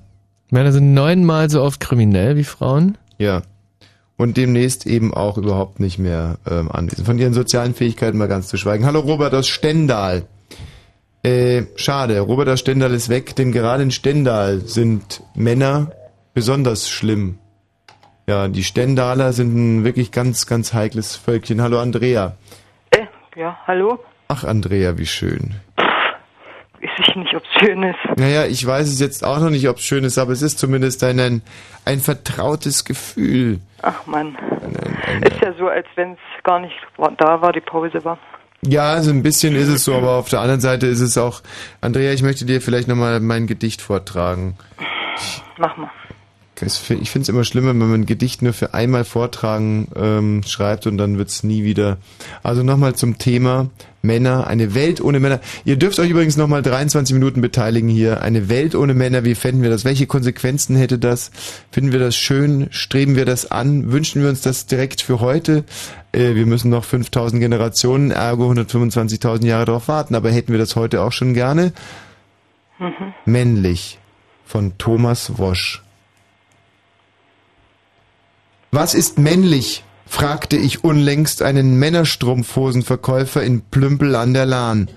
[0.48, 2.96] Männer sind neunmal so oft kriminell wie Frauen.
[3.18, 3.42] Ja.
[4.18, 7.06] Und demnächst eben auch überhaupt nicht mehr ähm, anwesend.
[7.06, 8.84] Von ihren sozialen Fähigkeiten mal ganz zu schweigen.
[8.84, 10.26] Hallo Robert aus Stendal.
[11.22, 15.92] Äh, schade, Robert aus Stendal ist weg, denn gerade in Stendal sind Männer
[16.34, 17.38] besonders schlimm.
[18.26, 21.62] Ja, die Stendaler sind ein wirklich ganz, ganz heikles Völkchen.
[21.62, 22.36] Hallo Andrea.
[23.36, 24.00] Ja, hallo?
[24.26, 25.54] Ach Andrea, wie schön.
[26.96, 27.98] Weiß ich nicht, ob es schön ist.
[28.16, 30.58] Naja, ich weiß es jetzt auch noch nicht, ob es schön ist, aber es ist
[30.58, 31.42] zumindest ein, ein,
[31.84, 33.60] ein vertrautes Gefühl.
[33.82, 34.36] Ach Mann.
[35.22, 36.74] Ist ja so, als wenn es gar nicht
[37.18, 38.18] da war, die Pause war.
[38.62, 41.42] Ja, so ein bisschen ist es so, aber auf der anderen Seite ist es auch,
[41.80, 44.56] Andrea, ich möchte dir vielleicht nochmal mein Gedicht vortragen.
[45.58, 45.90] Mach mal.
[46.62, 50.86] Ich finde es immer schlimmer, wenn man ein Gedicht nur für einmal vortragen ähm, schreibt
[50.86, 51.98] und dann wird es nie wieder.
[52.42, 53.70] Also nochmal zum Thema
[54.02, 55.40] Männer, eine Welt ohne Männer.
[55.64, 58.22] Ihr dürft euch übrigens nochmal 23 Minuten beteiligen hier.
[58.22, 59.84] Eine Welt ohne Männer, wie fänden wir das?
[59.84, 61.30] Welche Konsequenzen hätte das?
[61.70, 62.68] Finden wir das schön?
[62.70, 63.92] Streben wir das an?
[63.92, 65.64] Wünschen wir uns das direkt für heute?
[66.12, 70.76] Äh, wir müssen noch 5000 Generationen, ergo 125.000 Jahre darauf warten, aber hätten wir das
[70.76, 71.72] heute auch schon gerne?
[72.78, 73.14] Mhm.
[73.24, 73.98] Männlich
[74.44, 75.82] von Thomas Wosch.
[78.70, 79.84] Was ist männlich?
[80.06, 84.88] fragte ich unlängst einen Männerstrumpfhosenverkäufer in Plümpel an der Lahn.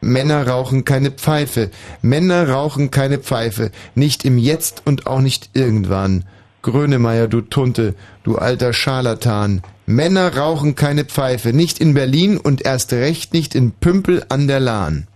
[0.00, 1.70] Männer rauchen keine Pfeife.
[2.00, 3.70] Männer rauchen keine Pfeife.
[3.94, 6.24] Nicht im Jetzt und auch nicht irgendwann.
[6.62, 9.62] Grönemeyer, du Tunte, du alter Scharlatan.
[9.86, 11.52] Männer rauchen keine Pfeife.
[11.52, 15.06] Nicht in Berlin und erst recht nicht in Pümpel an der Lahn.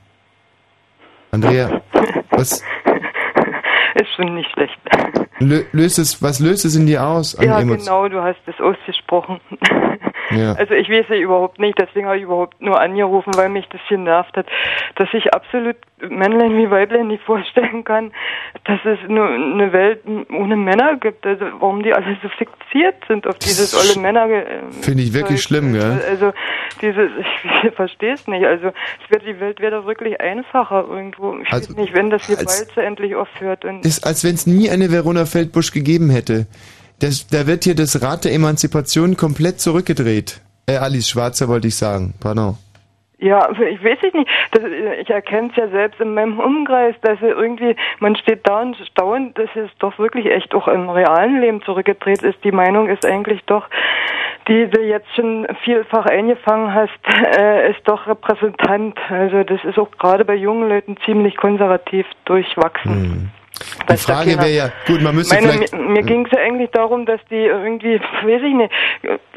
[1.31, 1.83] Andrea,
[2.31, 2.63] was
[3.95, 4.79] Ist schon nicht schlecht.
[5.39, 7.35] Lö löst es, was löst es in dir aus?
[7.35, 9.41] an ja, genau, du hast es ausgesprochen.
[10.31, 10.53] Ja.
[10.55, 13.81] Also ich weiß ja überhaupt nicht, deswegen habe ich überhaupt nur angerufen, weil mich das
[13.89, 14.47] genervt hat,
[14.97, 18.13] dass ich absolut Männlein wie Weiblein nicht vorstellen kann,
[18.65, 21.25] dass es nur eine Welt ohne Männer gibt.
[21.27, 24.27] Also warum die alle so fixiert sind auf dieses olle Männer.
[24.83, 26.01] Finde ich wirklich schlimm, gell?
[26.09, 26.33] Also
[26.83, 27.11] dieses,
[27.65, 28.45] ich verstehe es nicht.
[28.45, 28.69] Also
[29.05, 31.37] es wird die Welt wäre doch wirklich einfacher irgendwo.
[31.39, 33.65] Ich Also, weiß nicht, wenn das als- Gewalt endlich aufhört.
[33.65, 36.47] Und ist, als wenn es nie eine Verona Feldbusch gegeben hätte.
[37.01, 40.41] Das, da wird hier das Rad der Emanzipation komplett zurückgedreht.
[40.67, 42.57] Äh, Alice Schwarzer wollte ich sagen, pardon.
[43.19, 44.29] Ja, also ich weiß ich nicht.
[44.53, 44.63] Das,
[45.01, 49.39] ich erkenne es ja selbst in meinem Umkreis, dass irgendwie, man steht da und staunt,
[49.39, 52.43] dass es doch wirklich echt auch im realen Leben zurückgedreht ist.
[52.45, 53.69] Die Meinung ist eigentlich doch,
[54.49, 56.99] die du jetzt schon vielfach eingefangen hast,
[57.39, 58.99] äh, ist doch repräsentant.
[59.09, 63.31] Also das ist auch gerade bei jungen Leuten ziemlich konservativ durchwachsen.
[63.91, 65.73] Die Frage wäre ja, gut, man müsste Meine, vielleicht...
[65.73, 68.73] mir mir ging es ja eigentlich darum, dass die irgendwie, weiß ich nicht,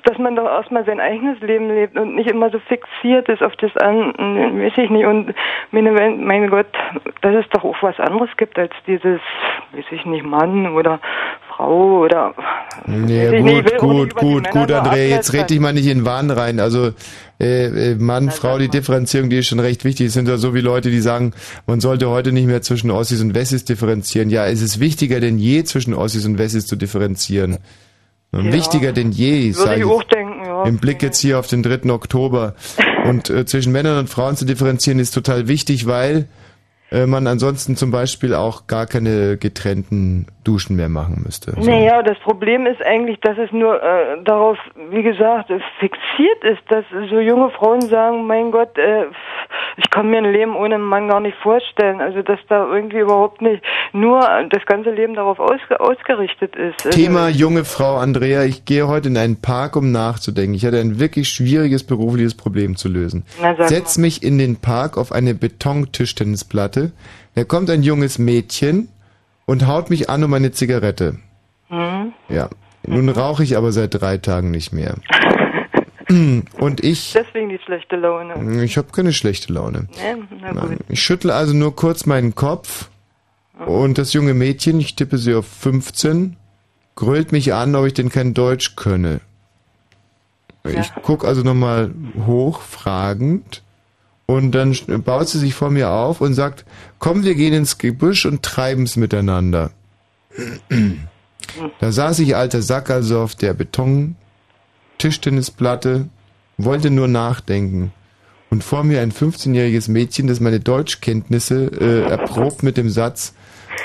[0.04, 3.56] dass man doch erstmal sein eigenes Leben lebt und nicht immer so fixiert ist auf
[3.58, 4.14] das an,
[4.60, 5.06] weiß ich nicht.
[5.06, 5.34] Und
[5.72, 6.68] meine, mein Gott,
[7.22, 9.20] dass es doch auch was anderes gibt als dieses,
[9.74, 11.00] weiß ich nicht, Mann oder
[11.50, 12.34] Frau oder
[12.86, 16.60] Nee, gut, nicht gut, gut, gut, Andrea, jetzt red dich mal nicht in Wahn rein.
[16.60, 16.92] Also
[17.40, 20.08] äh, äh, Mann, Frau, die Differenzierung, die ist schon recht wichtig.
[20.08, 21.34] Es sind ja so wie Leute, die sagen,
[21.68, 24.30] man sollte heute nicht mehr zwischen Ossis und Wessis differenzieren.
[24.30, 27.58] Ja, es ist wichtiger denn je, zwischen Ossis und Wessis zu differenzieren.
[28.32, 28.54] Ja.
[28.54, 30.64] Wichtiger denn je, Würde sag ich denken, ja.
[30.64, 31.90] Im Blick jetzt hier auf den 3.
[31.92, 32.56] Oktober.
[33.06, 36.28] Und äh, zwischen Männern und Frauen zu differenzieren ist total wichtig, weil
[36.92, 41.54] äh, man ansonsten zum Beispiel auch gar keine getrennten Duschen mehr machen müsste.
[41.60, 44.58] Naja, das Problem ist eigentlich, dass es nur äh, darauf,
[44.90, 49.06] wie gesagt, fixiert ist, dass so junge Frauen sagen, mein Gott, äh,
[49.78, 52.02] ich kann mir ein Leben ohne einen Mann gar nicht vorstellen.
[52.02, 53.64] Also dass da irgendwie überhaupt nicht
[53.94, 56.84] nur das ganze Leben darauf ausge ausgerichtet ist.
[56.84, 60.56] Also, Thema junge Frau Andrea, ich gehe heute in einen Park, um nachzudenken.
[60.56, 63.24] Ich hatte ein wirklich schwieriges berufliches Problem zu lösen.
[63.40, 66.92] Na, Setz mich in den Park auf eine Betontischtennisplatte.
[67.36, 68.90] Da kommt ein junges Mädchen
[69.50, 71.18] und haut mich an um eine Zigarette.
[71.70, 72.14] Hm?
[72.30, 72.50] Ja.
[72.86, 74.96] Nun rauche ich aber seit drei Tagen nicht mehr.
[76.60, 78.64] Und ich, Deswegen die schlechte Laune.
[78.64, 79.88] ich habe keine schlechte Laune.
[79.96, 80.54] Ja.
[80.54, 82.90] Nein, ich schüttle also nur kurz meinen Kopf
[83.68, 86.36] und das junge Mädchen, ich tippe sie auf 15,
[86.96, 89.22] grölt mich an, ob ich denn kein Deutsch könne.
[90.64, 91.92] Ich guck also nochmal
[92.26, 93.62] hoch, fragend,
[94.30, 96.64] und dann baut sie sich vor mir auf und sagt,
[97.00, 99.72] komm, wir gehen ins Gebüsch und treiben's miteinander.
[101.80, 106.10] Da saß ich, alter Sack, also auf der Beton-Tischtennisplatte,
[106.60, 107.92] wollte nur nachdenken.
[108.52, 113.34] Und vor mir ein 15-jähriges Mädchen, das meine Deutschkenntnisse äh, erprobt mit dem Satz,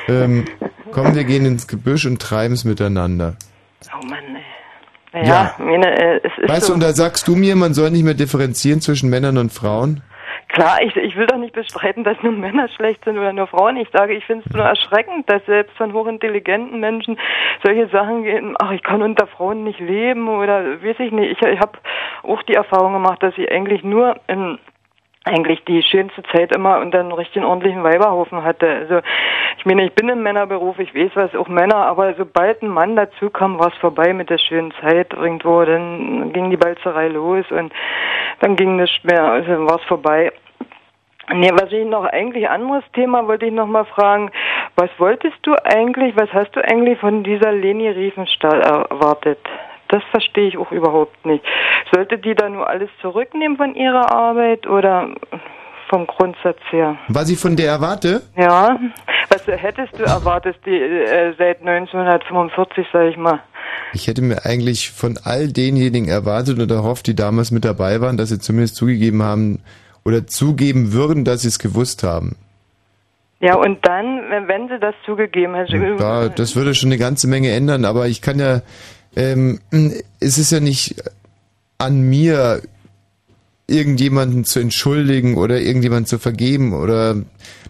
[0.08, 0.44] ähm,
[0.92, 3.36] komm, wir gehen ins Gebüsch und treiben's miteinander.
[3.98, 4.42] Oh Mann, ey.
[5.22, 5.64] Naja, Ja.
[5.64, 8.04] meine, äh, es ist Weißt so, du, und da sagst du mir, man soll nicht
[8.04, 10.02] mehr differenzieren zwischen Männern und Frauen?
[10.54, 13.76] Klar, ich, ich will doch nicht bestreiten, dass nur Männer schlecht sind oder nur Frauen.
[13.76, 17.18] Ich sage, ich finde es nur erschreckend, dass selbst von hochintelligenten Menschen
[17.64, 21.32] solche Sachen gehen, ach, ich kann unter Frauen nicht leben oder weiß ich nicht.
[21.32, 21.76] Ich, ich habe
[22.22, 24.60] auch die Erfahrung gemacht, dass ich eigentlich nur in
[25.24, 28.68] eigentlich die schönste Zeit immer unter einem richtigen ordentlichen Weiberhaufen hatte.
[28.68, 29.00] Also
[29.58, 32.94] ich meine, ich bin im Männerberuf, ich weiß was, auch Männer, aber sobald ein Mann
[32.94, 37.46] dazu kam, war es vorbei mit der schönen Zeit irgendwo, dann ging die Balzerei los
[37.50, 37.72] und
[38.38, 40.30] dann ging nichts mehr, also war es vorbei.
[41.32, 44.30] Nee, was ich noch eigentlich anderes Thema wollte ich noch mal fragen.
[44.76, 49.38] Was wolltest du eigentlich, was hast du eigentlich von dieser Leni Riefenstahl erwartet?
[49.88, 51.44] Das verstehe ich auch überhaupt nicht.
[51.92, 55.08] Sollte die da nur alles zurücknehmen von ihrer Arbeit oder
[55.88, 56.96] vom Grundsatz her?
[57.08, 58.22] Was ich von der erwarte?
[58.36, 58.78] Ja,
[59.28, 63.40] was hättest du erwartet die, äh, seit 1945, sag ich mal?
[63.92, 68.16] Ich hätte mir eigentlich von all denjenigen erwartet und erhofft, die damals mit dabei waren,
[68.16, 69.62] dass sie zumindest zugegeben haben
[70.04, 72.36] oder zugeben würden, dass sie es gewusst haben.
[73.40, 77.50] Ja, und dann, wenn- sie das zugegeben hätte, Ja, das würde schon eine ganze Menge
[77.50, 78.62] ändern, aber ich kann ja,
[79.16, 79.60] ähm,
[80.20, 80.96] es ist ja nicht
[81.78, 82.62] an mir,
[83.66, 87.16] irgendjemanden zu entschuldigen oder irgendjemanden zu vergeben oder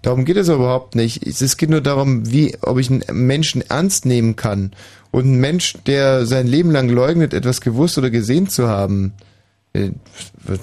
[0.02, 1.24] darum geht es überhaupt nicht.
[1.24, 4.72] Es geht nur darum, wie, ob ich einen Menschen ernst nehmen kann.
[5.12, 9.12] Und ein Mensch, der sein Leben lang leugnet, etwas gewusst oder gesehen zu haben,
[9.72, 9.90] äh,
[10.42, 10.60] wird-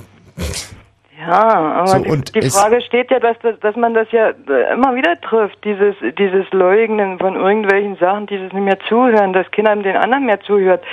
[1.27, 1.43] Ja,
[1.77, 4.95] aber So, die, die Frage steht ja, dass, das, dass man das ja äh, immer
[4.95, 9.83] wieder trifft, dieses, dieses Leugnen von irgendwelchen Sachen, dieses nicht mehr zuhören, dass keiner dem
[9.83, 10.83] den anderen mehr zuhört,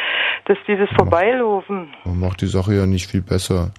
[0.44, 1.88] dass dieses Vorbeilaufen.
[2.04, 3.70] macht die Sache ja nicht viel besser.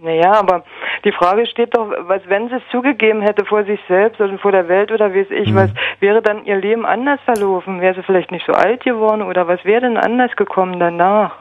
[0.00, 0.62] Naja, aber
[1.04, 4.52] die Frage steht doch, was, wenn sie es zugegeben hätte vor sich selbst oder vor
[4.52, 5.56] der Welt oder weiß ich, Mhm.
[5.56, 5.70] was
[6.00, 7.80] wäre dann ihr Leben anders verlaufen?
[7.80, 11.32] Wäre sie vielleicht nicht so alt geworden oder was wäre denn anders gekommen danach?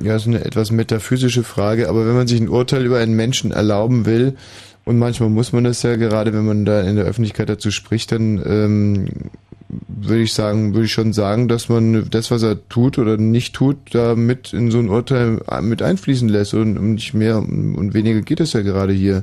[0.00, 3.52] Ja, ist eine etwas metaphysische Frage, aber wenn man sich ein Urteil über einen Menschen
[3.52, 4.36] erlauben will,
[4.84, 8.10] und manchmal muss man das ja gerade, wenn man da in der Öffentlichkeit dazu spricht,
[8.10, 9.08] dann ähm,
[9.68, 13.54] würde ich sagen, würde ich schon sagen, dass man das, was er tut oder nicht
[13.54, 18.22] tut, da mit in so ein Urteil mit einfließen lässt und nicht mehr und weniger
[18.22, 19.22] geht es ja gerade hier.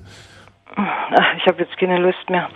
[0.75, 2.47] Ach, ich habe jetzt keine Lust mehr.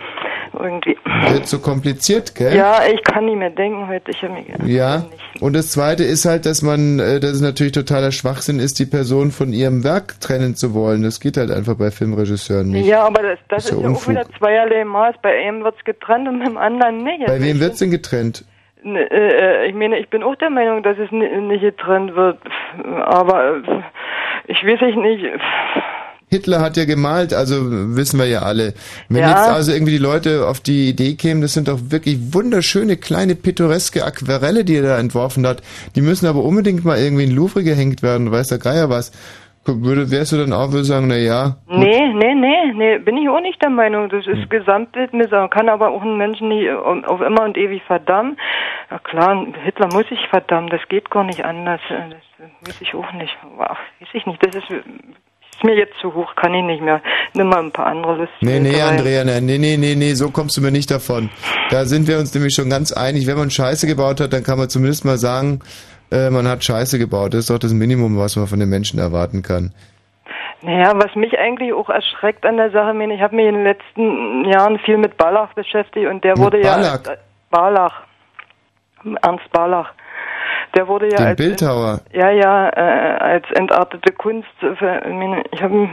[0.58, 0.96] Irgendwie.
[1.30, 2.54] Wird so kompliziert, gell?
[2.56, 4.10] Ja, ich kann nicht mehr denken heute.
[4.10, 5.04] Ich habe mich Ja,
[5.40, 8.86] und das Zweite ist halt, dass man, äh, dass es natürlich totaler Schwachsinn ist, die
[8.86, 11.02] Person von ihrem Werk trennen zu wollen.
[11.02, 12.86] Das geht halt einfach bei Filmregisseuren nicht.
[12.86, 15.16] Ja, aber das, das Ist ist, ja auch wieder zweierlei Maß.
[15.22, 17.26] Bei einem wird's getrennt und beim anderen nicht.
[17.26, 18.44] Bei wem wird's denn getrennt?
[18.84, 22.38] N- äh, ich meine, ich bin auch der Meinung, dass es ni- nicht getrennt wird.
[23.04, 23.82] Aber äh,
[24.46, 25.24] ich weiß ich nicht.
[26.28, 27.56] Hitler hat ja gemalt, also
[27.96, 28.74] wissen wir ja alle.
[29.08, 29.28] Wenn Ja.
[29.30, 33.34] jetzt also irgendwie die Leute auf die Idee kämen, das sind doch wirklich wunderschöne kleine
[33.34, 35.62] pittoreske Aquarelle, die er da entworfen hat.
[35.94, 39.12] Die müssen aber unbedingt mal irgendwie in Louvre gehängt werden, weiß der Geier was.
[39.66, 43.30] Würde, wärst du dann auch, würde sagen, na ja, Nee, nee, nee, nee, bin ich
[43.30, 44.10] auch nicht der Meinung.
[44.10, 45.30] Das ist Gesamtbildnis.
[45.30, 48.36] Man kann aber auch einen Menschen nicht auf immer und ewig verdammen.
[48.90, 50.68] Ja klar, Hitler muss ich verdammen.
[50.68, 51.80] Das geht gar nicht anders.
[51.88, 53.34] Das weiß ich auch nicht.
[53.58, 54.44] Ach, weiß ich nicht.
[54.44, 54.68] Das ist,
[55.64, 56.34] ist mir jetzt zu hoch.
[56.36, 57.00] Kann ich nicht mehr.
[57.34, 58.32] Nimm mal ein paar andere Listen.
[58.40, 58.98] Nee, nee, rein.
[58.98, 61.30] Andrea, nee, nee, nee, nee, nee, so kommst du mir nicht davon.
[61.70, 63.26] Da sind wir uns nämlich schon ganz einig.
[63.26, 65.60] Wenn man Scheiße gebaut hat, dann kann man zumindest mal sagen,
[66.12, 67.34] äh, man hat Scheiße gebaut.
[67.34, 69.72] Das ist doch das Minimum, was man von den Menschen erwarten kann.
[70.62, 74.44] Naja, was mich eigentlich auch erschreckt an der Sache, ich habe mich in den letzten
[74.46, 77.00] Jahren viel mit Barlach beschäftigt und der Mit wurde Barlach?
[77.04, 77.12] ja...
[77.50, 78.02] Barlach.
[79.22, 79.92] Ernst Barlach.
[80.74, 81.36] Der wurde ja Den als...
[81.36, 82.00] Bildhauer.
[82.12, 84.48] Ja, ja, äh, als entartete Kunst.
[84.60, 85.88] Ich habe...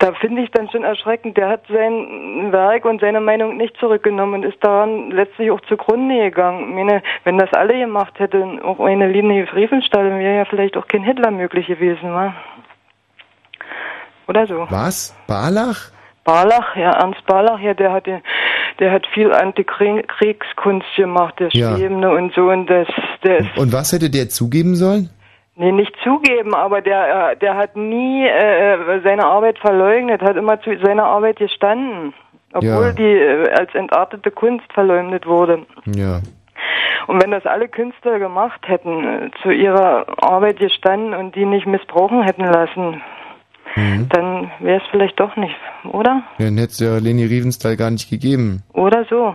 [0.00, 1.36] Da finde ich dann schon erschreckend.
[1.36, 6.16] Der hat sein Werk und seine Meinung nicht zurückgenommen und ist daran letztlich auch zugrunde
[6.18, 6.68] gegangen.
[6.68, 10.86] Ich meine, wenn das alle gemacht hätten, auch eine Linie Riefenstahl, wäre ja vielleicht auch
[10.86, 12.32] kein Hitler möglich gewesen, wa?
[14.28, 14.66] Oder so.
[14.70, 15.16] Was?
[15.26, 15.90] Barlach?
[16.32, 18.22] Barlach, ja, Ernst Barlach, ja, der hat, den-
[18.80, 21.76] der hat viel Antikriegskunst gemacht, der Ja.
[21.76, 22.88] Schwebende und so, und das,
[23.22, 25.10] ist, Und was hätte der zugeben sollen?
[25.56, 30.60] nee, nicht zugeben, aber der, äh, der hat nie äh, seine Arbeit verleugnet, hat immer
[30.60, 32.14] zu seiner Arbeit gestanden,
[32.52, 32.92] obwohl Ja.
[32.92, 35.66] die äh, als entartete Kunst verleumdet wurde.
[35.86, 36.20] Ja.
[37.08, 41.66] Und wenn das alle Künstler gemacht hätten, äh, zu ihrer Arbeit gestanden und die nicht
[41.66, 43.02] missbrauchen hätten lassen,
[43.78, 44.08] Mhm.
[44.10, 46.22] dann wäre es vielleicht doch nicht, oder?
[46.38, 48.62] Dann hätte es ja Leni Riefenstahl gar nicht gegeben.
[48.72, 49.34] Oder so.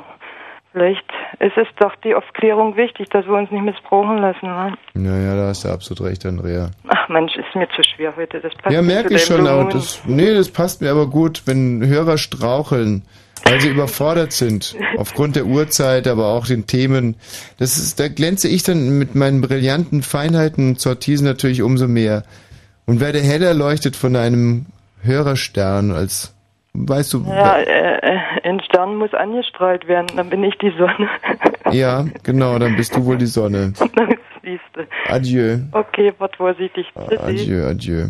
[0.72, 1.06] Vielleicht
[1.40, 4.48] ist es doch die Aufklärung wichtig, dass wir uns nicht missbrauchen lassen.
[4.48, 4.74] Ne?
[4.96, 6.72] Naja, da hast du absolut recht, Andrea.
[6.88, 8.40] Ach Mensch, ist mir zu schwer heute.
[8.40, 9.70] Das passt Ja, merke ich schon, aber Blumen.
[9.70, 13.04] das, nee, das passt mir aber gut, wenn Hörer straucheln,
[13.46, 17.18] weil sie überfordert sind, aufgrund der Uhrzeit, aber auch den Themen.
[17.60, 22.24] Das ist, da glänze ich dann mit meinen brillanten Feinheiten und Sortisen natürlich umso mehr.
[22.86, 24.66] Und werde heller leuchtet von einem
[25.02, 26.34] Hörerstern als
[26.76, 31.08] Weißt du, Ja, äh, ein Stern muss angestrahlt werden, dann bin ich die Sonne.
[31.72, 33.74] ja, genau, dann bist du wohl die Sonne.
[34.42, 34.88] Siehste.
[35.08, 35.60] Adieu.
[35.72, 36.88] Okay, wart vorsichtig.
[36.96, 38.08] Adieu, adieu.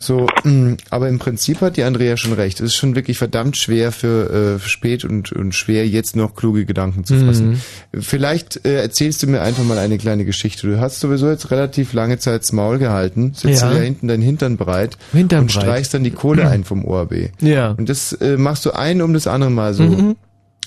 [0.00, 2.60] So, mh, aber im Prinzip hat die Andrea schon recht.
[2.60, 6.64] Es ist schon wirklich verdammt schwer für äh, spät und, und schwer, jetzt noch kluge
[6.66, 7.60] Gedanken zu fassen.
[7.98, 10.68] Vielleicht äh, erzählst du mir einfach mal eine kleine Geschichte.
[10.68, 13.72] Du hast sowieso jetzt relativ lange Zeit das Maul gehalten, sitzt Ja.
[13.72, 15.62] da hinten dein Hintern breit Hintern und breit.
[15.64, 17.30] streichst dann die Kohle ein vom ORB.
[17.40, 17.72] Ja.
[17.72, 19.82] Und das äh, machst du ein um das andere Mal so.
[19.82, 20.14] Mhm.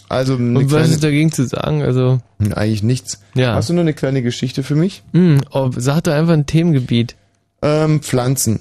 [0.09, 1.83] Also Und was kleine, ist dagegen zu sagen?
[1.83, 2.19] Also
[2.53, 3.21] eigentlich nichts.
[3.33, 3.55] Ja.
[3.55, 5.03] Hast du noch eine kleine Geschichte für mich?
[5.13, 7.15] Hm, oh, sag doch einfach ein Themengebiet.
[7.61, 8.59] Ähm, Pflanzen.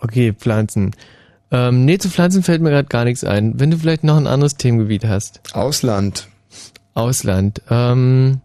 [0.00, 0.92] Okay, Pflanzen.
[1.50, 3.58] Ähm, nee, zu Pflanzen fällt mir gerade gar nichts ein.
[3.58, 5.40] Wenn du vielleicht noch ein anderes Themengebiet hast.
[5.54, 6.28] Ausland.
[6.94, 7.62] Ausland.
[7.70, 8.40] Ähm,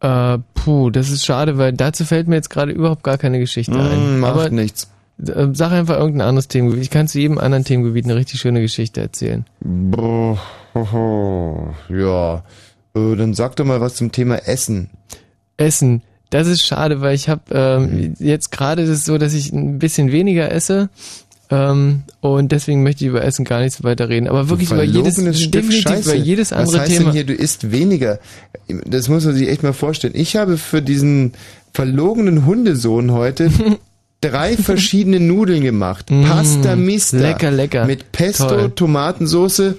[0.00, 3.78] äh, puh, das ist schade, weil dazu fällt mir jetzt gerade überhaupt gar keine Geschichte
[3.78, 4.18] ein.
[4.18, 4.90] Mm, macht Aber nichts.
[5.26, 6.82] äh, sag einfach irgendein anderes Themengebiet.
[6.82, 9.46] Ich kann zu jedem anderen Themengebiet eine richtig schöne Geschichte erzählen.
[9.60, 10.38] Boah,
[11.88, 12.44] ja.
[12.94, 14.90] Äh, dann sag doch mal was zum Thema Essen.
[15.56, 16.02] Essen.
[16.30, 20.10] Das ist schade, weil ich habe ähm, jetzt gerade ist so, dass ich ein bisschen
[20.10, 20.88] weniger esse.
[21.48, 24.26] Ähm, und deswegen möchte ich über Essen gar nicht so weiter reden.
[24.26, 26.10] Aber wirklich über jedes, definitiv Scheiße.
[26.12, 27.04] über jedes andere Was heißt Thema.
[27.04, 28.18] denn hier, du isst weniger?
[28.84, 30.14] Das muss man sich echt mal vorstellen.
[30.16, 31.34] Ich habe für diesen
[31.72, 33.50] verlogenen Hundesohn heute
[34.20, 36.06] drei verschiedene Nudeln gemacht.
[36.06, 37.18] Pasta Mista.
[37.18, 37.84] Mm, lecker, lecker.
[37.84, 38.70] Mit Pesto, Toll.
[38.70, 39.74] Tomatensauce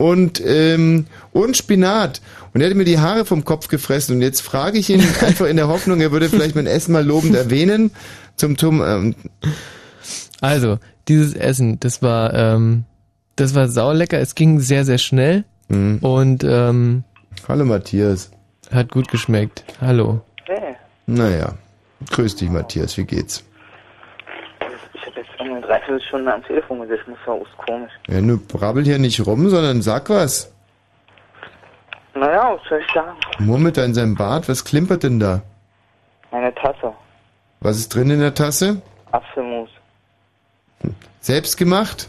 [0.00, 2.22] und, ähm, und Spinat.
[2.54, 4.16] Und er hat mir die Haare vom Kopf gefressen.
[4.16, 7.04] Und jetzt frage ich ihn einfach in der Hoffnung, er würde vielleicht mein Essen mal
[7.04, 7.90] lobend erwähnen.
[8.36, 9.14] Zum Tom, ähm,
[10.40, 12.84] Also, dieses Essen, das war, ähm,
[13.36, 14.18] das war saulecker.
[14.18, 15.44] Es ging sehr, sehr schnell.
[15.68, 17.04] Und, ähm,
[17.46, 18.30] Hallo Matthias.
[18.72, 19.64] Hat gut geschmeckt.
[19.82, 20.22] Hallo.
[20.46, 21.56] Hey, naja.
[22.10, 22.96] Grüß dich, Matthias.
[22.96, 23.44] Wie geht's?
[25.70, 27.92] Eine Dreiviertelstunde am Telefon gesessen, das war echt komisch.
[28.08, 30.52] Ja, nur brabbel hier nicht rum, sondern sag was.
[32.14, 33.16] Naja, was soll ich sagen?
[33.38, 35.42] Murmelt da in seinem Bart, was klimpert denn da?
[36.32, 36.92] Eine Tasse,
[37.60, 38.80] Was ist drin in der Tasse?
[39.12, 39.68] Apfelmus.
[41.20, 42.08] Selbst gemacht?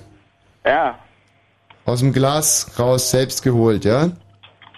[0.66, 0.98] Ja,
[1.86, 4.10] Aus dem Glas raus, selbst geholt, ja?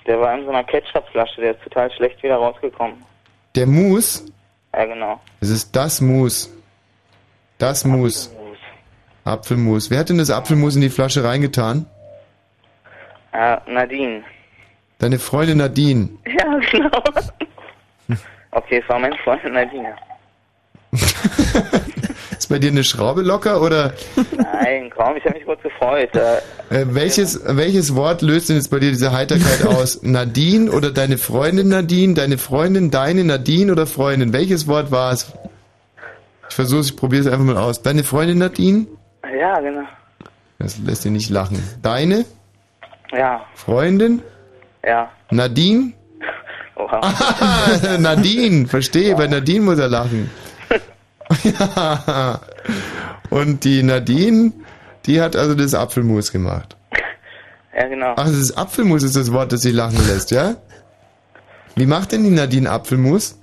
[0.08, 2.96] der war in so einer Ketchupflasche, der ist total schlecht wieder rausgekommen.
[3.56, 4.26] Der Mus?
[4.74, 5.20] Ja, genau.
[5.40, 6.50] Es ist das Mus.
[7.58, 8.34] Das Mus.
[9.24, 9.90] Apfelmus.
[9.90, 11.86] Wer hat denn das Apfelmus in die Flasche reingetan?
[13.34, 14.24] Ja, Nadine.
[15.00, 16.10] Deine Freundin Nadine.
[16.26, 17.04] Ja, genau.
[18.52, 19.96] Okay, es war mein Freund Nadine.
[22.38, 23.94] Ist bei dir eine Schraube locker oder
[24.38, 26.10] Nein, kaum, ich habe mich kurz gefreut.
[26.16, 26.38] Äh,
[26.70, 30.04] äh, welches, welches Wort löst denn jetzt bei dir diese Heiterkeit aus?
[30.04, 32.14] Nadine oder deine Freundin Nadine?
[32.14, 34.34] Deine Freundin, deine Nadine oder Freundin?
[34.34, 35.32] Welches Wort war es?
[36.50, 37.82] Ich versuche ich probiere es einfach mal aus.
[37.82, 38.86] Deine Freundin Nadine?
[39.38, 39.88] Ja, genau.
[40.60, 41.62] Das lässt dich nicht lachen.
[41.82, 42.26] Deine
[43.12, 44.22] Ja, Freundin?
[44.86, 45.10] ja.
[45.32, 45.94] Nadine?
[46.76, 47.00] Oha.
[47.02, 50.30] Ah, Nadine, verstehe, bei Nadine muss er lachen.
[51.44, 52.40] ja.
[53.30, 54.52] Und die Nadine,
[55.06, 56.76] die hat also das Apfelmus gemacht.
[57.76, 58.12] Ja, genau.
[58.16, 60.56] Ach, das ist Apfelmus ist das Wort, das sie lachen lässt, ja?
[61.76, 63.40] Wie macht denn die Nadine Apfelmus?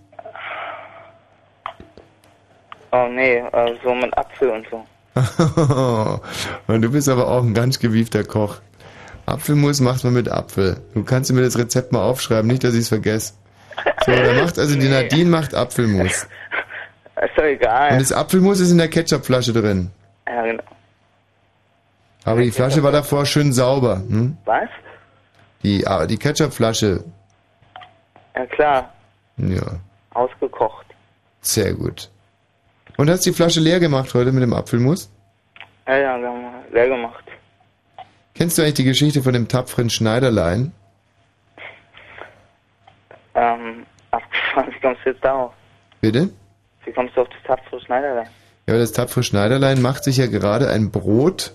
[2.93, 3.43] Oh nee,
[3.85, 4.85] so mit Apfel und so.
[6.67, 8.57] und du bist aber auch ein ganz gewiefter Koch.
[9.27, 10.81] Apfelmus macht man mit Apfel.
[10.95, 13.35] Du kannst mir das Rezept mal aufschreiben, nicht, dass ich es vergesse.
[14.05, 16.11] So, da macht also die Nadine macht Apfelmus.
[17.23, 17.93] Ist doch egal.
[17.93, 19.91] Und das Apfelmus ist in der Ketchupflasche drin.
[20.27, 20.63] Ja, genau.
[22.25, 23.97] Aber die Flasche war davor schön sauber.
[23.97, 24.39] Hm?
[24.47, 24.69] Was?
[25.63, 27.05] Die, ah, die Ketchupflasche,
[28.35, 28.93] Ja, klar.
[29.37, 29.63] ja,
[30.15, 30.87] Ausgekocht.
[31.43, 32.11] sehr gut.
[33.01, 35.11] Und hast die Flasche leer gemacht heute mit dem Apfelmus?
[35.89, 37.25] Ja, ja, wir haben leer gemacht.
[38.35, 40.73] Kennst du eigentlich die Geschichte von dem tapferen Schneiderlein?
[43.35, 45.55] Ähm, abgefahren, wie kommst du jetzt darauf?
[46.03, 46.29] Bitte?
[46.85, 48.29] Wie kommst du auf das tapfere Schneiderlein?
[48.67, 51.55] Ja, aber das tapfere Schneiderlein macht sich ja gerade ein Brot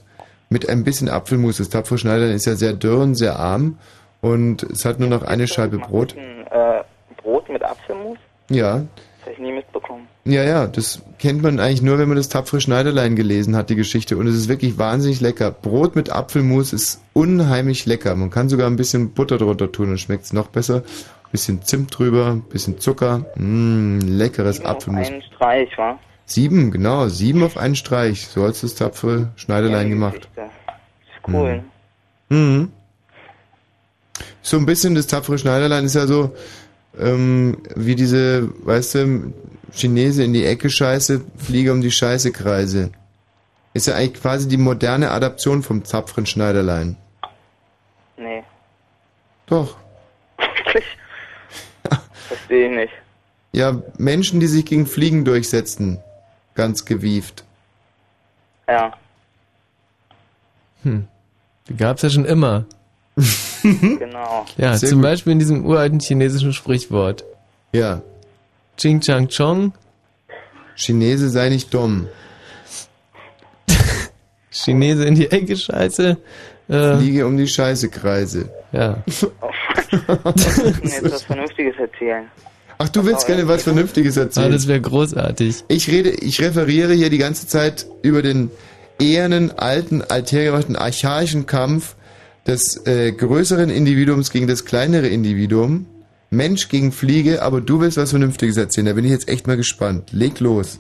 [0.50, 1.58] mit ein bisschen Apfelmus.
[1.58, 3.78] Das tapfere Schneiderlein ist ja sehr dürr und sehr arm
[4.22, 6.18] und es hat nur noch eine Scheibe Brot.
[6.18, 6.84] Ein, äh,
[7.18, 8.18] Brot mit Apfelmus?
[8.50, 10.08] Ja, Das habe ich nie mitbekommen.
[10.26, 13.76] Ja, ja, das kennt man eigentlich nur, wenn man das tapfere Schneiderlein gelesen hat, die
[13.76, 14.18] Geschichte.
[14.18, 15.52] Und es ist wirklich wahnsinnig lecker.
[15.52, 18.16] Brot mit Apfelmus ist unheimlich lecker.
[18.16, 20.84] Man kann sogar ein bisschen Butter drunter tun, dann schmeckt es noch besser.
[21.32, 23.26] Bisschen Zimt drüber, bisschen Zucker.
[23.36, 25.10] Mmm, leckeres Apfelmus.
[25.10, 26.00] Ein Streich, wa?
[26.26, 28.28] Sieben, genau, sieben auf einen Streich.
[28.28, 30.28] So hat das tapfere Schneiderlein gemacht.
[30.36, 31.64] Das ist cool.
[32.30, 32.72] Mhm.
[34.42, 36.36] So ein bisschen das tapfere Schneiderlein ist ja so,
[37.00, 39.34] ähm, wie diese, weißt du,
[39.72, 42.92] Chinese in die Ecke scheiße, Flieger um die Scheiße kreise.
[43.74, 46.96] Ist ja eigentlich quasi die moderne Adaption vom Zapfren Schneiderlein.
[48.18, 48.44] Nee,
[49.48, 49.76] Doch.
[50.38, 50.86] wirklich?
[52.28, 52.94] Verstehe ich nicht.
[53.52, 56.00] Ja, Menschen, die sich gegen Fliegen durchsetzen.
[56.56, 57.44] Ganz gewieft.
[58.68, 58.94] Ja.
[60.84, 61.08] Hm.
[61.68, 62.66] Die gab's ja schon immer.
[63.64, 64.46] Genau.
[64.58, 65.10] Ja, Sehr zum gut.
[65.10, 67.24] Beispiel in diesem uralten chinesischen Sprichwort.
[67.74, 68.02] Ja.
[68.78, 69.74] Ching Chang Chong.
[70.76, 72.08] Chinese sei nicht dumm.
[74.52, 76.18] Chinese in die Ecke, Scheiße.
[76.68, 78.50] Äh, Fliege um die Scheiße kreise.
[78.72, 79.04] Ja.
[79.92, 82.26] Ich kann jetzt was Vernünftiges erzählen.
[82.78, 84.48] Ach, du willst gerne was Vernünftiges erzählen?
[84.48, 85.64] Ah, das wäre großartig.
[85.70, 88.52] Ich rede, ich referiere hier die ganze Zeit über den
[89.00, 91.96] ehernen, alten, althergebrachten, archaischen Kampf
[92.46, 95.86] des äh, größeren Individuums gegen das kleinere Individuum.
[96.36, 98.88] Mensch gegen Fliege, aber du willst was Vernünftiges erzählen.
[98.88, 100.12] Da bin ich jetzt echt mal gespannt.
[100.12, 100.80] Leg los.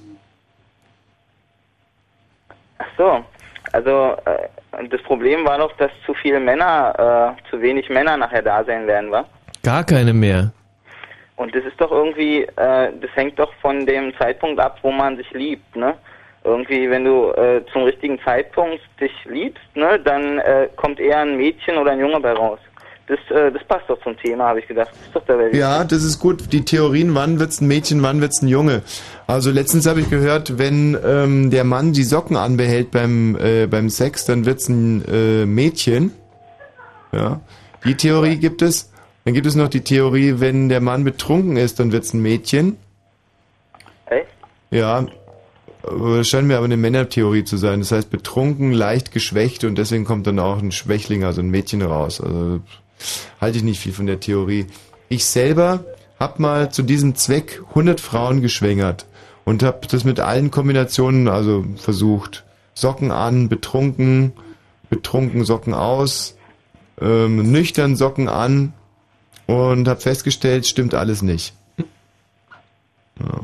[2.77, 3.25] Ach so,
[3.71, 8.41] also äh, das Problem war doch, dass zu viele Männer, äh, zu wenig Männer nachher
[8.41, 9.25] da sein werden, wa?
[9.63, 10.51] Gar keine mehr.
[11.37, 15.17] Und das ist doch irgendwie, äh, das hängt doch von dem Zeitpunkt ab, wo man
[15.17, 15.95] sich liebt, ne?
[16.45, 21.37] Irgendwie, wenn du äh, zum richtigen Zeitpunkt dich liebst, ne, dann äh, kommt eher ein
[21.37, 22.59] Mädchen oder ein Junge bei raus.
[23.07, 24.89] Das, äh, das passt doch zum Thema, habe ich gedacht.
[24.91, 25.53] Das ist doch der Welt.
[25.53, 26.51] Ja, das ist gut.
[26.51, 28.81] Die Theorien, wann wird's ein Mädchen, wann wird's ein Junge.
[29.27, 33.89] Also letztens habe ich gehört, wenn ähm, der Mann die Socken anbehält beim äh, beim
[33.89, 36.13] Sex, dann wird's ein äh, Mädchen.
[37.11, 37.41] Ja,
[37.85, 38.91] die Theorie gibt es.
[39.23, 42.77] Dann gibt es noch die Theorie, wenn der Mann betrunken ist, dann wird's ein Mädchen.
[44.05, 44.27] Echt?
[44.69, 45.05] Ja,
[45.83, 47.79] das scheint mir aber eine Männertheorie zu sein.
[47.79, 51.81] Das heißt betrunken, leicht geschwächt und deswegen kommt dann auch ein Schwächling, also ein Mädchen
[51.81, 52.21] raus.
[52.21, 52.61] Also
[53.39, 54.67] halte ich nicht viel von der Theorie.
[55.09, 55.83] Ich selber
[56.19, 59.05] habe mal zu diesem Zweck 100 Frauen geschwängert
[59.43, 62.43] und habe das mit allen Kombinationen also versucht.
[62.73, 64.33] Socken an, betrunken,
[64.89, 66.35] betrunken Socken aus,
[66.99, 68.73] ähm, nüchtern Socken an
[69.45, 71.53] und habe festgestellt, stimmt alles nicht.
[73.19, 73.41] Ja.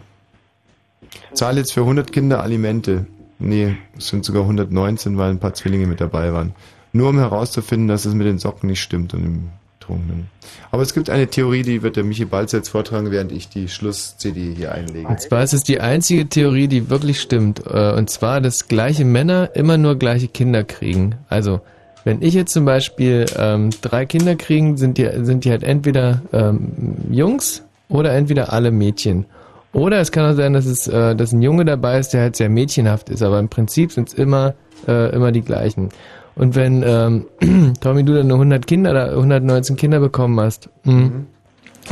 [1.33, 3.05] Zahle jetzt für 100 Kinder Alimente.
[3.39, 6.53] Nee, es sind sogar 119, weil ein paar Zwillinge mit dabei waren.
[6.94, 10.28] Nur um herauszufinden, dass es mit den Socken nicht stimmt und dem Betrunkenen.
[10.72, 13.68] Aber es gibt eine Theorie, die wird der Michi Balz jetzt vortragen, während ich die
[13.68, 15.08] Schluss-CD hier einlege.
[15.08, 17.66] Und zwar ist es die einzige Theorie, die wirklich stimmt.
[17.66, 21.16] Äh, Und zwar, dass gleiche Männer immer nur gleiche Kinder kriegen.
[21.30, 21.61] Also,
[22.03, 26.22] wenn ich jetzt zum Beispiel ähm, drei Kinder kriegen, sind die, sind die halt entweder
[26.32, 29.26] ähm, Jungs oder entweder alle Mädchen.
[29.74, 32.36] Oder es kann auch sein, dass es, äh, dass ein Junge dabei ist, der halt
[32.36, 34.56] sehr mädchenhaft ist, aber im Prinzip sind es immer,
[34.88, 35.90] äh, immer die gleichen.
[36.35, 37.26] Und wenn, ähm,
[37.82, 41.11] Tommy, du dann nur 100 Kinder, oder 119 Kinder bekommen hast, mh,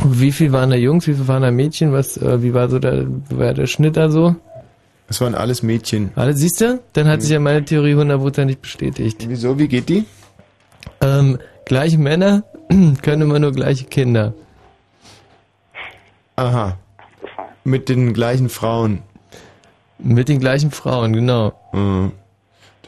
[0.04, 2.78] wie viel waren da Jungs, wie viel waren da Mädchen, was, äh, wie war so
[2.78, 4.36] der, war der Schnitt da so?
[5.08, 6.12] Es waren alles Mädchen.
[6.14, 6.80] Alles, siehst du?
[6.92, 9.26] Dann hat sich ja meine Theorie hundertprozentig bestätigt.
[9.28, 10.04] Wieso, wie geht die?
[11.00, 12.44] Ähm, gleiche Männer
[13.02, 14.34] können immer nur gleiche Kinder.
[16.36, 16.76] Aha.
[17.64, 19.02] Mit den gleichen Frauen.
[19.98, 21.52] Mit den gleichen Frauen, genau.
[21.72, 22.12] Mhm.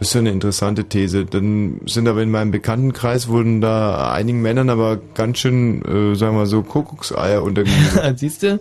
[0.03, 1.27] Das ist ja eine interessante These.
[1.27, 6.37] Dann sind aber in meinem Bekanntenkreis wurden da einigen Männern aber ganz schön, äh, sagen
[6.37, 8.01] wir so, Kuckuckseier untergewiesen.
[8.17, 8.59] Siehst du?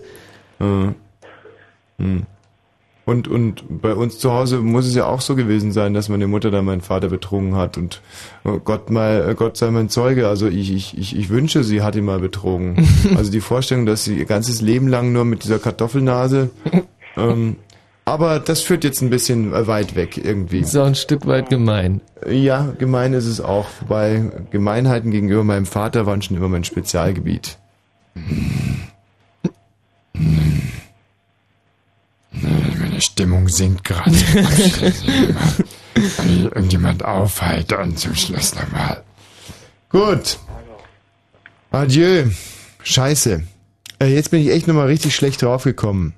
[0.60, 0.94] Mhm.
[1.98, 2.28] Mhm.
[3.06, 6.28] Und, und bei uns zu Hause muss es ja auch so gewesen sein, dass meine
[6.28, 8.04] Mutter da meinen Vater betrogen hat und
[8.44, 10.28] oh Gott mal, äh, Gott sei mein Zeuge.
[10.28, 12.88] Also ich, ich, ich, ich wünsche, sie hat ihn mal betrogen.
[13.18, 16.52] also die Vorstellung, dass sie ihr ganzes Leben lang nur mit dieser Kartoffelnase,
[17.18, 17.56] ähm,
[18.12, 20.60] aber das führt jetzt ein bisschen äh, weit weg irgendwie.
[20.60, 22.02] Ist auch ein Stück weit gemein.
[22.30, 23.68] Ja, gemein ist es auch.
[23.80, 27.58] Wobei Gemeinheiten gegenüber meinem Vater waren schon immer mein Spezialgebiet.
[32.34, 34.12] Meine Stimmung sinkt gerade.
[35.94, 39.04] Kann ich irgendjemand aufheitern zum Schluss nochmal?
[39.90, 40.38] Gut.
[41.72, 42.26] Adieu.
[42.84, 43.44] Scheiße.
[44.00, 46.14] Äh, jetzt bin ich echt nochmal richtig schlecht draufgekommen.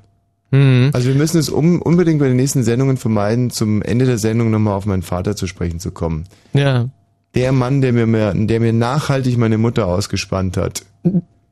[0.54, 0.92] Mhm.
[0.94, 4.52] Also wir müssen es um, unbedingt bei den nächsten Sendungen vermeiden, zum Ende der Sendung
[4.52, 6.26] nochmal auf meinen Vater zu sprechen zu kommen.
[6.54, 6.90] Ja.
[7.34, 10.86] Der Mann, der mir, mehr, der mir nachhaltig meine Mutter ausgespannt hat.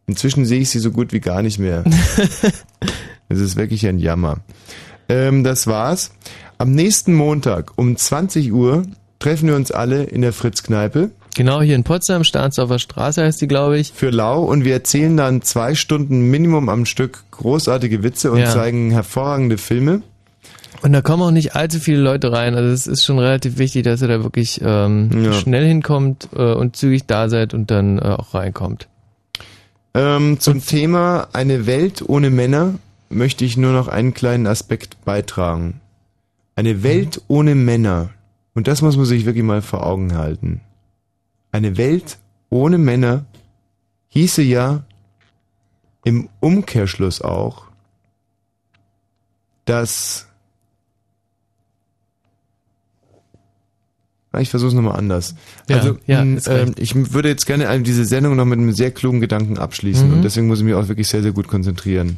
[0.05, 1.83] Inzwischen sehe ich sie so gut wie gar nicht mehr.
[3.29, 4.39] Es ist wirklich ein Jammer.
[5.07, 6.11] Ähm, das war's.
[6.57, 8.83] Am nächsten Montag um 20 Uhr
[9.19, 11.11] treffen wir uns alle in der Fritz-Kneipe.
[11.35, 13.93] Genau, hier in Potsdam, Stahnsdorfer Straße heißt die, glaube ich.
[13.93, 18.51] Für Lau und wir erzählen dann zwei Stunden Minimum am Stück großartige Witze und Ja.
[18.51, 20.01] zeigen hervorragende Filme.
[20.81, 22.55] Und da kommen auch nicht allzu viele Leute rein.
[22.55, 25.33] Also es ist schon relativ wichtig, dass ihr da wirklich ähm, Ja.
[25.33, 28.87] schnell hinkommt äh, und zügig da seid und dann äh, auch reinkommt.
[29.93, 32.75] Ähm, zum Thema eine Welt ohne Männer
[33.09, 35.81] möchte ich nur noch einen kleinen Aspekt beitragen.
[36.55, 38.09] Eine Welt ohne Männer
[38.53, 40.61] Und das muss man sich wirklich mal vor Augen halten.
[41.51, 42.17] Eine Welt
[42.49, 43.25] ohne Männer
[44.09, 44.83] hieße ja
[46.03, 47.65] im Umkehrschluss auch,
[49.65, 50.27] dass
[54.33, 55.35] Ah, Ich versuche es nochmal anders.
[55.69, 59.19] Ja, also ja, ähm, ich würde jetzt gerne diese Sendung noch mit einem sehr klugen
[59.19, 60.13] Gedanken abschließen Mhm.
[60.15, 62.17] und deswegen muss ich mich auch wirklich sehr, sehr gut konzentrieren.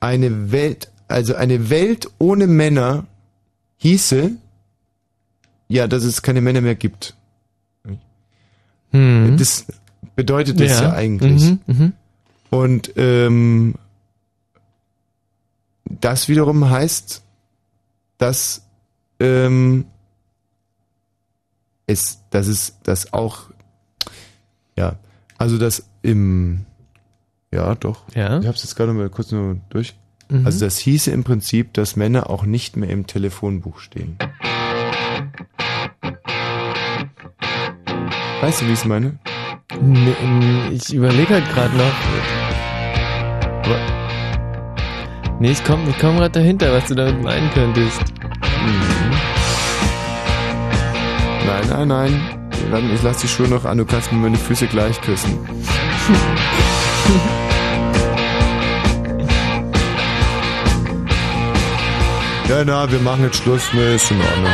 [0.00, 3.06] Eine Welt, also eine Welt ohne Männer
[3.76, 4.32] hieße,
[5.68, 7.14] ja, dass es keine Männer mehr gibt.
[8.92, 9.36] Mhm.
[9.36, 9.66] Das
[10.16, 11.42] bedeutet das ja, Ja, eigentlich.
[11.42, 11.92] mhm, mhm.
[12.50, 13.74] Und ähm,
[15.84, 17.22] das wiederum heißt,
[18.18, 18.66] dass
[19.20, 19.86] ähm,
[21.86, 23.50] es, dass es das auch,
[24.76, 24.96] ja,
[25.38, 26.66] also das im,
[27.50, 28.02] ja, doch.
[28.14, 28.38] Ja.
[28.38, 29.96] Ich habe es jetzt gerade mal kurz nur durch.
[30.28, 30.46] Mhm.
[30.46, 34.18] Also das hieße im Prinzip, dass Männer auch nicht mehr im Telefonbuch stehen.
[38.40, 39.18] Weißt du, wie ich es meine?
[39.80, 41.92] Nee, ähm, ich überlege halt gerade noch.
[45.40, 48.00] Nee, ich komme ich komm gerade dahinter, was du damit meinen könntest.
[51.46, 52.20] Nein, nein, nein.
[52.70, 55.36] Warte, Ich lass die Schuhe noch an, du kannst mir meine Füße gleich küssen.
[62.48, 63.72] ja, na, wir machen jetzt Schluss.
[63.72, 64.52] Ne, ist in Ordnung.